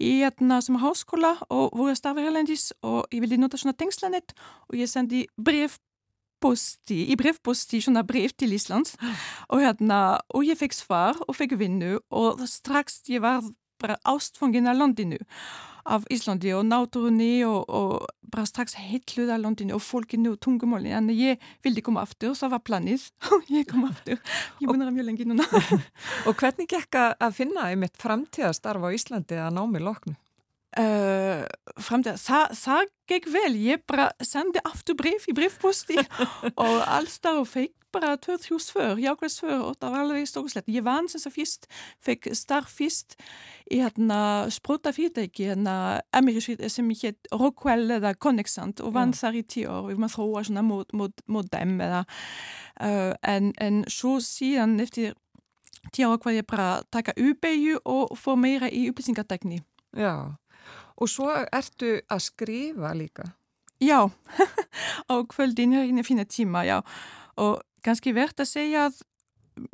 í 0.02 0.16
hérna 0.22 0.59
sem 0.64 0.81
háskóla 0.82 1.36
og 1.48 1.70
voru 1.77 1.94
að 1.94 2.01
starfa 2.01 2.24
Erlandís 2.27 2.70
og 2.82 3.06
ég 3.14 3.22
vildi 3.22 3.39
nota 3.40 3.60
svona 3.60 3.78
tengslanett 3.78 4.35
og 4.68 4.81
ég 4.81 4.90
sendi 4.90 5.27
brefposti, 6.41 7.05
í 7.12 7.17
brefposti 7.17 7.81
svona 7.85 8.03
bref 8.07 8.33
til 8.39 8.55
Íslands 8.57 8.97
og 9.49 9.61
hérna, 9.61 10.21
og 10.33 10.45
ég 10.45 10.59
fekk 10.59 10.75
svar 10.75 11.19
og 11.27 11.37
fekk 11.37 11.59
vinnu 11.61 11.99
og 12.11 12.41
strax 12.49 13.03
ég 13.09 13.21
var 13.21 13.43
bara 13.81 13.97
ástfangin 14.05 14.69
af 14.69 14.77
landinu 14.77 15.19
af 15.87 16.05
Íslandi 16.12 16.53
og 16.53 16.65
náttúrunni 16.69 17.43
og, 17.45 17.65
og 17.69 18.07
bara 18.31 18.45
strax 18.47 18.75
heitluð 18.77 19.31
af 19.31 19.41
landinu 19.41 19.75
og 19.75 19.83
fólkinu 19.83 20.35
og 20.35 20.41
tungumóli 20.41 20.93
en 20.93 21.09
ég 21.11 21.41
vildi 21.65 21.81
koma 21.81 22.05
aftur, 22.05 22.35
það 22.35 22.51
var 22.51 22.65
planið 22.65 23.07
og 23.33 23.49
ég 23.59 23.69
kom 23.69 23.87
aftur, 23.89 24.21
ég 24.61 24.69
búin 24.69 24.85
að 24.85 24.93
mjög 24.97 25.09
lengi 25.09 25.29
núna. 25.29 25.47
Og 26.29 26.37
hvernig 26.37 26.69
gekk 26.69 27.01
að 27.17 27.33
finna 27.35 27.71
einmitt 27.71 27.97
framtíðastarf 28.01 28.85
á 28.85 28.89
Íslandi 28.93 29.41
að 29.41 29.57
námi 29.57 29.81
loknu? 29.81 30.17
Uh, 30.78 31.42
það, 31.80 32.55
það 32.55 32.86
gekk 33.10 33.28
vel, 33.34 33.52
ég 33.59 33.84
bara 33.90 34.10
sendi 34.22 34.62
aftur 34.64 34.98
bref 34.98 35.26
í 35.30 35.34
brefposti 35.36 35.98
og 36.64 36.80
alls 36.86 37.18
þar 37.18 37.42
og 37.42 37.51
fekk 37.51 37.76
bara 37.90 38.16
2-3 38.16 38.59
svör, 38.59 38.98
jákvæð 38.98 39.30
svör 39.30 39.62
og 39.66 39.76
það 39.80 39.90
var 39.90 40.01
alveg 40.05 40.28
stórslegt. 40.28 40.68
Ég 40.70 40.84
vann 40.86 41.09
sem 41.10 41.20
það 41.20 41.34
fyrst, 41.34 41.66
fekk 42.06 42.28
starf 42.38 42.74
fyrst 42.78 43.16
í 43.70 43.80
hérna 43.82 44.20
sprota 44.51 44.92
fyrirtæki, 44.94 45.48
hérna 45.51 46.01
amerisk 46.16 46.62
sem 46.70 46.90
hétt 47.02 47.30
Rockwell 47.32 47.90
eða 47.98 48.14
Connexant 48.14 48.82
og 48.84 48.94
vann 48.94 49.14
þar 49.16 49.40
í 49.40 49.42
tíu 49.42 49.70
og 49.70 49.90
við 49.90 50.02
maður 50.02 50.16
þróa 50.16 50.44
svona 50.47 50.62
mod, 50.66 50.94
mod, 50.94 51.24
mod 51.26 51.51
dem 51.51 51.80
eða 51.82 52.05
uh, 52.06 53.14
en, 53.26 53.52
en 53.59 53.82
svo 53.90 54.18
síðan 54.22 54.78
eftir 54.82 55.16
tíu 55.94 56.10
ár 56.10 56.20
hvað 56.22 56.40
ég 56.40 56.47
bara 56.51 56.70
taka 56.92 57.16
U-beigju 57.18 57.82
og 57.84 58.14
få 58.18 58.36
meira 58.38 58.70
í 58.70 58.86
upplýsingartekni. 58.90 59.62
Já, 59.97 60.36
og 61.01 61.09
svo 61.09 61.31
ertu 61.32 61.98
að 62.10 62.24
skrifa 62.28 62.93
líka. 62.97 63.31
Já, 63.81 64.10
á 65.12 65.14
kvöldin 65.24 65.72
er 65.72 65.89
einu 65.89 66.05
fína 66.05 66.27
tíma, 66.28 66.66
já. 66.68 66.81
Og 67.40 67.62
kannski 67.85 68.12
verðt 68.12 68.44
að 68.44 68.51
segja 68.51 68.89
að 68.90 69.01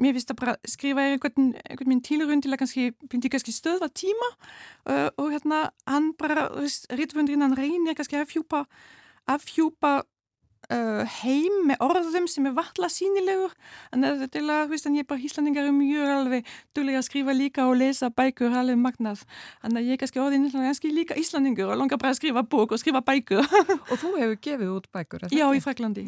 mér 0.00 0.16
finnst 0.16 0.32
að 0.32 0.40
bara 0.40 0.54
skrifa 0.66 1.04
einhvern, 1.04 1.52
einhvern 1.66 1.90
minn 1.90 2.02
tilrönd 2.04 2.44
til 2.44 2.52
að 2.54 2.60
kannski, 2.62 2.86
myndi 3.12 3.30
kannski 3.30 3.54
stöðva 3.54 3.88
tíma 3.94 4.28
uh, 4.90 5.08
og 5.20 5.32
hérna 5.34 5.66
hann 5.86 6.12
bara, 6.18 6.48
rítvöndurinn 6.96 7.44
hann 7.44 7.56
reynir 7.58 7.96
kannski 7.98 8.18
að 8.18 8.30
fjúpa, 8.32 8.64
að 9.30 9.46
fjúpa 9.46 9.92
heim 11.22 11.56
með 11.70 11.82
orðum 11.86 12.26
sem 12.30 12.46
er 12.50 12.54
vatla 12.56 12.88
sínilegur 12.90 13.52
en 13.92 14.02
þetta 14.06 14.26
er 14.26 14.32
til 14.34 14.44
að, 14.50 14.72
er 14.98 15.20
híslandingar 15.22 15.68
um 15.70 15.78
mjög 15.78 16.12
alveg 16.16 16.50
duglega 16.74 16.98
að 17.02 17.06
skrifa 17.08 17.34
líka 17.36 17.66
og 17.70 17.76
lesa 17.80 18.10
bækur 18.10 18.56
alveg 18.56 18.78
magnað, 18.80 19.22
en 19.62 19.76
ég 19.82 19.92
er 19.94 20.00
kannski 20.02 20.22
orðin 20.22 20.48
líka 20.94 21.16
íslandingur 21.18 21.70
og 21.70 21.78
langar 21.78 22.00
bara 22.02 22.14
að 22.14 22.20
skrifa 22.20 22.42
bók 22.42 22.72
og 22.74 22.80
skrifa 22.82 23.02
bækur. 23.06 23.44
Og 23.90 23.98
þú 24.00 24.10
hefur 24.18 24.38
gefið 24.42 24.70
út 24.74 24.86
bækur, 24.92 25.26
Já, 25.30 25.46
það 25.46 25.56
í 25.56 25.60
Fraklandi. 25.62 26.04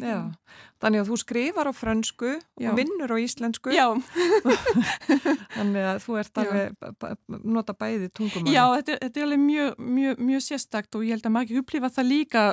Þannig 0.79 1.01
að 1.03 1.09
þú 1.11 1.15
skrifar 1.19 1.67
á 1.69 1.73
frönsku 1.75 2.29
Já. 2.59 2.69
og 2.71 2.77
vinnur 2.79 3.11
á 3.11 3.17
íslensku. 3.19 3.71
Já, 3.75 3.85
Þannig 5.55 5.85
að 5.89 5.99
þú 6.03 6.17
ert 6.19 6.39
alveg, 6.41 6.75
nota 7.43 7.75
bæði 7.77 8.09
tungum. 8.15 8.47
já 8.49 8.63
þetta, 8.77 8.95
er- 8.95 9.01
þetta 9.05 9.19
er 9.19 9.25
alveg 9.27 9.41
mjög, 9.43 9.79
mjög, 9.97 10.21
mjög 10.29 10.43
sérstakt 10.45 10.95
og 10.95 11.03
ég 11.05 11.15
held 11.15 11.27
að 11.27 11.35
margir 11.35 11.61
upplifa 11.61 11.89
það 11.93 12.09
líka, 12.09 12.43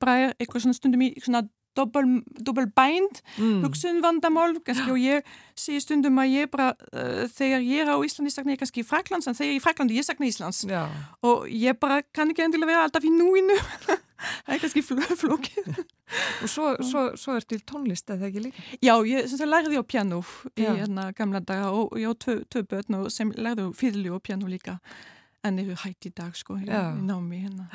bara 0.00 0.16
er 0.28 0.34
eitthvað 0.38 0.64
svona 0.66 0.78
stundum 0.78 1.04
í 1.04 1.13
svona 1.22 1.44
dobbel, 1.76 2.22
dobbel 2.46 2.66
bænd, 2.70 3.20
mm. 3.38 3.62
hugsun 3.64 4.02
vandamál, 4.02 4.54
kannski 4.66 4.92
og 4.94 5.00
ég 5.00 5.26
segi 5.58 5.80
stundum 5.82 6.20
að 6.22 6.34
ég 6.34 6.50
bara, 6.52 6.72
uh, 6.94 7.24
þegar 7.34 7.64
ég 7.66 7.82
er 7.84 7.90
á 7.90 7.96
Íslandi 8.06 8.32
sakna 8.34 8.54
ég 8.54 8.62
kannski 8.62 8.84
Fraklands, 8.86 9.26
en 9.26 9.36
þegar 9.36 9.50
ég 9.50 9.56
er 9.56 9.60
í 9.60 9.64
Fraklandi 9.64 9.98
ég 9.98 10.06
sakna 10.06 10.28
Íslands 10.28 10.64
Já, 10.70 10.84
og 11.26 11.48
ég 11.50 11.78
bara 11.80 12.02
kann 12.14 12.30
ekki 12.30 12.46
endilega 12.46 12.70
vera 12.70 12.84
alltaf 12.86 13.06
í 13.06 13.12
núinu, 13.14 13.56
það 14.44 14.54
er 14.56 14.62
kannski 14.62 14.84
fló- 14.86 15.18
flókið. 15.24 15.82
Og 16.44 16.52
svo, 16.52 16.74
svo, 16.84 17.08
svo 17.18 17.34
er 17.38 17.48
til 17.48 17.62
tónlist 17.66 18.12
eða 18.12 18.28
ekki 18.30 18.46
líka? 18.46 18.68
Já, 18.78 18.94
ég 19.08 19.26
sagt, 19.32 19.48
lærði 19.48 19.82
á 19.82 19.84
piano 19.86 20.22
í 20.54 20.68
hérna, 20.68 21.10
gamla 21.16 21.42
daga 21.42 21.72
og 21.74 21.98
ég 21.98 22.06
á 22.06 22.14
tvö, 22.14 22.62
börn 22.70 23.02
sem 23.10 23.34
lærði 23.34 23.66
á 23.66 23.70
fyrli 23.74 24.14
og 24.14 24.22
piano 24.22 24.50
líka 24.50 24.78
en 25.44 25.58
eru 25.60 25.74
hægt 25.76 26.06
í 26.08 26.14
dag 26.14 26.32
sko, 26.38 26.56
í, 26.56 26.68
í 26.68 27.04
námi 27.04 27.42
hérna. 27.42 27.66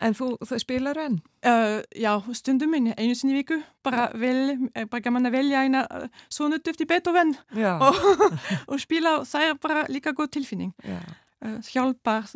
En 0.00 0.14
þú, 0.16 0.30
þú 0.48 0.58
spilar 0.62 0.96
enn? 1.02 1.18
Uh, 1.44 1.82
já, 1.92 2.14
stundum 2.36 2.72
minn, 2.72 2.88
einu 2.96 3.16
sinni 3.18 3.36
viku. 3.36 3.58
Bara, 3.84 4.06
vel, 4.16 4.54
eh, 4.72 4.86
bara 4.88 5.04
gaman 5.04 5.28
að 5.28 5.36
velja 5.36 5.64
eina 5.66 5.84
uh, 5.84 6.06
svona 6.32 6.60
döft 6.64 6.80
í 6.80 6.88
Beethoven 6.88 7.34
og, 7.86 8.00
og 8.64 8.80
spila, 8.80 9.18
það 9.28 9.46
er 9.50 9.60
bara 9.60 9.84
líka 9.92 10.14
góð 10.16 10.32
tilfinning. 10.38 10.72
Uh, 10.80 11.60
hjálpar 11.68 12.28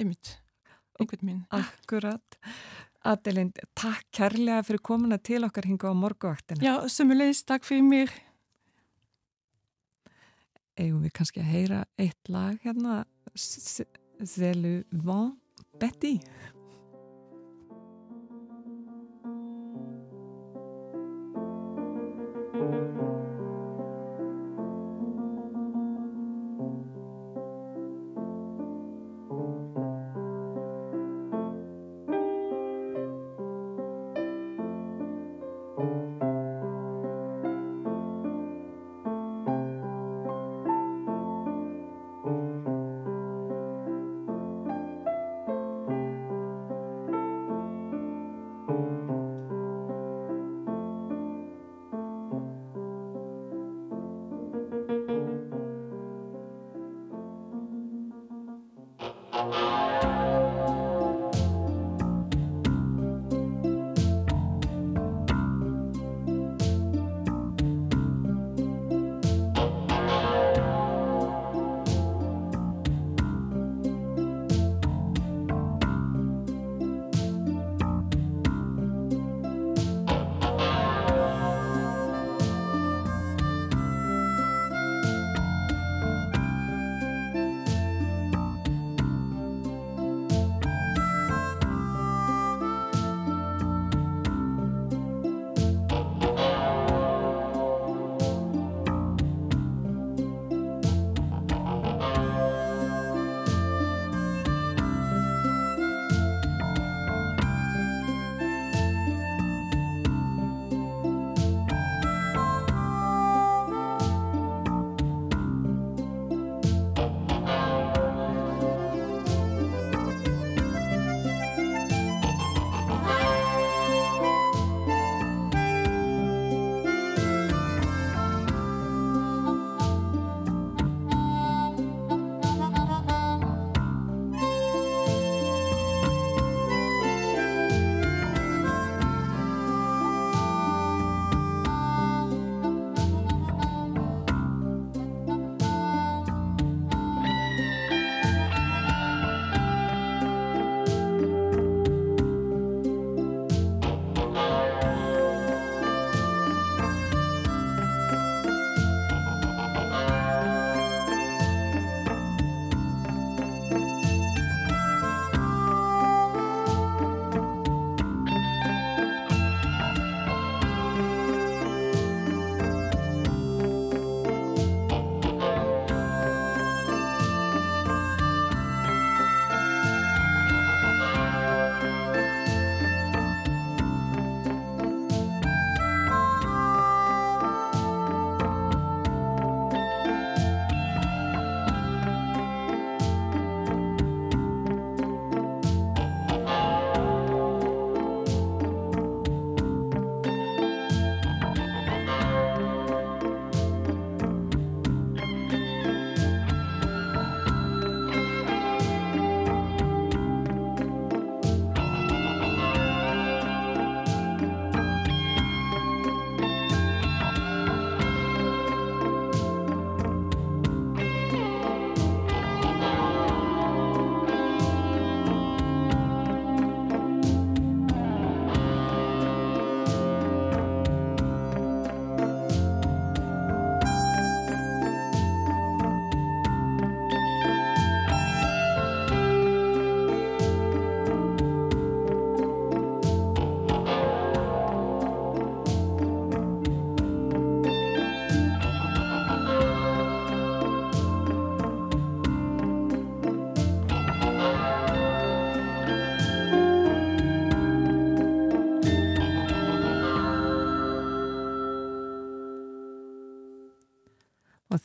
einmitt 0.00 0.36
einhvern 1.00 1.26
minn 1.26 1.40
Akkurat. 1.56 2.38
Adelind, 3.08 3.56
takk 3.76 4.04
kærlega 4.12 4.60
fyrir 4.66 4.82
komuna 4.84 5.16
til 5.24 5.46
okkar 5.46 5.68
hinga 5.68 5.88
á 5.88 5.96
morguvaktina 5.96 6.60
Já, 6.60 6.74
sömulegis, 6.92 7.40
takk 7.48 7.64
fyrir 7.64 7.86
mér 7.86 8.12
Eigum 10.76 11.00
við 11.04 11.14
kannski 11.16 11.40
að 11.40 11.52
heyra 11.54 11.80
eitt 12.00 12.32
lag 12.32 12.60
hérna? 12.64 13.02
Zelu 14.20 14.82
Van 14.92 15.32
Betty 15.80 16.18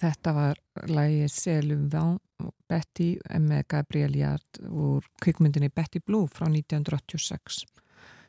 Þetta 0.05 0.31
var 0.35 0.59
lægið 0.85 1.29
Selum 1.33 1.85
Ván 1.89 2.17
og 2.43 2.51
Betty 2.69 3.15
með 3.41 3.63
Gabriel 3.73 4.17
Jart 4.19 4.59
úr 4.61 5.05
kvikmyndinni 5.23 5.71
Betty 5.73 6.01
Blue 6.05 6.29
frá 6.29 6.45
1986. 6.45 7.63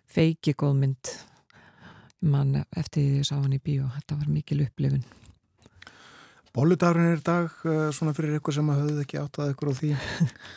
Feiki 0.08 0.54
góðmynd 0.56 1.10
mann 2.24 2.62
eftir 2.70 3.02
því 3.02 3.18
ég 3.18 3.28
sá 3.28 3.34
hann 3.34 3.52
í 3.52 3.60
bíó. 3.60 3.90
Þetta 3.98 4.16
var 4.22 4.30
mikil 4.32 4.62
upplifun. 4.64 5.04
Bóludagurinn 6.56 7.12
er 7.12 7.20
í 7.20 7.26
dag 7.26 7.60
uh, 7.68 7.90
svona 7.92 8.16
fyrir 8.16 8.38
ykkur 8.38 8.56
sem 8.56 8.72
hafði 8.72 8.96
ekki 9.02 9.20
áttað 9.20 9.52
ykkur 9.52 9.74
á 9.76 9.78
því. 9.82 9.92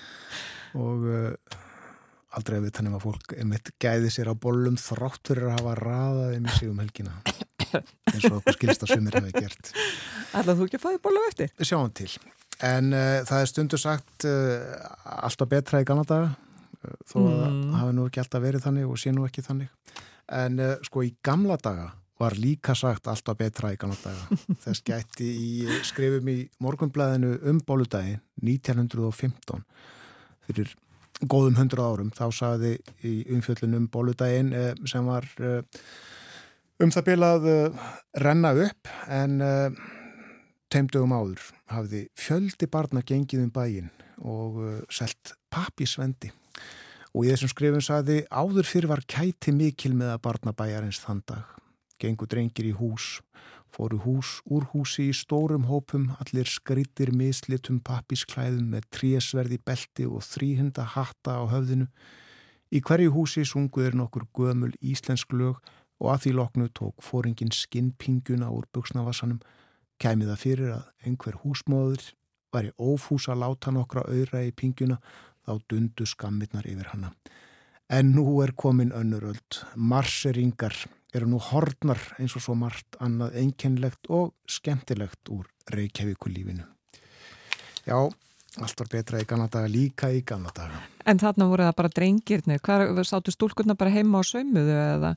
Og 0.85 1.03
uh, 1.09 1.59
aldrei 2.39 2.61
við 2.63 2.77
tannum 2.77 2.95
að 2.95 3.09
fólk 3.09 3.35
einmitt 3.35 3.73
gæði 3.81 4.13
sér 4.15 4.31
á 4.31 4.39
bólum 4.39 4.79
þrátt 4.79 5.33
fyrir 5.33 5.51
að 5.51 5.67
hafa 5.67 6.55
sig 6.55 6.71
um 6.71 6.79
helgina 6.79 7.19
eins 7.77 8.25
og 8.29 8.39
okkur 8.39 8.57
skilst 8.57 8.83
að 8.87 8.93
sumir 8.95 9.17
hefði 9.19 9.43
gert 9.45 9.71
Ætlaðu 10.33 10.57
þú 10.59 10.67
ekki 10.69 10.79
að 10.79 10.85
fæði 10.87 11.01
bólu 11.05 11.23
eftir? 11.29 11.53
Við 11.59 11.69
sjáum 11.71 11.93
til 11.99 12.09
en 12.69 12.91
uh, 12.93 13.21
það 13.29 13.41
er 13.45 13.49
stundu 13.53 13.77
sagt 13.79 14.25
alltaf 14.27 15.47
betra 15.51 15.79
í 15.83 15.87
gamla 15.87 16.03
daga 16.09 16.33
þó 17.07 17.15
að 17.21 17.31
það 17.39 17.47
Mm. 17.49 17.71
hafi 17.75 17.93
nú 17.97 18.03
ekki 18.07 18.21
alltaf 18.21 18.41
verið 18.43 18.63
þannig 18.65 18.89
og 18.91 18.99
sé 19.01 19.11
nú 19.15 19.23
ekki 19.27 19.41
þannig 19.43 19.95
en 20.39 20.59
sko 20.85 21.01
í 21.03 21.09
gamla 21.25 21.57
daga 21.59 21.87
var 22.19 22.35
líka 22.35 22.75
sagt 22.75 23.07
alltaf 23.07 23.37
betra 23.39 23.69
í 23.73 23.77
gamla 23.79 23.95
daga. 24.03 24.37
Þess 24.65 24.81
gætti 24.87 25.27
í 25.27 25.77
skrifum 25.87 26.27
í 26.31 26.37
morgunblæðinu 26.59 27.37
um 27.47 27.61
bóludaginn 27.63 28.19
1915 28.43 29.63
fyrir 30.47 30.73
góðum 31.31 31.55
hundru 31.59 31.83
árum. 31.83 32.11
Þá 32.15 32.25
sagði 32.35 32.73
í 33.07 33.13
umfjöllunum 33.35 33.85
um 33.85 33.89
bóludaginn 33.91 34.51
eh, 34.55 34.73
sem 34.87 35.07
var 35.07 35.27
eh, 35.39 35.61
um 36.79 36.91
það 36.93 37.07
bilað 37.09 37.47
eh, 37.51 37.79
renna 38.23 38.53
upp 38.65 38.91
en 39.11 39.39
eh, 39.43 39.79
teimdugum 40.71 41.15
áður 41.15 41.45
hafði 41.73 42.05
fjöldi 42.17 42.69
barna 42.71 43.03
gengið 43.05 43.45
um 43.45 43.53
bæinn 43.53 43.89
og 44.19 44.59
eh, 44.63 44.81
selt 44.93 45.35
pappisvendi. 45.51 46.31
Og 47.17 47.25
í 47.25 47.31
þessum 47.31 47.49
skrifum 47.51 47.81
sagði 47.83 48.21
áður 48.29 48.67
fyrir 48.69 48.91
var 48.91 49.01
kæti 49.09 49.51
mikil 49.55 49.95
með 49.97 50.13
að 50.13 50.21
barna 50.27 50.53
bæjarins 50.55 51.01
þann 51.03 51.23
dag 51.27 51.55
gengu 51.99 52.27
drengir 52.31 52.69
í 52.69 52.75
hús, 52.79 53.19
fóru 53.69 53.99
hús 54.05 54.37
úr 54.47 54.69
húsi 54.71 55.09
í 55.09 55.15
stórum 55.15 55.67
hópum, 55.69 56.09
allir 56.23 56.47
skrittir 56.47 57.11
mislitum 57.11 57.81
pappisklæðum 57.85 58.71
með 58.73 58.87
trésverði 58.95 59.59
belti 59.67 60.07
og 60.07 60.23
þrýhunda 60.23 60.85
hatta 60.95 61.35
á 61.37 61.43
höfðinu. 61.51 61.89
Í 62.71 62.79
hverju 62.85 63.11
húsi 63.11 63.43
sunguður 63.49 63.97
nokkur 63.99 64.27
gömul 64.37 64.71
íslensk 64.79 65.33
lög 65.35 65.59
og 65.99 66.13
að 66.13 66.21
því 66.23 66.35
loknu 66.37 66.69
tók 66.75 67.03
fóringin 67.03 67.51
skinnpinguna 67.53 68.51
úr 68.55 68.67
buksnavassanum, 68.73 69.41
kæmið 69.99 70.31
það 70.31 70.43
fyrir 70.43 70.71
að 70.77 70.85
einhver 71.05 71.39
húsmóður 71.43 72.05
væri 72.53 72.71
ófús 72.79 73.27
að 73.29 73.43
láta 73.43 73.73
nokkra 73.75 74.05
auðra 74.07 74.45
í 74.47 74.53
pinguna, 74.55 74.99
þá 75.45 75.59
dundu 75.69 76.07
skammirnar 76.07 76.67
yfir 76.69 76.93
hana. 76.93 77.11
En 77.89 78.13
nú 78.13 78.39
er 78.43 78.53
komin 78.53 78.93
önnuröld, 78.93 79.63
marseringar, 79.75 80.75
eru 81.13 81.25
nú 81.25 81.39
hornar 81.41 81.99
eins 82.21 82.35
og 82.37 82.43
svo 82.45 82.55
margt 82.57 82.99
annað 83.01 83.39
einkennlegt 83.41 84.09
og 84.13 84.35
skemmtilegt 84.45 85.31
úr 85.33 85.47
Reykjavíkulífinu. 85.73 86.67
Já, 87.89 87.97
allt 88.61 88.81
var 88.83 88.91
betra 88.91 89.21
í 89.21 89.25
gamla 89.25 89.49
daga, 89.49 89.71
líka 89.73 90.11
í 90.13 90.21
gamla 90.21 90.53
daga. 90.53 90.83
En 91.09 91.21
þarna 91.21 91.49
voru 91.49 91.65
það 91.65 91.77
bara 91.81 91.93
drengirnir, 91.97 92.61
hvað 92.61 93.01
sáttu 93.09 93.33
stúlkurna 93.33 93.77
bara 93.77 93.93
heima 93.93 94.21
á 94.21 94.23
saumuðu 94.25 94.77
eða 94.77 95.15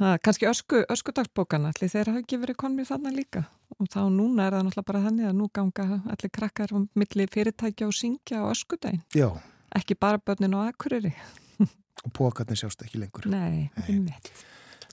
það, 0.00 0.18
kannski 0.24 0.48
ösku, 0.50 0.82
öskudagsbókana, 0.92 1.72
allir 1.72 1.92
þeir 1.92 2.12
hafa 2.12 2.22
ekki 2.24 2.40
verið 2.40 2.58
konmið 2.64 2.90
þarna 2.92 3.14
líka 3.14 3.44
og 3.78 3.88
þá 3.92 4.00
núna 4.12 4.46
er 4.46 4.56
það 4.56 4.64
náttúrulega 4.66 4.88
bara 4.90 5.02
þannig 5.06 5.28
að 5.28 5.36
nú 5.38 5.48
ganga 5.56 5.86
allir 6.12 6.32
krakkar 6.36 6.72
á 6.74 6.78
milli 6.98 7.26
fyrirtækja 7.30 7.88
og 7.88 7.96
syngja 7.96 8.42
á 8.42 8.44
öskudaginn, 8.50 9.02
Já, 9.14 9.28
ekki 9.76 9.96
bara 9.96 10.18
börnin 10.18 10.56
á 10.56 10.68
akkuriri. 10.68 11.12
og 12.04 12.12
pókarnir 12.16 12.58
sjást 12.58 12.82
ekki 12.84 13.00
lengur. 13.00 13.28
Nei, 13.30 13.70
einmitt. 13.86 14.32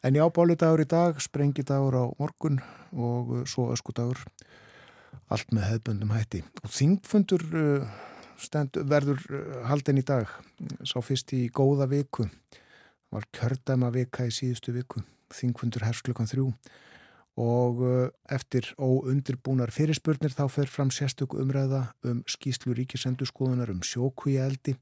En 0.05 0.15
já, 0.15 0.23
bóludagur 0.29 0.83
í 0.83 0.87
dag, 0.87 1.17
sprengidagur 1.21 1.97
á 1.97 2.05
morgun 2.19 2.59
og 2.93 3.31
uh, 3.33 3.45
svo 3.49 3.71
öskudagur, 3.73 4.19
allt 5.33 5.49
með 5.55 5.71
hefðbundum 5.71 6.13
hætti. 6.13 6.43
Og 6.61 6.71
þingfundur 6.71 7.45
uh, 7.49 7.97
stend, 8.39 8.77
verður 8.87 9.23
uh, 9.33 9.63
haldin 9.71 9.99
í 9.99 10.05
dag, 10.05 10.29
sá 10.85 10.99
fyrst 11.01 11.33
í 11.33 11.47
góða 11.49 11.89
viku, 11.89 12.27
var 13.13 13.27
kjördæma 13.35 13.91
vika 13.95 14.27
í 14.27 14.33
síðustu 14.33 14.75
viku, 14.75 15.03
þingfundur 15.33 15.87
hefst 15.87 16.05
klukkan 16.07 16.29
þrjú. 16.29 16.51
Og 17.37 17.83
uh, 17.85 18.07
eftir 18.33 18.71
óundirbúnar 18.81 19.69
fyrirspurnir 19.69 20.33
þá 20.33 20.47
fer 20.49 20.71
fram 20.71 20.89
sérstök 20.89 21.35
umræða 21.37 21.83
um 22.09 22.23
skýslu 22.25 22.73
ríkisendurskoðunar 22.79 23.69
um 23.75 23.83
sjóku 23.85 24.33
í 24.33 24.39
eldi 24.41 24.73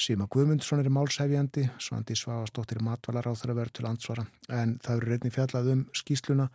Sima 0.00 0.24
Guðmundsson 0.32 0.80
er 0.80 0.88
málsæfjandi, 0.88 1.66
Svandi 1.76 2.14
Svavastóttir 2.16 2.80
matvalar 2.80 3.26
á 3.28 3.36
þeirra 3.36 3.56
verður 3.58 3.74
til 3.76 3.88
ansvara 3.90 4.22
en 4.48 4.78
það 4.80 4.94
eru 4.96 5.10
reyni 5.10 5.32
fjallað 5.34 5.68
um 5.74 5.82
skýsluna 5.92 6.46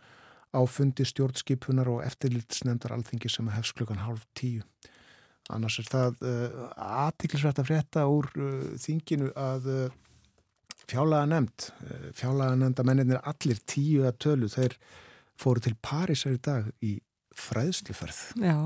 á 0.50 0.60
fundi 0.66 1.06
stjórnskipunar 1.06 1.90
og 1.92 2.02
eftirlitsnefndar 2.08 2.96
alþingi 2.96 3.30
sem 3.30 3.50
hefst 3.54 3.76
klukkan 3.78 4.02
halv 4.02 4.24
tíu. 4.34 4.64
Annars 5.54 5.78
er 5.78 5.86
það 5.92 6.24
uh, 6.26 6.64
aðtiklisvært 7.06 7.60
að 7.62 7.68
frétta 7.70 8.06
úr 8.10 8.26
uh, 8.34 8.74
þinginu 8.82 9.30
að 9.38 9.70
uh, 9.70 9.84
fjálaga 10.90 11.30
nefnd, 11.32 11.68
uh, 11.86 12.08
fjálaga 12.16 12.60
nefnda 12.60 12.86
menninir 12.86 13.22
allir 13.22 13.62
tíu 13.68 14.06
að 14.06 14.18
tölu, 14.26 14.50
þeir 14.52 14.76
fóru 15.36 15.62
til 15.64 15.74
Parísar 15.82 16.36
í 16.36 16.42
dag 16.42 16.70
í 16.84 16.96
fræðsluferð. 17.36 18.20
Já, 18.40 18.56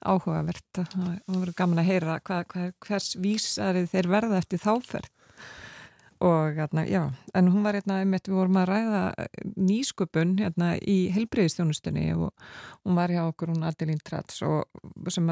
áhugavert 0.00 0.82
og 0.82 0.92
það 0.92 1.38
verður 1.38 1.56
gaman 1.56 1.82
að 1.82 1.90
heyra 1.90 2.18
hvað, 2.24 2.44
hvað, 2.52 2.74
hvers 2.86 3.14
vísarið 3.20 3.90
þeir 3.94 4.10
verða 4.12 4.40
eftir 4.40 4.62
þáferð 4.62 5.10
og 6.20 6.52
hérna, 6.52 6.84
já, 6.84 7.12
en 7.34 7.48
hún 7.48 7.62
var 7.64 7.78
hérna 7.78 8.02
einmitt, 8.02 8.28
við 8.28 8.36
vorum 8.36 8.58
að 8.60 8.66
ræða 8.68 9.02
nýsköpun 9.56 10.34
hérna 10.42 10.74
í 10.76 11.08
helbreyðistjónustunni 11.14 12.10
og 12.12 12.34
hún 12.84 12.98
var 12.98 13.08
hjá 13.08 13.22
okkur, 13.24 13.54
hún 13.54 13.64
Adelín 13.64 14.02
Trats 14.04 14.42
og 14.44 14.68
sem 15.08 15.30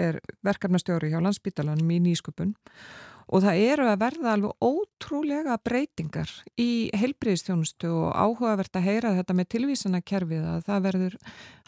er 0.00 0.22
verkefnastjóri 0.46 1.12
hjá 1.12 1.20
landsbítalanum 1.20 1.92
í 1.92 2.00
nýsköpun 2.06 2.54
og 2.54 3.09
það 3.44 3.60
eru 3.62 3.86
að 3.86 4.00
verða 4.00 4.32
alveg 4.34 4.64
ótrúlega 4.66 5.56
breytingar 5.62 6.32
í 6.58 6.90
heilbriðstjónustu 6.98 7.90
og 7.94 8.10
áhugavert 8.18 8.78
að 8.78 8.86
heyra 8.88 9.14
þetta 9.20 9.36
með 9.38 9.50
tilvísana 9.54 10.02
kerfið 10.02 10.46
að 10.50 10.64
það 10.66 10.84
verður 10.88 11.16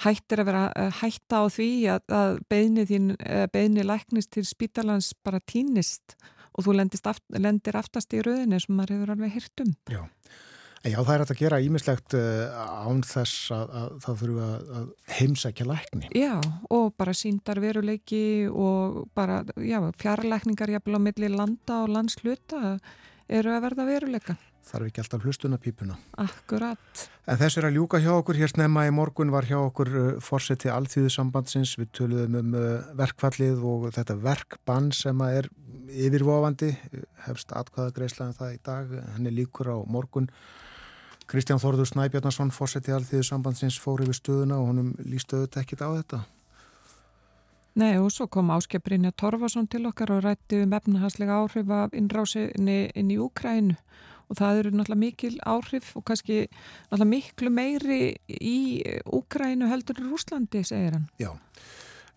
hættir 0.03 0.43
að 0.43 0.51
vera 0.51 0.91
hætta 0.99 1.43
á 1.43 1.45
því 1.55 1.71
að, 1.95 2.05
að 2.19 2.39
beðni, 2.51 2.87
þín, 2.91 3.11
beðni 3.55 3.87
læknist 3.87 4.33
til 4.35 4.47
spítalans 4.49 5.13
bara 5.23 5.43
týnist 5.47 6.17
og 6.53 6.67
þú 6.67 6.75
aft, 6.83 7.23
lendir 7.33 7.79
aftast 7.79 8.13
í 8.13 8.25
rauðinni 8.25 8.61
sem 8.61 8.75
maður 8.77 8.99
hefur 8.99 9.15
alveg 9.15 9.37
hýrt 9.39 9.65
um. 9.65 9.77
Já. 9.89 10.03
Já, 10.83 10.97
það 10.99 11.13
er 11.15 11.23
hægt 11.23 11.33
að 11.33 11.39
gera 11.39 11.59
ímislegt 11.63 12.15
án 12.19 13.03
þess 13.07 13.51
að, 13.55 13.75
að 13.79 13.91
það 14.03 14.23
þurfu 14.23 14.45
að, 14.47 14.71
að 14.79 14.87
heimsækja 15.19 15.67
lækni. 15.69 16.09
Já, 16.19 16.33
og 16.75 16.89
bara 16.99 17.15
síndar 17.15 17.61
veruleiki 17.63 18.25
og 18.51 19.05
bara, 19.15 19.43
fjarlækningar 20.03 20.73
jafnvel 20.75 20.99
á 20.99 21.07
milli 21.07 21.31
landa 21.31 21.85
og 21.85 21.93
landsluta 21.95 22.73
eru 23.31 23.53
að 23.55 23.63
verða 23.69 23.87
veruleika. 23.87 24.37
Þarf 24.63 24.89
ekki 24.89 25.03
alltaf 25.03 25.25
hlustunapípuna. 25.27 25.97
Akkurat. 26.23 27.05
En 27.27 27.39
þess 27.39 27.59
er 27.59 27.67
að 27.67 27.79
ljúka 27.79 27.99
hjá 28.03 28.13
okkur, 28.15 28.39
hér 28.39 28.51
snemma 28.53 28.85
í 28.87 28.93
morgun 28.95 29.33
var 29.35 29.47
hjá 29.47 29.57
okkur 29.59 29.91
fórseti 30.23 30.71
alþýðusambandsins, 30.71 31.75
við 31.81 31.91
töluðum 31.99 32.39
um 32.39 32.57
verkfallið 32.99 33.63
og 33.67 33.89
þetta 33.95 34.19
verkbann 34.23 34.91
sem 34.95 35.23
er 35.27 35.51
yfirvofandi, 35.93 36.73
hefst 37.27 37.55
atkvæða 37.59 37.95
greiðslega 37.97 38.39
það 38.39 38.55
í 38.55 38.61
dag, 38.71 38.95
henni 39.17 39.35
líkur 39.35 39.73
á 39.75 39.79
morgun. 39.83 40.31
Kristján 41.33 41.61
Þorður 41.63 41.89
Snæbjarnason, 41.89 42.51
fórseti 42.53 42.93
alþýðu 42.93 43.25
sambandsins, 43.25 43.79
fór 43.81 44.03
yfir 44.05 44.19
stöðuna 44.19 44.59
og 44.61 44.67
honum 44.69 44.91
líst 45.09 45.33
auðvitað 45.33 45.63
ekkit 45.63 45.81
á 45.81 45.89
þetta. 45.89 46.19
Nei 47.81 47.95
og 47.97 48.11
svo 48.13 48.27
kom 48.29 48.51
áskiprinja 48.53 49.15
Torfason 49.17 49.65
til 49.73 49.87
okkar 49.89 50.13
og 50.13 50.27
rætti 50.27 50.59
um 50.61 50.75
efnahagslega 50.77 51.39
áhrif 51.41 51.73
af 51.73 51.97
innrásinni 51.97 52.91
inn 52.93 53.15
í 53.15 53.17
Úkrænu 53.17 53.79
og 54.29 54.37
það 54.43 54.61
eru 54.61 54.75
náttúrulega 54.75 55.01
mikil 55.07 55.33
áhrif 55.49 55.95
og 55.97 56.05
kannski 56.11 56.43
náttúrulega 56.51 57.11
miklu 57.15 57.55
meiri 57.57 58.03
í 58.29 58.85
Úkrænu 59.09 59.73
heldur 59.73 60.05
í 60.05 60.07
Rúslandi, 60.11 60.61
segir 60.69 60.99
hann. 60.99 61.09
Já, 61.17 61.33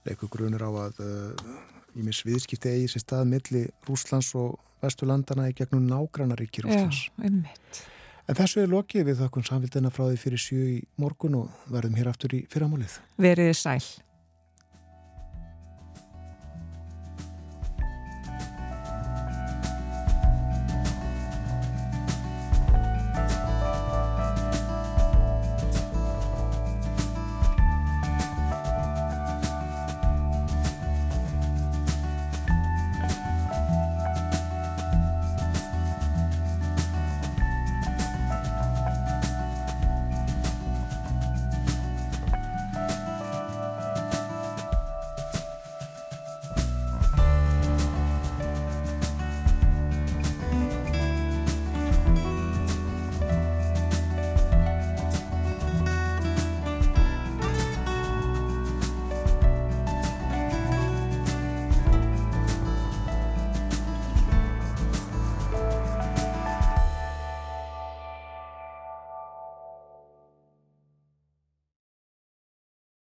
leikur 0.03 0.33
grunur 0.35 0.67
á 0.67 0.71
að 0.89 1.03
uh, 1.07 1.49
viðskipti 1.95 2.75
eigi 2.75 2.91
sér 2.91 3.07
stað 3.07 3.27
milli 3.31 3.65
Rúslands 3.87 4.35
og 4.35 4.59
Vesturlandana 4.83 5.47
í 5.47 5.55
gegnum 5.55 5.87
nágrannaríki 5.87 6.67
Rúslands. 6.67 7.05
Já, 7.07 7.29
einmitt. 7.29 7.85
En 8.25 8.37
þessu 8.37 8.63
er 8.63 8.71
lokið 8.71 9.05
við 9.11 9.19
þakkun 9.21 9.45
samfélgina 9.45 9.91
frá 9.93 10.07
því 10.07 10.17
fyrir 10.17 10.41
sjö 10.41 10.63
í 10.71 10.77
morgun 11.01 11.37
og 11.43 11.69
verðum 11.69 11.99
hér 11.99 12.09
aftur 12.09 12.33
í 12.33 12.41
fyrramálið. 12.49 12.97
Veriði 13.21 13.53
sæl. 13.59 13.83